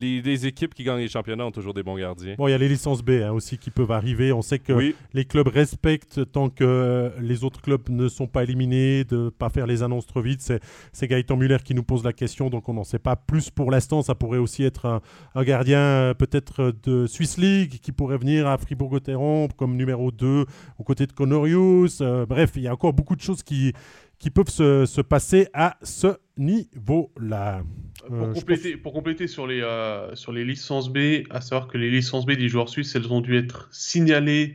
les, 0.00 0.46
équipes 0.46 0.74
qui 0.74 0.84
gagnent 0.84 0.98
les 0.98 1.08
championnats 1.08 1.46
ont 1.46 1.50
toujours 1.50 1.72
des 1.72 1.82
bons 1.82 1.96
gardiens. 1.96 2.34
Bon, 2.36 2.48
il 2.48 2.50
y 2.50 2.54
a 2.54 2.58
les 2.58 2.68
licences 2.68 3.02
B 3.02 3.10
hein, 3.22 3.32
aussi 3.32 3.56
qui 3.56 3.70
peuvent 3.70 3.90
arriver. 3.90 4.32
On 4.32 4.42
sait 4.42 4.58
que 4.58 4.94
les 5.14 5.24
clubs 5.24 5.48
respectent 5.48 6.30
tant 6.30 6.50
que 6.50 6.64
euh, 6.64 7.10
les 7.20 7.44
autres 7.44 7.62
clubs 7.62 7.88
ne 7.88 8.08
sont 8.08 8.26
pas 8.26 8.42
éliminés, 8.42 9.04
de 9.04 9.16
ne 9.16 9.28
pas 9.30 9.48
faire 9.48 9.66
les 9.66 9.82
annonces 9.82 10.06
trop 10.06 10.20
vite. 10.20 10.52
C'est 10.92 11.08
Gaëtan 11.08 11.36
Muller 11.36 11.58
qui 11.64 11.74
nous 11.74 11.82
pose 11.82 12.04
la 12.04 12.12
question, 12.12 12.50
donc 12.50 12.68
on 12.68 12.74
n'en 12.74 12.84
sait 12.84 12.98
pas 12.98 13.16
plus 13.16 13.50
pour 13.50 13.70
l'instant. 13.70 14.02
Ça 14.02 14.14
pourrait 14.14 14.38
aussi 14.38 14.64
être 14.64 15.00
un, 15.34 15.42
gardien 15.44 15.80
euh, 15.80 16.14
peut-être 16.14 16.74
de 16.82 17.06
Swiss 17.06 17.38
League 17.38 17.78
qui 17.80 17.92
pourrait 17.92 18.18
venir 18.18 18.46
à 18.46 18.58
Fribourg-Gotteron 18.58 19.48
comme 19.56 19.76
numéro 19.76 20.10
2 20.10 20.44
aux 20.78 20.84
côtés 20.84 21.06
de 21.06 21.12
Conorius. 21.12 22.00
Euh, 22.02 22.26
bref, 22.26 22.52
il 22.56 22.62
y 22.62 22.68
a 22.68 22.72
encore 22.72 22.92
beaucoup 22.92 23.16
de 23.16 23.22
choses 23.22 23.42
qui, 23.42 23.72
qui 24.18 24.28
peuvent 24.30 24.50
se, 24.50 24.84
se 24.84 25.00
passer 25.00 25.48
à 25.54 25.76
ce 25.82 26.18
niveau-là. 26.36 27.62
Pour, 28.06 28.28
euh, 28.28 28.32
compléter, 28.32 28.76
pour 28.76 28.92
compléter 28.92 29.26
sur 29.26 29.46
les, 29.46 29.60
euh, 29.62 30.14
sur 30.14 30.32
les 30.32 30.44
licences 30.44 30.88
B, 30.88 31.24
à 31.30 31.40
savoir 31.40 31.68
que 31.68 31.78
les 31.78 31.90
licences 31.90 32.26
B 32.26 32.32
des 32.32 32.48
joueurs 32.48 32.68
suisses, 32.68 32.94
elles 32.94 33.12
ont 33.12 33.20
dû 33.20 33.36
être 33.36 33.68
signalées 33.72 34.54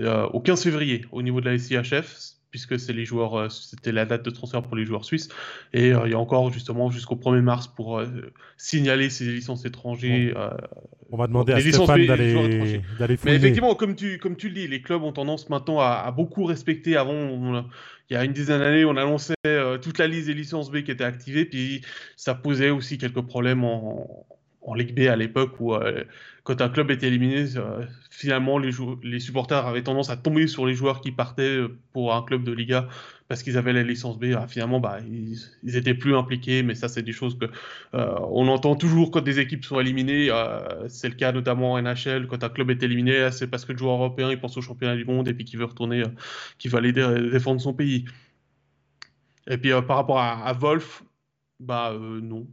euh, 0.00 0.26
au 0.28 0.40
15 0.40 0.62
février 0.62 1.04
au 1.12 1.22
niveau 1.22 1.40
de 1.40 1.50
la 1.50 1.58
SIHF, 1.58 2.36
puisque 2.50 2.78
c'est 2.78 2.92
les 2.92 3.04
joueurs, 3.04 3.34
euh, 3.34 3.48
c'était 3.48 3.92
la 3.92 4.04
date 4.04 4.24
de 4.24 4.30
transfert 4.30 4.62
pour 4.62 4.76
les 4.76 4.84
joueurs 4.84 5.04
suisses. 5.04 5.28
Et 5.72 5.92
euh, 5.92 6.02
il 6.06 6.10
y 6.10 6.14
a 6.14 6.18
encore 6.18 6.52
justement 6.52 6.90
jusqu'au 6.90 7.16
1er 7.16 7.40
mars 7.40 7.68
pour 7.68 7.98
euh, 7.98 8.06
signaler 8.56 9.10
ces 9.10 9.24
licences 9.24 9.64
étrangères. 9.64 10.56
on 11.10 11.16
va 11.16 11.26
demander 11.26 11.52
à 11.52 11.60
Stéphane 11.60 12.06
d'aller 12.06 12.80
Mais 13.24 13.34
effectivement, 13.34 13.74
comme 13.74 13.94
tu, 13.94 14.18
comme 14.18 14.36
tu 14.36 14.48
le 14.48 14.54
dis, 14.54 14.68
les 14.68 14.82
clubs 14.82 15.02
ont 15.02 15.12
tendance 15.12 15.48
maintenant 15.48 15.80
à, 15.80 16.10
beaucoup 16.10 16.44
respecter. 16.44 16.96
Avant, 16.96 17.64
il 18.10 18.14
y 18.14 18.16
a 18.16 18.24
une 18.24 18.32
dizaine 18.32 18.60
d'années, 18.60 18.84
on 18.84 18.96
annonçait 18.96 19.34
toute 19.80 19.98
la 19.98 20.06
liste 20.06 20.26
des 20.26 20.34
licences 20.34 20.70
B 20.70 20.82
qui 20.82 20.90
étaient 20.90 21.04
activées, 21.04 21.44
puis 21.44 21.82
ça 22.16 22.34
posait 22.34 22.70
aussi 22.70 22.98
quelques 22.98 23.22
problèmes 23.22 23.64
en, 23.64 24.26
en 24.28 24.39
Ligue 24.74 24.94
B 24.94 25.08
à 25.08 25.16
l'époque 25.16 25.58
où 25.60 25.74
euh, 25.74 26.04
quand 26.44 26.60
un 26.60 26.68
club 26.68 26.90
était 26.90 27.08
éliminé, 27.08 27.46
euh, 27.56 27.84
finalement 28.10 28.58
les, 28.58 28.70
les, 29.02 29.20
supporters 29.20 29.66
avaient 29.66 29.82
tendance 29.82 30.10
à 30.10 30.16
tomber 30.16 30.46
sur 30.46 30.66
les 30.66 30.74
joueurs 30.74 31.00
qui 31.00 31.12
partaient 31.12 31.42
euh, 31.42 31.78
pour 31.92 32.14
un 32.14 32.22
club 32.22 32.44
de 32.44 32.52
Liga 32.52 32.88
parce 33.28 33.42
qu'ils 33.42 33.56
avaient 33.56 33.72
la 33.72 33.82
licence 33.82 34.18
B. 34.18 34.34
Ah, 34.36 34.46
finalement, 34.48 34.80
bah, 34.80 34.98
ils, 35.00 35.76
étaient 35.76 35.94
plus 35.94 36.16
impliqués, 36.16 36.62
mais 36.62 36.74
ça 36.74 36.88
c'est 36.88 37.02
des 37.02 37.12
choses 37.12 37.38
que 37.38 37.46
on 37.92 38.48
entend 38.48 38.74
toujours 38.76 39.10
quand 39.10 39.20
des 39.22 39.38
équipes 39.38 39.64
sont 39.64 39.78
éliminées. 39.80 40.30
c'est 40.88 41.08
le 41.08 41.14
cas 41.14 41.32
notamment 41.32 41.72
en 41.72 41.82
NHL 41.82 42.26
quand 42.26 42.42
un 42.44 42.48
club 42.48 42.70
est 42.70 42.82
éliminé, 42.82 43.30
c'est 43.30 43.46
parce 43.46 43.64
que 43.64 43.72
le 43.72 43.78
joueur 43.78 43.94
européen 43.94 44.30
il 44.30 44.40
pense 44.40 44.56
au 44.56 44.62
championnat 44.62 44.96
du 44.96 45.04
monde 45.04 45.28
et 45.28 45.34
puis 45.34 45.44
qu'il 45.44 45.58
veut 45.58 45.64
retourner, 45.64 46.02
qu'il 46.58 46.70
va 46.70 46.78
aller 46.78 46.92
défendre 46.92 47.60
son 47.60 47.72
pays. 47.72 48.04
Et 49.48 49.58
puis 49.58 49.70
par 49.86 49.96
rapport 49.96 50.18
à, 50.18 50.44
à 50.44 50.52
Wolf, 50.52 51.04
bah 51.60 51.94
non, 52.00 52.46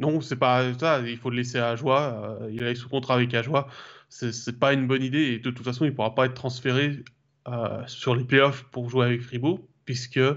non, 0.00 0.20
c'est 0.22 0.36
pas 0.36 0.72
ça. 0.78 1.00
Il 1.06 1.18
faut 1.18 1.30
le 1.30 1.36
laisser 1.36 1.58
à 1.58 1.76
Joie. 1.76 2.38
Euh, 2.42 2.50
il 2.50 2.62
est 2.62 2.74
sous 2.74 2.88
contrat 2.88 3.14
avec 3.14 3.34
Ajoie. 3.34 3.68
C'est 4.08 4.58
pas 4.58 4.72
une 4.72 4.86
bonne 4.86 5.02
idée. 5.02 5.38
De 5.38 5.50
toute 5.50 5.64
façon, 5.64 5.84
il 5.84 5.94
pourra 5.94 6.14
pas 6.14 6.26
être 6.26 6.34
transféré 6.34 7.04
euh, 7.48 7.82
sur 7.86 8.16
les 8.16 8.24
playoffs 8.24 8.64
pour 8.72 8.88
jouer 8.88 9.06
avec 9.06 9.20
Fribourg, 9.20 9.60
puisque 9.84 10.16
euh, 10.16 10.34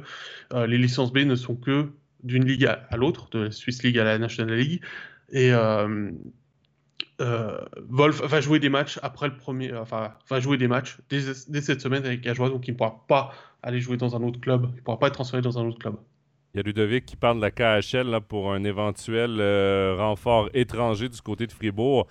les 0.51 0.77
licences 0.77 1.11
B 1.11 1.19
ne 1.19 1.35
sont 1.35 1.55
que 1.55 1.89
d'une 2.23 2.45
ligue 2.45 2.65
à, 2.65 2.97
l'autre, 2.97 3.29
de 3.31 3.39
la 3.39 3.51
Swiss 3.51 3.83
League 3.83 3.97
à 3.97 4.03
la 4.03 4.19
National 4.19 4.55
League. 4.55 4.81
Et 5.31 5.51
Wolf 7.19 8.21
va 8.21 8.41
jouer 8.41 8.59
des 8.59 8.69
matchs 8.69 8.99
après 9.01 9.27
le 9.27 9.35
premier, 9.35 9.71
va 9.71 10.39
jouer 10.39 10.57
des 10.57 10.67
matchs 10.67 10.97
dès, 11.09 11.61
cette 11.61 11.81
semaine 11.81 12.05
avec 12.05 12.27
Ajoie, 12.27 12.49
donc 12.49 12.67
il 12.67 12.71
ne 12.71 12.77
pourra 12.77 13.05
pas 13.07 13.33
aller 13.61 13.79
jouer 13.79 13.97
dans 13.97 14.15
un 14.15 14.21
autre 14.21 14.39
club. 14.39 14.67
Il 14.73 14.77
ne 14.77 14.81
pourra 14.81 14.99
pas 14.99 15.07
être 15.07 15.15
transféré 15.15 15.41
dans 15.41 15.57
un 15.57 15.65
autre 15.65 15.79
club. 15.79 15.95
Il 16.55 16.57
y 16.57 16.59
a 16.59 16.63
Ludovic 16.65 17.07
qui 17.07 17.15
parle 17.15 17.37
de 17.37 17.41
la 17.41 17.49
KHL 17.49 18.19
pour 18.27 18.53
un 18.53 18.63
éventuel 18.63 19.37
euh, 19.39 19.95
renfort 19.97 20.51
étranger 20.53 21.09
du 21.09 21.19
côté 21.19 21.47
de 21.47 21.51
Fribourg. 21.51 22.05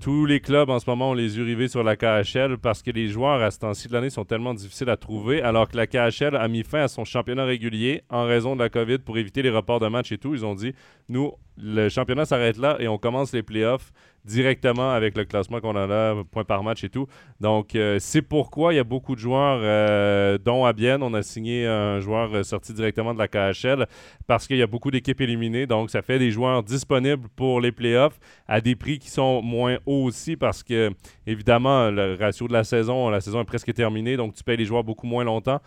Tous 0.00 0.24
les 0.24 0.40
clubs 0.40 0.70
en 0.70 0.78
ce 0.78 0.88
moment 0.88 1.10
ont 1.10 1.14
les 1.14 1.36
yeux 1.36 1.44
rivés 1.44 1.68
sur 1.68 1.82
la 1.84 1.94
KHL 1.94 2.56
parce 2.56 2.82
que 2.82 2.90
les 2.90 3.08
joueurs 3.08 3.42
à 3.42 3.50
ce 3.50 3.58
temps-ci 3.58 3.88
de 3.88 3.92
l'année 3.92 4.08
sont 4.08 4.24
tellement 4.24 4.54
difficiles 4.54 4.88
à 4.88 4.96
trouver, 4.96 5.42
alors 5.42 5.68
que 5.68 5.76
la 5.76 5.86
KHL 5.86 6.34
a 6.34 6.48
mis 6.48 6.62
fin 6.62 6.80
à 6.80 6.88
son 6.88 7.04
championnat 7.04 7.44
régulier 7.44 8.04
en 8.08 8.24
raison 8.24 8.56
de 8.56 8.62
la 8.62 8.70
COVID 8.70 9.00
pour 9.00 9.18
éviter 9.18 9.42
les 9.42 9.50
reports 9.50 9.80
de 9.80 9.88
matchs 9.88 10.12
et 10.12 10.18
tout. 10.18 10.32
Ils 10.34 10.46
ont 10.46 10.54
dit 10.54 10.72
nous, 11.10 11.32
le 11.56 11.88
championnat 11.88 12.24
s'arrête 12.24 12.56
là 12.56 12.76
et 12.80 12.88
on 12.88 12.98
commence 12.98 13.32
les 13.32 13.42
playoffs 13.42 13.92
directement 14.24 14.90
avec 14.90 15.16
le 15.16 15.24
classement 15.24 15.60
qu'on 15.60 15.76
a 15.76 15.86
là, 15.86 16.14
point 16.30 16.44
par 16.44 16.62
match 16.62 16.82
et 16.84 16.88
tout. 16.88 17.06
Donc, 17.40 17.74
euh, 17.74 17.98
c'est 18.00 18.22
pourquoi 18.22 18.72
il 18.72 18.76
y 18.76 18.80
a 18.80 18.84
beaucoup 18.84 19.14
de 19.14 19.20
joueurs, 19.20 19.60
euh, 19.62 20.38
dont 20.38 20.64
à 20.64 20.72
Bienne, 20.72 21.02
on 21.02 21.12
a 21.12 21.22
signé 21.22 21.66
un 21.66 22.00
joueur 22.00 22.34
euh, 22.34 22.42
sorti 22.42 22.72
directement 22.72 23.12
de 23.12 23.18
la 23.18 23.28
KHL 23.28 23.86
parce 24.26 24.46
qu'il 24.46 24.56
y 24.56 24.62
a 24.62 24.66
beaucoup 24.66 24.90
d'équipes 24.90 25.20
éliminées. 25.20 25.66
Donc, 25.66 25.90
ça 25.90 26.00
fait 26.00 26.18
des 26.18 26.30
joueurs 26.30 26.62
disponibles 26.62 27.28
pour 27.36 27.60
les 27.60 27.72
playoffs 27.72 28.18
à 28.48 28.60
des 28.60 28.76
prix 28.76 28.98
qui 28.98 29.10
sont 29.10 29.42
moins 29.42 29.76
hauts 29.84 30.04
aussi 30.04 30.36
parce 30.36 30.62
que, 30.62 30.90
évidemment, 31.26 31.90
le 31.90 32.16
ratio 32.18 32.48
de 32.48 32.54
la 32.54 32.64
saison, 32.64 33.10
la 33.10 33.20
saison 33.20 33.42
est 33.42 33.44
presque 33.44 33.74
terminée. 33.74 34.16
Donc, 34.16 34.34
tu 34.34 34.42
payes 34.42 34.56
les 34.56 34.64
joueurs 34.64 34.84
beaucoup 34.84 35.06
moins 35.06 35.24
longtemps. 35.24 35.60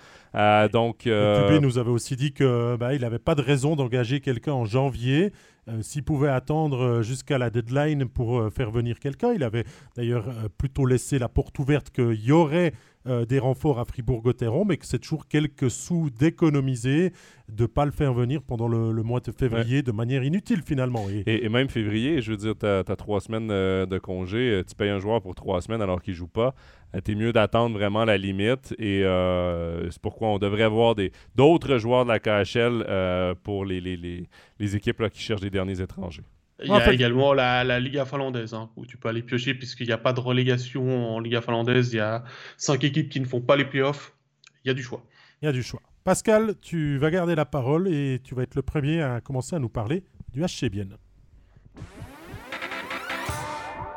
donc, 0.71 1.05
euh... 1.05 1.59
nous 1.59 1.77
avait 1.77 1.91
aussi 1.91 2.15
dit 2.15 2.33
qu'il 2.33 2.75
bah, 2.79 2.97
n'avait 2.97 3.19
pas 3.19 3.35
de 3.35 3.41
raison 3.41 3.75
d'engager 3.75 4.19
quelqu'un 4.19 4.53
en 4.53 4.65
janvier 4.65 5.31
euh, 5.69 5.81
s'il 5.81 6.03
pouvait 6.03 6.29
attendre 6.29 6.81
euh, 6.81 7.01
jusqu'à 7.01 7.37
la 7.37 7.49
deadline 7.49 8.07
pour 8.07 8.39
euh, 8.39 8.49
faire 8.49 8.71
venir 8.71 8.99
quelqu'un, 8.99 9.33
il 9.33 9.43
avait 9.43 9.65
d'ailleurs 9.95 10.25
plutôt 10.57 10.85
laissé 10.85 11.19
la 11.19 11.27
porte 11.27 11.59
ouverte 11.59 11.89
qu'il 11.89 12.23
y 12.23 12.31
aurait 12.31 12.73
des 13.27 13.39
renforts 13.39 13.79
à 13.79 13.85
Fribourg-Gotteron, 13.85 14.65
mais 14.65 14.77
que 14.77 14.85
c'est 14.85 14.99
toujours 14.99 15.27
quelques 15.27 15.69
sous 15.69 16.09
d'économiser, 16.09 17.11
de 17.49 17.63
ne 17.63 17.67
pas 17.67 17.85
le 17.85 17.91
faire 17.91 18.13
venir 18.13 18.41
pendant 18.41 18.67
le, 18.67 19.03
mois 19.03 19.19
de 19.19 19.31
février 19.31 19.81
de 19.81 19.91
manière 19.91 20.23
inutile 20.23 20.61
finalement. 20.65 21.05
Et, 21.25 21.47
même 21.49 21.69
février, 21.69 22.21
je 22.21 22.31
veux 22.31 22.37
dire, 22.37 22.53
tu 22.57 22.65
as, 22.65 22.95
trois 22.95 23.21
semaines 23.21 23.47
de 23.47 23.97
congé, 23.97 24.61
tu 24.67 24.75
payes 24.75 24.89
un 24.89 24.99
joueur 24.99 25.21
pour 25.21 25.35
trois 25.35 25.61
semaines 25.61 25.81
alors 25.81 26.01
qu'il 26.01 26.13
ne 26.13 26.17
joue 26.17 26.27
pas. 26.27 26.53
C'est 27.05 27.15
mieux 27.15 27.33
d'attendre 27.33 27.77
vraiment 27.77 28.05
la 28.05 28.17
limite 28.17 28.73
et 28.79 29.03
c'est 29.89 30.01
pourquoi 30.01 30.29
on 30.29 30.39
devrait 30.39 30.63
avoir 30.63 30.95
d'autres 31.35 31.77
joueurs 31.77 32.05
de 32.05 32.09
la 32.09 32.19
KHL 32.19 33.35
pour 33.43 33.65
les, 33.65 33.79
les, 33.79 34.27
les 34.59 34.75
équipes 34.75 34.99
là, 34.99 35.09
qui 35.09 35.21
cherchent 35.21 35.41
des 35.41 35.49
derniers 35.49 35.81
étrangers. 35.81 36.23
Il 36.63 36.69
y 36.69 36.71
a 36.71 36.91
également 36.91 37.33
la, 37.33 37.63
la, 37.63 37.79
Liga 37.79 38.05
finlandaise, 38.05 38.53
hein, 38.53 38.69
où 38.75 38.85
tu 38.85 38.97
peux 38.97 39.09
aller 39.09 39.21
piocher, 39.21 39.53
puisqu'il 39.53 39.85
n'y 39.87 39.93
a 39.93 39.97
pas 39.97 40.13
de 40.13 40.19
relégation 40.19 41.15
en 41.15 41.19
Liga 41.19 41.41
finlandaise. 41.41 41.93
Il 41.93 41.97
y 41.97 41.99
a 41.99 42.23
cinq 42.57 42.83
équipes 42.83 43.09
qui 43.09 43.19
ne 43.19 43.25
font 43.25 43.41
pas 43.41 43.55
les 43.55 43.65
playoffs. 43.65 44.13
Il 44.65 44.69
y 44.69 44.71
a 44.71 44.73
du 44.73 44.81
choix. 44.81 45.03
Il 45.41 45.45
y 45.45 45.47
a 45.47 45.51
du 45.51 45.61
choix. 45.61 45.81
Pascal, 46.03 46.55
tu 46.61 46.97
vas 46.97 47.11
garder 47.11 47.35
la 47.35 47.45
parole 47.45 47.87
et 47.87 48.19
tu 48.23 48.33
vas 48.33 48.43
être 48.43 48.55
le 48.55 48.63
premier 48.63 49.01
à 49.01 49.21
commencer 49.21 49.55
à 49.55 49.59
nous 49.59 49.69
parler 49.69 50.03
du 50.33 50.41
HC 50.41 50.69
Bienne. 50.71 50.97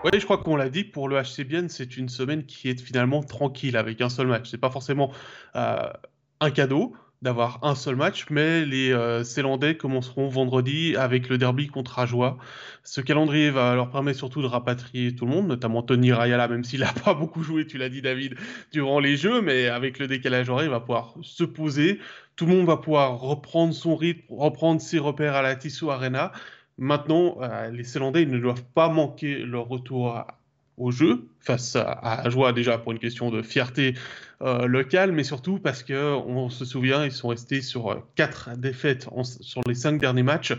Oui, 0.05 0.11
je 0.15 0.25
crois 0.25 0.39
qu'on 0.39 0.57
l'a 0.57 0.71
dit, 0.71 0.85
pour 0.85 1.09
le 1.09 1.21
HC 1.21 1.45
Bienne, 1.45 1.69
c'est 1.69 1.97
une 1.97 2.09
semaine 2.09 2.45
qui 2.45 2.69
est 2.69 2.81
finalement 2.81 3.23
tranquille 3.23 3.77
avec 3.77 4.01
un 4.01 4.09
seul 4.09 4.27
match. 4.27 4.51
C'est 4.51 4.59
pas 4.59 4.71
forcément 4.71 5.13
euh, 5.57 5.91
un 6.41 6.51
cadeau, 6.51 6.95
d'avoir 7.23 7.59
un 7.63 7.75
seul 7.75 7.97
match, 7.97 8.27
mais 8.31 8.65
les 8.65 8.93
euh, 8.93 9.25
Célandais 9.25 9.77
commenceront 9.77 10.29
vendredi 10.29 10.97
avec 10.97 11.29
le 11.29 11.37
derby 11.37 11.69
contre 11.69 11.99
Ajoie. 11.99 12.39
Ce 12.83 13.03
calendrier 13.03 13.51
va 13.51 13.75
leur 13.75 13.91
permettre 13.91 14.19
surtout 14.19 14.41
de 14.41 14.47
rapatrier 14.47 15.15
tout 15.15 15.27
le 15.27 15.33
monde, 15.33 15.47
notamment 15.47 15.83
Tony 15.83 16.13
Rayala, 16.13 16.49
même 16.49 16.65
s'il 16.65 16.81
n'a 16.81 16.93
pas 17.05 17.13
beaucoup 17.13 17.43
joué, 17.43 17.67
tu 17.67 17.77
l'as 17.77 17.91
dit 17.91 18.01
David, 18.01 18.37
durant 18.73 19.01
les 19.01 19.17
jeux, 19.17 19.43
mais 19.43 19.67
avec 19.69 19.99
le 19.99 20.07
décalage 20.07 20.49
horaire, 20.49 20.65
il 20.67 20.71
va 20.71 20.81
pouvoir 20.81 21.15
se 21.21 21.45
poser. 21.45 22.01
Tout 22.37 22.47
le 22.47 22.55
monde 22.55 22.67
va 22.67 22.79
pouvoir 22.79 23.21
reprendre 23.21 23.75
son 23.75 23.97
rythme, 23.97 24.25
reprendre 24.31 24.81
ses 24.81 24.99
repères 24.99 25.35
à 25.35 25.43
la 25.43 25.57
Tissot 25.57 25.91
Arena. 25.91 26.33
Maintenant, 26.79 27.37
euh, 27.43 27.71
les 27.71 27.85
Célandais 27.85 28.25
ne 28.25 28.39
doivent 28.39 28.65
pas 28.75 28.89
manquer 28.89 29.41
leur 29.41 29.69
retour 29.69 30.25
au 30.79 30.91
jeu, 30.91 31.29
face 31.41 31.77
à, 31.77 31.91
à 31.93 32.53
déjà 32.53 32.79
pour 32.79 32.93
une 32.93 32.99
question 32.99 33.31
de 33.31 33.43
fierté 33.43 33.95
euh, 34.43 34.67
locale, 34.67 35.13
mais 35.13 35.23
surtout 35.23 35.59
parce 35.59 35.83
que 35.83 36.15
on 36.15 36.49
se 36.49 36.65
souvient, 36.65 37.05
ils 37.05 37.13
sont 37.13 37.29
restés 37.29 37.61
sur 37.61 37.91
euh, 37.91 37.97
quatre 38.15 38.57
défaites 38.57 39.07
sur 39.23 39.61
les 39.67 39.75
cinq 39.75 40.01
derniers 40.01 40.23
matchs. 40.23 40.55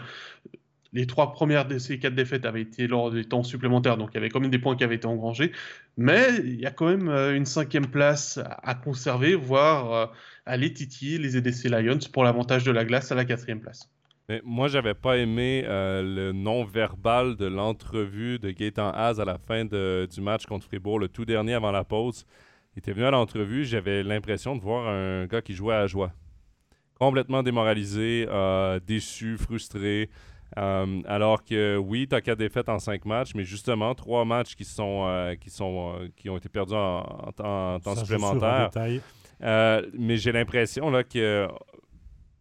Les 0.93 1.07
trois 1.07 1.31
premières 1.31 1.65
de 1.67 1.79
ces 1.79 1.97
quatre 1.97 2.13
défaites 2.13 2.45
avaient 2.45 2.61
été 2.61 2.85
lors 2.85 3.09
des 3.09 3.23
temps 3.23 3.41
supplémentaires, 3.41 3.97
donc 3.97 4.09
il 4.11 4.15
y 4.15 4.17
avait 4.17 4.29
quand 4.29 4.39
même 4.39 4.51
des 4.51 4.59
points 4.59 4.75
qui 4.75 4.83
avaient 4.83 4.97
été 4.97 5.07
engrangés. 5.07 5.51
Mais 5.97 6.27
il 6.43 6.59
y 6.59 6.67
a 6.67 6.69
quand 6.69 6.85
même 6.85 7.09
euh, 7.09 7.35
une 7.35 7.47
cinquième 7.47 7.87
place 7.87 8.39
à, 8.61 8.75
conserver, 8.75 9.33
voire 9.33 10.13
à 10.45 10.57
les 10.57 10.71
titiller 10.71 11.17
les 11.17 11.37
EDC 11.37 11.69
Lions 11.69 11.97
pour 12.13 12.23
l'avantage 12.23 12.63
de 12.63 12.71
la 12.71 12.85
glace 12.85 13.11
à 13.11 13.15
la 13.15 13.25
quatrième 13.25 13.61
place. 13.61 13.89
Mais 14.29 14.41
moi, 14.45 14.67
j'avais 14.67 14.93
pas 14.93 15.17
aimé 15.17 15.63
le 15.65 16.33
non-verbal 16.33 17.35
de 17.35 17.47
l'entrevue 17.47 18.37
de 18.37 18.51
Gaëtan 18.51 18.91
Haas 18.91 19.19
à 19.19 19.25
la 19.25 19.39
fin 19.39 19.65
du 19.65 20.21
match 20.21 20.45
contre 20.45 20.67
Fribourg, 20.67 20.99
le 20.99 21.07
tout 21.07 21.25
dernier 21.25 21.55
avant 21.55 21.71
la 21.71 21.83
pause. 21.83 22.27
Il 22.75 22.79
était 22.79 22.93
venu 22.93 23.05
à 23.05 23.11
l'entrevue, 23.11 23.65
j'avais 23.65 24.03
l'impression 24.03 24.55
de 24.55 24.61
voir 24.61 24.87
un 24.87 25.25
gars 25.25 25.41
qui 25.41 25.53
jouait 25.53 25.75
à 25.75 25.87
joie. 25.87 26.11
Complètement 26.99 27.43
démoralisé, 27.43 28.27
euh, 28.29 28.79
déçu, 28.79 29.37
frustré. 29.37 30.09
Euh, 30.57 31.01
alors 31.05 31.43
que 31.43 31.77
oui, 31.77 32.07
tu 32.07 32.15
as 32.15 32.21
quatre 32.21 32.39
défaites 32.39 32.69
en 32.69 32.79
cinq 32.79 33.05
matchs, 33.05 33.33
mais 33.35 33.43
justement, 33.43 33.95
trois 33.95 34.25
matchs 34.25 34.55
qui, 34.55 34.65
sont, 34.65 35.35
qui, 35.39 35.49
sont, 35.49 36.09
qui 36.15 36.29
ont 36.29 36.37
été 36.37 36.49
perdus 36.49 36.73
en, 36.73 37.31
temps 37.33 37.95
supplémentaire. 37.95 38.69
mais 39.39 40.17
j'ai 40.17 40.31
l'impression 40.31 40.89
là, 40.89 41.03
que 41.03 41.47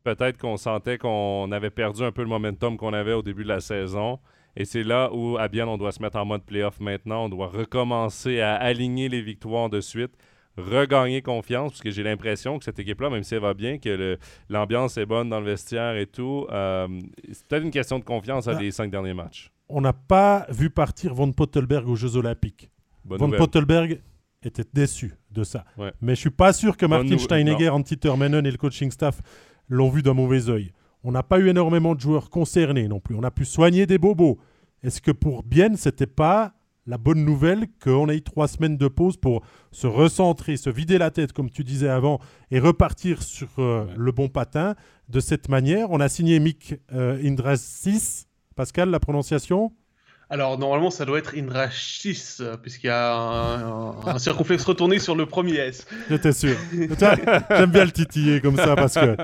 peut-être 0.04 0.38
qu'on 0.38 0.56
sentait 0.56 0.98
qu'on 0.98 1.50
avait 1.52 1.70
perdu 1.70 2.02
un 2.02 2.12
peu 2.12 2.22
le 2.22 2.28
momentum 2.28 2.76
qu'on 2.76 2.92
avait 2.92 3.12
au 3.12 3.22
début 3.22 3.42
de 3.42 3.48
la 3.48 3.60
saison. 3.60 4.18
Et 4.60 4.66
c'est 4.66 4.82
là 4.82 5.08
où, 5.10 5.38
à 5.38 5.48
bien, 5.48 5.66
on 5.66 5.78
doit 5.78 5.90
se 5.90 6.02
mettre 6.02 6.18
en 6.18 6.26
mode 6.26 6.42
playoff 6.42 6.80
maintenant. 6.80 7.24
On 7.24 7.28
doit 7.30 7.46
recommencer 7.46 8.40
à 8.40 8.56
aligner 8.56 9.08
les 9.08 9.22
victoires 9.22 9.70
de 9.70 9.80
suite, 9.80 10.12
regagner 10.58 11.22
confiance, 11.22 11.72
parce 11.72 11.80
que 11.80 11.90
j'ai 11.90 12.02
l'impression 12.02 12.58
que 12.58 12.66
cette 12.66 12.78
équipe-là, 12.78 13.08
même 13.08 13.22
si 13.22 13.34
elle 13.34 13.40
va 13.40 13.54
bien, 13.54 13.78
que 13.78 14.18
l'ambiance 14.50 14.98
est 14.98 15.06
bonne 15.06 15.30
dans 15.30 15.40
le 15.40 15.46
vestiaire 15.46 15.96
et 15.96 16.04
tout, 16.04 16.46
euh, 16.50 16.86
c'est 17.32 17.48
peut-être 17.48 17.62
une 17.62 17.70
question 17.70 17.98
de 17.98 18.04
confiance 18.04 18.48
à 18.48 18.52
les 18.52 18.70
cinq 18.70 18.90
derniers 18.90 19.14
matchs. 19.14 19.50
On 19.70 19.80
n'a 19.80 19.94
pas 19.94 20.44
vu 20.50 20.68
partir 20.68 21.14
Von 21.14 21.32
Pottelberg 21.32 21.88
aux 21.88 21.96
Jeux 21.96 22.16
Olympiques. 22.16 22.68
Von 23.06 23.30
Pottelberg 23.30 24.02
était 24.44 24.66
déçu 24.74 25.14
de 25.30 25.42
ça. 25.42 25.64
Mais 26.02 26.14
je 26.14 26.20
suis 26.20 26.28
pas 26.28 26.52
sûr 26.52 26.76
que 26.76 26.84
Martin 26.84 27.16
Steinegger, 27.16 27.70
Antti 27.70 27.96
Termenen 27.96 28.44
et 28.44 28.50
le 28.50 28.58
coaching 28.58 28.90
staff 28.90 29.22
l'ont 29.70 29.88
vu 29.88 30.02
d'un 30.02 30.12
mauvais 30.12 30.50
œil. 30.50 30.70
On 31.02 31.12
n'a 31.12 31.22
pas 31.22 31.38
eu 31.38 31.48
énormément 31.48 31.94
de 31.94 32.00
joueurs 32.00 32.28
concernés 32.28 32.88
non 32.88 33.00
plus. 33.00 33.14
On 33.14 33.22
a 33.22 33.30
pu 33.30 33.46
soigner 33.46 33.86
des 33.86 33.96
bobos. 33.96 34.38
Est-ce 34.82 35.00
que 35.00 35.10
pour 35.10 35.42
Bienne, 35.42 35.76
c'était 35.76 36.06
pas 36.06 36.54
la 36.86 36.96
bonne 36.98 37.24
nouvelle 37.24 37.66
qu'on 37.82 38.08
ait 38.08 38.16
eu 38.16 38.22
trois 38.22 38.48
semaines 38.48 38.78
de 38.78 38.88
pause 38.88 39.16
pour 39.16 39.44
se 39.70 39.86
recentrer, 39.86 40.56
se 40.56 40.70
vider 40.70 40.98
la 40.98 41.10
tête, 41.10 41.32
comme 41.32 41.50
tu 41.50 41.64
disais 41.64 41.88
avant, 41.88 42.18
et 42.50 42.58
repartir 42.58 43.22
sur 43.22 43.48
euh, 43.58 43.86
le 43.96 44.12
bon 44.12 44.28
patin? 44.28 44.74
De 45.08 45.20
cette 45.20 45.48
manière 45.48 45.90
On 45.90 46.00
a 46.00 46.08
signé 46.08 46.38
Mick 46.40 46.76
euh, 46.92 47.20
Indrasis. 47.22 48.26
Pascal, 48.56 48.90
la 48.90 49.00
prononciation? 49.00 49.72
Alors 50.32 50.58
normalement 50.58 50.90
ça 50.90 51.04
doit 51.04 51.18
être 51.18 51.34
Indrashis 51.36 52.38
puisqu'il 52.62 52.86
y 52.86 52.90
a 52.90 53.16
un, 54.06 54.18
circonflexe 54.20 54.62
retourné 54.62 55.00
sur 55.00 55.16
le 55.16 55.26
premier 55.26 55.56
S. 55.56 55.86
J'étais 56.08 56.32
sûr. 56.32 56.56
J'aime 56.72 57.70
bien 57.70 57.84
le 57.84 57.90
titiller 57.90 58.40
comme 58.40 58.56
ça 58.56 58.76
parce 58.76 58.94
que 58.94 59.16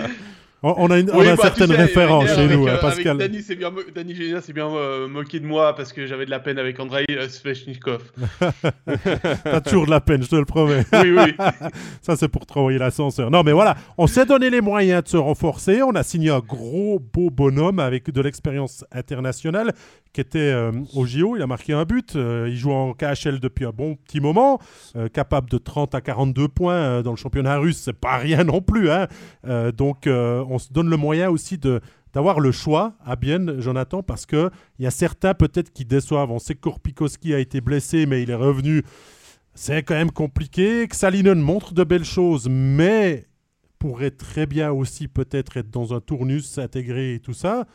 on, 0.64 0.90
a, 0.90 0.98
une, 0.98 1.06
bah, 1.06 1.36
certaine 1.36 1.72
référence 1.72 2.34
chez 2.34 2.48
nous, 2.48 2.66
hein, 2.66 2.78
Pascal. 2.80 3.18
Danny, 3.18 3.42
c'est 3.42 3.54
bien, 3.54 3.70
Danny 3.94 4.14
Génia 4.14 4.40
s'est 4.40 4.54
bien 4.54 4.68
euh, 4.68 5.06
moqué 5.08 5.38
de 5.38 5.46
moi 5.46 5.76
parce 5.76 5.92
que 5.92 6.06
j'avais 6.06 6.24
de 6.24 6.30
la 6.30 6.40
peine 6.40 6.58
avec 6.58 6.80
Andrei 6.80 7.04
euh, 7.10 7.28
Svechnikov. 7.28 8.02
T'as 9.44 9.60
toujours 9.60 9.84
de 9.84 9.90
la 9.90 10.00
peine, 10.00 10.22
je 10.22 10.28
te 10.28 10.36
le 10.36 10.46
promets. 10.46 10.84
oui, 10.92 11.10
oui. 11.10 11.34
Ça, 12.00 12.16
c'est 12.16 12.28
pour 12.28 12.46
travailler 12.46 12.78
l'ascenseur. 12.78 13.30
Non, 13.30 13.42
mais 13.42 13.52
voilà, 13.52 13.76
on 13.98 14.06
s'est 14.06 14.24
donné 14.24 14.48
les 14.48 14.62
moyens 14.62 15.04
de 15.04 15.08
se 15.08 15.18
renforcer. 15.18 15.82
On 15.82 15.94
a 15.94 16.02
signé 16.02 16.30
un 16.30 16.40
gros, 16.40 16.98
beau 16.98 17.28
bonhomme 17.28 17.78
avec 17.78 18.10
de 18.10 18.20
l'expérience 18.22 18.86
internationale 18.90 19.72
qui 20.14 20.20
était 20.20 20.38
euh, 20.38 20.70
au 20.94 21.04
JO. 21.04 21.36
Il 21.36 21.42
a 21.42 21.46
marqué 21.46 21.72
un 21.72 21.84
but. 21.84 22.14
Euh, 22.14 22.46
il 22.48 22.56
joue 22.56 22.70
en 22.70 22.94
KHL 22.94 23.40
depuis 23.40 23.66
un 23.66 23.72
bon 23.72 23.96
petit 23.96 24.20
moment. 24.20 24.60
Euh, 24.96 25.08
capable 25.08 25.50
de 25.50 25.58
30 25.58 25.94
à 25.94 26.00
42 26.00 26.48
points 26.48 27.02
dans 27.02 27.10
le 27.10 27.16
championnat 27.16 27.58
russe, 27.58 27.78
c'est 27.78 27.92
pas 27.92 28.16
rien 28.16 28.44
non 28.44 28.62
plus. 28.62 28.90
Hein. 28.90 29.08
donc, 29.76 30.06
on 30.06 30.58
se 30.58 30.72
donne 30.72 30.88
le 30.88 30.96
moyen 30.96 31.28
aussi 31.28 31.58
d'avoir 31.58 32.38
le 32.38 32.52
choix 32.52 32.94
à 33.04 33.16
bien, 33.16 33.58
Jonathan, 33.58 34.02
parce 34.02 34.24
qu'il 34.24 34.50
y 34.78 34.86
a 34.86 34.90
certains 34.90 35.34
peut-être 35.34 35.72
qui 35.72 35.84
déçoivent. 35.84 36.30
On 36.30 36.38
sait 36.38 36.54
que 36.54 36.60
Korpikowski 36.60 37.34
a 37.34 37.40
été 37.40 37.60
blessé, 37.60 38.06
mais 38.06 38.22
il 38.22 38.30
est 38.30 38.36
revenu. 38.36 38.84
C'est 39.54 39.82
quand 39.82 39.94
même 39.94 40.12
compliqué. 40.12 40.86
Que 40.86 40.94
Salinen 40.94 41.40
montre 41.40 41.74
de 41.74 41.82
belles 41.82 42.04
choses, 42.04 42.48
mais 42.48 43.26
pourrait 43.80 44.12
très 44.12 44.46
bien 44.46 44.70
aussi 44.70 45.08
peut-être 45.08 45.56
être 45.56 45.70
dans 45.70 45.92
un 45.92 46.00
tournus 46.00 46.58
intégré 46.58 47.14
et 47.14 47.18
tout 47.18 47.34
ça 47.34 47.66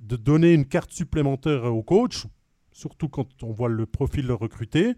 de 0.00 0.16
donner 0.16 0.52
une 0.52 0.66
carte 0.66 0.92
supplémentaire 0.92 1.64
au 1.64 1.82
coach, 1.82 2.26
surtout 2.72 3.08
quand 3.08 3.42
on 3.42 3.52
voit 3.52 3.68
le 3.68 3.86
profil 3.86 4.26
le 4.26 4.34
recruter, 4.34 4.94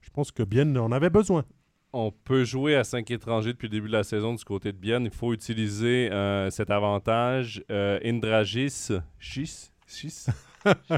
je 0.00 0.10
pense 0.10 0.30
que 0.30 0.42
Bien 0.42 0.76
en 0.76 0.92
avait 0.92 1.10
besoin. 1.10 1.44
On 1.92 2.10
peut 2.10 2.44
jouer 2.44 2.76
à 2.76 2.84
5 2.84 3.10
étrangers 3.10 3.52
depuis 3.52 3.68
le 3.68 3.72
début 3.72 3.88
de 3.88 3.92
la 3.92 4.04
saison 4.04 4.34
du 4.34 4.44
côté 4.44 4.72
de 4.72 4.76
Bien. 4.76 5.02
Il 5.02 5.10
faut 5.10 5.32
utiliser 5.32 6.10
euh, 6.12 6.50
cet 6.50 6.70
avantage. 6.70 7.62
Euh, 7.70 7.98
Indragis, 8.04 8.88
Chis, 9.18 9.70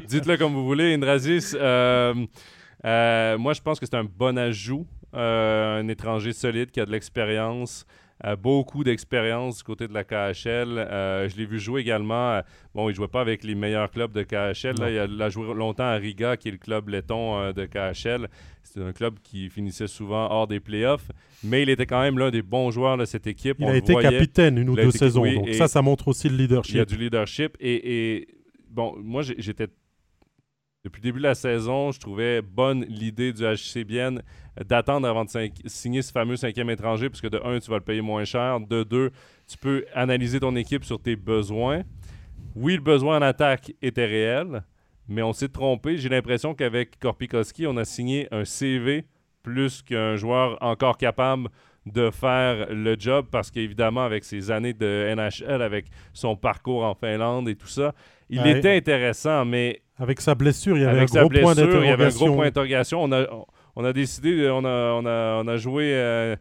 dites-le 0.09 0.37
comme 0.37 0.55
vous 0.55 0.65
voulez. 0.65 0.95
Indragis, 0.95 1.53
euh, 1.55 2.15
moi 2.83 3.53
je 3.53 3.61
pense 3.61 3.79
que 3.79 3.87
c'est 3.87 3.97
un 3.97 4.05
bon 4.05 4.37
ajout. 4.37 4.87
un 5.13 5.87
étranger 5.89 6.33
solide 6.33 6.71
qui 6.71 6.81
a 6.81 6.87
de 6.87 6.91
l'expérience. 6.91 7.87
Beaucoup 8.39 8.85
d'expérience 8.85 9.59
du 9.59 9.65
côté 9.65 9.89
de 9.89 9.95
la 9.95 10.05
KHL. 10.05 11.29
je 11.29 11.37
l'ai 11.37 11.47
vu 11.47 11.59
jouer 11.59 11.81
également. 11.81 12.41
bon, 12.75 12.89
il 12.89 12.93
ne 12.93 12.97
jouait 12.97 13.09
pas 13.09 13.21
avec 13.21 13.45
les 13.45 13.55
meilleurs 13.55 13.91
clubs 13.91 14.13
de 14.13 14.23
KHL. 14.23 14.75
il, 14.89 15.23
a, 15.23 15.29
joué 15.29 15.55
longtemps 15.55 15.85
à 15.85 15.95
Riga, 15.95 16.37
qui 16.37 16.49
est 16.49 16.53
le 16.53 16.59
club 16.59 16.89
laiton 16.89 17.53
de 17.53 17.67
KHL. 17.67 18.29
C'est 18.63 18.83
un 18.83 18.93
club 18.93 19.19
qui 19.23 19.49
finissait 19.49 19.87
souvent 19.87 20.31
hors 20.31 20.47
des 20.47 20.61
playoffs, 20.61 21.11
mais 21.43 21.63
il 21.63 21.71
était 21.71 21.87
quand 21.87 22.03
même 22.03 22.19
l'un 22.19 22.31
des 22.31 22.43
bons 22.43 22.71
joueurs 22.71 22.99
de 22.99 23.07
cette 23.07 23.27
équipe. 23.27 23.57
Il 23.61 23.67
a 23.67 23.77
été 23.77 23.95
capitaine 23.95 24.59
une 24.59 24.69
ou 24.69 24.77
deux 24.77 24.91
saisons, 24.91 25.25
donc 25.25 25.55
ça, 25.55 25.69
ça 25.69 25.81
montre 25.81 26.09
aussi 26.09 26.29
le 26.29 26.37
leadership. 26.37 26.75
Il 26.75 26.79
y 26.79 26.81
a 26.81 26.85
du 26.85 26.97
leadership. 26.97 27.57
Et, 27.61 28.29
bon, 28.71 28.95
moi, 28.99 29.23
j'étais 29.23 29.69
depuis 30.85 31.01
le 31.01 31.09
début 31.09 31.19
de 31.19 31.25
la 31.25 31.35
saison, 31.35 31.91
je 31.91 31.99
trouvais 31.99 32.41
bonne 32.41 32.85
l'idée 32.89 33.33
du 33.33 33.43
HCBN 33.43 34.23
d'attendre 34.65 35.09
avant 35.09 35.25
de 35.25 35.31
signer 35.67 36.03
ce 36.03 36.13
fameux 36.13 36.37
cinquième 36.37 36.71
étranger, 36.71 37.09
puisque 37.09 37.29
de 37.29 37.41
un, 37.45 37.59
tu 37.59 37.71
vas 37.71 37.79
le 37.79 37.85
payer 37.85 38.01
moins 38.01 38.25
cher. 38.25 38.61
De 38.61 38.85
deux, 38.85 39.11
tu 39.47 39.59
peux 39.59 39.85
analyser 39.95 40.41
ton 40.41 40.55
équipe 40.57 40.85
sur 40.85 41.01
tes 41.01 41.17
besoins. 41.17 41.83
Oui, 42.55 42.77
le 42.77 42.81
besoin 42.81 43.19
en 43.19 43.23
attaque 43.23 43.73
était 43.83 44.07
réel, 44.07 44.63
mais 45.09 45.23
on 45.23 45.33
s'est 45.33 45.49
trompé. 45.49 45.97
J'ai 45.97 46.09
l'impression 46.09 46.55
qu'avec 46.55 46.99
Korpikoski, 46.99 47.67
on 47.67 47.77
a 47.77 47.85
signé 47.85 48.29
un 48.31 48.45
CV 48.45 49.05
plus 49.43 49.83
qu'un 49.83 50.17
joueur 50.17 50.59
encore 50.61 50.97
capable 50.97 51.49
de 51.87 52.11
faire 52.11 52.67
le 52.71 52.97
job 52.99 53.27
parce 53.31 53.51
qu'évidemment, 53.51 54.05
avec 54.05 54.25
ses 54.25 54.51
années 54.51 54.75
de 54.75 55.15
NHL, 55.15 55.63
avec 55.63 55.87
son 56.13 56.37
parcours 56.37 56.85
en 56.85 56.95
Finlande 56.95 57.49
et 57.49 57.57
tout 57.57 57.69
ça, 57.69 57.95
il 58.29 58.47
était 58.47 58.77
intéressant, 58.77 59.45
mais. 59.45 59.83
Avec 59.99 60.21
sa 60.21 60.35
blessure, 60.35 60.77
il 60.77 60.83
y 60.83 60.87
avait, 60.87 61.01
un 61.01 61.05
gros, 61.05 61.29
point 61.29 61.55
il 61.55 61.87
y 61.87 61.89
avait 61.89 62.07
un 62.07 62.09
gros 62.11 62.35
point 62.35 62.45
d'interrogation. 62.45 63.03
On 63.03 63.11
a, 63.13 63.27
on 63.75 63.85
a 63.85 63.93
décidé, 63.93 64.49
on 64.51 64.65
a, 64.65 64.93
on 64.93 65.07
a, 65.07 65.43
on 65.43 65.49
a 65.49 65.57
joué. 65.57 65.93
Euh, 65.95 66.37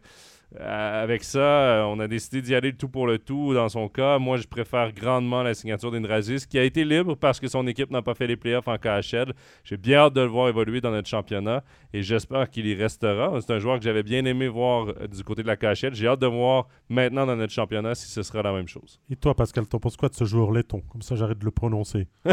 avec 0.56 1.24
ça, 1.24 1.40
euh, 1.40 1.82
on 1.82 2.00
a 2.00 2.08
décidé 2.08 2.40
d'y 2.40 2.54
aller 2.54 2.70
le 2.70 2.76
tout 2.76 2.88
pour 2.88 3.06
le 3.06 3.18
tout. 3.18 3.52
Dans 3.52 3.68
son 3.68 3.88
cas, 3.88 4.18
moi, 4.18 4.38
je 4.38 4.46
préfère 4.46 4.92
grandement 4.92 5.42
la 5.42 5.52
signature 5.52 5.90
d'Indrazis, 5.90 6.46
qui 6.46 6.58
a 6.58 6.64
été 6.64 6.86
libre 6.86 7.16
parce 7.16 7.38
que 7.38 7.48
son 7.48 7.66
équipe 7.66 7.90
n'a 7.90 8.00
pas 8.00 8.14
fait 8.14 8.26
les 8.26 8.36
playoffs 8.36 8.66
en 8.66 8.78
KHL. 8.78 9.34
J'ai 9.62 9.76
bien 9.76 9.98
hâte 9.98 10.14
de 10.14 10.22
le 10.22 10.26
voir 10.26 10.48
évoluer 10.48 10.80
dans 10.80 10.90
notre 10.90 11.08
championnat 11.08 11.62
et 11.92 12.02
j'espère 12.02 12.48
qu'il 12.48 12.66
y 12.66 12.74
restera. 12.74 13.38
C'est 13.42 13.52
un 13.52 13.58
joueur 13.58 13.78
que 13.78 13.84
j'avais 13.84 14.02
bien 14.02 14.24
aimé 14.24 14.48
voir 14.48 14.88
euh, 14.88 15.06
du 15.06 15.22
côté 15.22 15.42
de 15.42 15.48
la 15.48 15.56
KHL. 15.56 15.94
J'ai 15.94 16.08
hâte 16.08 16.20
de 16.20 16.26
voir 16.26 16.68
maintenant 16.88 17.26
dans 17.26 17.36
notre 17.36 17.52
championnat 17.52 17.94
si 17.94 18.08
ce 18.08 18.22
sera 18.22 18.42
la 18.42 18.52
même 18.52 18.68
chose. 18.68 19.00
Et 19.10 19.16
toi, 19.16 19.34
Pascal, 19.34 19.66
t'en 19.66 19.78
penses 19.78 19.98
quoi 19.98 20.08
de 20.08 20.14
ce 20.14 20.24
joueur 20.24 20.50
laiton 20.50 20.82
Comme 20.90 21.02
ça, 21.02 21.14
j'arrête 21.14 21.38
de 21.38 21.44
le 21.44 21.50
prononcer. 21.50 22.08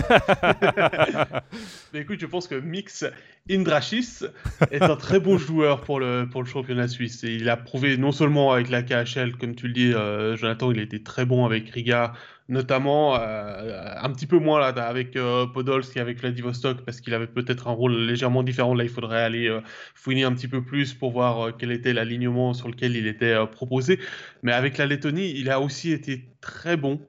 Mais 1.94 2.00
écoute, 2.00 2.22
je 2.22 2.28
pense 2.28 2.48
que 2.48 2.56
Mix 2.56 3.06
Indrachis 3.50 4.24
est 4.72 4.82
un 4.82 4.96
très 4.96 5.20
bon 5.20 5.38
joueur 5.38 5.82
pour 5.82 6.00
le, 6.00 6.28
pour 6.32 6.42
le 6.42 6.48
championnat 6.48 6.88
suisse. 6.88 7.24
Et 7.26 7.36
il 7.36 7.50
a 7.50 7.58
prouvé 7.58 7.98
non 7.98 8.05
seulement 8.12 8.52
avec 8.52 8.70
la 8.70 8.84
KHL, 8.84 9.36
comme 9.38 9.56
tu 9.56 9.68
le 9.68 9.74
dis, 9.74 9.94
euh, 9.94 10.36
Jonathan, 10.36 10.72
il 10.72 10.80
était 10.80 11.00
très 11.00 11.26
bon 11.26 11.46
avec 11.46 11.70
Riga, 11.70 12.14
notamment 12.48 13.20
euh, 13.20 13.94
un 14.02 14.12
petit 14.12 14.28
peu 14.28 14.38
moins 14.38 14.60
là, 14.60 14.68
avec 14.68 15.16
euh, 15.16 15.48
Podolski, 15.48 16.00
avec 16.00 16.20
Vladivostok, 16.20 16.82
parce 16.86 17.02
qu'il 17.02 17.14
avait 17.14 17.28
peut-être 17.28 17.68
un 17.68 17.72
rôle 17.72 17.96
légèrement 17.96 18.44
différent. 18.44 18.74
Là, 18.74 18.84
il 18.84 18.90
faudrait 18.90 19.22
aller 19.22 19.48
euh, 19.48 19.62
fouiner 19.96 20.24
un 20.24 20.34
petit 20.34 20.48
peu 20.48 20.64
plus 20.64 20.94
pour 20.94 21.12
voir 21.12 21.58
quel 21.58 21.72
était 21.72 21.94
l'alignement 21.94 22.54
sur 22.54 22.68
lequel 22.68 22.96
il 22.96 23.08
était 23.08 23.36
proposé. 23.48 24.00
Mais 24.44 24.52
avec 24.52 24.78
la 24.78 24.86
Lettonie, 24.86 25.32
il 25.36 25.50
a 25.50 25.60
aussi 25.60 25.92
été 25.92 26.26
très 26.42 26.78
bon 26.78 27.00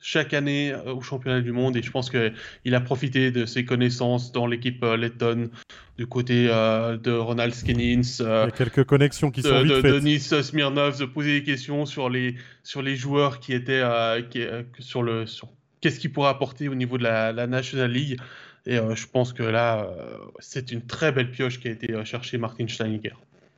chaque 0.00 0.34
année 0.34 0.72
euh, 0.72 0.94
au 0.94 1.00
championnat 1.00 1.40
du 1.40 1.52
monde 1.52 1.76
et 1.76 1.82
je 1.82 1.90
pense 1.90 2.10
qu'il 2.10 2.74
a 2.74 2.80
profité 2.80 3.30
de 3.30 3.46
ses 3.46 3.64
connaissances 3.64 4.32
dans 4.32 4.46
l'équipe 4.46 4.82
euh, 4.84 4.96
lettonne 4.96 5.50
du 5.98 6.06
côté 6.06 6.48
euh, 6.50 6.96
de 6.96 7.12
Ronald 7.12 7.54
Skenins. 7.54 8.02
Il 8.20 8.24
y 8.24 8.28
a 8.28 8.50
quelques 8.50 8.84
connexions 8.84 9.30
qui 9.30 9.42
sont 9.42 9.62
vite 9.62 9.72
de, 9.72 9.80
faites. 9.80 9.94
Denis 9.94 10.20
Smirnov, 10.20 10.98
de 10.98 11.06
poser 11.06 11.40
des 11.40 11.44
questions 11.44 11.86
sur 11.86 12.10
les, 12.10 12.36
sur 12.62 12.82
les 12.82 12.96
joueurs 12.96 13.40
qui 13.40 13.52
étaient 13.52 13.82
qui, 14.30 14.44
sur 14.78 15.02
le 15.02 15.24
qu'est-ce 15.80 15.98
qu'ils 15.98 16.12
pourraient 16.12 16.30
apporter 16.30 16.68
au 16.68 16.74
niveau 16.74 16.98
de 16.98 17.02
la, 17.02 17.46
National 17.46 17.90
League. 17.90 18.20
Et 18.66 18.76
je 18.76 19.06
pense 19.06 19.32
que 19.32 19.44
là, 19.44 19.88
c'est 20.40 20.72
une 20.72 20.82
très 20.82 21.12
belle 21.12 21.30
pioche 21.30 21.60
qui 21.60 21.68
a 21.68 21.70
été 21.70 21.94
cherchée 22.04 22.36
Martin 22.36 22.66
Steininger. 22.66 23.14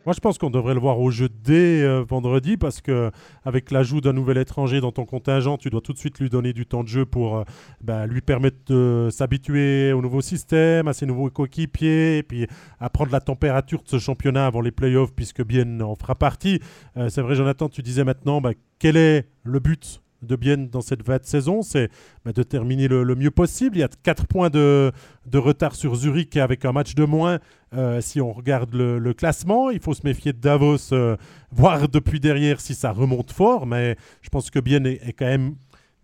Moi, 0.08 0.14
je 0.14 0.20
pense 0.20 0.38
qu'on 0.38 0.48
devrait 0.48 0.72
le 0.72 0.80
voir 0.80 0.98
au 1.00 1.10
jeu 1.10 1.28
dès 1.28 1.82
euh, 1.82 2.02
vendredi 2.02 2.56
parce 2.56 2.80
que 2.80 3.10
avec 3.44 3.70
l'ajout 3.70 4.00
d'un 4.00 4.14
nouvel 4.14 4.38
étranger 4.38 4.80
dans 4.80 4.90
ton 4.90 5.04
contingent, 5.04 5.58
tu 5.58 5.68
dois 5.68 5.82
tout 5.82 5.92
de 5.92 5.98
suite 5.98 6.18
lui 6.18 6.30
donner 6.30 6.54
du 6.54 6.64
temps 6.64 6.82
de 6.82 6.88
jeu 6.88 7.04
pour 7.04 7.36
euh, 7.36 7.44
bah, 7.82 8.06
lui 8.06 8.22
permettre 8.22 8.56
de 8.68 9.08
s'habituer 9.10 9.92
au 9.92 10.00
nouveau 10.00 10.22
système, 10.22 10.88
à 10.88 10.94
ses 10.94 11.04
nouveaux 11.04 11.28
coéquipiers, 11.28 12.16
et 12.16 12.22
puis 12.22 12.46
à 12.80 12.88
prendre 12.88 13.12
la 13.12 13.20
température 13.20 13.82
de 13.82 13.88
ce 13.90 13.98
championnat 13.98 14.46
avant 14.46 14.62
les 14.62 14.70
playoffs, 14.72 15.12
puisque 15.12 15.44
Bien 15.44 15.78
en 15.82 15.94
fera 15.94 16.14
partie. 16.14 16.58
Euh, 16.96 17.10
c'est 17.10 17.20
vrai, 17.20 17.34
Jonathan, 17.34 17.68
tu 17.68 17.82
disais 17.82 18.02
maintenant, 18.02 18.40
bah, 18.40 18.52
quel 18.78 18.96
est 18.96 19.28
le 19.42 19.60
but 19.60 20.00
de 20.22 20.36
bien 20.36 20.56
dans 20.56 20.80
cette 20.80 21.06
de 21.06 21.18
saison, 21.24 21.62
c'est 21.62 21.90
bah, 22.24 22.32
de 22.32 22.42
terminer 22.42 22.88
le, 22.88 23.14
mieux 23.14 23.30
possible. 23.30 23.76
Il 23.76 23.80
y 23.80 23.84
a 23.84 23.88
4 24.02 24.26
points 24.26 24.50
de, 24.50 24.92
retard 25.34 25.74
sur 25.74 25.94
Zurich 25.94 26.36
avec 26.36 26.64
un 26.64 26.72
match 26.72 26.94
de 26.94 27.04
moins. 27.04 27.38
Euh, 27.74 28.00
si 28.00 28.20
on 28.20 28.32
regarde 28.32 28.74
le, 28.74 29.12
classement, 29.12 29.70
il 29.70 29.80
faut 29.80 29.94
se 29.94 30.02
méfier 30.04 30.32
de 30.32 30.38
Davos, 30.38 30.92
euh, 30.92 31.16
voir 31.50 31.88
depuis 31.88 32.20
derrière 32.20 32.60
si 32.60 32.74
ça 32.74 32.92
remonte 32.92 33.30
fort, 33.30 33.66
mais 33.66 33.96
je 34.22 34.28
pense 34.28 34.50
que 34.50 34.58
Bien 34.58 34.84
est, 34.84 35.12
quand 35.12 35.26
même 35.26 35.54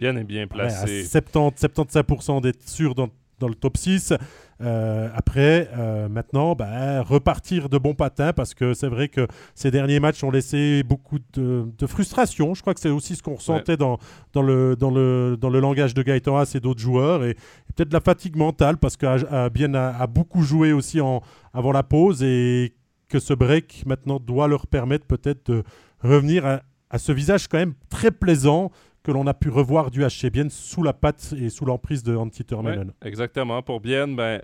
est 0.00 0.24
bien 0.24 0.46
placé. 0.46 1.00
à 1.00 1.04
70, 1.04 1.60
75% 1.62 2.40
d'être 2.40 2.68
sûr 2.68 2.94
dans, 2.94 3.08
dans, 3.38 3.48
le 3.48 3.54
top 3.54 3.76
6. 3.76 4.14
Euh, 4.60 5.08
après, 5.14 5.68
euh, 5.76 6.08
maintenant, 6.08 6.54
bah, 6.54 7.02
repartir 7.02 7.68
de 7.68 7.78
bons 7.78 7.94
patins 7.94 8.32
parce 8.32 8.54
que 8.54 8.74
c'est 8.74 8.88
vrai 8.88 9.08
que 9.08 9.26
ces 9.54 9.70
derniers 9.70 10.00
matchs 10.00 10.22
ont 10.22 10.30
laissé 10.30 10.82
beaucoup 10.82 11.18
de, 11.34 11.86
frustration. 11.86 12.54
Je 12.54 12.60
crois 12.60 12.74
que 12.74 12.80
c'est 12.80 12.90
aussi 12.90 13.16
ce 13.16 13.22
qu'on 13.22 13.34
ressentait 13.34 13.76
dans, 13.76 13.98
dans, 14.32 14.42
le, 14.42 14.76
dans, 14.76 14.90
le, 14.90 15.36
dans 15.38 15.50
le 15.50 15.60
langage 15.60 15.94
de 15.94 16.02
Gaëtan 16.02 16.36
Haas 16.36 16.52
et 16.54 16.60
d'autres 16.60 16.80
joueurs. 16.80 17.24
Et, 17.24 17.34
peut-être 17.74 17.88
de 17.88 17.94
la 17.94 18.00
fatigue 18.00 18.36
mentale 18.36 18.76
parce 18.76 18.96
que 18.96 19.48
Bien 19.48 19.74
a, 19.74 20.06
beaucoup 20.06 20.42
joué 20.42 20.72
aussi 20.72 21.00
en, 21.00 21.22
avant 21.52 21.72
la 21.72 21.82
pause 21.82 22.22
et 22.22 22.74
que 23.08 23.18
ce 23.18 23.34
break 23.34 23.84
maintenant 23.86 24.18
doit 24.18 24.48
leur 24.48 24.66
permettre 24.66 25.06
peut-être 25.06 25.50
de 25.50 25.62
revenir 26.02 26.46
à, 26.46 26.62
à 26.90 26.98
ce 26.98 27.10
visage 27.10 27.48
quand 27.48 27.58
même 27.58 27.74
très 27.88 28.12
plaisant 28.12 28.70
que 29.04 29.12
l'on 29.12 29.26
a 29.26 29.34
pu 29.34 29.50
revoir 29.50 29.90
du 29.90 30.00
HC 30.00 30.30
Bien 30.32 30.48
sous 30.48 30.82
la 30.82 30.94
patte 30.94 31.34
et 31.38 31.50
sous 31.50 31.66
l'emprise 31.66 32.02
de 32.02 32.16
Antti 32.16 32.42
Terminen. 32.42 32.92
exactement. 33.04 33.62
Pour 33.62 33.80
Bien, 33.80 34.08
ben, 34.08 34.40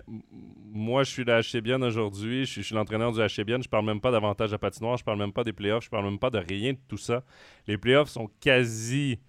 moi, 0.71 1.03
je 1.03 1.09
suis 1.09 1.23
le 1.23 1.41
HC 1.41 1.61
Bien 1.61 1.81
aujourd'hui. 1.81 2.45
Je 2.45 2.61
suis, 2.61 2.75
l'entraîneur 2.75 3.11
du 3.11 3.19
HC 3.19 3.43
Bien. 3.43 3.59
Je 3.59 3.67
parle 3.67 3.85
même 3.85 3.99
pas 3.99 4.11
d'avantage 4.11 4.53
à 4.53 4.59
patinoire. 4.59 4.97
Je 4.97 5.03
parle 5.03 5.17
même 5.17 5.33
pas 5.33 5.43
des 5.43 5.51
playoffs. 5.51 5.85
Je 5.85 5.89
parle 5.89 6.05
même 6.05 6.19
pas 6.19 6.29
de 6.29 6.37
rien 6.37 6.73
de 6.73 6.79
tout 6.87 6.97
ça. 6.97 7.23
Les 7.67 7.77
playoffs 7.79 8.09
sont 8.09 8.29
quasi 8.39 9.19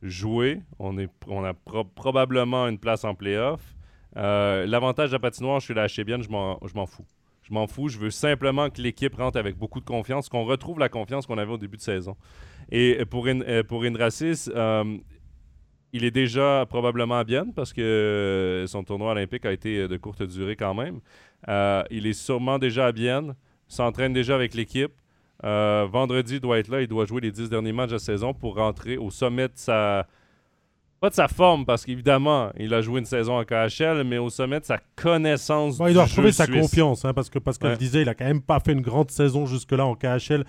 joués. 0.00 0.62
On, 0.78 0.96
est, 0.96 1.10
on 1.26 1.44
a 1.44 1.52
probablement 1.94 2.66
une 2.66 2.78
place 2.78 3.04
en 3.04 3.14
playoffs. 3.14 3.76
Euh, 4.16 4.64
l'avantage 4.66 5.12
à 5.12 5.18
patinoire, 5.18 5.60
je 5.60 5.66
suis 5.66 5.74
le 5.74 5.86
HC 5.86 6.06
Bien. 6.06 6.22
Je 6.22 6.30
m'en 6.30 6.86
fous. 6.86 7.06
Je 7.42 7.52
m'en 7.52 7.66
fous. 7.66 7.88
Je 7.88 7.98
veux 7.98 8.10
simplement 8.10 8.70
que 8.70 8.80
l'équipe 8.80 9.14
rentre 9.14 9.38
avec 9.38 9.58
beaucoup 9.58 9.80
de 9.80 9.84
confiance, 9.84 10.30
qu'on 10.30 10.46
retrouve 10.46 10.78
la 10.78 10.88
confiance 10.88 11.26
qu'on 11.26 11.36
avait 11.36 11.52
au 11.52 11.58
début 11.58 11.76
de 11.76 11.82
saison. 11.82 12.16
Et 12.70 13.04
pour, 13.04 13.26
euh, 13.26 13.62
pour 13.64 13.82
Indrasis, 13.82 14.50
euh, 14.54 14.96
il 15.92 16.04
est 16.04 16.10
déjà 16.10 16.66
probablement 16.68 17.18
à 17.18 17.24
Bienne 17.24 17.52
parce 17.54 17.72
que 17.72 18.64
son 18.68 18.84
tournoi 18.84 19.10
olympique 19.10 19.44
a 19.44 19.52
été 19.52 19.88
de 19.88 19.96
courte 19.96 20.22
durée 20.22 20.56
quand 20.56 20.74
même. 20.74 21.00
Euh, 21.48 21.82
il 21.90 22.06
est 22.06 22.12
sûrement 22.12 22.58
déjà 22.58 22.86
à 22.86 22.92
Bienne, 22.92 23.34
s'entraîne 23.66 24.12
déjà 24.12 24.36
avec 24.36 24.54
l'équipe. 24.54 24.92
vendredi, 25.42 26.34
il 26.34 26.40
doit 26.40 26.58
être 26.58 26.68
là. 26.68 26.80
Il 26.80 26.88
doit 26.88 27.06
jouer 27.06 27.22
les 27.22 27.32
dix 27.32 27.48
derniers 27.48 27.72
matchs 27.72 27.88
de 27.88 27.94
la 27.94 27.98
saison 27.98 28.32
pour 28.34 28.56
rentrer 28.56 28.96
au 28.96 29.10
sommet 29.10 29.48
de 29.48 29.54
sa. 29.56 30.06
Pas 31.00 31.08
de 31.08 31.14
sa 31.14 31.28
forme, 31.28 31.64
parce 31.64 31.86
qu'évidemment, 31.86 32.50
il 32.58 32.74
a 32.74 32.82
joué 32.82 33.00
une 33.00 33.06
saison 33.06 33.38
en 33.38 33.42
KHL, 33.42 34.04
mais 34.04 34.18
au 34.18 34.28
sommet 34.28 34.60
de 34.60 34.66
sa 34.66 34.76
connaissance 34.96 35.78
bon, 35.78 35.86
Il 35.86 35.94
doit 35.94 36.04
retrouver 36.04 36.30
sa 36.30 36.46
confiance, 36.46 37.06
hein, 37.06 37.14
parce 37.14 37.30
que 37.30 37.38
Pascal 37.38 37.78
disait, 37.78 38.02
il 38.02 38.08
a 38.10 38.14
quand 38.14 38.26
même 38.26 38.42
pas 38.42 38.60
fait 38.60 38.72
une 38.72 38.82
grande 38.82 39.10
saison 39.10 39.46
jusque-là 39.46 39.86
en 39.86 39.94
KHL 39.94 40.44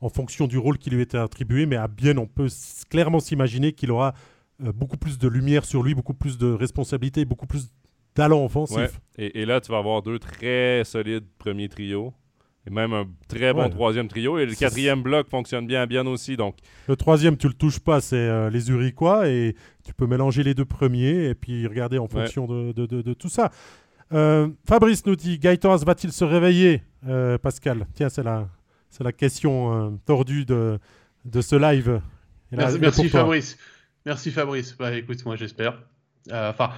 en 0.00 0.08
fonction 0.08 0.46
du 0.46 0.58
rôle 0.58 0.78
qui 0.78 0.90
lui 0.90 1.02
était 1.02 1.18
attribué, 1.18 1.66
mais 1.66 1.76
à 1.76 1.88
Bien, 1.88 2.16
on 2.16 2.26
peut 2.26 2.48
clairement 2.88 3.20
s'imaginer 3.20 3.72
qu'il 3.72 3.90
aura 3.90 4.14
euh, 4.64 4.72
beaucoup 4.72 4.96
plus 4.96 5.18
de 5.18 5.28
lumière 5.28 5.64
sur 5.64 5.82
lui, 5.82 5.94
beaucoup 5.94 6.14
plus 6.14 6.38
de 6.38 6.50
responsabilités, 6.50 7.24
beaucoup 7.24 7.46
plus 7.46 7.70
d'allant 8.14 8.44
offensif. 8.44 9.00
Et, 9.18 9.44
là, 9.44 9.60
tu 9.60 9.70
vas 9.70 9.78
avoir 9.78 10.02
deux 10.02 10.18
très 10.18 10.82
solides 10.84 11.26
premiers 11.38 11.68
trios. 11.68 12.12
Et 12.66 12.70
même 12.70 12.92
un 12.92 13.06
très 13.26 13.54
bon 13.54 13.70
troisième 13.70 14.08
trio. 14.08 14.38
Et 14.38 14.44
le 14.44 14.54
quatrième 14.54 15.02
bloc 15.02 15.30
fonctionne 15.30 15.66
bien 15.66 15.86
bien 15.86 16.06
aussi. 16.06 16.36
Donc. 16.36 16.56
Le 16.88 16.96
troisième, 16.96 17.38
tu 17.38 17.48
le 17.48 17.54
touches 17.54 17.78
pas, 17.78 18.02
c'est 18.02 18.16
euh, 18.16 18.50
les 18.50 18.70
Uriquois. 18.70 19.28
Et 19.28 19.54
tu 19.84 19.94
peux 19.94 20.06
mélanger 20.06 20.42
les 20.42 20.54
deux 20.54 20.66
premiers 20.66 21.28
et 21.28 21.34
puis 21.34 21.66
regarder 21.66 21.98
en 21.98 22.06
fonction 22.06 22.46
de, 22.46 22.72
de, 22.72 23.14
tout 23.14 23.30
ça. 23.30 23.50
Euh, 24.12 24.48
Fabrice 24.66 25.06
nous 25.06 25.16
dit 25.16 25.38
Gaëtan 25.38 25.76
va-t-il 25.76 26.12
se 26.12 26.24
réveiller 26.24 26.82
Pascal, 27.42 27.86
tiens, 27.94 28.10
c'est 28.10 28.22
là. 28.22 28.48
C'est 28.90 29.04
la 29.04 29.12
question 29.12 29.72
euh, 29.72 29.90
tordue 30.04 30.44
de, 30.44 30.78
de 31.24 31.40
ce 31.40 31.56
live. 31.56 32.00
merci, 32.50 33.08
Fabrice. 33.08 33.56
Merci 34.04 34.30
Fabrice. 34.30 34.76
Bah, 34.76 34.92
écoute, 34.94 35.24
moi 35.24 35.36
j'espère. 35.36 35.80
Euh, 36.30 36.50
enfin, 36.50 36.70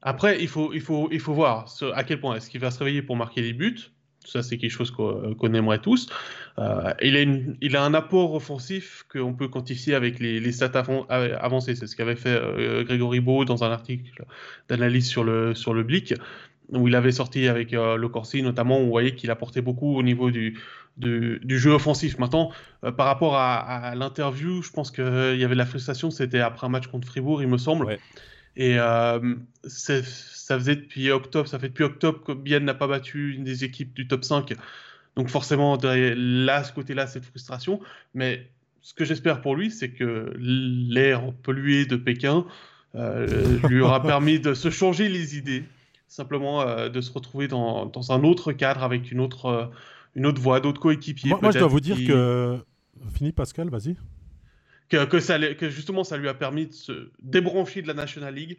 après, 0.00 0.40
il 0.40 0.48
faut, 0.48 0.72
il 0.72 0.80
faut, 0.80 1.08
il 1.12 1.20
faut 1.20 1.34
voir 1.34 1.66
à 1.94 2.04
quel 2.04 2.20
point 2.20 2.36
est-ce 2.36 2.48
qu'il 2.48 2.60
va 2.60 2.70
se 2.70 2.78
réveiller 2.78 3.02
pour 3.02 3.16
marquer 3.16 3.42
des 3.42 3.52
buts. 3.52 3.78
Ça, 4.24 4.42
c'est 4.42 4.56
quelque 4.56 4.70
chose 4.70 4.90
qu'on 4.90 5.52
aimerait 5.52 5.80
tous. 5.80 6.08
il, 6.56 7.16
a 7.16 7.20
il, 7.60 7.76
a 7.76 7.84
un 7.84 7.92
apport 7.92 8.32
offensif 8.34 9.04
qu'on 9.12 9.34
peut 9.34 9.48
quantifier 9.48 9.94
avec 9.94 10.18
les, 10.18 10.52
stats 10.52 10.82
avancés. 11.10 11.74
C'est 11.74 11.86
ce 11.86 11.94
qu'avait 11.94 12.16
fait 12.16 12.40
Grégory 12.84 13.20
Beau 13.20 13.44
dans 13.44 13.64
un 13.64 13.70
article 13.70 14.24
d'analyse 14.70 15.06
sur 15.06 15.24
le, 15.24 15.54
sur 15.54 15.74
le 15.74 15.82
Blick 15.82 16.14
où 16.70 16.88
il 16.88 16.94
avait 16.94 17.12
sorti 17.12 17.46
avec 17.48 17.72
le 17.72 18.06
Corsi 18.06 18.42
notamment, 18.42 18.78
on 18.78 18.88
voyait 18.88 19.14
qu'il 19.14 19.30
apportait 19.30 19.60
beaucoup 19.60 19.96
au 19.96 20.02
niveau 20.02 20.30
du, 20.30 20.58
du, 20.96 21.58
jeu 21.58 21.72
offensif. 21.72 22.18
Maintenant, 22.18 22.50
euh, 22.84 22.92
par 22.92 23.06
rapport 23.06 23.36
à, 23.36 23.94
l'interview, 23.96 24.62
je 24.62 24.70
pense 24.70 24.90
qu'il 24.90 25.04
euh, 25.04 25.36
y 25.36 25.44
avait 25.44 25.54
de 25.54 25.58
la 25.58 25.66
frustration, 25.66 26.10
c'était 26.10 26.40
après 26.40 26.66
un 26.66 26.70
match 26.70 26.86
contre 26.86 27.06
Fribourg, 27.08 27.42
il 27.42 27.48
me 27.48 27.58
semble. 27.58 27.98
Et 28.56 28.78
euh, 28.78 29.34
ça 29.64 30.02
faisait 30.58 30.76
depuis 30.76 31.10
octobre, 31.10 31.48
ça 31.48 31.58
fait 31.58 31.68
depuis 31.68 31.84
octobre 31.84 32.22
que 32.22 32.32
Bien 32.32 32.60
n'a 32.60 32.74
pas 32.74 32.86
battu 32.86 33.34
une 33.34 33.44
des 33.44 33.64
équipes 33.64 33.94
du 33.94 34.06
top 34.06 34.24
5. 34.24 34.54
Donc 35.16 35.28
forcément, 35.28 35.78
là, 35.82 36.64
ce 36.64 36.72
côté-là, 36.72 37.06
cette 37.06 37.24
frustration. 37.24 37.80
Mais 38.14 38.46
ce 38.82 38.94
que 38.94 39.04
j'espère 39.04 39.40
pour 39.40 39.56
lui, 39.56 39.70
c'est 39.70 39.90
que 39.90 40.32
l'air 40.38 41.32
pollué 41.42 41.86
de 41.86 41.96
Pékin 41.96 42.44
lui 42.94 43.80
aura 43.80 44.02
permis 44.06 44.38
de 44.38 44.54
se 44.54 44.70
changer 44.70 45.08
les 45.08 45.36
idées, 45.36 45.64
simplement 46.14 46.88
de 46.88 47.00
se 47.00 47.12
retrouver 47.12 47.48
dans, 47.48 47.86
dans, 47.86 48.12
un 48.12 48.22
autre 48.24 48.52
cadre 48.52 48.82
avec 48.82 49.10
une 49.10 49.20
autre 49.20 49.70
une 50.14 50.26
autre 50.26 50.40
voix, 50.40 50.60
d'autres 50.60 50.80
coéquipiers. 50.80 51.30
Moi, 51.40 51.50
je 51.50 51.58
dois 51.58 51.68
vous 51.68 51.80
dire 51.80 51.96
que. 51.96 52.58
Fini, 53.14 53.32
Pascal, 53.32 53.68
vas-y. 53.68 53.96
Que, 54.88 55.04
que, 55.06 55.18
ça, 55.18 55.38
que 55.54 55.68
justement, 55.68 56.04
ça 56.04 56.16
lui 56.16 56.28
a 56.28 56.34
permis 56.34 56.66
de 56.66 56.72
se 56.72 57.10
débrancher 57.20 57.82
de 57.82 57.88
la 57.88 57.94
National 57.94 58.34
League 58.34 58.58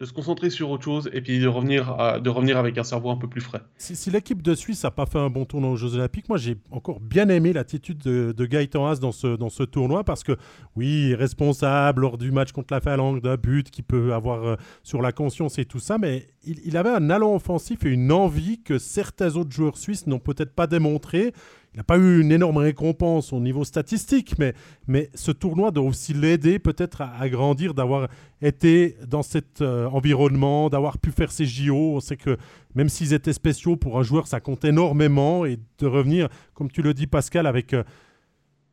de 0.00 0.06
se 0.06 0.12
concentrer 0.14 0.48
sur 0.48 0.70
autre 0.70 0.84
chose 0.84 1.10
et 1.12 1.20
puis 1.20 1.38
de 1.38 1.46
revenir, 1.46 2.20
de 2.22 2.30
revenir 2.30 2.56
avec 2.56 2.78
un 2.78 2.82
cerveau 2.82 3.10
un 3.10 3.16
peu 3.16 3.28
plus 3.28 3.42
frais. 3.42 3.60
Si, 3.76 4.10
l'équipe 4.10 4.40
de 4.40 4.54
Suisse 4.54 4.82
n'a 4.82 4.90
pas 4.90 5.04
fait 5.04 5.18
un 5.18 5.28
bon 5.28 5.44
tournoi 5.44 5.70
aux 5.70 5.76
Jeux 5.76 5.94
Olympiques, 5.94 6.28
moi 6.28 6.38
j'ai 6.38 6.56
encore 6.70 7.00
bien 7.00 7.28
aimé 7.28 7.52
l'attitude 7.52 7.98
de, 7.98 8.46
Gaëtan 8.46 8.86
Haas 8.86 8.96
dans 8.96 9.12
ce, 9.12 9.36
dans 9.36 9.50
ce 9.50 9.62
tournoi 9.62 10.02
parce 10.02 10.24
que, 10.24 10.36
oui, 10.74 11.14
responsable 11.14 12.00
lors 12.02 12.16
du 12.16 12.32
match 12.32 12.52
contre 12.52 12.72
la 12.72 12.80
Finlande 12.80 13.20
d'un 13.20 13.36
but 13.36 13.70
qui 13.70 13.82
peut 13.82 14.14
avoir 14.14 14.44
euh, 14.44 14.56
sur 14.82 15.02
la 15.02 15.12
conscience 15.12 15.58
et 15.58 15.66
tout 15.66 15.80
ça, 15.80 15.98
mais 15.98 16.26
il, 16.44 16.60
il 16.64 16.78
avait 16.78 16.90
un 16.90 17.10
allant 17.10 17.34
offensif 17.34 17.84
et 17.84 17.90
une 17.90 18.10
envie 18.10 18.62
que 18.62 18.78
certains 18.78 19.36
autres 19.36 19.52
joueurs 19.52 19.76
suisses 19.76 20.06
n'ont 20.06 20.18
peut-être 20.18 20.54
pas 20.54 20.66
démontré 20.66 21.34
il 21.72 21.76
n'a 21.76 21.84
pas 21.84 21.98
eu 21.98 22.20
une 22.20 22.32
énorme 22.32 22.56
récompense 22.56 23.32
au 23.32 23.38
niveau 23.38 23.64
statistique, 23.64 24.34
mais, 24.38 24.54
mais 24.88 25.08
ce 25.14 25.30
tournoi 25.30 25.70
doit 25.70 25.84
aussi 25.84 26.12
l'aider 26.12 26.58
peut-être 26.58 27.00
à, 27.00 27.28
grandir, 27.28 27.74
d'avoir 27.74 28.08
été 28.42 28.96
dans 29.06 29.22
cet 29.22 29.60
euh, 29.60 29.86
environnement, 29.86 30.68
d'avoir 30.68 30.98
pu 30.98 31.12
faire 31.12 31.30
ses 31.30 31.46
JO. 31.46 31.94
On 31.94 32.00
sait 32.00 32.16
que 32.16 32.36
même 32.74 32.88
s'ils 32.88 33.12
étaient 33.12 33.32
spéciaux 33.32 33.76
pour 33.76 34.00
un 34.00 34.02
joueur, 34.02 34.26
ça 34.26 34.40
compte 34.40 34.64
énormément. 34.64 35.44
Et 35.44 35.60
de 35.78 35.86
revenir, 35.86 36.28
comme 36.54 36.70
tu 36.70 36.82
le 36.82 36.92
dis 36.92 37.06
Pascal, 37.06 37.46
avec... 37.46 37.72
Euh, 37.72 37.84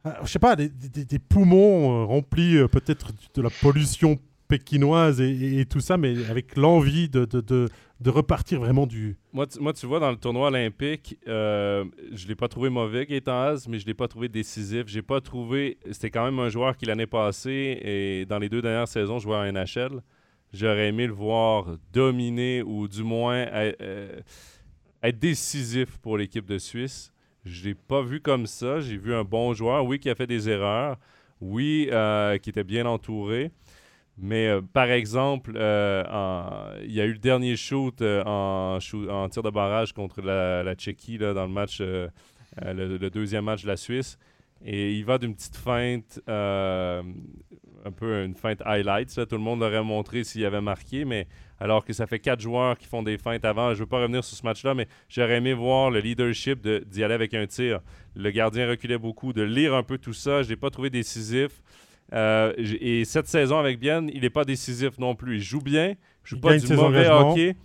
euh, 0.08 0.12
je 0.24 0.32
sais 0.32 0.40
pas, 0.40 0.56
des, 0.56 0.70
poumons 1.20 2.08
remplis 2.08 2.58
peut-être 2.72 3.12
de 3.36 3.42
la 3.44 3.50
pollution 3.62 4.18
pékinoise 4.48 5.22
et, 5.22 5.66
tout 5.70 5.82
ça, 5.82 5.98
mais 5.98 6.16
avec 6.30 6.56
l'envie 6.56 7.10
de, 7.10 7.26
de 7.26 7.68
repartir 8.06 8.60
vraiment 8.60 8.86
du. 8.86 9.18
Moi, 9.34 9.48
tu, 9.48 9.60
moi, 9.60 9.74
tu 9.74 9.86
vois, 9.86 10.00
dans 10.00 10.12
le 10.12 10.18
tournoi 10.18 10.48
olympique, 10.48 11.18
euh, 11.28 11.86
je 12.14 12.24
ne 12.24 12.30
l'ai 12.30 12.36
pas 12.36 12.48
trouvé 12.48 12.70
mauvais, 12.70 13.06
Gaëtan 13.06 13.56
mais 13.68 13.80
je 13.80 13.84
ne 13.84 13.88
l'ai 13.88 13.94
pas 13.94 14.08
trouvé 14.08 14.30
décisif. 14.30 14.88
J'ai 14.88 15.02
pas 15.02 15.22
trouvé. 15.22 15.78
C'était 15.92 16.12
quand 16.12 16.24
même 16.24 16.40
un 16.40 16.50
joueur 16.50 16.78
qui, 16.78 16.86
l'année 16.86 17.08
passée, 17.08 17.80
et 17.82 18.26
dans 18.26 18.40
les 18.40 18.50
deux 18.50 18.62
dernières 18.62 18.88
saisons, 18.88 19.20
jouait 19.20 19.36
en 19.36 19.52
NHL. 19.52 20.02
J'aurais 20.54 20.88
aimé 20.90 21.08
le 21.08 21.14
voir 21.14 21.78
dominer 21.92 22.62
ou 22.64 22.88
du 22.88 23.04
moins 23.04 23.46
euh, 23.52 24.22
être 25.04 25.20
décisif 25.20 25.98
pour 25.98 26.18
l'équipe 26.18 26.46
de 26.46 26.58
Suisse. 26.58 27.12
Je 27.44 27.66
l'ai 27.66 27.76
pas 27.76 28.02
vu 28.02 28.22
comme 28.22 28.46
ça. 28.46 28.80
J'ai 28.80 28.98
vu 28.98 29.14
un 29.14 29.24
bon 29.24 29.54
joueur, 29.54 29.86
oui, 29.86 30.00
qui 30.00 30.10
a 30.10 30.16
fait 30.16 30.28
des 30.28 30.50
erreurs, 30.50 30.98
oui, 31.42 31.90
euh, 31.92 32.38
qui 32.38 32.50
était 32.50 32.64
bien 32.64 32.86
entouré. 32.86 33.52
Mais 34.18 34.48
euh, 34.48 34.62
par 34.62 34.90
exemple, 34.90 35.54
euh, 35.56 36.80
il 36.84 36.92
y 36.92 37.02
a 37.02 37.06
eu 37.06 37.14
le 37.14 37.20
dernier 37.20 37.56
shoot, 37.56 38.02
euh, 38.02 38.24
en, 38.24 38.80
tir 39.30 39.44
de 39.44 39.50
barrage 39.50 39.94
contre 39.94 40.22
la, 40.22 40.76
Tchéquie 40.76 41.18
dans 41.18 41.46
le 41.46 41.48
match, 41.48 41.82
le, 41.82 43.10
deuxième 43.10 43.46
match 43.46 43.64
de 43.64 43.68
la 43.68 43.78
Suisse. 43.78 44.18
Et 44.66 44.94
il 44.94 45.06
va 45.06 45.20
d'une 45.20 45.36
petite 45.36 45.56
feinte, 45.56 46.20
un 46.28 47.92
peu 47.96 48.24
une 48.24 48.34
feinte 48.34 48.62
highlight. 48.66 49.28
Tout 49.28 49.36
le 49.36 49.42
monde 49.42 49.60
l'aurait 49.60 49.84
montré 49.84 50.24
s'il 50.24 50.44
avait 50.46 50.62
marqué, 50.62 51.06
mais 51.06 51.28
alors 51.60 51.86
que 51.86 51.94
ça 51.94 52.08
fait 52.08 52.18
quatre 52.18 52.40
joueurs 52.40 52.76
qui 52.76 52.88
font 52.88 53.04
des 53.04 53.20
feintes 53.20 53.46
avant. 53.46 53.70
Je 53.70 53.76
ne 53.76 53.80
veux 53.82 53.86
pas 53.86 54.02
revenir 54.02 54.24
sur 54.24 54.36
ce 54.36 54.44
match-là, 54.44 54.74
mais 54.74 54.88
j'aurais 55.10 55.38
aimé 55.38 55.54
voir 55.54 55.92
le 55.92 56.00
leadership 56.00 56.68
d'y 56.68 57.04
aller 57.04 57.14
avec 57.14 57.36
un 57.36 57.46
tir. 57.46 57.82
Le 58.16 58.32
gardien 58.32 58.68
reculait 58.68 58.98
beaucoup, 58.98 59.32
de 59.32 59.44
lire 59.44 59.76
un 59.76 59.84
peu 59.84 60.00
tout 60.00 60.14
ça. 60.14 60.42
Je 60.42 60.48
ne 60.48 60.54
l'ai 60.54 60.58
pas 60.58 60.72
trouvé 60.72 60.90
décisif. 60.90 61.62
Euh, 62.14 62.54
et 62.58 63.06
cette 63.06 63.28
saison 63.28 63.58
avec 63.58 63.80
Bien, 63.80 64.06
il 64.08 64.22
n'est 64.22 64.30
pas 64.30 64.46
décisif 64.46 64.98
non 64.98 65.16
plus. 65.16 65.38
Il 65.38 65.42
joue 65.42 65.62
bien, 65.62 65.90
il 65.90 65.98
joue 66.24 66.40
pas 66.40 66.58
du 66.58 66.74
mauvais 66.74 67.10
hockey. 67.10 67.56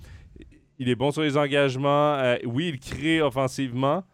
Il 0.79 0.89
est 0.89 0.95
bon 0.95 1.11
sur 1.11 1.23
les 1.23 1.37
engagements. 1.37 2.15
Euh, 2.15 2.37
oui, 2.45 2.71
il 2.75 2.81
crée 2.81 3.23
offensivement, 3.23 4.05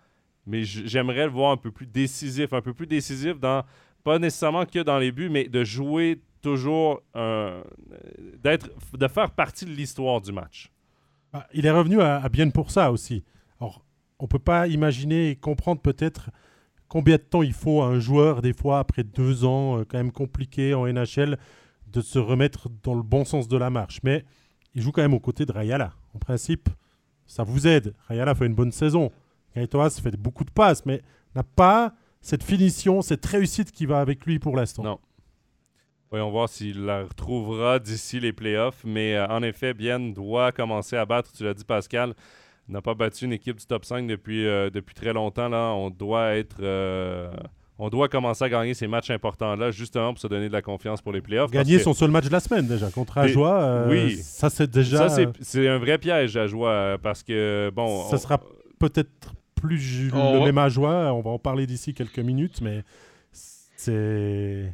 mais 0.47 0.65
j'aimerais 0.65 1.25
le 1.25 1.31
voir 1.31 1.53
un 1.53 1.57
peu 1.57 1.71
plus 1.71 1.87
décisif, 1.87 2.53
un 2.53 2.61
peu 2.61 2.75
plus 2.75 2.87
décisif 2.87 3.39
dans 3.39 3.65
pas 4.05 4.19
nécessairement 4.19 4.65
que 4.65 4.79
dans 4.81 4.99
les 4.99 5.13
buts, 5.13 5.29
mais 5.29 5.45
de 5.49 5.65
jouer 5.65 6.21
toujours, 6.41 7.03
d'être, 8.43 8.71
de 8.97 9.09
faire 9.09 9.31
partie 9.31 9.65
de 9.65 9.71
l'histoire 9.71 10.21
du 10.21 10.33
match. 10.33 10.71
Bah, 11.33 11.47
il 11.53 11.67
est 11.67 11.71
revenu 11.71 12.01
à, 12.01 12.23
à 12.23 12.29
Bien 12.29 12.49
pour 12.51 12.71
ça 12.71 12.93
aussi. 12.93 13.25
Alors, 13.61 13.85
on 14.19 14.27
peut 14.27 14.39
pas 14.39 14.67
imaginer 14.67 15.31
et 15.31 15.37
comprendre 15.37 15.81
peut-être 15.81 16.31
combien 16.89 17.17
de 17.17 17.23
temps 17.23 17.43
il 17.43 17.53
faut 17.53 17.83
à 17.83 17.87
un 17.87 18.01
joueur, 18.01 18.43
des 18.43 18.53
fois, 18.53 18.79
après 18.79 19.05
deux 19.05 19.45
ans, 19.45 19.79
euh, 19.79 19.85
quand 19.85 19.99
même 19.99 20.13
compliqué 20.13 20.75
en 20.75 20.87
NHL, 20.87 21.39
de 21.87 22.01
se 22.01 22.19
remettre 22.19 22.69
dans 22.83 22.95
le 22.95 23.03
bon 23.03 23.25
sens 23.25 23.49
de 23.49 23.57
la 23.57 23.71
marche? 23.71 24.01
Mais 24.03 24.25
il 24.75 24.83
joue 24.83 24.93
quand 24.93 25.03
même 25.03 25.15
aux 25.15 25.21
côtés 25.21 25.47
de 25.47 25.53
Rayala. 25.53 25.93
En 26.15 26.19
principe, 26.19 26.69
ça 27.27 27.43
vous 27.43 27.67
aide. 27.67 27.95
Rayala 28.09 28.35
fait 28.35 28.47
une 28.47 28.55
bonne 28.55 28.73
saison. 28.73 29.11
Gaëtoas 29.55 30.01
fait 30.03 30.17
beaucoup 30.17 30.45
de 30.45 30.51
passes, 30.51 30.85
mais 30.87 31.03
n'a 31.35 31.43
pas 31.43 31.95
cette 32.21 32.43
finition, 32.43 33.03
cette 33.03 33.25
réussite 33.25 33.73
qui 33.73 33.87
va 33.87 34.01
avec 34.01 34.27
lui 34.27 34.39
pour 34.39 34.57
l'instant. 34.57 34.83
Non. 34.83 34.99
Voyons 36.11 36.31
voir 36.31 36.49
s'il 36.49 36.85
la 36.85 37.03
retrouvera 37.03 37.79
d'ici 37.79 38.19
les 38.19 38.33
playoffs. 38.33 38.83
Mais 38.85 39.15
euh, 39.15 39.27
en 39.29 39.43
effet, 39.43 39.75
Bien 39.75 40.01
doit 40.01 40.53
commencer 40.53 40.97
à 40.97 41.05
battre, 41.05 41.33
tu 41.33 41.45
l'as 41.45 41.55
dit 41.55 41.65
Pascal, 41.65 42.15
n'a 42.69 42.83
pas 42.83 42.95
battu 42.95 43.25
une 43.25 43.33
équipe 43.33 43.57
du 43.59 43.67
top 43.67 43.85
5 43.85 44.07
depuis, 44.07 44.47
euh, 44.47 44.71
depuis 44.71 44.95
très 44.95 45.13
longtemps. 45.13 45.49
Là. 45.49 45.73
On 45.73 45.91
doit 45.91 46.37
être. 46.37 46.57
Euh, 46.61 47.31
on 47.79 47.89
doit 47.89 48.09
commencer 48.09 48.45
à 48.45 48.49
gagner 48.49 48.75
ces 48.75 48.89
matchs 48.89 49.11
importants-là, 49.11 49.71
justement 49.71 50.13
pour 50.13 50.21
se 50.21 50.27
donner 50.27 50.49
de 50.49 50.53
la 50.53 50.63
confiance 50.63 51.01
pour 51.01 51.13
les 51.13 51.21
playoffs. 51.21 51.51
Gagner 51.51 51.79
son 51.79 51.95
seul 51.95 52.11
match 52.11 52.25
de 52.25 52.33
la 52.33 52.41
semaine 52.41 52.67
déjà 52.67 52.91
contre 52.91 53.19
Ajoie. 53.19 53.63
Euh, 53.63 53.89
oui. 53.89 54.17
Ça, 54.17 54.51
c'est 54.51 54.69
déjà. 54.69 55.09
Ça, 55.09 55.25
c'est 55.41 55.69
un 55.69 55.79
vrai 55.79 55.99
piège 55.99 56.37
à 56.37 56.43
Ajoie 56.43 56.99
parce 57.03 57.23
que, 57.23 57.71
bon. 57.75 58.09
Ça 58.09 58.19
sera 58.19 58.41
peut-être 58.79 59.33
plus 59.55 60.11
le 60.11 60.45
même 60.45 60.59
Ajoie. 60.59 61.13
On 61.13 61.21
va 61.21 61.31
en 61.31 61.39
parler 61.39 61.67
d'ici 61.67 61.95
quelques 61.95 62.19
minutes, 62.19 62.61
mais 62.61 62.83
c'est. 63.33 64.73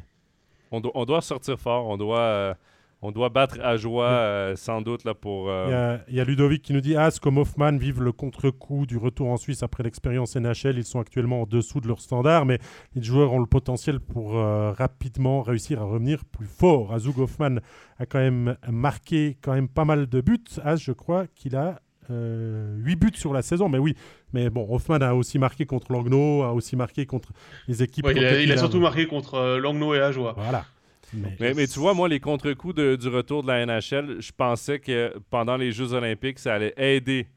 On, 0.71 0.81
on, 0.93 1.05
doit 1.05 1.21
sortir 1.21 1.59
fort. 1.59 1.87
On 1.87 1.95
doit 1.95 2.57
on 3.05 3.11
doit 3.11 3.29
battre 3.29 3.59
à 3.61 3.77
joie, 3.77 4.09
euh, 4.09 4.55
sans 4.55 4.81
doute, 4.81 5.03
là, 5.03 5.13
pour... 5.13 5.49
Euh, 5.49 5.97
il 6.07 6.15
y, 6.15 6.19
a 6.19 6.23
Ludovic 6.23 6.63
qui 6.63 6.73
nous 6.73 6.81
dit 6.81 6.95
«As 6.97 7.19
comme 7.19 7.37
Hoffman 7.37 7.77
vivent 7.77 8.01
le 8.01 8.11
contre-coup 8.11 8.87
du 8.87 8.97
retour 8.97 9.27
en 9.27 9.37
Suisse 9.37 9.61
après 9.61 9.83
l'expérience 9.83 10.35
NHL. 10.35 10.77
Ils 10.77 10.85
sont 10.85 10.99
actuellement 10.99 11.43
en 11.43 11.45
dessous 11.45 11.81
de 11.81 11.87
leur 11.87 12.01
standard, 12.01 12.45
mais 12.45 12.57
les 12.95 13.03
joueurs 13.03 13.31
ont 13.31 13.39
le 13.39 13.45
potentiel 13.45 13.99
pour 13.99 14.37
euh, 14.37 14.71
rapidement 14.71 15.43
réussir 15.43 15.81
à 15.81 15.85
revenir 15.85 16.25
plus 16.25 16.47
fort. 16.47 16.93
Azug 16.93 17.19
Hoffman 17.19 17.57
a 17.99 18.07
quand 18.07 18.19
même 18.19 18.57
marqué 18.69 19.37
quand 19.39 19.53
même 19.53 19.69
pas 19.69 19.85
mal 19.85 20.07
de 20.07 20.21
buts. 20.21 20.39
As, 20.63 20.77
je 20.77 20.91
crois 20.91 21.27
qu'il 21.35 21.55
a 21.55 21.79
8 22.09 22.95
buts 22.95 23.11
sur 23.15 23.33
la 23.33 23.41
saison, 23.41 23.69
mais 23.69 23.79
oui. 23.79 23.95
Mais 24.33 24.49
bon, 24.49 24.67
Hoffman 24.69 25.01
a 25.01 25.13
aussi 25.13 25.39
marqué 25.39 25.65
contre 25.65 25.91
Langnau, 25.91 26.43
a 26.43 26.53
aussi 26.53 26.75
marqué 26.75 27.05
contre 27.05 27.29
les 27.67 27.83
équipes. 27.83 28.07
il, 28.15 28.51
a, 28.51 28.57
surtout 28.57 28.79
marqué 28.79 29.05
contre 29.07 29.57
Langnau 29.57 29.93
et 29.93 30.01
Ajoie. 30.01 30.33
Voilà. 30.37 30.65
Mais, 31.13 31.67
tu 31.67 31.79
vois, 31.79 31.93
moi, 31.93 32.07
les 32.07 32.19
contre-coups 32.19 32.75
du 32.75 33.07
retour 33.07 33.43
de 33.43 33.47
la 33.47 33.65
NHL, 33.65 34.17
je 34.19 34.31
pensais 34.31 34.79
que 34.79 35.13
pendant 35.29 35.57
les 35.57 35.71
Jeux 35.71 35.93
Olympiques, 35.93 36.39
ça 36.39 36.55
allait 36.55 36.73
aider 36.77 37.27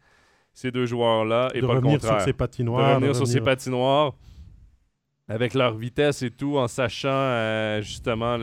ces 0.52 0.70
deux 0.70 0.86
joueurs-là 0.86 1.50
et 1.54 1.60
de 1.60 1.66
pas 1.66 1.74
le 1.74 1.80
contraire. 1.80 2.14
Sur 2.14 2.20
ses 2.22 2.32
patinoires, 2.32 2.88
de 2.88 2.94
revenir 2.94 3.16
sur 3.16 3.26
ses 3.26 3.40
patinoires 3.40 4.14
avec 5.28 5.54
leur 5.54 5.76
vitesse 5.76 6.22
et 6.22 6.30
tout, 6.30 6.56
en 6.56 6.68
sachant 6.68 7.08
euh, 7.10 7.80
justement 7.82 8.38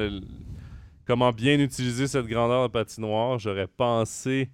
comment 1.06 1.32
bien 1.32 1.60
utiliser 1.60 2.08
cette 2.08 2.28
grandeur 2.28 2.68
de 2.68 2.72
patinoire. 2.72 3.40
J'aurais 3.40 3.68
pensé 3.68 4.50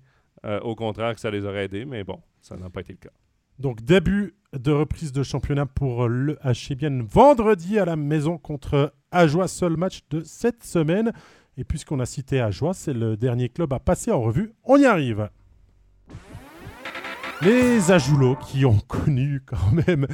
euh, 0.45 0.59
au 0.61 0.75
contraire 0.75 1.13
que 1.13 1.19
ça 1.19 1.29
les 1.29 1.45
aurait 1.45 1.65
aidés, 1.65 1.85
mais 1.85 2.03
bon, 2.03 2.19
ça 2.41 2.55
n'a 2.55 2.69
pas 2.69 2.81
été 2.81 2.93
le 2.93 2.99
cas. 2.99 3.13
Donc 3.59 3.81
début 3.81 4.33
de 4.57 4.71
reprise 4.71 5.13
de 5.13 5.23
championnat 5.23 5.65
pour 5.65 6.07
le 6.09 6.37
HCBN 6.43 7.03
vendredi 7.03 7.79
à 7.79 7.85
la 7.85 7.95
maison 7.95 8.37
contre 8.37 8.93
Ajoie, 9.11 9.47
seul 9.47 9.77
match 9.77 10.01
de 10.09 10.21
cette 10.23 10.63
semaine. 10.63 11.13
Et 11.57 11.63
puisqu'on 11.63 11.99
a 11.99 12.05
cité 12.05 12.41
Ajoie, 12.41 12.73
c'est 12.73 12.93
le 12.93 13.15
dernier 13.15 13.49
club 13.49 13.71
à 13.73 13.79
passer 13.79 14.11
en 14.11 14.21
revue. 14.21 14.53
On 14.65 14.77
y 14.77 14.85
arrive. 14.85 15.29
Les 17.41 17.91
Ajoulots 17.91 18.35
qui 18.35 18.65
ont 18.65 18.79
connu 18.87 19.41
quand 19.45 19.71
même 19.87 20.05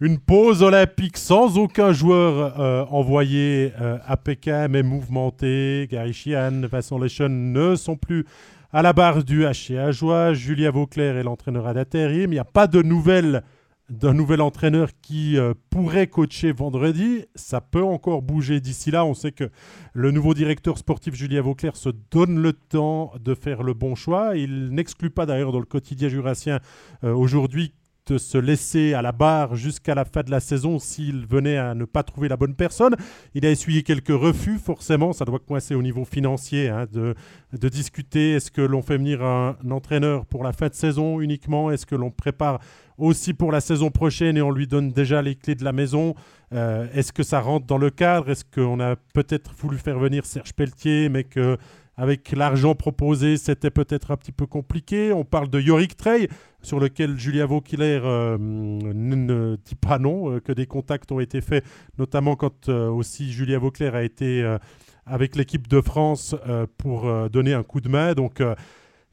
une 0.00 0.18
pause 0.18 0.62
olympique 0.62 1.16
sans 1.16 1.56
aucun 1.56 1.92
joueur 1.92 2.60
euh, 2.60 2.84
envoyé 2.90 3.72
à 4.06 4.16
Pékin, 4.16 4.68
même 4.68 4.86
mouvementé. 4.86 5.88
Gary 5.90 6.12
Sheehan, 6.12 6.62
Vincent 6.70 6.98
Leschen 6.98 7.52
ne 7.52 7.74
sont 7.74 7.96
plus 7.96 8.24
à 8.72 8.82
la 8.82 8.92
barre 8.92 9.24
du 9.24 9.44
HCA 9.44 9.92
Joie. 9.92 10.34
Julia 10.34 10.70
Vauclair 10.70 11.16
est 11.16 11.22
l'entraîneur 11.22 11.66
à. 11.66 11.74
Il 11.94 12.30
n'y 12.30 12.38
a 12.38 12.44
pas 12.44 12.66
de 12.66 12.82
nouvelles 12.82 13.42
d'un 13.88 14.12
nouvel 14.12 14.40
entraîneur 14.40 14.90
qui 15.00 15.38
euh, 15.38 15.54
pourrait 15.70 16.06
coacher 16.06 16.52
vendredi. 16.52 17.24
Ça 17.34 17.60
peut 17.60 17.82
encore 17.82 18.22
bouger 18.22 18.60
d'ici 18.60 18.90
là. 18.90 19.04
On 19.04 19.14
sait 19.14 19.32
que 19.32 19.50
le 19.94 20.10
nouveau 20.10 20.34
directeur 20.34 20.78
sportif 20.78 21.14
Julien 21.14 21.40
Vauclair 21.40 21.76
se 21.76 21.88
donne 22.10 22.38
le 22.40 22.52
temps 22.52 23.12
de 23.18 23.34
faire 23.34 23.62
le 23.62 23.74
bon 23.74 23.94
choix. 23.94 24.36
Il 24.36 24.70
n'exclut 24.70 25.10
pas 25.10 25.26
d'ailleurs 25.26 25.52
dans 25.52 25.60
le 25.60 25.64
quotidien 25.64 26.08
jurassien 26.08 26.60
euh, 27.04 27.14
aujourd'hui 27.14 27.72
de 28.08 28.18
se 28.18 28.38
laisser 28.38 28.94
à 28.94 29.02
la 29.02 29.12
barre 29.12 29.54
jusqu'à 29.54 29.94
la 29.94 30.04
fin 30.04 30.22
de 30.22 30.30
la 30.30 30.40
saison 30.40 30.78
s'il 30.78 31.26
venait 31.26 31.58
à 31.58 31.74
ne 31.74 31.84
pas 31.84 32.02
trouver 32.02 32.28
la 32.28 32.36
bonne 32.36 32.54
personne. 32.54 32.96
Il 33.34 33.44
a 33.44 33.50
essuyé 33.50 33.82
quelques 33.82 34.08
refus, 34.08 34.58
forcément, 34.58 35.12
ça 35.12 35.24
doit 35.24 35.38
coincer 35.38 35.74
au 35.74 35.82
niveau 35.82 36.04
financier, 36.04 36.68
hein, 36.68 36.86
de, 36.90 37.14
de 37.52 37.68
discuter, 37.68 38.32
est-ce 38.32 38.50
que 38.50 38.62
l'on 38.62 38.82
fait 38.82 38.96
venir 38.96 39.22
un, 39.22 39.56
entraîneur 39.70 40.26
pour 40.26 40.44
la 40.44 40.52
fin 40.52 40.68
de 40.68 40.74
saison 40.74 41.20
uniquement, 41.20 41.70
est-ce 41.70 41.86
que 41.86 41.94
l'on 41.94 42.10
prépare 42.10 42.60
aussi 42.96 43.34
pour 43.34 43.52
la 43.52 43.60
saison 43.60 43.90
prochaine 43.90 44.36
et 44.36 44.42
on 44.42 44.50
lui 44.50 44.66
donne 44.66 44.90
déjà 44.90 45.22
les 45.22 45.34
clés 45.34 45.54
de 45.54 45.64
la 45.64 45.72
maison? 45.72 46.14
Euh, 46.52 46.86
est-ce 46.94 47.12
que 47.12 47.22
ça 47.22 47.40
rentre 47.40 47.66
dans 47.66 47.78
le 47.78 47.90
cadre? 47.90 48.30
Est-ce 48.30 48.44
qu'on 48.44 48.80
a 48.80 48.96
peut-être 49.14 49.52
voulu 49.54 49.78
faire 49.78 49.98
venir 49.98 50.24
Serge 50.24 50.52
Pelletier, 50.54 51.08
mais 51.08 51.24
que 51.24 51.58
avec 51.98 52.30
l'argent 52.30 52.76
proposé, 52.76 53.36
c'était 53.36 53.72
peut-être 53.72 54.12
un 54.12 54.16
petit 54.16 54.30
peu 54.30 54.46
compliqué. 54.46 55.12
On 55.12 55.24
parle 55.24 55.50
de 55.50 55.60
Yorick 55.60 55.96
Trey, 55.96 56.28
sur 56.62 56.78
lequel 56.78 57.18
Julia 57.18 57.44
Vauquiller 57.44 58.00
euh, 58.04 58.38
ne 58.38 59.56
dit 59.56 59.74
pas 59.74 59.98
non, 59.98 60.30
euh, 60.30 60.40
que 60.40 60.52
des 60.52 60.66
contacts 60.66 61.10
ont 61.10 61.18
été 61.18 61.40
faits, 61.40 61.64
notamment 61.98 62.36
quand 62.36 62.68
euh, 62.68 62.88
aussi 62.88 63.32
Julia 63.32 63.58
Vauclair 63.58 63.96
a 63.96 64.04
été 64.04 64.58
avec 65.06 65.34
l'équipe 65.34 65.66
de 65.66 65.80
France 65.80 66.36
pour 66.76 67.28
donner 67.30 67.52
un 67.52 67.64
coup 67.64 67.80
de 67.80 67.88
main. 67.88 68.14
Donc 68.14 68.40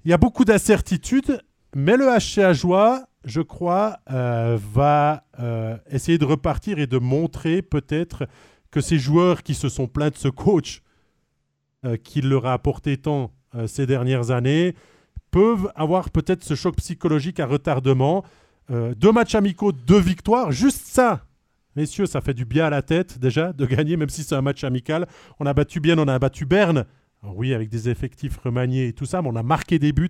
il 0.04 0.12
y 0.12 0.14
a 0.14 0.18
beaucoup 0.18 0.46
d'incertitudes, 0.46 1.42
mais 1.76 1.98
le 1.98 2.06
HCA 2.06 2.54
Joie, 2.54 3.08
je 3.24 3.42
crois, 3.42 3.98
va 4.08 5.24
essayer 5.90 6.20
de 6.20 6.26
repartir 6.26 6.78
et 6.78 6.86
de 6.86 7.00
montrer 7.00 7.64
peut-être 7.64 8.28
que 8.70 8.82
ces 8.82 9.00
joueurs 9.00 9.42
qui 9.42 9.56
se 9.56 9.70
sont 9.70 9.88
plaints 9.88 10.10
de 10.10 10.18
ce 10.18 10.28
coach, 10.28 10.84
euh, 11.86 11.98
qui 11.98 12.22
leur 12.22 12.48
a 12.48 12.54
apporté 12.54 12.98
tant 12.98 13.32
euh, 13.54 13.68
ces 13.68 13.86
dernières 13.86 14.32
années, 14.32 14.74
peuvent 15.30 15.72
avoir 15.76 16.10
peut-être 16.10 16.44
ce 16.44 16.56
choc 16.56 16.78
psychologique 16.78 17.40
à 17.40 17.46
retardement. 17.46 18.24
Euh, 18.72 18.96
deux 18.96 19.12
matchs 19.12 19.36
amicaux, 19.36 19.72
deux 19.72 20.00
victoires, 20.00 20.52
juste 20.52 20.88
ça. 20.88 21.26
Messieurs, 21.76 22.08
ça 22.08 22.22
fait 22.22 22.34
du 22.34 22.46
bien 22.46 22.66
à 22.66 22.70
la 22.72 22.82
tête 22.82 23.20
déjà 23.20 23.54
de 23.54 23.66
gagner, 23.68 23.98
même 23.98 24.10
si 24.10 24.24
c'est 24.24 24.34
un 24.34 24.42
match 24.42 24.64
amical. 24.64 25.06
On 25.40 25.46
a 25.46 25.54
battu 25.54 25.80
bien, 25.80 26.00
on 26.00 26.08
a 26.08 26.18
battu 26.18 26.48
Berne. 26.48 26.86
oui, 27.22 27.54
avec 27.54 27.70
des 27.70 27.88
effectifs 27.88 28.38
remaniés 28.38 28.88
et 28.88 28.94
tout 28.94 29.06
ça, 29.06 29.22
mais 29.22 29.30
on 29.32 29.36
a 29.36 29.44
marqué 29.44 29.78
des 29.78 29.92
buts. 29.92 30.10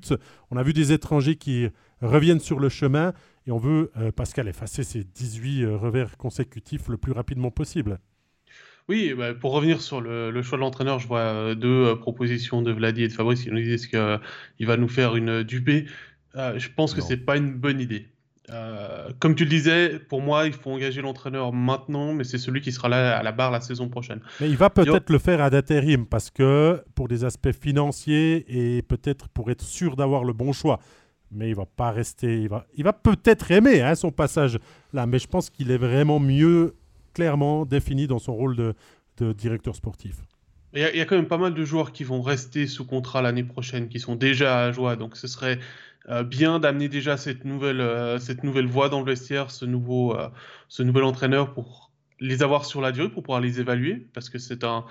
On 0.52 0.58
a 0.58 0.64
vu 0.64 0.72
des 0.72 0.94
étrangers 0.94 1.36
qui 1.36 1.68
reviennent 2.02 2.40
sur 2.40 2.60
le 2.60 2.70
chemin 2.70 3.12
et 3.48 3.52
on 3.52 3.58
veut, 3.58 3.92
Pascal, 4.16 4.48
effacer 4.48 4.84
ces 4.84 5.04
18 5.04 5.66
revers 5.66 6.16
consécutifs 6.16 6.88
le 6.88 6.98
plus 6.98 7.12
rapidement 7.12 7.52
possible. 7.52 8.00
Oui, 8.88 9.14
bah, 9.18 9.34
pour 9.34 9.54
revenir 9.54 9.82
sur 9.82 10.00
le, 10.00 10.42
choix 10.44 10.58
de 10.58 10.62
l'entraîneur, 10.62 11.00
je 11.00 11.08
vois 11.08 11.20
euh, 11.20 11.56
deux 11.56 11.86
euh, 11.86 11.96
propositions 11.96 12.62
de 12.62 12.72
Vladi 12.72 13.04
et 13.04 13.08
de 13.08 13.14
Fabrice 13.14 13.44
qui 13.44 13.50
nous 13.50 13.62
disent 13.62 13.88
qu'il 13.88 13.98
euh, 13.98 14.18
va 14.60 14.78
nous 14.78 14.88
faire 14.88 15.16
une 15.16 15.44
dupée. 15.44 15.86
je 16.36 16.68
pense 16.76 16.94
que 16.94 17.02
c'est 17.02 17.18
pas 17.18 17.38
une 17.38 17.54
bonne 17.54 17.80
idée. 17.80 18.08
comme 19.20 19.34
tu 19.34 19.44
le 19.44 19.50
disais, 19.50 19.98
pour 19.98 20.22
moi, 20.22 20.46
il 20.46 20.54
faut 20.54 20.70
engager 20.70 21.02
l'entraîneur 21.02 21.52
maintenant, 21.52 22.14
mais 22.14 22.24
c'est 22.24 22.38
celui 22.38 22.62
qui 22.62 22.72
sera 22.72 22.90
là 22.90 23.18
à 23.18 23.24
la 23.24 23.32
barre 23.32 23.50
la 23.50 23.62
saison 23.62 23.90
prochaine. 23.90 24.20
Mais 24.40 24.50
il 24.50 24.58
va 24.58 24.70
peut-être 24.70 25.10
le 25.10 25.18
faire 25.18 25.42
à 25.42 25.50
d'intérim 25.50 26.06
parce 26.06 26.30
que 26.30 26.84
pour 26.94 27.08
des 27.08 27.24
aspects 27.24 27.54
financiers 27.54 28.46
et 28.48 28.84
peut-être 28.84 29.30
pour 29.30 29.50
être 29.50 29.64
sûr 29.64 29.96
d'avoir 29.96 30.24
le 30.24 30.34
bon 30.34 30.54
choix. 30.54 30.80
Mais 31.32 31.50
il 31.50 31.56
va 31.56 31.66
pas 31.66 31.90
rester. 31.90 32.40
Il 32.44 32.50
va, 32.50 32.68
il 32.76 32.84
va 32.84 32.94
peut-être 32.94 33.50
aimer 33.50 33.82
hein, 33.82 33.96
son 33.96 34.12
passage 34.12 34.60
là, 34.94 35.08
mais 35.08 35.18
je 35.18 35.28
pense 35.28 35.50
qu'il 35.50 35.72
est 35.72 35.78
vraiment 35.78 36.20
mieux 36.20 36.76
clairement 37.16 37.66
défini 37.66 38.06
dans 38.06 38.20
son 38.20 38.36
rôle 38.36 38.56
de, 38.56 38.76
directeur 39.34 39.76
sportif. 39.76 40.18
Il 40.74 40.82
y, 40.82 41.02
a, 41.02 41.06
quand 41.06 41.16
même 41.16 41.28
pas 41.28 41.38
mal 41.38 41.54
de 41.54 41.64
joueurs 41.64 41.94
qui 41.94 42.04
vont 42.04 42.22
rester 42.22 42.68
sous 42.68 42.86
contrat 42.86 43.22
l'année 43.22 43.46
prochaine, 43.46 43.88
qui 43.88 44.02
sont 44.02 44.16
déjà 44.16 44.66
à 44.66 44.72
joie. 44.74 44.98
Donc 44.98 45.16
ce 45.16 45.26
serait 45.26 45.58
euh, 46.10 46.24
bien 46.24 46.60
d'amener 46.60 46.90
déjà 46.90 47.16
cette 47.16 47.46
nouvelle, 47.46 47.80
euh, 47.80 48.20
voie 48.68 48.90
dans 48.90 49.00
le 49.00 49.06
vestiaire, 49.06 49.52
ce, 49.52 49.64
nouveau, 49.64 50.18
euh, 50.18 50.30
nouvel 50.80 51.06
entraîneur 51.06 51.54
pour 51.54 51.92
les 52.20 52.44
avoir 52.44 52.66
sur 52.66 52.82
la 52.82 52.92
durée, 52.92 53.08
pour 53.08 53.24
pouvoir 53.24 53.40
les 53.40 53.62
évaluer. 53.62 54.06
Parce 54.14 54.30
que 54.30 54.38
c'est 54.38 54.66
un. 54.66 54.84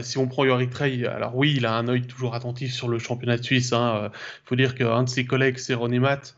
si 0.00 0.16
on 0.16 0.26
prend 0.26 0.46
Yorick 0.46 0.70
Trey, 0.70 1.04
alors 1.06 1.36
oui, 1.36 1.52
il 1.54 1.66
a 1.66 1.76
un 1.76 1.86
œil 1.88 2.06
toujours 2.06 2.34
attentif 2.34 2.72
sur 2.72 2.88
le 2.88 2.98
championnat 2.98 3.36
de 3.36 3.42
Suisse. 3.42 3.68
Il 3.72 3.74
hein, 3.74 4.10
faut 4.46 4.56
dire 4.56 4.74
qu'un 4.74 5.02
de 5.02 5.08
ses 5.10 5.26
collègues, 5.26 5.58
c'est 5.58 5.74
René 5.74 5.98
Matt 5.98 6.34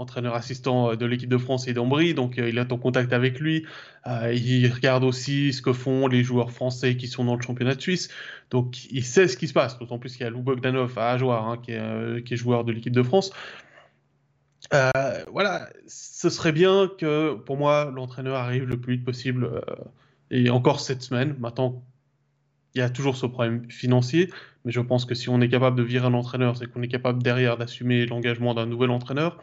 entraîneur 0.00 0.34
assistant 0.34 0.90
euh, 0.90 0.96
de 0.96 1.06
l'équipe 1.06 1.28
de 1.28 1.38
France 1.38 1.68
et 1.68 1.74
d'Ambry, 1.74 2.14
donc 2.14 2.38
euh, 2.38 2.48
il 2.48 2.58
est 2.58 2.72
en 2.72 2.78
contact 2.78 3.12
avec 3.12 3.38
lui. 3.38 3.66
Euh, 4.06 4.32
il 4.32 4.66
regarde 4.72 5.04
aussi 5.04 5.52
ce 5.52 5.62
que 5.62 5.72
font 5.72 6.08
les 6.08 6.24
joueurs 6.24 6.50
français 6.50 6.96
qui 6.96 7.06
sont 7.06 7.24
dans 7.24 7.36
le 7.36 7.42
championnat 7.42 7.74
de 7.74 7.80
Suisse, 7.80 8.08
donc 8.50 8.86
il 8.90 9.04
sait 9.04 9.28
ce 9.28 9.36
qui 9.36 9.46
se 9.46 9.52
passe, 9.52 9.78
d'autant 9.78 9.98
plus 9.98 10.12
qu'il 10.12 10.22
y 10.22 10.26
a 10.26 10.30
Lou 10.30 10.40
Bogdanov 10.40 10.98
à 10.98 11.10
Ajoar, 11.10 11.48
hein, 11.48 11.58
qui, 11.62 11.72
est, 11.72 12.36
joueur 12.36 12.64
de 12.64 12.72
l'équipe 12.72 12.94
de 12.94 13.02
France. 13.02 13.32
voilà, 15.32 15.68
ce 15.86 16.30
serait 16.30 16.52
bien 16.52 16.90
que 16.98 17.34
pour 17.34 17.56
moi 17.56 17.92
l'entraîneur 17.94 18.36
arrive 18.36 18.64
le 18.64 18.80
plus 18.80 18.94
vite 18.94 19.04
possible, 19.04 19.62
et 20.30 20.48
encore 20.50 20.80
cette 20.80 21.02
semaine. 21.02 21.34
Maintenant, 21.38 21.82
il 22.74 22.78
y 22.78 22.82
a 22.82 22.88
toujours 22.88 23.16
ce 23.16 23.26
problème 23.26 23.68
financier, 23.68 24.30
mais 24.64 24.70
je 24.70 24.80
pense 24.80 25.04
que 25.04 25.14
si 25.14 25.28
on 25.28 25.40
est 25.40 25.48
capable 25.48 25.76
de 25.76 25.82
virer 25.82 26.06
un 26.06 26.14
entraîneur, 26.14 26.56
c'est 26.56 26.70
qu'on 26.70 26.82
est 26.82 26.88
capable 26.88 27.22
derrière 27.22 27.56
d'assumer 27.56 28.06
l'engagement 28.06 28.54
d'un 28.54 28.66
nouvel 28.66 28.90
entraîneur. 28.90 29.38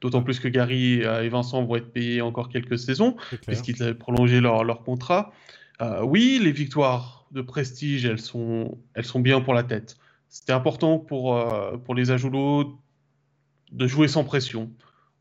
D'autant 0.00 0.22
plus 0.22 0.38
que 0.38 0.46
Gary 0.46 1.02
euh, 1.02 1.24
et 1.24 1.28
Vincent 1.28 1.64
vont 1.64 1.74
être 1.74 1.92
payés 1.92 2.20
encore 2.20 2.48
quelques 2.48 2.78
saisons, 2.78 3.16
puisqu'ils 3.46 3.82
avaient 3.82 3.94
prolongé 3.94 4.40
leur, 4.40 4.62
leur 4.62 4.84
contrat. 4.84 5.32
Euh, 5.80 6.02
oui, 6.02 6.40
les 6.42 6.52
victoires 6.52 7.26
de 7.32 7.42
prestige, 7.42 8.04
elles 8.04 8.20
sont, 8.20 8.78
elles 8.94 9.04
sont 9.04 9.18
bien 9.18 9.40
pour 9.40 9.54
la 9.54 9.64
tête. 9.64 9.96
C'était 10.28 10.52
important 10.52 10.98
pour, 10.98 11.36
euh, 11.36 11.76
pour 11.78 11.96
les 11.96 12.12
Ajoulots 12.12 12.78
de 13.72 13.86
jouer 13.88 14.06
sans 14.06 14.22
pression, 14.22 14.70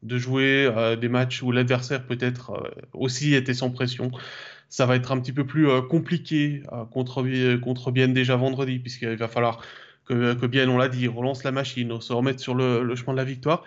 de 0.04 0.18
jouer 0.18 0.72
des 1.02 1.10
matchs 1.10 1.42
où 1.42 1.52
l'adversaire 1.52 2.06
peut-être 2.06 2.72
aussi 2.94 3.34
était 3.34 3.54
sans 3.54 3.72
pression. 3.72 4.12
Ça 4.70 4.86
va 4.86 4.96
être 4.96 5.12
un 5.12 5.20
petit 5.20 5.34
peu 5.34 5.46
plus 5.46 5.68
compliqué 5.90 6.62
contre, 6.92 7.24
contre 7.58 7.92
Bienne 7.92 8.14
déjà 8.14 8.36
vendredi, 8.36 8.80
puisqu'il 8.80 9.18
va 9.18 9.28
falloir 9.28 9.62
que, 10.06 10.34
que 10.34 10.46
Bienne, 10.46 10.70
on 10.70 10.78
l'a 10.78 10.88
dit, 10.88 11.08
relance 11.08 11.44
la 11.44 11.52
machine, 11.52 12.00
se 12.00 12.14
remettre 12.14 12.40
sur 12.40 12.56
le, 12.56 12.84
le 12.84 12.96
chemin 12.96 13.14
de 13.14 13.18
la 13.18 13.26
victoire. 13.26 13.64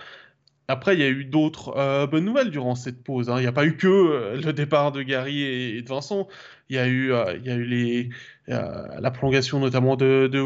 Après, 0.71 0.95
il 0.95 1.01
y 1.01 1.03
a 1.03 1.09
eu 1.09 1.25
d'autres 1.25 1.77
euh, 1.77 2.07
bonnes 2.07 2.25
nouvelles 2.25 2.51
durant 2.51 2.77
cette 2.77 3.03
pause. 3.03 3.29
Hein. 3.29 3.39
Il 3.39 3.43
n'y 3.43 3.49
a 3.49 3.53
pas 3.53 3.67
eu 3.67 3.77
que 3.77 3.89
euh, 3.89 4.41
le 4.41 4.53
départ 4.53 4.93
de 4.93 5.03
Gary 5.03 5.43
et, 5.43 5.83
de 5.83 5.89
Vincent. 5.89 6.29
Il 6.69 6.77
y 6.77 6.79
a 6.79 6.87
eu, 6.87 7.13
euh, 7.13 7.37
il 7.37 7.45
y 7.45 7.51
a 7.51 7.57
eu 7.57 7.65
les, 7.65 8.11
la 8.47 9.11
prolongation 9.11 9.59
notamment 9.59 9.97
de, 9.97 10.29
de 10.31 10.41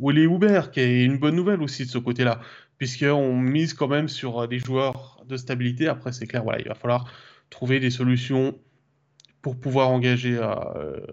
Willy 0.00 0.24
Hubert, 0.24 0.72
qui 0.72 0.80
est 0.80 1.04
une 1.04 1.18
bonne 1.18 1.36
nouvelle 1.36 1.62
aussi 1.62 1.84
de 1.84 1.90
ce 1.90 1.98
côté-là, 1.98 2.40
puisqu'on 2.78 3.36
mise 3.36 3.74
quand 3.74 3.86
même 3.86 4.08
sur 4.08 4.48
des 4.48 4.58
joueurs 4.58 5.22
de 5.28 5.36
stabilité. 5.36 5.86
Après, 5.86 6.10
c'est 6.10 6.26
clair, 6.26 6.42
voilà, 6.42 6.60
il 6.60 6.66
va 6.66 6.74
falloir 6.74 7.12
trouver 7.48 7.78
des 7.78 7.90
solutions 7.90 8.58
pour 9.42 9.58
pouvoir 9.58 9.90
engager 9.90 10.38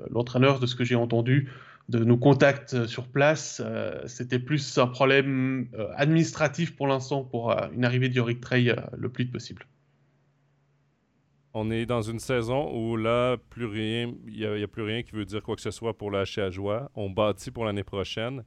l'entraîneur, 0.10 0.60
de 0.60 0.66
ce 0.66 0.76
que 0.76 0.84
j'ai 0.84 0.96
entendu 0.96 1.50
de 1.90 2.04
nos 2.04 2.18
contacts 2.18 2.86
sur 2.86 3.08
place. 3.08 3.62
Euh, 3.64 4.02
c'était 4.08 4.40
plus 4.40 4.78
un 4.78 4.88
problème 4.88 5.70
euh, 5.74 5.88
administratif 5.96 6.76
pour 6.76 6.88
l'instant 6.88 7.24
pour 7.24 7.52
euh, 7.52 7.68
une 7.74 7.86
arrivée 7.86 8.10
d'Yorick 8.10 8.42
Trey 8.42 8.76
le 8.98 9.10
plus 9.10 9.26
vite 9.26 9.34
possible. 9.34 9.66
On 11.54 11.72
est 11.72 11.86
dans 11.86 12.02
une 12.02 12.20
saison 12.20 12.72
où 12.76 12.98
là, 12.98 13.38
plus 13.50 13.66
rien, 13.66 14.14
il 14.28 14.38
n'y 14.38 14.64
a, 14.64 14.68
plus 14.68 14.84
rien 14.84 15.02
qui 15.02 15.14
veut 15.14 15.26
dire 15.26 15.42
quoi 15.42 15.56
que 15.56 15.62
ce 15.62 15.72
soit 15.72 15.98
pour 15.98 16.14
à 16.16 16.26
joie. 16.52 16.92
On 16.94 17.10
bâtit 17.10 17.52
pour 17.52 17.66
l'année 17.66 17.84
prochaine. 17.84 18.44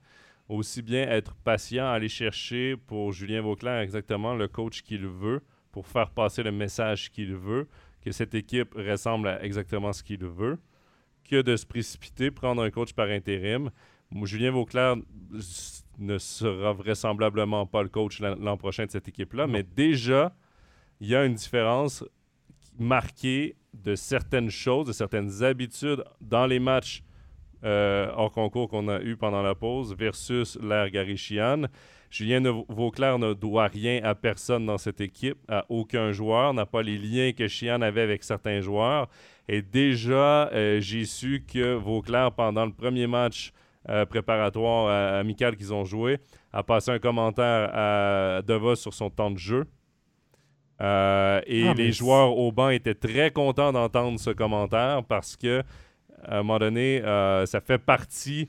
Aussi 0.49 0.83
bien 0.83 1.03
être 1.09 1.35
patient, 1.35 1.91
aller 1.91 2.09
chercher 2.09 2.77
pour 2.77 3.13
Julien 3.13 3.41
Vauclair 3.41 3.81
exactement 3.81 4.35
le 4.35 4.49
coach 4.49 4.83
qu'il 4.83 5.07
veut 5.07 5.41
pour 5.73 5.87
faire 5.87 6.11
passer 6.11 6.43
le 6.43 6.53
message 6.53 7.11
qu'il 7.11 7.35
veut, 7.35 7.69
que 8.05 8.11
cette 8.11 8.35
équipe 8.35 8.75
ressemble 8.75 9.29
à 9.29 9.43
exactement 9.45 9.93
ce 9.93 10.03
qu'il 10.03 10.25
veut 10.25 10.59
que 11.31 11.43
de 11.43 11.57
se 11.57 11.65
précipiter, 11.65 12.31
prendre 12.31 12.63
un 12.63 12.71
coach 12.71 12.93
par 12.93 13.09
intérim. 13.09 13.71
Julien 14.25 14.51
Vauclair 14.51 14.97
ne 15.99 16.19
sera 16.19 16.73
vraisemblablement 16.73 17.67
pas 17.67 17.83
le 17.85 17.89
coach 17.89 18.21
l'an 18.21 18.57
prochain 18.57 18.87
de 18.87 18.91
cette 18.91 19.07
équipe-là, 19.07 19.47
mais 19.47 19.63
déjà, 19.63 20.35
il 21.01 21.09
y 21.09 21.15
a 21.15 21.25
une 21.25 21.35
différence 21.35 22.05
marquée 22.79 23.55
de 23.73 23.95
certaines 23.95 24.51
choses, 24.51 24.89
de 24.89 24.93
certaines 24.93 25.45
habitudes 25.45 26.03
dans 26.21 26.47
les 26.47 26.59
matchs 26.59 27.05
hors 27.63 28.33
concours 28.33 28.69
qu'on 28.69 28.89
a 28.89 29.01
eu 29.01 29.17
pendant 29.17 29.43
la 29.43 29.55
pause 29.55 29.95
versus 29.95 30.59
l'ère 30.61 30.91
Gary 30.91 31.17
Chian. 31.17 31.67
Julien 32.11 32.43
Vauclair 32.69 33.21
ne 33.21 33.35
doit 33.35 33.69
rien 33.69 34.03
à 34.03 34.17
personne 34.17 34.67
dans 34.67 34.79
cette 34.79 35.01
équipe, 35.01 35.39
à 35.49 35.65
aucun 35.69 36.11
joueur, 36.11 36.53
n'a 36.53 36.67
pas 36.67 36.83
les 36.83 36.99
liens 36.99 37.31
que 37.33 37.47
Chian 37.47 37.83
avait 37.83 38.01
avec 38.01 38.25
certains 38.25 38.61
joueurs. 38.61 39.09
Et 39.53 39.63
déjà, 39.63 40.49
j'ai 40.79 41.05
su 41.05 41.45
que 41.47 41.75
Vauclair, 41.75 42.31
pendant 42.31 42.65
le 42.65 42.73
premier 42.73 43.09
match 43.09 43.53
préparatoire 44.09 45.19
amical 45.19 45.57
qu'ils 45.57 45.75
ont 45.75 45.85
joué, 45.85 46.19
a 46.53 46.63
passé 46.63 46.93
un 46.93 47.01
commentaire 47.01 47.71
à 47.73 48.43
Devos 48.43 48.77
sur 48.77 48.95
son 48.95 49.11
temps 49.11 49.31
de 49.31 49.39
jeu. 49.39 49.67
Euh, 50.81 51.41
et 51.47 51.69
ah, 51.69 51.75
les 51.75 51.93
joueurs 51.93 52.37
au 52.37 52.53
banc 52.53 52.71
étaient 52.71 52.95
très 52.95 53.31
contents 53.31 53.73
d'entendre 53.73 54.19
ce 54.19 54.31
commentaire 54.31 55.05
parce 55.05 55.37
que, 55.37 55.63
à 56.25 56.39
un 56.39 56.43
moment 56.43 56.59
donné, 56.59 57.03
euh, 57.05 57.45
ça 57.47 57.61
fait 57.61 57.79
partie 57.79 58.49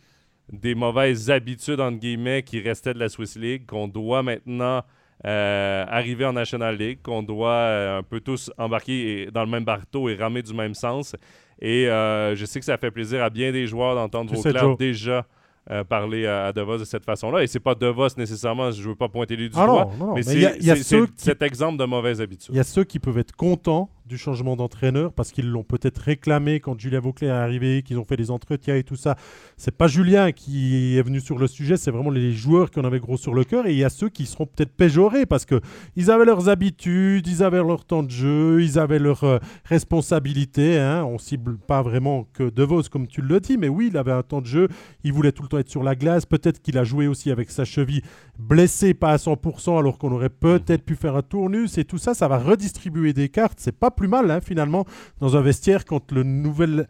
des 0.52 0.76
mauvaises 0.76 1.30
habitudes, 1.30 1.80
entre 1.80 1.98
guillemets, 1.98 2.44
qui 2.44 2.60
restaient 2.62 2.94
de 2.94 3.00
la 3.00 3.10
Swiss 3.10 3.36
League, 3.36 3.66
qu'on 3.66 3.88
doit 3.88 4.24
maintenant 4.24 4.84
euh, 5.26 5.86
arriver 5.88 6.26
en 6.26 6.34
National 6.34 6.76
League, 6.76 7.00
qu'on 7.04 7.24
doit 7.24 7.98
un 7.98 8.04
peu 8.04 8.20
tous 8.20 8.52
embarquer 8.58 9.30
dans 9.32 9.44
le 9.44 9.50
même 9.50 9.66
bateau 9.66 10.10
et 10.10 10.16
ramer 10.16 10.42
du 10.42 10.54
même 10.54 10.74
sens. 10.74 11.16
Et 11.62 11.86
je 11.86 12.44
sais 12.46 12.60
que 12.60 12.66
ça 12.66 12.78
fait 12.78 12.92
plaisir 12.92 13.24
à 13.24 13.30
bien 13.30 13.52
des 13.52 13.68
joueurs 13.68 13.96
d'entendre 13.96 14.34
vos 14.34 14.42
clairs 14.42 14.78
déjà 14.78 15.26
euh, 15.70 15.84
parler 15.84 16.26
à, 16.26 16.52
DeVos 16.52 16.80
de 16.80 16.86
cette 16.86 17.06
façon-là. 17.06 17.44
Et 17.44 17.48
c'est 17.48 17.60
pas 17.60 17.76
DeVos 17.76 18.18
nécessairement, 18.18 18.72
je 18.72 18.82
veux 18.82 18.96
pas 18.96 19.10
pointer 19.10 19.36
lui 19.36 19.48
du 19.48 19.56
ah 19.60 19.68
doigt, 19.68 19.92
mais, 20.16 20.24
c'est 20.24 21.04
cet 21.16 21.44
exemple 21.44 21.78
de 21.78 21.86
mauvaise 21.86 22.20
habitude. 22.20 22.50
Il 22.52 22.58
y 22.58 22.60
a 22.60 22.64
ceux 22.64 22.84
qui 22.84 22.98
peuvent 22.98 23.20
être 23.20 23.36
contents 23.36 23.88
du 24.12 24.18
changement 24.18 24.58
d'entraîneur 24.58 25.14
parce 25.14 25.32
qu'ils 25.32 25.50
l'ont 25.50 25.64
peut-être 25.64 26.00
réclamé 26.00 26.60
quand 26.60 26.78
Julien 26.78 27.00
Vauclair 27.00 27.34
est 27.34 27.40
arrivé, 27.40 27.82
qu'ils 27.82 27.98
ont 27.98 28.04
fait 28.04 28.18
des 28.18 28.30
entretiens 28.30 28.76
et 28.76 28.84
tout 28.84 28.98
ça. 28.98 29.16
C'est 29.56 29.76
pas 29.76 29.88
Julien 29.88 30.34
qui 30.34 30.98
est 30.98 31.02
venu 31.02 31.22
sur 31.22 31.38
le 31.38 31.48
sujet, 31.48 31.78
c'est 31.78 31.92
vraiment 31.92 32.10
les 32.10 32.34
joueurs 32.34 32.72
qui 32.72 32.80
en 32.82 32.84
avaient 32.84 33.00
gros 33.00 33.16
sur 33.16 33.34
le 33.34 33.46
cœur. 33.46 33.68
Et 33.68 33.72
il 33.72 33.78
y 33.78 33.86
a 33.86 33.90
ceux 33.90 34.10
qui 34.10 34.26
seront 34.26 34.46
peut-être 34.46 34.76
péjorés 34.76 35.26
parce 35.26 35.46
que 35.46 35.62
ils 35.96 36.12
avaient 36.12 36.26
leurs 36.26 36.50
habitudes, 36.50 37.26
ils 37.26 37.42
avaient 37.42 37.64
leur 37.64 37.86
temps 37.86 38.04
de 38.04 38.12
jeu, 38.12 38.62
ils 38.62 38.78
avaient 38.78 39.00
leurs 39.00 39.24
euh, 39.24 39.40
responsabilités. 39.64 40.78
Hein. 40.78 41.06
On 41.06 41.18
cible 41.18 41.58
pas 41.58 41.82
vraiment 41.82 42.28
que 42.34 42.50
De 42.50 42.64
Vos 42.64 42.84
comme 42.92 43.08
tu 43.08 43.22
le 43.22 43.40
dis, 43.40 43.58
mais 43.58 43.70
oui, 43.70 43.88
il 43.92 43.98
avait 43.98 44.12
un 44.12 44.24
temps 44.24 44.42
de 44.42 44.48
jeu, 44.48 44.68
il 45.06 45.14
voulait 45.14 45.32
tout 45.32 45.44
le 45.44 45.48
temps 45.48 45.58
être 45.60 45.70
sur 45.70 45.84
la 45.84 45.96
glace. 45.96 46.26
Peut-être 46.26 46.62
qu'il 46.62 46.78
a 46.78 46.84
joué 46.84 47.08
aussi 47.08 47.32
avec 47.32 47.50
sa 47.50 47.64
cheville 47.64 48.02
blessée, 48.38 48.94
pas 48.94 49.12
à 49.12 49.18
100%, 49.18 49.80
alors 49.80 49.98
qu'on 49.98 50.12
aurait 50.12 50.30
peut-être 50.30 50.84
pu 50.84 50.96
faire 50.96 51.16
un 51.16 51.22
tournus 51.22 51.78
et 51.78 51.86
tout 51.86 51.98
ça, 51.98 52.14
ça 52.14 52.28
va 52.28 52.40
redistribuer 52.40 53.14
des 53.14 53.30
cartes. 53.30 53.60
C'est 53.62 53.78
pas 53.78 53.92
plus 54.02 54.08
mal, 54.08 54.32
hein, 54.32 54.42
finalement, 54.42 54.86
dans 55.20 55.38
un 55.38 55.42
vestiaire 55.42 55.86
quand 55.86 56.12
le 56.12 56.24
nouvel 56.24 56.88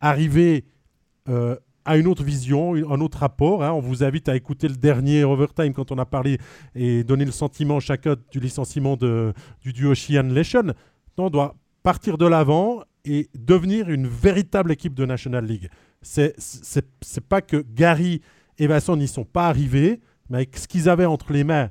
arrivé 0.00 0.64
euh, 1.28 1.54
a 1.84 1.96
une 1.96 2.08
autre 2.08 2.24
vision, 2.24 2.74
un 2.74 3.00
autre 3.00 3.18
rapport. 3.18 3.62
Hein. 3.62 3.70
On 3.72 3.78
vous 3.78 4.02
invite 4.02 4.28
à 4.28 4.34
écouter 4.34 4.66
le 4.66 4.74
dernier 4.74 5.22
Overtime 5.22 5.72
quand 5.72 5.92
on 5.92 5.98
a 5.98 6.04
parlé 6.04 6.38
et 6.74 7.04
donné 7.04 7.24
le 7.24 7.30
sentiment 7.30 7.78
chacun 7.78 8.16
du 8.32 8.40
licenciement 8.40 8.96
de, 8.96 9.32
du 9.60 9.72
duo 9.72 9.94
Sheehan 9.94 10.30
Leshan. 10.32 10.72
On 11.16 11.30
doit 11.30 11.54
partir 11.84 12.18
de 12.18 12.26
l'avant 12.26 12.82
et 13.04 13.28
devenir 13.38 13.88
une 13.88 14.08
véritable 14.08 14.72
équipe 14.72 14.94
de 14.94 15.06
National 15.06 15.46
League. 15.46 15.70
C'est 16.02 16.34
pas 17.28 17.40
que 17.40 17.64
Gary 17.72 18.20
et 18.58 18.66
Vincent 18.66 18.96
n'y 18.96 19.06
sont 19.06 19.24
pas 19.24 19.46
arrivés, 19.46 20.00
mais 20.28 20.38
avec 20.38 20.56
ce 20.56 20.66
qu'ils 20.66 20.88
avaient 20.88 21.06
entre 21.06 21.32
les 21.32 21.44
mains, 21.44 21.70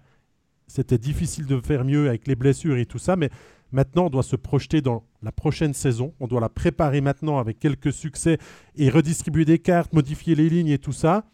c'était 0.67 0.97
difficile 0.97 1.45
de 1.45 1.59
faire 1.59 1.83
mieux 1.83 2.07
avec 2.07 2.25
les 2.25 2.35
blessures 2.35 2.77
et 2.77 2.85
tout 2.85 2.99
ça. 2.99 3.17
Mais 3.17 3.29
Maintenant, 3.71 4.05
on 4.05 4.09
doit 4.09 4.23
se 4.23 4.35
projeter 4.35 4.81
dans 4.81 5.03
la 5.21 5.31
prochaine 5.31 5.73
saison. 5.73 6.13
On 6.19 6.27
doit 6.27 6.39
la 6.39 6.49
préparer 6.49 7.01
maintenant 7.01 7.39
avec 7.39 7.59
quelques 7.59 7.91
succès 7.91 8.37
et 8.75 8.89
redistribuer 8.89 9.45
des 9.45 9.59
cartes, 9.59 9.93
modifier 9.93 10.35
les 10.35 10.49
lignes 10.49 10.69
et 10.69 10.77
tout 10.77 10.93
ça. 10.93 11.25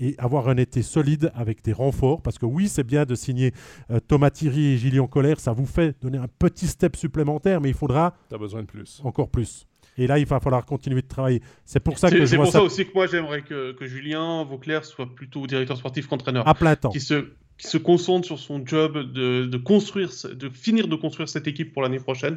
Et 0.00 0.14
avoir 0.18 0.48
un 0.48 0.56
été 0.56 0.82
solide 0.82 1.32
avec 1.34 1.64
des 1.64 1.72
renforts. 1.72 2.22
Parce 2.22 2.38
que 2.38 2.46
oui, 2.46 2.68
c'est 2.68 2.84
bien 2.84 3.04
de 3.04 3.16
signer 3.16 3.52
euh, 3.90 3.98
Thomas 3.98 4.30
Thierry 4.30 4.74
et 4.74 4.78
Gillian 4.78 5.08
Colère. 5.08 5.40
Ça 5.40 5.52
vous 5.52 5.66
fait 5.66 6.00
donner 6.00 6.18
un 6.18 6.28
petit 6.38 6.68
step 6.68 6.94
supplémentaire, 6.94 7.60
mais 7.60 7.70
il 7.70 7.74
faudra. 7.74 8.14
Tu 8.28 8.34
as 8.34 8.38
besoin 8.38 8.60
de 8.60 8.66
plus. 8.66 9.00
Encore 9.02 9.28
plus. 9.28 9.66
Et 9.96 10.06
là, 10.06 10.20
il 10.20 10.26
va 10.26 10.38
falloir 10.38 10.64
continuer 10.64 11.02
de 11.02 11.08
travailler. 11.08 11.42
C'est 11.64 11.80
pour 11.80 11.98
ça 11.98 12.10
que 12.10 12.26
C'est 12.26 12.36
pour 12.36 12.46
ça, 12.46 12.62
aussi 12.62 12.86
que 12.86 12.92
moi, 12.94 13.08
j'aimerais 13.08 13.42
que, 13.42 13.72
que 13.72 13.86
Julien 13.86 14.44
Vauclair 14.44 14.84
soit 14.84 15.12
plutôt 15.12 15.46
directeur 15.48 15.76
sportif 15.76 16.06
qu'entraîneur. 16.06 16.46
À 16.46 16.54
plein 16.54 16.76
temps. 16.76 16.90
Qui 16.90 17.00
se 17.00 17.32
qui 17.58 17.66
se 17.66 17.76
concentre 17.76 18.24
sur 18.24 18.38
son 18.38 18.64
job 18.64 19.12
de, 19.12 19.56
construire, 19.56 20.10
de 20.32 20.48
finir 20.48 20.86
de 20.86 20.94
construire 20.94 21.28
cette 21.28 21.48
équipe 21.48 21.72
pour 21.72 21.82
l'année 21.82 21.98
prochaine, 21.98 22.36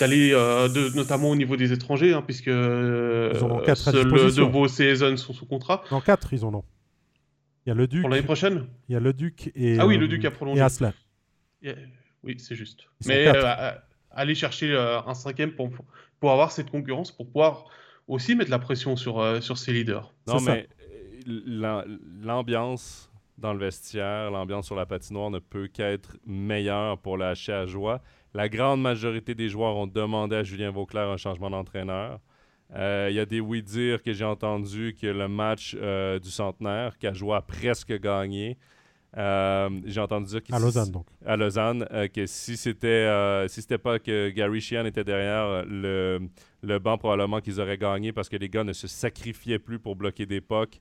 d'aller 0.00 0.32
euh, 0.32 0.68
notamment 0.94 1.30
au 1.30 1.36
niveau 1.36 1.56
des 1.56 1.72
étrangers, 1.72 2.12
hein, 2.12 2.22
puisque 2.22 2.48
euh, 2.48 3.32
de 3.32 4.42
vos 4.42 4.66
saisons 4.66 5.16
sont 5.16 5.32
sous 5.32 5.46
contrat. 5.46 5.84
En 5.90 6.00
4, 6.00 6.32
ils 6.32 6.44
en 6.44 6.52
ont. 6.52 6.64
Il 7.64 7.70
y 7.70 7.72
a 7.72 7.74
le 7.74 7.86
Duc. 7.86 8.00
Pour 8.00 8.10
l'année 8.10 8.22
prochaine? 8.22 8.66
Il 8.88 8.92
y 8.92 8.96
a 8.96 9.00
le 9.00 9.12
Duc 9.12 9.52
et. 9.54 9.78
Ah 9.78 9.86
oui, 9.86 9.96
le 9.98 10.08
Duc 10.08 10.24
a 10.24 10.30
prolongé. 10.32 10.58
Et 10.58 10.62
Aslan. 10.62 10.92
Oui, 12.24 12.36
c'est 12.38 12.56
juste. 12.56 12.88
Mais 13.06 13.28
euh, 13.28 13.70
aller 14.10 14.34
chercher 14.34 14.76
un 14.76 15.14
cinquième 15.14 15.52
pour, 15.52 15.70
pour 16.18 16.32
avoir 16.32 16.50
cette 16.50 16.70
concurrence, 16.70 17.12
pour 17.12 17.26
pouvoir 17.26 17.66
aussi 18.08 18.34
mettre 18.34 18.50
la 18.50 18.58
pression 18.58 18.96
sur, 18.96 19.42
sur 19.42 19.58
ses 19.58 19.72
leaders. 19.72 20.12
Non, 20.26 20.40
mais 20.40 20.68
l'ambiance 21.26 23.10
dans 23.38 23.52
le 23.52 23.58
vestiaire, 23.58 24.30
l'ambiance 24.30 24.66
sur 24.66 24.76
la 24.76 24.86
patinoire 24.86 25.30
ne 25.30 25.38
peut 25.38 25.68
qu'être 25.68 26.16
meilleure 26.24 26.98
pour 26.98 27.18
la 27.18 27.34
à 27.48 27.66
joie. 27.66 28.00
La 28.34 28.48
grande 28.48 28.80
majorité 28.80 29.34
des 29.34 29.48
joueurs 29.48 29.76
ont 29.76 29.86
demandé 29.86 30.36
à 30.36 30.42
Julien 30.42 30.70
Vauclair 30.70 31.08
un 31.08 31.16
changement 31.16 31.50
d'entraîneur. 31.50 32.20
Euh, 32.74 33.08
il 33.10 33.14
y 33.14 33.20
a 33.20 33.26
des 33.26 33.40
oui-dire 33.40 34.02
que 34.02 34.12
j'ai 34.12 34.24
entendu 34.24 34.96
que 35.00 35.06
le 35.06 35.28
match 35.28 35.76
euh, 35.80 36.18
du 36.18 36.30
centenaire, 36.30 36.98
qu'Ajoie 36.98 37.36
a 37.36 37.42
presque 37.42 37.98
gagné, 38.00 38.58
euh, 39.16 39.70
j'ai 39.84 40.00
entendu 40.00 40.26
dire 40.26 40.40
à 40.52 40.58
Lausanne 40.58 40.90
donc. 40.90 41.06
À 41.24 41.36
Lausanne, 41.36 41.86
que 42.12 42.26
si 42.26 42.56
c'était 42.56 43.46
si 43.48 43.62
c'était 43.62 43.78
pas 43.78 43.98
que 43.98 44.30
Gary 44.30 44.60
Sheehan 44.60 44.84
était 44.84 45.04
derrière 45.04 45.64
le, 45.64 46.20
le 46.62 46.78
banc, 46.78 46.98
probablement 46.98 47.40
qu'ils 47.40 47.60
auraient 47.60 47.78
gagné 47.78 48.12
parce 48.12 48.28
que 48.28 48.36
les 48.36 48.48
gars 48.48 48.64
ne 48.64 48.72
se 48.72 48.88
sacrifiaient 48.88 49.60
plus 49.60 49.78
pour 49.78 49.96
bloquer 49.96 50.26
des 50.26 50.40
pucks. 50.40 50.80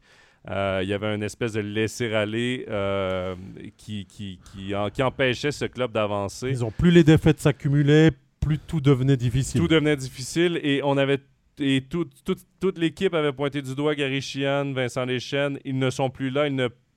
Euh, 0.49 0.81
il 0.83 0.89
y 0.89 0.93
avait 0.93 1.15
une 1.15 1.23
espèce 1.23 1.53
de 1.53 1.59
laisser-aller 1.59 2.65
euh, 2.69 3.35
qui, 3.77 4.05
qui, 4.05 4.39
qui, 4.53 5.03
empêchait 5.03 5.51
ce 5.51 5.65
club 5.65 5.91
d'avancer. 5.91 6.49
Ils 6.49 6.63
ont 6.63 6.71
plus 6.71 6.91
les 6.91 7.03
défaites 7.03 7.39
s'accumulaient, 7.39 8.11
plus 8.39 8.59
tout 8.59 8.79
devenait 8.79 9.17
difficile. 9.17 9.59
Tout 9.59 9.67
devenait 9.67 9.95
difficile 9.95 10.59
et 10.61 10.81
on 10.83 10.97
avait 10.97 11.19
et 11.59 11.81
toute 11.89 12.77
l'équipe 12.77 13.13
avait 13.13 13.31
pointé 13.31 13.61
du 13.61 13.75
doigt 13.75 13.95
Gary 13.95 14.21
Chian, 14.21 14.73
Vincent 14.73 15.05
Leschen. 15.05 15.57
Ils 15.63 15.79
ne 15.79 15.89
sont 15.89 16.09
plus 16.09 16.29
là. 16.29 16.49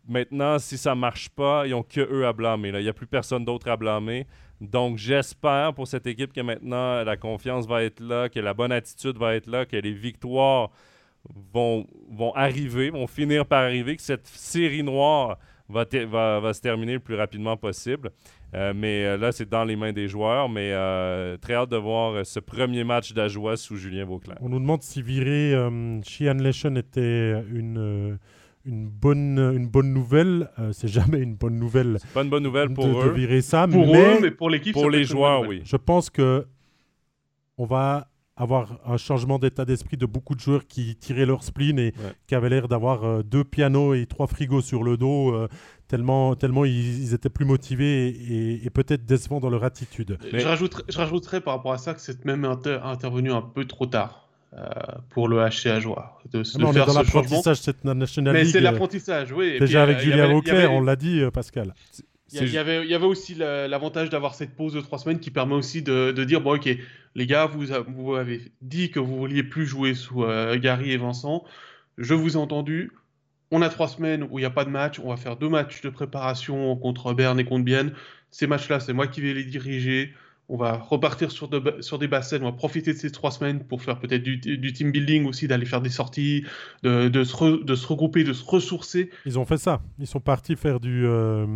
maintenant, 0.08 0.58
si 0.58 0.76
ça 0.76 0.94
marche 0.94 1.28
pas, 1.28 1.66
ils 1.66 1.70
n'ont 1.70 1.84
que 1.84 2.00
eux 2.00 2.26
à 2.26 2.32
blâmer. 2.32 2.70
Il 2.70 2.82
n'y 2.82 2.88
a 2.88 2.92
plus 2.92 3.06
personne 3.06 3.44
d'autre 3.44 3.68
à 3.70 3.76
blâmer. 3.76 4.26
Donc, 4.60 4.98
j'espère 4.98 5.74
pour 5.74 5.86
cette 5.86 6.08
équipe 6.08 6.32
que 6.32 6.40
maintenant 6.40 7.04
la 7.04 7.16
confiance 7.16 7.68
va 7.68 7.84
être 7.84 8.00
là, 8.00 8.28
que 8.28 8.40
la 8.40 8.54
bonne 8.54 8.72
attitude 8.72 9.16
va 9.16 9.36
être 9.36 9.46
là, 9.46 9.64
que 9.64 9.76
les 9.76 9.92
victoires 9.92 10.70
vont, 11.52 11.86
vont 12.10 12.32
arriver, 12.34 12.90
vont 12.90 13.06
finir 13.06 13.46
par 13.46 13.62
arriver, 13.62 13.96
que 13.96 14.02
cette 14.02 14.26
série 14.26 14.82
noire 14.82 15.38
va, 15.68 15.84
va, 16.06 16.40
va 16.40 16.54
se 16.54 16.60
terminer 16.60 16.94
le 16.94 17.00
plus 17.00 17.14
rapidement 17.14 17.56
possible. 17.56 18.10
Euh, 18.54 18.72
mais 18.74 19.04
euh, 19.04 19.16
là, 19.18 19.30
c'est 19.32 19.48
dans 19.48 19.64
les 19.64 19.76
mains 19.76 19.92
des 19.92 20.08
joueurs. 20.08 20.48
Mais 20.48 20.72
euh, 20.72 21.36
très 21.36 21.54
hâte 21.54 21.70
de 21.70 21.76
voir 21.76 22.24
ce 22.24 22.40
premier 22.40 22.84
match 22.84 23.12
d'Ajoie 23.12 23.56
sous 23.56 23.76
Julien 23.76 24.04
Vauclair. 24.04 24.38
On 24.40 24.48
nous 24.48 24.58
demande 24.58 24.82
si 24.82 25.02
virer 25.02 25.52
Sheehan 26.04 26.38
Leshen 26.38 26.76
était 26.76 27.42
une, 27.52 28.18
une, 28.64 28.88
bonne, 28.88 29.38
une 29.38 29.68
bonne 29.68 29.92
nouvelle. 29.92 30.50
c'est 30.72 30.88
jamais 30.88 31.18
une 31.18 31.34
bonne 31.34 31.58
nouvelle. 31.58 31.98
C'est 32.00 32.12
pas 32.12 32.22
une 32.22 32.30
bonne 32.30 32.44
nouvelle 32.44 32.72
pour 32.72 32.86
eux. 32.86 33.08
De 33.08 33.10
virer 33.10 33.42
ça. 33.42 33.66
Pour 33.68 33.86
mais, 33.86 34.16
eux, 34.16 34.18
mais 34.22 34.30
pour 34.30 34.50
l'équipe. 34.50 34.72
Pour 34.72 34.90
les 34.90 35.04
joueurs, 35.04 35.46
oui. 35.46 35.62
Je 35.64 35.76
pense 35.76 36.08
que 36.10 36.46
on 37.58 37.66
va 37.66 38.08
avoir 38.38 38.78
un 38.86 38.96
changement 38.96 39.38
d'état 39.38 39.64
d'esprit 39.64 39.96
de 39.96 40.06
beaucoup 40.06 40.34
de 40.34 40.40
joueurs 40.40 40.66
qui 40.66 40.96
tiraient 40.96 41.26
leur 41.26 41.42
spleen 41.42 41.78
et 41.78 41.92
qui 42.26 42.34
avaient 42.34 42.48
l'air 42.48 42.68
d'avoir 42.68 43.04
euh, 43.04 43.22
deux 43.22 43.44
pianos 43.44 43.94
et 43.94 44.06
trois 44.06 44.28
frigos 44.28 44.62
sur 44.62 44.84
le 44.84 44.96
dos, 44.96 45.34
euh, 45.34 45.48
tellement, 45.88 46.36
tellement 46.36 46.64
ils, 46.64 47.12
étaient 47.12 47.28
plus 47.28 47.44
motivés 47.44 48.08
et, 48.64 48.70
peut-être 48.70 49.04
décevants 49.04 49.40
dans 49.40 49.50
leur 49.50 49.64
attitude. 49.64 50.18
Je, 50.32 50.46
rajouterais, 50.46 50.84
je, 50.88 50.96
rajouterais, 50.96 51.40
par 51.40 51.56
rapport 51.56 51.72
à 51.72 51.78
ça 51.78 51.94
que 51.94 52.00
c'est 52.00 52.24
même 52.24 52.44
intervenu 52.44 53.32
un 53.32 53.42
peu 53.42 53.64
trop 53.64 53.86
tard. 53.86 54.24
Euh, 54.54 54.64
pour 55.10 55.28
le 55.28 55.46
HCA 55.46 55.78
joueur. 55.78 56.22
De, 56.32 56.38
de 56.38 56.58
non, 56.58 56.72
faire 56.72 56.86
dans 56.86 56.94
l'apprentissage 56.94 57.58
cette 57.58 57.84
National 57.84 58.32
Mais 58.32 58.46
c'est 58.46 58.60
l'apprentissage, 58.62 59.30
oui. 59.30 59.58
Déjà 59.60 59.82
avec 59.82 59.98
Julien 59.98 60.32
Auclair, 60.32 60.72
on 60.72 60.80
l'a 60.80 60.96
dit, 60.96 61.20
Pascal. 61.34 61.74
Il 62.30 62.52
y, 62.52 62.58
avait, 62.58 62.84
il 62.84 62.90
y, 62.90 62.94
avait, 62.94 63.06
aussi 63.06 63.34
l'avantage 63.34 64.10
d'avoir 64.10 64.34
cette 64.34 64.54
pause 64.54 64.74
de 64.74 64.80
trois 64.82 64.98
semaines 64.98 65.18
qui 65.18 65.30
permet 65.30 65.54
aussi 65.54 65.82
de, 65.82 66.12
de, 66.12 66.24
dire 66.24 66.42
bon 66.42 66.56
ok 66.56 66.68
les 67.14 67.26
gars 67.26 67.46
vous, 67.46 67.64
vous 67.88 68.14
avez 68.16 68.52
dit 68.60 68.90
que 68.90 69.00
vous 69.00 69.16
vouliez 69.16 69.42
plus 69.42 69.64
jouer 69.64 69.94
sous 69.94 70.24
euh, 70.24 70.58
Gary 70.58 70.92
et 70.92 70.98
Vincent. 70.98 71.44
Je 71.96 72.14
vous 72.14 72.34
ai 72.34 72.36
entendu. 72.36 72.92
On 73.50 73.62
a 73.62 73.70
trois 73.70 73.88
semaines 73.88 74.24
où 74.24 74.38
il 74.38 74.42
n'y 74.42 74.46
a 74.46 74.50
pas 74.50 74.66
de 74.66 74.70
match. 74.70 75.00
On 75.02 75.08
va 75.08 75.16
faire 75.16 75.36
deux 75.36 75.48
matchs 75.48 75.80
de 75.80 75.88
préparation 75.88 76.76
contre 76.76 77.14
Berne 77.14 77.40
et 77.40 77.44
contre 77.46 77.64
Bienne. 77.64 77.92
Ces 78.30 78.46
matchs 78.46 78.68
là 78.68 78.78
c'est 78.78 78.92
moi 78.92 79.06
qui 79.06 79.22
vais 79.22 79.32
les 79.32 79.44
diriger 79.44 80.12
on 80.48 80.56
va 80.56 80.78
repartir 80.78 81.30
sur, 81.30 81.50
sur 81.80 81.98
des 81.98 82.08
bases 82.08 82.34
on 82.40 82.44
va 82.44 82.52
profiter 82.52 82.92
de 82.92 82.98
ces 82.98 83.10
trois 83.10 83.30
semaines 83.30 83.64
pour 83.64 83.82
faire 83.82 83.98
peut-être 83.98 84.22
du, 84.22 84.72
team 84.72 84.90
building 84.90 85.26
aussi, 85.26 85.46
d'aller 85.46 85.66
faire 85.66 85.82
des 85.82 85.90
sorties, 85.90 86.44
de, 86.82 87.10
se 87.24 87.62
de, 87.64 87.74
se 87.74 87.86
regrouper, 87.86 88.24
de 88.24 88.32
se 88.32 88.44
ressourcer. 88.44 89.10
Ils 89.26 89.38
ont 89.38 89.44
fait 89.44 89.58
ça. 89.58 89.82
Ils 89.98 90.06
sont 90.06 90.20
partis 90.20 90.56
faire 90.56 90.80
du. 90.80 91.06
Euh, 91.06 91.46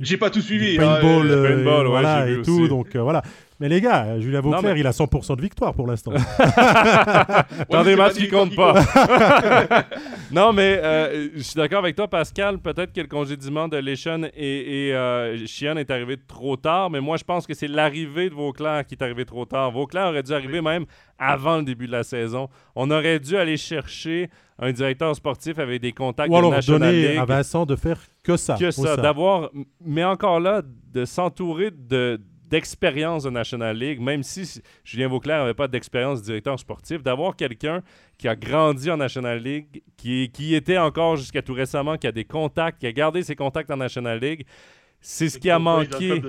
J'ai 0.00 0.16
pas 0.16 0.30
tout 0.30 0.40
suivi. 0.40 0.76
paintball, 0.76 1.30
euh, 1.30 1.56
paintball 1.56 1.86
voilà, 1.86 2.28
et 2.28 2.42
tout. 2.42 2.66
Donc 2.66 2.96
euh, 2.96 3.02
voilà. 3.02 3.22
Mais 3.60 3.68
les 3.68 3.80
gars, 3.80 4.20
Julien 4.20 4.40
Vauclair, 4.40 4.76
il 4.76 4.86
a 4.86 4.92
100% 4.92 5.36
de 5.36 5.42
victoire 5.42 5.74
pour 5.74 5.88
l'instant. 5.88 6.12
Dans 7.70 7.82
des 7.82 7.96
matchs 7.96 8.14
qui 8.14 8.28
comptent 8.28 8.54
pas. 8.54 8.74
non, 10.30 10.52
mais 10.52 10.78
euh, 10.80 11.30
je 11.34 11.42
suis 11.42 11.56
d'accord 11.56 11.80
avec 11.80 11.96
toi, 11.96 12.06
Pascal. 12.06 12.58
Peut-être 12.58 12.92
que 12.92 13.00
le 13.00 13.08
congédiement 13.08 13.66
de 13.66 13.76
Leschen 13.78 14.30
et, 14.34 14.86
et 14.88 14.94
euh, 14.94 15.44
Chien 15.46 15.76
est 15.76 15.90
arrivé 15.90 16.16
trop 16.16 16.56
tard, 16.56 16.90
mais 16.90 17.00
moi, 17.00 17.16
je 17.16 17.24
pense 17.24 17.48
que 17.48 17.54
c'est 17.54 17.66
l'arrivée 17.66 18.30
de 18.30 18.34
Vauclair 18.34 18.86
qui 18.86 18.94
est 18.94 19.02
arrivé 19.02 19.24
trop 19.24 19.44
tard. 19.44 19.72
Vauclair 19.72 20.06
aurait 20.06 20.22
dû 20.22 20.32
arriver 20.32 20.60
même 20.60 20.86
avant 21.18 21.56
le 21.56 21.64
début 21.64 21.88
de 21.88 21.92
la 21.92 22.04
saison. 22.04 22.48
On 22.76 22.92
aurait 22.92 23.18
dû 23.18 23.36
aller 23.36 23.56
chercher 23.56 24.30
un 24.60 24.70
directeur 24.70 25.16
sportif 25.16 25.58
avec 25.58 25.80
des 25.80 25.92
contacts 25.92 26.30
Ou 26.30 26.36
alors 26.36 26.54
donner 26.64 27.16
à 27.16 27.24
Vincent 27.24 27.66
de 27.66 27.74
faire 27.74 27.98
que 28.22 28.36
ça. 28.36 28.56
Que 28.56 28.70
ça, 28.70 28.96
d'avoir... 28.96 29.50
Mais 29.84 30.04
encore 30.04 30.38
là, 30.38 30.62
de 30.92 31.04
s'entourer 31.04 31.70
de 31.72 32.20
d'expérience 32.48 33.24
de 33.24 33.30
National 33.30 33.76
League, 33.76 34.00
même 34.00 34.22
si 34.22 34.60
Julien 34.84 35.08
Vauclair 35.08 35.38
n'avait 35.40 35.54
pas 35.54 35.68
d'expérience 35.68 36.20
de 36.20 36.26
directeur 36.26 36.58
sportif, 36.58 37.02
d'avoir 37.02 37.36
quelqu'un 37.36 37.82
qui 38.16 38.28
a 38.28 38.34
grandi 38.34 38.90
en 38.90 38.96
National 38.96 39.38
League, 39.38 39.82
qui, 39.96 40.30
qui 40.32 40.54
était 40.54 40.78
encore 40.78 41.16
jusqu'à 41.16 41.42
tout 41.42 41.54
récemment, 41.54 41.96
qui 41.96 42.06
a 42.06 42.12
des 42.12 42.24
contacts, 42.24 42.80
qui 42.80 42.86
a 42.86 42.92
gardé 42.92 43.22
ses 43.22 43.36
contacts 43.36 43.70
en 43.70 43.76
National 43.76 44.18
League, 44.18 44.46
c'est 45.00 45.28
ce 45.28 45.38
qui 45.38 45.50
a 45.50 45.58
manqué. 45.58 46.20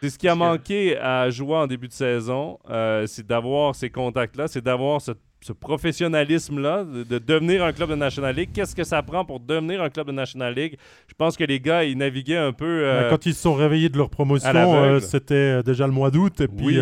C'est 0.00 0.10
ce 0.10 0.18
qui 0.18 0.28
a 0.28 0.34
manqué 0.34 0.96
à 0.96 1.28
jouer 1.28 1.56
en 1.56 1.66
début 1.66 1.88
de 1.88 1.92
saison, 1.92 2.58
euh, 2.70 3.06
c'est 3.06 3.26
d'avoir 3.26 3.74
ces 3.74 3.90
contacts-là, 3.90 4.46
c'est 4.46 4.62
d'avoir 4.62 5.00
cette 5.00 5.18
ce 5.40 5.52
professionnalisme-là, 5.52 6.84
de, 6.84 7.18
devenir 7.18 7.64
un 7.64 7.72
club 7.72 7.90
de 7.90 7.94
National 7.94 8.34
League. 8.34 8.50
Qu'est-ce 8.52 8.74
que 8.74 8.84
ça 8.84 9.02
prend 9.02 9.24
pour 9.24 9.40
devenir 9.40 9.82
un 9.82 9.88
club 9.88 10.08
de 10.08 10.12
National 10.12 10.54
League? 10.54 10.76
Je 11.06 11.14
pense 11.14 11.36
que 11.36 11.44
les 11.44 11.60
gars, 11.60 11.84
ils 11.84 11.96
naviguaient 11.96 12.36
un 12.36 12.52
peu... 12.52 12.82
Euh, 12.84 13.10
quand 13.10 13.26
ils 13.26 13.34
se 13.34 13.42
sont 13.42 13.54
réveillés 13.54 13.88
de 13.88 13.96
leur 13.96 14.10
promotion, 14.10 14.50
euh, 14.54 15.00
c'était 15.00 15.34
euh, 15.34 15.62
déjà 15.62 15.86
le 15.86 15.92
mois 15.92 16.10
d'août. 16.10 16.40
Et 16.40 16.48
puis, 16.48 16.78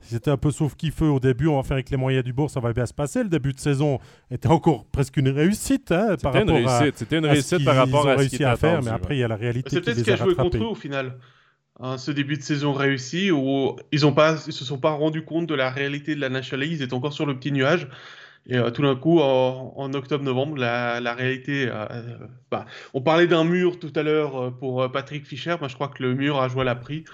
c'était 0.00 0.30
un 0.30 0.36
peu 0.36 0.50
sauf 0.50 0.74
qui 0.76 0.90
feu 0.90 1.06
au 1.06 1.18
début. 1.18 1.48
On 1.48 1.56
va 1.56 1.62
faire 1.62 1.76
avec 1.76 1.90
les 1.90 1.96
moyens 1.96 2.22
du 2.22 2.32
bourg, 2.32 2.50
ça 2.50 2.60
va 2.60 2.72
bien 2.72 2.86
se 2.86 2.94
passer. 2.94 3.22
Le 3.22 3.28
début 3.28 3.52
de 3.52 3.58
saison 3.58 3.98
était 4.30 4.48
encore 4.48 4.84
presque 4.84 5.16
une 5.16 5.30
réussite. 5.30 5.90
Hein, 5.90 6.16
par 6.22 6.34
rapport 6.34 6.68
à, 6.68 6.82
C'était 6.94 7.18
une 7.18 7.26
réussite 7.26 7.64
par 7.64 7.76
rapport 7.76 8.06
à 8.08 8.18
ce 8.18 8.28
qu'ils 8.28 8.44
à 8.44 8.56
faire. 8.56 8.82
mais 8.82 8.90
après, 8.90 9.16
il 9.16 9.20
y 9.20 9.24
a 9.24 9.28
la 9.28 9.36
réalité 9.36 9.70
C'est 9.70 9.80
peut-être 9.80 9.98
ce 9.98 10.04
qui 10.04 10.12
a 10.12 10.16
joué 10.16 10.34
contre 10.34 10.58
eux 10.58 10.66
au 10.66 10.74
final. 10.74 11.14
Hein, 11.78 11.98
ce 11.98 12.10
début 12.10 12.36
de 12.36 12.42
saison 12.42 12.72
réussi 12.72 13.30
où 13.30 13.76
ils 13.92 14.00
ne 14.02 14.36
se 14.36 14.64
sont 14.64 14.78
pas 14.78 14.92
rendus 14.92 15.24
compte 15.24 15.46
de 15.46 15.54
la 15.54 15.70
réalité 15.70 16.14
de 16.14 16.20
la 16.20 16.30
National 16.30 16.66
League, 16.66 16.78
ils 16.78 16.82
étaient 16.82 16.94
encore 16.94 17.12
sur 17.12 17.26
le 17.26 17.36
petit 17.36 17.52
nuage. 17.52 17.88
Et 18.48 18.56
euh, 18.56 18.70
tout 18.70 18.82
d'un 18.82 18.94
coup, 18.94 19.20
en, 19.20 19.92
octobre-novembre, 19.92 20.56
la, 20.56 21.14
réalité. 21.14 21.68
Euh, 21.68 21.86
bah, 22.50 22.64
on 22.94 23.02
parlait 23.02 23.26
d'un 23.26 23.44
mur 23.44 23.78
tout 23.78 23.92
à 23.94 24.02
l'heure 24.02 24.36
euh, 24.36 24.50
pour 24.50 24.90
Patrick 24.90 25.26
Fischer. 25.26 25.56
Moi, 25.58 25.68
je 25.68 25.74
crois 25.74 25.88
que 25.88 26.02
le 26.02 26.14
mur 26.14 26.40
a 26.40 26.48
joué 26.48 26.62
à 26.62 26.64
la 26.64 26.76
prix 26.76 27.04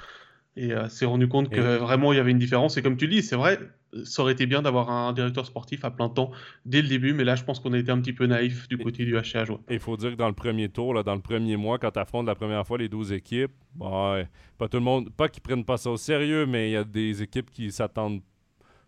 et 0.57 0.73
s'est 0.91 1.07
rendu 1.07 1.29
compte 1.29 1.49
que 1.49 1.79
vraiment 1.79 2.13
il 2.13 2.17
y 2.17 2.19
avait 2.19 2.31
une 2.31 2.39
différence. 2.39 2.77
Et 2.77 2.83
comme 2.83 2.99
tu 2.99 3.09
dis, 3.09 3.23
c'est 3.23 3.37
vrai, 3.37 3.59
ça 4.05 4.23
aurait 4.23 4.33
été 4.33 4.47
bien 4.47 4.63
d'avoir 4.63 4.91
un 4.91 5.13
directeur 5.13 5.47
sportif 5.47 5.85
à 5.85 5.91
plein 5.91 6.09
temps 6.09 6.31
dès 6.65 6.83
le 6.83 6.89
début, 6.89 7.13
mais 7.13 7.25
là, 7.25 7.35
je 7.35 7.45
pense 7.45 7.61
qu'on 7.61 7.73
a 7.73 7.79
été 7.79 7.91
un 7.91 8.01
petit 8.01 8.13
peu 8.13 8.27
naïf 8.27 8.69
du 8.69 8.79
côté 8.79 9.05
du 9.05 9.15
HCA. 9.15 9.45
Il 9.71 9.79
faut 9.81 9.97
dire 9.97 10.13
que 10.13 10.17
dans 10.17 10.29
le 10.29 10.35
premier 10.35 10.69
tour, 10.69 10.95
là, 10.95 11.03
dans 11.03 11.15
le 11.15 11.21
premier 11.21 11.57
mois, 11.57 11.79
quand 11.79 11.91
tu 11.91 11.99
affrontes 11.99 12.27
la 12.27 12.35
première 12.35 12.67
fois 12.67 12.79
les 12.79 12.89
12 12.89 13.13
équipes, 13.13 13.53
pas 13.79 14.69
tout 14.71 14.79
le 14.79 14.81
monde, 14.81 15.11
pas 15.11 15.29
qu'ils 15.29 15.43
prennent 15.43 15.65
pas 15.65 15.77
ça 15.77 15.91
au 15.91 15.97
sérieux, 15.97 16.47
mais 16.47 16.71
il 16.71 16.73
y 16.73 16.77
a 16.77 16.85
des 16.85 17.23
équipes 17.23 17.51
qui 17.51 17.71
s'attendent 17.71 18.23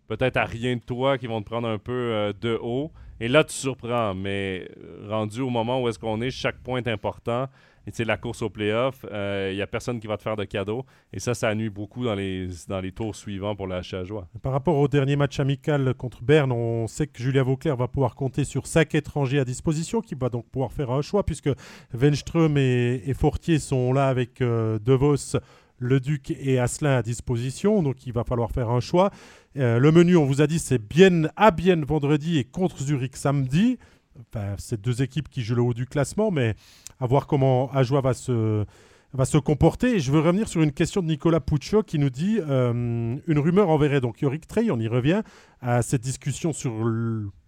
peut-être 0.07 0.37
à 0.37 0.45
rien 0.45 0.75
de 0.75 0.81
toi, 0.81 1.17
qui 1.17 1.27
vont 1.27 1.41
te 1.41 1.49
prendre 1.49 1.67
un 1.67 1.77
peu 1.77 1.91
euh, 1.91 2.33
de 2.39 2.57
haut. 2.61 2.91
Et 3.19 3.27
là, 3.27 3.43
tu 3.43 3.53
surprends, 3.53 4.13
mais 4.13 4.69
euh, 4.77 5.07
rendu 5.09 5.41
au 5.41 5.49
moment 5.49 5.81
où 5.81 5.89
est-ce 5.89 5.99
qu'on 5.99 6.21
est, 6.21 6.31
chaque 6.31 6.61
point 6.61 6.79
est 6.79 6.87
important 6.87 7.47
et 7.87 7.91
c'est 7.93 8.05
la 8.05 8.17
course 8.17 8.41
au 8.41 8.49
playoff, 8.49 9.01
il 9.03 9.09
euh, 9.13 9.53
n'y 9.53 9.61
a 9.61 9.67
personne 9.67 9.99
qui 9.99 10.07
va 10.07 10.17
te 10.17 10.23
faire 10.23 10.35
de 10.35 10.43
cadeau. 10.43 10.85
Et 11.13 11.19
ça, 11.19 11.33
ça 11.33 11.53
nuit 11.53 11.69
beaucoup 11.69 12.03
dans 12.03 12.15
les, 12.15 12.49
dans 12.67 12.79
les 12.79 12.91
tours 12.91 13.15
suivants 13.15 13.55
pour 13.55 13.67
la 13.67 13.81
joie. 13.81 14.27
Par 14.41 14.51
rapport 14.51 14.77
au 14.77 14.87
dernier 14.87 15.15
match 15.15 15.39
amical 15.39 15.93
contre 15.93 16.23
Berne, 16.23 16.51
on 16.51 16.87
sait 16.87 17.07
que 17.07 17.21
Julien 17.21 17.43
Vauclair 17.43 17.75
va 17.75 17.87
pouvoir 17.87 18.15
compter 18.15 18.43
sur 18.43 18.65
cinq 18.65 18.95
étrangers 18.95 19.39
à 19.39 19.45
disposition, 19.45 20.01
qui 20.01 20.15
va 20.15 20.29
donc 20.29 20.45
pouvoir 20.49 20.71
faire 20.71 20.89
un 20.89 21.01
choix, 21.01 21.23
puisque 21.23 21.49
Wenström 21.93 22.57
et, 22.57 23.13
Fortier 23.13 23.59
sont 23.59 23.93
là 23.93 24.07
avec 24.07 24.41
euh, 24.41 24.79
De 24.79 24.93
Vos, 24.93 25.37
Le 25.77 25.99
Duc 25.99 26.31
et 26.31 26.59
Asselin 26.59 26.97
à 26.97 27.01
disposition. 27.03 27.83
Donc 27.83 28.07
il 28.07 28.13
va 28.13 28.23
falloir 28.23 28.51
faire 28.51 28.69
un 28.69 28.79
choix. 28.79 29.11
Euh, 29.57 29.79
le 29.79 29.91
menu, 29.91 30.17
on 30.17 30.25
vous 30.25 30.41
a 30.41 30.47
dit, 30.47 30.59
c'est 30.59 30.81
bien 30.81 31.29
à 31.35 31.51
bien 31.51 31.79
vendredi 31.85 32.39
et 32.39 32.43
contre 32.43 32.81
Zurich 32.81 33.15
samedi. 33.15 33.77
Enfin, 34.19 34.55
c'est 34.57 34.79
deux 34.79 35.01
équipes 35.01 35.29
qui 35.29 35.43
jouent 35.43 35.55
le 35.55 35.61
haut 35.61 35.73
du 35.73 35.85
classement, 35.85 36.31
mais 36.31 36.55
à 36.99 37.07
voir 37.07 37.27
comment 37.27 37.71
Ajoie 37.71 38.01
va 38.01 38.13
se, 38.13 38.65
va 39.13 39.25
se 39.25 39.37
comporter. 39.37 39.95
Et 39.95 39.99
je 39.99 40.11
veux 40.11 40.19
revenir 40.19 40.47
sur 40.47 40.61
une 40.61 40.71
question 40.71 41.01
de 41.01 41.07
Nicolas 41.07 41.39
Puccio 41.39 41.83
qui 41.83 41.99
nous 41.99 42.09
dit 42.09 42.39
euh, 42.39 43.15
une 43.25 43.39
rumeur 43.39 43.69
enverrait 43.69 44.01
donc 44.01 44.21
Yorick 44.21 44.47
Trey, 44.47 44.69
on 44.71 44.79
y 44.79 44.87
revient, 44.87 45.21
à 45.61 45.81
cette 45.81 46.01
discussion 46.01 46.53
sur 46.53 46.73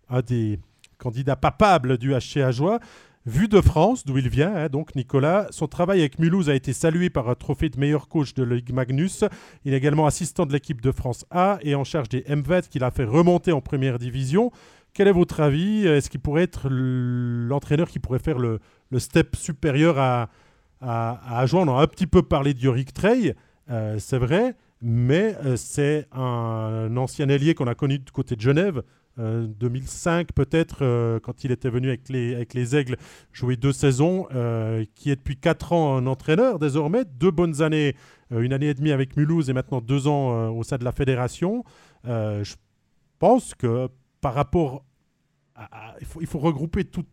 un 0.09 0.21
des 0.21 0.59
candidats 0.97 1.35
papables 1.35 1.97
du 1.97 2.13
HC 2.13 2.37
Ajoie. 2.37 2.79
Vu 3.25 3.49
de 3.49 3.59
France, 3.59 4.05
d'où 4.05 4.17
il 4.17 4.29
vient, 4.29 4.55
hein, 4.55 4.69
donc 4.69 4.95
Nicolas, 4.95 5.47
son 5.49 5.67
travail 5.67 5.99
avec 5.99 6.17
Mulhouse 6.17 6.49
a 6.49 6.55
été 6.55 6.71
salué 6.71 7.09
par 7.09 7.27
un 7.27 7.35
trophée 7.35 7.67
de 7.67 7.77
meilleur 7.77 8.07
coach 8.07 8.33
de 8.33 8.43
Ligue 8.43 8.71
Magnus. 8.71 9.25
Il 9.65 9.73
est 9.73 9.77
également 9.77 10.05
assistant 10.05 10.45
de 10.45 10.53
l'équipe 10.53 10.79
de 10.79 10.93
France 10.93 11.25
A 11.29 11.59
et 11.61 11.75
en 11.75 11.83
charge 11.83 12.07
des 12.07 12.23
MVET 12.33 12.69
qu'il 12.69 12.85
a 12.85 12.91
fait 12.91 13.03
remonter 13.03 13.51
en 13.51 13.59
première 13.59 13.99
division. 13.99 14.49
Quel 14.93 15.09
est 15.09 15.11
votre 15.11 15.41
avis? 15.41 15.85
Est-ce 15.85 16.09
qu'il 16.09 16.21
pourrait 16.21 16.43
être 16.43 16.69
l'entraîneur 16.69 17.89
qui 17.89 17.99
pourrait 17.99 18.19
faire 18.19 18.39
le, 18.39 18.61
step 18.97 19.35
supérieur 19.35 19.99
à, 19.99 20.29
à, 20.81 21.45
On 21.53 21.67
a 21.67 21.81
un 21.81 21.87
petit 21.87 22.07
peu 22.07 22.21
parlé 22.21 22.53
de 22.53 22.59
Yorick 22.59 22.93
Trey, 22.93 23.35
euh, 23.69 23.97
c'est 23.99 24.17
vrai, 24.17 24.55
mais 24.81 25.35
euh, 25.45 25.55
c'est 25.57 26.07
un, 26.11 26.95
ancien 26.97 27.29
ailier 27.29 27.53
qu'on 27.53 27.67
a 27.67 27.75
connu 27.75 27.99
du 27.99 28.11
côté 28.11 28.35
de 28.35 28.41
Genève. 28.41 28.83
2005 29.19 30.27
euh, 30.29 30.33
peut-être, 30.35 31.19
quand 31.23 31.43
il 31.43 31.51
était 31.51 31.71
venu 31.71 31.87
avec 31.87 32.07
les, 32.09 32.35
avec 32.35 32.53
les 32.53 32.75
Aigles 32.75 32.97
jouer 33.33 33.55
deux 33.55 33.71
saisons, 33.73 34.27
qui 34.93 35.09
est 35.09 35.15
depuis 35.15 35.37
quatre 35.37 35.73
ans 35.73 35.97
un 35.97 36.05
entraîneur 36.05 36.59
désormais, 36.59 37.03
deux 37.03 37.31
bonnes 37.31 37.63
années, 37.63 37.95
une 38.29 38.53
année 38.53 38.67
et 38.67 38.73
demie 38.75 38.91
avec 38.91 39.17
Mulhouse 39.17 39.49
et 39.49 39.53
maintenant 39.53 39.81
deux 39.81 40.07
ans 40.07 40.49
au 40.55 40.61
sein 40.61 40.77
de 40.77 40.83
la 40.83 40.91
fédération. 40.91 41.63
je 42.05 42.53
pense 43.17 43.55
que 43.55 43.89
par 44.21 44.35
rapport 44.35 44.83
il, 46.19 46.27
faut, 46.27 46.39
regrouper 46.39 46.85
tout, 46.85 47.05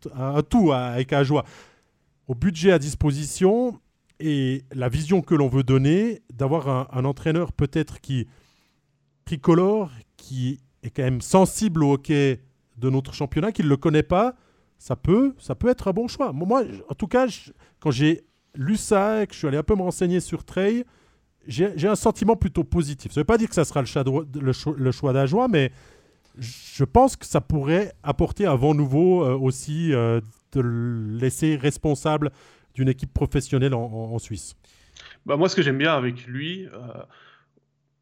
tout 0.51 0.73
avec 0.73 1.13
un 1.13 1.23
joie. 1.23 1.45
Au 2.27 2.35
budget 2.35 2.73
à 2.73 2.79
disposition 2.79 3.79
et 4.21 4.65
la 4.73 4.89
vision 4.89 5.23
que 5.23 5.35
l'on 5.35 5.49
veut 5.49 5.63
donner, 5.63 6.23
d'avoir 6.33 6.97
un, 6.97 7.05
entraîneur 7.05 7.53
peut-être 7.53 8.01
qui 8.01 8.27
tricolore, 9.25 9.91
qui 10.17 10.61
est 10.83 10.91
quand 10.91 11.03
même 11.03 11.21
sensible 11.21 11.83
au 11.83 11.95
hockey 11.95 12.41
de 12.77 12.91
notre 12.91 13.15
championnat, 13.15 13.53
qui 13.53 13.63
ne 13.63 13.69
le 13.69 13.77
connaît 13.77 14.03
pas, 14.03 14.35
ça 14.79 14.97
peut, 14.97 15.35
ça 15.39 15.55
peut 15.55 15.69
être 15.69 15.89
un 15.89 15.93
bon 15.93 16.09
choix. 16.09 16.33
Moi, 16.33 16.65
en 16.89 16.95
tout 16.95 17.07
cas, 17.07 17.27
quand 17.81 17.91
j'ai 17.91 18.25
lu 18.55 18.77
ça 18.77 19.23
et 19.23 19.27
que 19.27 19.33
je 19.33 19.39
suis 19.39 19.49
allé 19.49 19.57
un 19.57 19.63
peu 19.63 19.75
me 19.75 19.83
renseigner 19.83 20.21
sur 20.21 20.45
Trey, 20.45 20.85
j'ai 21.47 21.89
un 21.89 21.97
sentiment 21.97 22.37
plutôt 22.37 22.65
positif. 22.65 23.13
Ça 23.13 23.21
ne 23.21 23.23
veut 23.23 23.27
pas 23.27 23.39
dire 23.39 23.49
que 23.49 23.55
ça 23.55 23.65
sera 23.65 23.81
le 23.81 23.87
choix, 23.87 24.03
le, 24.05 24.53
le 24.77 24.93
choix 24.93 25.13
d'Ajoie, 25.13 25.49
mais 25.49 25.73
je 26.39 26.85
pense 26.85 27.17
que 27.17 27.27
ça 27.27 27.41
pourrait 27.41 27.93
apporter 28.03 28.47
un 28.47 28.57
vent 28.57 28.75
nouveau 28.75 29.25
euh, 29.25 29.37
aussi 29.37 29.93
euh, 29.93 30.21
de 30.53 30.61
le 30.61 31.19
laisser 31.19 31.57
responsable 31.57 32.31
d'une 32.75 32.89
équipe 32.89 33.13
professionnelle 33.13 33.75
en, 33.75 34.19
Suisse. 34.19 34.57
Bah 35.27 35.37
moi, 35.37 35.49
ce 35.49 35.55
que 35.55 35.63
j'aime 35.63 35.79
bien 35.79 35.95
avec 35.95 36.27
lui, 36.27 36.67
euh, 36.67 37.03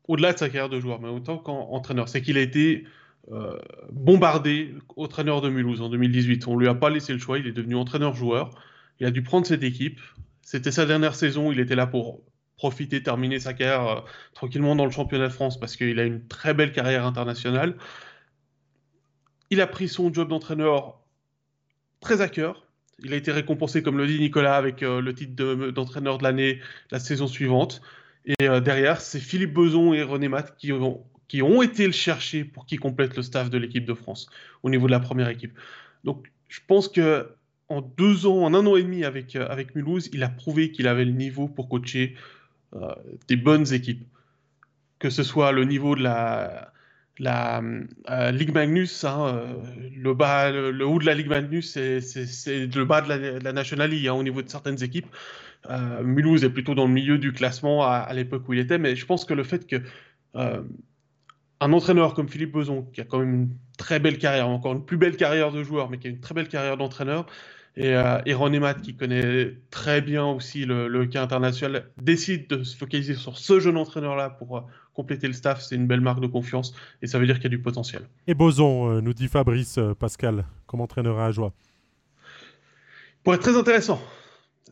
au-delà 0.09 0.33
de 0.33 0.39
sa 0.39 0.49
carrière 0.49 0.71
de 0.71 0.81
joueur, 0.81 0.99
mais 0.99 1.09
autant 1.09 1.37
qu'entraîneur, 1.37 2.09
c'est 2.09 2.23
qu'il 2.23 2.39
a 2.39 2.41
été 2.41 2.87
bombardé 3.93 4.75
entraîneur 4.97 5.43
de 5.43 5.49
Mulhouse 5.49 5.81
en 5.81 5.89
2018. 5.89 6.49
On 6.49 6.57
lui 6.57 6.67
a 6.67 6.75
pas 6.75 6.91
laissé 6.91 7.13
le 7.13 7.21
choix, 7.21 7.39
il 7.39 7.47
est 7.47 7.53
devenu 7.53 7.77
entraîneur-joueur. 7.77 8.51
Il 8.99 9.07
a 9.07 9.11
dû 9.11 9.23
prendre 9.23 9.47
cette 9.47 9.63
équipe. 9.63 10.01
C'était 10.41 10.73
sa 10.73 10.87
dernière 10.87 11.15
saison, 11.15 11.53
il 11.53 11.61
était 11.61 11.77
là 11.77 11.87
pour 11.87 12.23
profiter, 12.57 13.03
terminer 13.03 13.39
sa 13.41 13.55
carrière 13.55 14.05
tranquillement 14.35 14.75
dans 14.75 14.87
le 14.87 14.91
championnat 14.91 15.29
de 15.29 15.33
France 15.33 15.61
parce 15.61 15.77
qu'il 15.77 16.01
a 16.01 16.05
une 16.05 16.27
très 16.27 16.53
belle 16.53 16.73
carrière 16.73 17.07
internationale. 17.07 17.77
Il 19.53 19.61
a 19.61 19.67
pris 19.67 19.87
son 19.87 20.11
job 20.11 20.31
d'entraîneur 20.31 20.99
très 22.01 22.23
à 22.23 22.29
cœur. 22.29 22.67
Il 23.05 23.13
a 23.13 23.17
été 23.17 23.33
récompensé, 23.33 23.83
comme 23.83 23.99
le 23.99 24.07
dit 24.07 24.19
Nicolas, 24.19 24.57
avec 24.57 24.83
euh, 24.83 25.03
le 25.03 25.15
titre 25.15 25.35
d'entraîneur 25.73 26.17
de, 26.17 26.23
l'année 26.23 26.59
la 26.91 26.99
saison 26.99 27.27
suivante. 27.27 27.83
Et 28.25 28.49
euh, 28.49 28.61
derrière, 28.61 29.03
c'est 29.03 29.21
Philippe 29.21 29.53
Beson 29.53 29.93
et 29.93 30.03
René 30.05 30.29
Matt 30.29 30.57
qui 30.57 30.73
ont, 30.73 31.63
été 31.63 31.85
le 31.85 31.93
chercher 31.93 32.45
pour 32.45 32.65
qu'il 32.65 32.81
complète 32.81 33.15
le 33.15 33.23
staff 33.23 33.51
de 33.51 33.59
l'équipe 33.59 33.85
de 33.85 33.93
France 33.93 34.27
au 34.63 34.71
niveau 34.71 34.87
de 34.87 34.93
la 34.93 35.01
première 35.01 35.29
équipe. 35.29 35.53
Donc, 36.03 36.33
je 36.49 36.61
pense 36.67 36.89
que 36.89 37.29
en 37.69 37.83
deux 37.83 38.25
ans, 38.25 38.45
en 38.45 38.55
un 38.55 38.67
an 38.67 38.77
et 38.77 38.83
demi 38.83 39.05
avec, 39.05 39.37
euh, 39.37 39.47
avec 39.51 39.75
Mulhouse, 39.75 40.09
il 40.15 40.23
a 40.23 40.31
prouvé 40.31 40.73
qu'il 40.73 40.89
avait 40.89 41.05
le 41.05 41.13
niveau 41.13 41.47
pour 41.47 41.69
coacher 41.69 42.17
des 43.29 43.37
bonnes 43.37 43.71
équipes. 43.75 44.03
que 44.99 45.11
ce 45.11 45.23
soit 45.23 45.53
le 45.53 45.65
niveau 45.67 45.95
de 45.95 46.03
la, 46.03 46.72
la 47.19 47.63
Ligue 48.33 48.55
Magnus, 48.55 49.05
hein, 49.05 49.45
le, 49.97 50.15
bas, 50.15 50.51
le, 50.51 50.87
haut 50.87 50.99
de 50.99 51.07
la 51.07 51.15
Ligue 51.15 51.29
Magnus, 51.29 51.73
c'est 51.73 52.67
le 52.67 52.85
bas 52.85 53.01
de 53.01 53.43
la, 53.43 53.53
National 53.53 53.91
League 53.91 54.09
au 54.09 54.23
niveau 54.23 54.43
de 54.43 54.49
certaines 54.49 54.83
équipes. 54.83 55.09
Mulhouse 56.03 56.43
est 56.43 56.51
plutôt 56.51 56.75
dans 56.75 56.87
le 56.87 56.93
milieu 56.93 57.19
du 57.19 57.33
classement 57.33 57.85
à, 57.85 58.13
l'époque 58.15 58.49
où 58.49 58.55
il 58.55 58.59
était, 58.59 58.79
mais 58.79 58.97
je 58.97 59.07
pense 59.07 59.25
que 59.25 59.35
le 59.35 59.45
fait 59.45 59.67
que 59.67 59.83
un 61.63 61.73
entraîneur 61.73 62.15
comme 62.15 62.29
Philippe 62.29 62.53
Beson, 62.53 62.83
qui 62.93 63.01
a 63.01 63.05
quand 63.05 63.21
même 63.21 63.35
une 63.35 63.51
très 63.79 64.01
belle 64.01 64.19
carrière, 64.19 64.49
encore 64.49 64.73
une 64.73 64.85
plus 64.85 64.97
belle 64.97 65.17
carrière 65.17 65.53
de 65.53 65.63
joueur, 65.63 65.91
mais 65.91 65.99
qui 65.99 66.09
a 66.09 66.11
une 66.11 66.21
très 66.21 66.35
belle 66.35 66.49
carrière 66.49 66.77
d'entraîneur, 66.77 67.27
et, 67.77 67.95
euh, 67.95 68.19
Emat, 68.27 68.75
qui 68.75 68.97
connaît 68.97 69.55
très 69.71 70.01
bien 70.01 70.27
aussi 70.27 70.67
le, 70.67 71.07
cas 71.07 71.23
international, 71.23 71.89
décide 72.01 72.49
de 72.49 72.65
se 72.65 72.77
focaliser 72.77 73.15
sur 73.15 73.39
ce 73.39 73.61
jeune 73.61 73.77
entraîneur-là 73.77 74.31
pour 74.31 74.59
euh, 74.59 74.61
compléter 74.95 75.27
le 75.27 75.33
staff. 75.33 75.61
C'est 75.63 75.77
une 75.77 75.87
belle 75.87 76.01
marque 76.01 76.21
de 76.21 76.27
confiance 76.27 76.75
et 77.01 77.07
ça 77.07 77.19
veut 77.19 77.27
dire 77.27 77.37
qu'il 77.37 77.45
y 77.45 77.47
a 77.47 77.51
du 77.51 77.61
potentiel. 77.61 78.03
Et 78.27 78.35
Boson, 78.35 78.91
euh, 78.91 79.01
nous 79.01 79.15
dit 79.15 79.29
Fabrice 79.29 79.79
euh, 79.79 79.95
Pascal, 79.95 80.45
comme 80.67 80.81
entraîneur 80.81 81.19
à 81.19 81.31
joie 81.31 81.53
Pour 83.23 83.35
être 83.35 83.43
très 83.43 83.57
intéressant. 83.57 84.01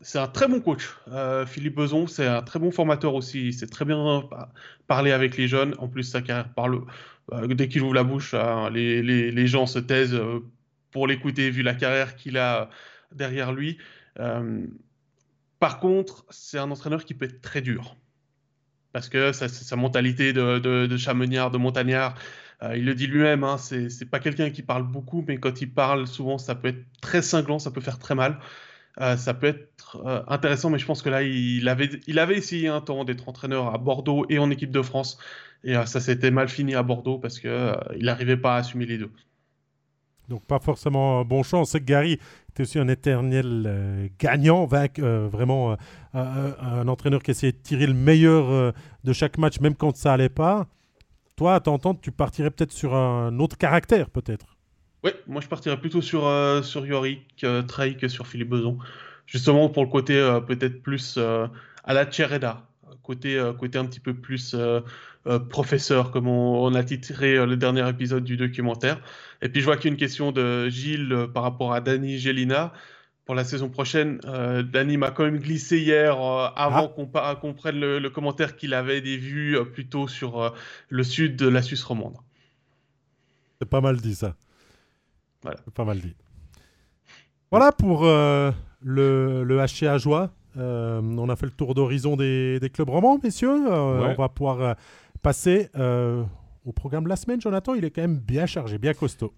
C'est 0.03 0.17
un 0.17 0.27
très 0.27 0.47
bon 0.47 0.61
coach. 0.61 0.97
Philippe 1.45 1.75
Beson, 1.75 2.07
c'est 2.07 2.25
un 2.25 2.41
très 2.41 2.57
bon 2.57 2.71
formateur 2.71 3.13
aussi. 3.13 3.49
Il 3.49 3.53
sait 3.53 3.67
très 3.67 3.85
bien 3.85 4.23
parler 4.87 5.11
avec 5.11 5.37
les 5.37 5.47
jeunes. 5.47 5.75
En 5.77 5.87
plus, 5.87 6.01
sa 6.01 6.23
carrière 6.23 6.51
parle. 6.55 6.81
dès 7.49 7.67
qu'il 7.67 7.83
ouvre 7.83 7.93
la 7.93 8.03
bouche, 8.03 8.33
hein, 8.33 8.71
les, 8.71 9.03
les, 9.03 9.47
gens 9.47 9.67
se 9.67 9.77
taisent 9.77 10.19
pour 10.89 11.05
l'écouter, 11.05 11.51
vu 11.51 11.61
la 11.61 11.75
carrière 11.75 12.15
qu'il 12.15 12.39
a 12.39 12.71
derrière 13.11 13.51
lui. 13.51 13.77
Euh, 14.19 14.65
par 15.59 15.79
contre, 15.79 16.25
c'est 16.29 16.57
un 16.57 16.71
entraîneur 16.71 17.05
qui 17.05 17.13
peut 17.13 17.25
être 17.25 17.41
très 17.41 17.61
dur. 17.61 17.95
Parce 18.93 19.09
que 19.09 19.31
sa, 19.31 19.75
mentalité 19.75 20.33
de, 20.33 20.59
de, 20.59 20.85
de, 20.85 20.97
chamonniard, 20.97 21.51
de 21.51 21.57
montagnard, 21.57 22.15
euh, 22.63 22.75
il 22.77 22.85
le 22.85 22.93
dit 22.93 23.07
lui-même, 23.07 23.43
hein, 23.43 23.57
c'est 23.57 24.09
pas 24.09 24.19
quelqu'un 24.19 24.49
qui 24.49 24.61
parle 24.63 24.83
beaucoup, 24.83 25.23
mais 25.27 25.37
quand 25.39 25.61
il 25.61 25.71
parle, 25.71 26.07
souvent, 26.07 26.37
ça 26.37 26.55
peut 26.55 26.69
être 26.69 26.83
très 27.01 27.21
cinglant, 27.21 27.59
ça 27.59 27.71
peut 27.71 27.81
faire 27.81 27.99
très 27.99 28.15
mal. 28.15 28.39
Euh, 28.99 29.15
ça 29.15 29.33
peut 29.33 29.47
être 29.47 30.25
intéressant, 30.27 30.69
mais 30.69 30.77
je 30.77 30.85
pense 30.85 31.01
que 31.01 31.09
là, 31.09 31.23
il 31.23 31.67
avait, 31.69 32.37
essayé 32.37 32.67
un 32.67 32.81
temps 32.81 33.05
d'être 33.05 33.29
entraîneur 33.29 33.73
à 33.73 33.77
Bordeaux 33.77 34.25
et 34.29 34.39
en 34.39 34.49
équipe 34.51 34.71
de 34.71 34.81
France. 34.81 35.17
Et 35.63 35.75
ça 35.85 35.99
s'était 35.99 36.31
mal 36.31 36.49
fini 36.49 36.75
à 36.75 36.83
Bordeaux 36.83 37.19
parce 37.19 37.39
qu'il 37.39 37.77
il 37.95 38.05
n'arrivait 38.05 38.37
pas 38.37 38.55
à 38.55 38.57
assumer 38.59 38.85
les 38.85 38.97
deux. 38.97 39.11
Donc 40.31 40.45
pas 40.45 40.59
forcément 40.59 41.25
bon 41.25 41.43
choix. 41.43 41.59
On 41.59 41.65
que 41.65 41.77
Gary 41.77 42.17
était 42.51 42.63
aussi 42.63 42.79
un 42.79 42.87
éternel 42.87 43.63
euh, 43.65 44.07
gagnant, 44.19 44.67
euh, 44.99 45.29
vraiment 45.31 45.77
euh, 46.15 46.51
un 46.59 46.87
entraîneur 46.87 47.23
qui 47.23 47.31
essayait 47.31 47.53
de 47.53 47.57
tirer 47.57 47.87
le 47.87 47.93
meilleur 47.93 48.73
de 49.03 49.13
chaque 49.13 49.37
match, 49.37 49.59
même 49.59 49.75
quand 49.75 49.95
ça 49.95 50.13
allait 50.13 50.29
pas. 50.29 50.67
Toi, 51.37 51.55
à 51.55 51.59
t'entendre, 51.59 51.99
tu 52.01 52.11
partirais 52.11 52.51
peut-être 52.51 52.73
sur 52.73 52.93
un 52.93 53.39
autre 53.39 53.57
caractère, 53.57 54.09
peut-être. 54.09 54.57
Oui, 55.03 55.11
moi 55.27 55.41
je 55.41 55.47
partirais 55.47 55.79
plutôt 55.79 56.01
sur, 56.01 56.29
sur 56.63 56.85
Yorick 56.85 57.45
Trey 57.67 57.95
que 57.95 58.07
sur 58.07 58.27
Philippe 58.27 58.49
Beson. 58.49 58.77
Justement 59.25 59.69
pour 59.69 59.83
le 59.83 59.89
côté 59.89 60.13
peut-être 60.45 60.83
plus 60.83 61.17
à 61.17 61.93
la 61.93 62.05
Tchereda, 62.05 62.67
côté, 63.01 63.41
côté 63.57 63.79
un 63.79 63.85
petit 63.85 64.01
peu 64.01 64.13
plus 64.13 64.55
euh, 65.27 65.37
professeur, 65.37 66.09
comme 66.09 66.27
on, 66.27 66.73
a 66.73 66.83
titré 66.83 67.37
euh, 67.37 67.45
le 67.45 67.55
dernier 67.55 67.87
épisode 67.87 68.23
du 68.23 68.37
documentaire. 68.37 68.99
Et 69.43 69.49
puis 69.49 69.61
je 69.61 69.65
vois 69.65 69.77
qu'il 69.77 69.85
y 69.85 69.89
a 69.89 69.93
une 69.93 69.99
question 69.99 70.31
de 70.31 70.67
Gilles 70.67 71.13
euh, 71.13 71.27
par 71.27 71.43
rapport 71.43 71.73
à 71.73 71.81
Danny 71.81 72.17
Gelina. 72.17 72.73
Pour 73.25 73.35
la 73.35 73.43
saison 73.43 73.69
prochaine, 73.69 74.19
Danny 74.73 74.97
m'a 74.97 75.11
quand 75.11 75.23
même 75.23 75.37
glissé 75.37 75.79
hier 75.79 76.17
avant 76.19 76.91
ah. 77.13 77.35
qu'on 77.39 77.53
prenne 77.53 77.79
le, 77.79 78.09
commentaire 78.09 78.57
qu'il 78.57 78.73
avait 78.73 78.99
des 78.99 79.15
vues 79.15 79.57
plutôt 79.71 80.07
sur 80.07 80.53
le 80.89 81.03
sud 81.03 81.37
de 81.37 81.47
la 81.47 81.61
Suisse 81.61 81.83
romande. 81.83 82.17
C'est 83.59 83.69
pas 83.69 83.79
mal 83.79 83.97
dit 83.97 84.15
ça. 84.15 84.35
Voilà. 85.43 85.59
C'est 85.63 85.73
pas 85.73 85.85
mal 85.85 86.01
dit. 86.01 86.15
Voilà 87.51 87.71
pour 87.71 88.03
le, 88.03 88.53
le 88.81 89.65
HCA 89.65 89.97
Joie. 89.99 90.31
on 90.57 91.29
a 91.29 91.35
fait 91.37 91.45
le 91.45 91.53
tour 91.53 91.73
d'horizon 91.73 92.17
des, 92.17 92.59
des, 92.59 92.69
clubs 92.71 92.89
romans, 92.89 93.17
messieurs. 93.23 93.71
On 93.71 94.15
va 94.15 94.29
pouvoir 94.29 94.75
passer 95.21 95.69
euh, 95.75 96.23
au 96.65 96.71
programme 96.71 97.03
de 97.03 97.09
la 97.09 97.15
semaine, 97.15 97.41
Jonathan. 97.41 97.75
Il 97.75 97.85
est 97.85 97.91
quand 97.91 98.01
même 98.01 98.19
bien 98.19 98.45
chargé, 98.45 98.77
bien 98.77 98.93
costaud. 98.93 99.33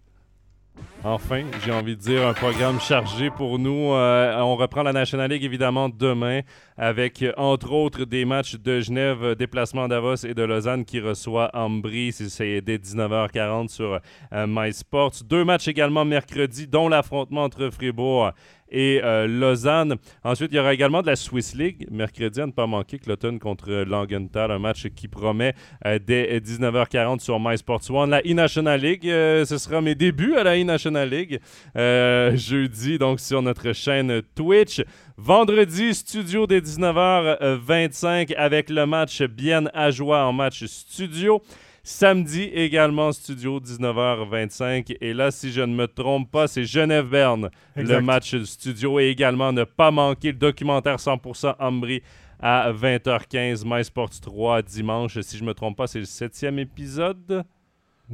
Enfin, 1.03 1.43
j'ai 1.63 1.71
envie 1.71 1.97
de 1.97 2.01
dire 2.01 2.25
un 2.25 2.33
programme 2.33 2.79
chargé 2.79 3.29
pour 3.29 3.59
nous. 3.59 3.91
Euh, 3.91 4.39
on 4.39 4.55
reprend 4.55 4.83
la 4.83 4.93
National 4.93 5.29
League 5.29 5.43
évidemment 5.43 5.89
demain 5.89 6.41
avec 6.77 7.23
entre 7.35 7.73
autres 7.73 8.05
des 8.05 8.23
matchs 8.23 8.55
de 8.55 8.79
Genève, 8.79 9.35
déplacement 9.35 9.87
Davos 9.89 10.25
et 10.25 10.33
de 10.33 10.41
Lausanne 10.43 10.85
qui 10.85 11.01
reçoit 11.01 11.51
Ambry. 11.53 12.13
C'est 12.13 12.61
dès 12.61 12.77
19h40 12.77 13.67
sur 13.67 13.99
euh, 14.31 14.47
MySports. 14.47 15.23
Deux 15.25 15.43
matchs 15.43 15.67
également 15.67 16.05
mercredi, 16.05 16.67
dont 16.67 16.87
l'affrontement 16.87 17.43
entre 17.43 17.69
Fribourg 17.69 18.31
et 18.69 19.01
euh, 19.03 19.27
Lausanne. 19.27 19.95
Ensuite, 20.23 20.51
il 20.51 20.55
y 20.55 20.59
aura 20.59 20.73
également 20.73 21.01
de 21.01 21.07
la 21.07 21.15
Swiss 21.15 21.55
League, 21.55 21.87
mercredi 21.91 22.41
à 22.41 22.45
ne 22.45 22.51
pas 22.51 22.67
manquer, 22.67 22.99
Cloton 22.99 23.37
contre 23.39 23.71
Langenthal, 23.83 24.51
un 24.51 24.59
match 24.59 24.87
qui 24.95 25.07
promet 25.07 25.53
euh, 25.85 25.99
dès 26.05 26.39
19h40 26.39 27.19
sur 27.19 27.39
MySports 27.39 27.89
One. 27.89 28.09
La 28.09 28.21
E-National 28.21 28.81
League, 28.81 29.07
euh, 29.07 29.45
ce 29.45 29.57
sera 29.57 29.81
mes 29.81 29.95
débuts 29.95 30.35
à 30.35 30.43
la 30.43 30.57
E-National 30.57 31.09
League, 31.09 31.39
jeudi, 31.75 32.97
donc 32.97 33.19
sur 33.19 33.41
notre 33.41 33.73
chaîne 33.73 34.21
Twitch. 34.35 34.81
Vendredi, 35.17 35.93
studio 35.93 36.47
dès 36.47 36.59
19h25 36.59 38.33
avec 38.35 38.69
le 38.69 38.85
match 38.85 39.21
bien 39.21 39.65
à 39.73 39.91
joie 39.91 40.25
en 40.25 40.33
match 40.33 40.65
studio. 40.65 41.41
Samedi 41.85 42.43
également, 42.43 43.11
studio 43.11 43.59
19h25. 43.59 44.95
Et 45.01 45.13
là, 45.13 45.31
si 45.31 45.51
je 45.51 45.59
ne 45.59 45.75
me 45.75 45.85
trompe 45.85 46.31
pas, 46.31 46.47
c'est 46.47 46.63
Genève-Berne, 46.63 47.49
le 47.75 47.99
match 47.99 48.37
studio. 48.43 49.01
Et 49.01 49.07
également, 49.07 49.51
ne 49.51 49.65
pas 49.65 49.91
manquer 49.91 50.31
le 50.31 50.37
documentaire 50.37 50.95
100% 50.95 51.55
Ambry 51.59 52.01
à 52.39 52.71
20h15, 52.71 53.63
MySports 53.65 54.21
3 54.21 54.61
dimanche. 54.61 55.19
Si 55.19 55.37
je 55.37 55.43
ne 55.43 55.49
me 55.49 55.53
trompe 55.53 55.75
pas, 55.75 55.87
c'est 55.87 55.99
le 55.99 56.05
septième 56.05 56.57
épisode. 56.57 57.43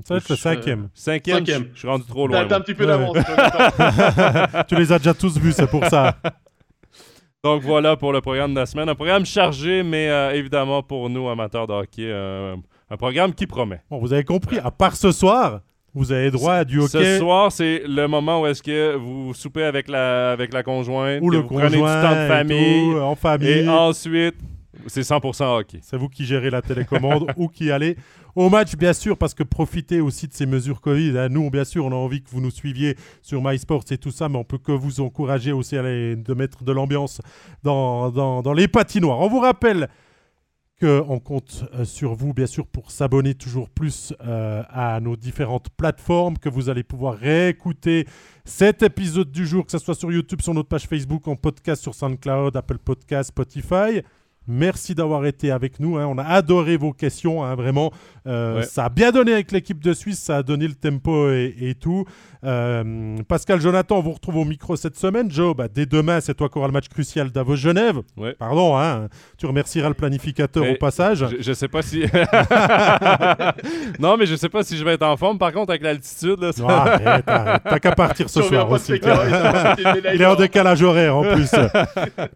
Ça 0.03 0.15
va 0.15 0.17
être 0.17 0.29
le 0.29 0.35
cinquième. 0.35 0.89
Cinquième, 0.95 1.45
Je, 1.45 1.79
suis 1.79 1.87
rendu 1.87 2.05
trop 2.05 2.27
loin. 2.27 2.45
T'as 2.45 2.57
un 2.57 2.61
petit 2.61 2.73
peu 2.73 2.87
d'avance. 2.87 3.17
tu 4.67 4.75
les 4.75 4.91
as 4.91 4.97
déjà 4.97 5.13
tous 5.13 5.37
vus, 5.37 5.51
c'est 5.51 5.69
pour 5.69 5.85
ça. 5.85 6.17
Donc 7.43 7.61
voilà 7.61 7.95
pour 7.95 8.13
le 8.13 8.21
programme 8.21 8.53
de 8.53 8.59
la 8.59 8.65
semaine. 8.65 8.89
Un 8.89 8.95
programme 8.95 9.25
chargé, 9.25 9.81
mais 9.83 10.09
euh, 10.09 10.31
évidemment 10.31 10.83
pour 10.83 11.09
nous, 11.09 11.29
amateurs 11.29 11.67
de 11.67 11.73
hockey, 11.73 12.03
euh, 12.05 12.55
un 12.89 12.97
programme 12.97 13.33
qui 13.33 13.47
promet. 13.47 13.81
Bon, 13.89 13.99
vous 13.99 14.13
avez 14.13 14.23
compris, 14.23 14.57
à 14.59 14.71
part 14.71 14.95
ce 14.95 15.11
soir, 15.11 15.61
vous 15.93 16.11
avez 16.11 16.31
droit 16.31 16.53
à 16.53 16.65
du 16.65 16.79
hockey. 16.79 17.15
Ce 17.15 17.17
soir, 17.19 17.51
c'est 17.51 17.83
le 17.87 18.07
moment 18.07 18.41
où 18.41 18.47
est-ce 18.47 18.63
que 18.63 18.95
vous 18.95 19.33
soupez 19.33 19.63
avec 19.63 19.87
la, 19.87 20.31
avec 20.31 20.53
la 20.53 20.63
conjointe, 20.63 21.21
ou 21.21 21.29
le 21.29 21.39
vous 21.39 21.47
conjoint, 21.47 21.69
prenez 21.69 21.77
du 21.77 21.83
temps 21.83 22.23
de 22.23 22.27
famille, 22.27 22.93
en 22.99 23.15
famille. 23.15 23.49
Et 23.49 23.69
ensuite, 23.69 24.35
c'est 24.87 25.01
100% 25.01 25.59
hockey. 25.59 25.79
C'est 25.81 25.97
vous 25.97 26.09
qui 26.09 26.25
gérez 26.25 26.49
la 26.49 26.61
télécommande 26.61 27.31
ou 27.37 27.47
qui 27.47 27.71
allez 27.71 27.95
au 28.35 28.49
match, 28.49 28.75
bien 28.75 28.93
sûr, 28.93 29.17
parce 29.17 29.33
que 29.33 29.43
profitez 29.43 29.99
aussi 29.99 30.27
de 30.27 30.33
ces 30.33 30.45
mesures 30.45 30.81
Covid. 30.81 31.17
Hein. 31.17 31.29
Nous, 31.29 31.49
bien 31.49 31.65
sûr, 31.65 31.85
on 31.85 31.91
a 31.91 31.95
envie 31.95 32.21
que 32.21 32.29
vous 32.29 32.41
nous 32.41 32.51
suiviez 32.51 32.95
sur 33.21 33.43
MySports 33.43 33.85
et 33.89 33.97
tout 33.97 34.11
ça, 34.11 34.29
mais 34.29 34.37
on 34.37 34.43
peut 34.43 34.59
que 34.59 34.71
vous 34.71 35.01
encourager 35.01 35.51
aussi 35.51 35.75
à 35.75 35.81
aller, 35.81 36.15
de 36.15 36.33
mettre 36.33 36.63
de 36.63 36.71
l'ambiance 36.71 37.21
dans, 37.63 38.11
dans, 38.11 38.41
dans 38.41 38.53
les 38.53 38.67
patinoires. 38.67 39.19
On 39.19 39.27
vous 39.27 39.39
rappelle 39.39 39.89
on 40.87 41.19
compte 41.19 41.65
euh, 41.73 41.85
sur 41.85 42.13
vous, 42.13 42.33
bien 42.33 42.47
sûr, 42.47 42.65
pour 42.67 42.91
s'abonner 42.91 43.33
toujours 43.33 43.69
plus 43.69 44.13
euh, 44.25 44.63
à 44.69 44.99
nos 44.99 45.15
différentes 45.15 45.69
plateformes, 45.69 46.37
que 46.37 46.49
vous 46.49 46.69
allez 46.69 46.83
pouvoir 46.83 47.15
réécouter 47.15 48.07
cet 48.45 48.83
épisode 48.83 49.31
du 49.31 49.45
jour, 49.45 49.65
que 49.65 49.71
ce 49.71 49.77
soit 49.77 49.95
sur 49.95 50.11
YouTube, 50.11 50.41
sur 50.41 50.53
notre 50.53 50.69
page 50.69 50.87
Facebook, 50.87 51.27
en 51.27 51.35
podcast 51.35 51.81
sur 51.81 51.93
SoundCloud, 51.93 52.55
Apple 52.55 52.77
Podcast, 52.77 53.29
Spotify. 53.29 54.01
Merci 54.49 54.95
d'avoir 54.95 55.27
été 55.27 55.51
avec 55.51 55.79
nous. 55.79 55.97
Hein. 55.97 56.07
On 56.07 56.17
a 56.17 56.23
adoré 56.23 56.75
vos 56.75 56.91
questions, 56.91 57.43
hein, 57.43 57.53
vraiment. 57.53 57.91
Euh, 58.25 58.63
ça 58.63 58.85
a 58.85 58.89
bien 58.89 59.11
donné 59.11 59.31
avec 59.33 59.51
l'équipe 59.51 59.79
de 59.79 59.93
Suisse, 59.93 60.19
ça 60.19 60.37
a 60.37 60.43
donné 60.43 60.67
le 60.67 60.73
tempo 60.73 61.29
et, 61.31 61.75
tout. 61.79 62.05
Euh, 62.43 63.17
Pascal 63.27 63.61
Jonathan, 63.61 63.97
on 63.97 64.01
vous 64.01 64.13
retrouve 64.13 64.37
au 64.37 64.45
micro 64.45 64.75
cette 64.75 64.97
semaine. 64.97 65.29
Joe, 65.31 65.55
bah, 65.55 65.67
dès 65.71 65.85
demain, 65.85 66.19
c'est 66.19 66.33
toi 66.33 66.49
qui 66.49 66.57
auras 66.57 66.67
le 66.67 66.73
match 66.73 66.87
crucial 66.89 67.29
Davos-Genève. 67.29 68.01
Pardon, 68.39 68.75
hein, 68.77 69.07
tu 69.37 69.45
remercieras 69.45 69.89
le 69.89 69.93
planificateur 69.93 70.67
au 70.67 70.75
passage. 70.75 71.27
Je, 71.39 71.49
ne 71.49 71.53
sais 71.53 71.67
pas 71.67 71.83
si. 71.83 72.01
non, 73.99 74.17
mais 74.17 74.25
je 74.25 74.35
sais 74.35 74.49
pas 74.49 74.63
si 74.63 74.77
je 74.77 74.83
vais 74.83 74.93
être 74.93 75.05
en 75.05 75.15
forme. 75.15 75.37
Par 75.37 75.51
contre, 75.51 75.69
avec 75.69 75.83
l'altitude, 75.83 76.39
là. 76.39 76.51
arrête, 76.67 77.25
T'as 77.25 77.79
qu'à 77.79 77.91
partir 77.93 78.29
ce 78.29 78.41
soir 78.49 78.69
aussi. 78.71 78.93
Il 80.13 80.21
est 80.21 80.25
en 80.25 80.35
décalage 80.35 80.81
horaire 80.81 81.17
en 81.17 81.23
plus. 81.23 81.51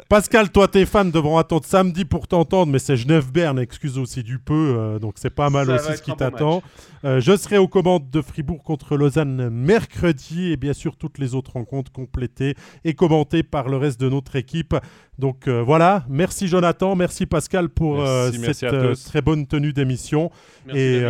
Pascal, 0.10 0.52
toi, 0.52 0.68
tes 0.68 0.86
fans 0.86 1.06
devront 1.06 1.38
attendre 1.40 1.66
samedi 1.66 2.03
dis 2.04 2.10
pour 2.10 2.28
t'entendre, 2.28 2.72
mais 2.72 2.80
c'est 2.80 2.96
Genève-Berne, 2.96 3.60
excuse 3.60 3.98
aussi 3.98 4.24
du 4.24 4.40
peu, 4.40 4.76
euh, 4.78 5.00
donc 5.00 5.16
c'est 5.18 5.30
pas 5.30 5.50
mal 5.50 5.70
aussi 5.70 5.98
ce 5.98 6.02
qui 6.02 6.16
t'attend. 6.16 6.62
Euh, 7.06 7.20
je 7.20 7.36
serai 7.36 7.58
aux 7.58 7.68
commandes 7.68 8.10
de 8.10 8.22
Fribourg 8.22 8.64
contre 8.64 8.98
Lausanne 8.98 9.50
mercredi 9.50 10.52
et 10.52 10.58
bien 10.58 10.74
sûr 10.74 10.96
toutes 10.96 11.18
les 11.18 11.36
autres 11.36 11.54
rencontres 11.54 11.92
complétées 11.92 12.56
et 12.84 12.94
commentées 12.94 13.44
par 13.44 13.70
le 13.70 13.78
reste 13.78 14.00
de 14.00 14.10
notre 14.10 14.36
équipe. 14.36 14.76
Donc 15.20 15.48
voilà, 15.48 16.06
merci 16.10 16.48
Jonathan, 16.48 16.96
merci 16.96 17.26
Pascal 17.26 17.70
pour 17.70 18.06
cette 18.32 19.04
très 19.06 19.22
bonne 19.22 19.48
tenue 19.48 19.74
d'émission. 19.74 20.32
Et 20.74 21.04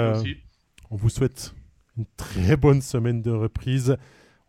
on 0.89 0.95
vous 0.95 1.09
souhaite 1.09 1.53
une 1.97 2.05
très 2.17 2.57
bonne 2.57 2.81
semaine 2.81 3.21
de 3.21 3.31
reprise. 3.31 3.97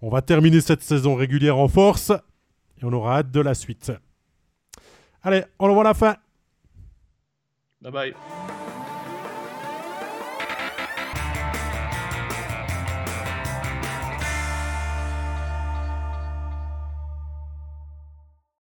On 0.00 0.08
va 0.08 0.22
terminer 0.22 0.60
cette 0.60 0.82
saison 0.82 1.14
régulière 1.14 1.58
en 1.58 1.68
force 1.68 2.10
et 2.10 2.84
on 2.84 2.92
aura 2.92 3.18
hâte 3.18 3.30
de 3.30 3.40
la 3.40 3.54
suite. 3.54 3.92
Allez, 5.22 5.42
on 5.58 5.68
le 5.68 5.72
voit 5.72 5.84
la 5.84 5.94
fin. 5.94 6.16
Bye 7.84 7.90
bye. 7.90 8.63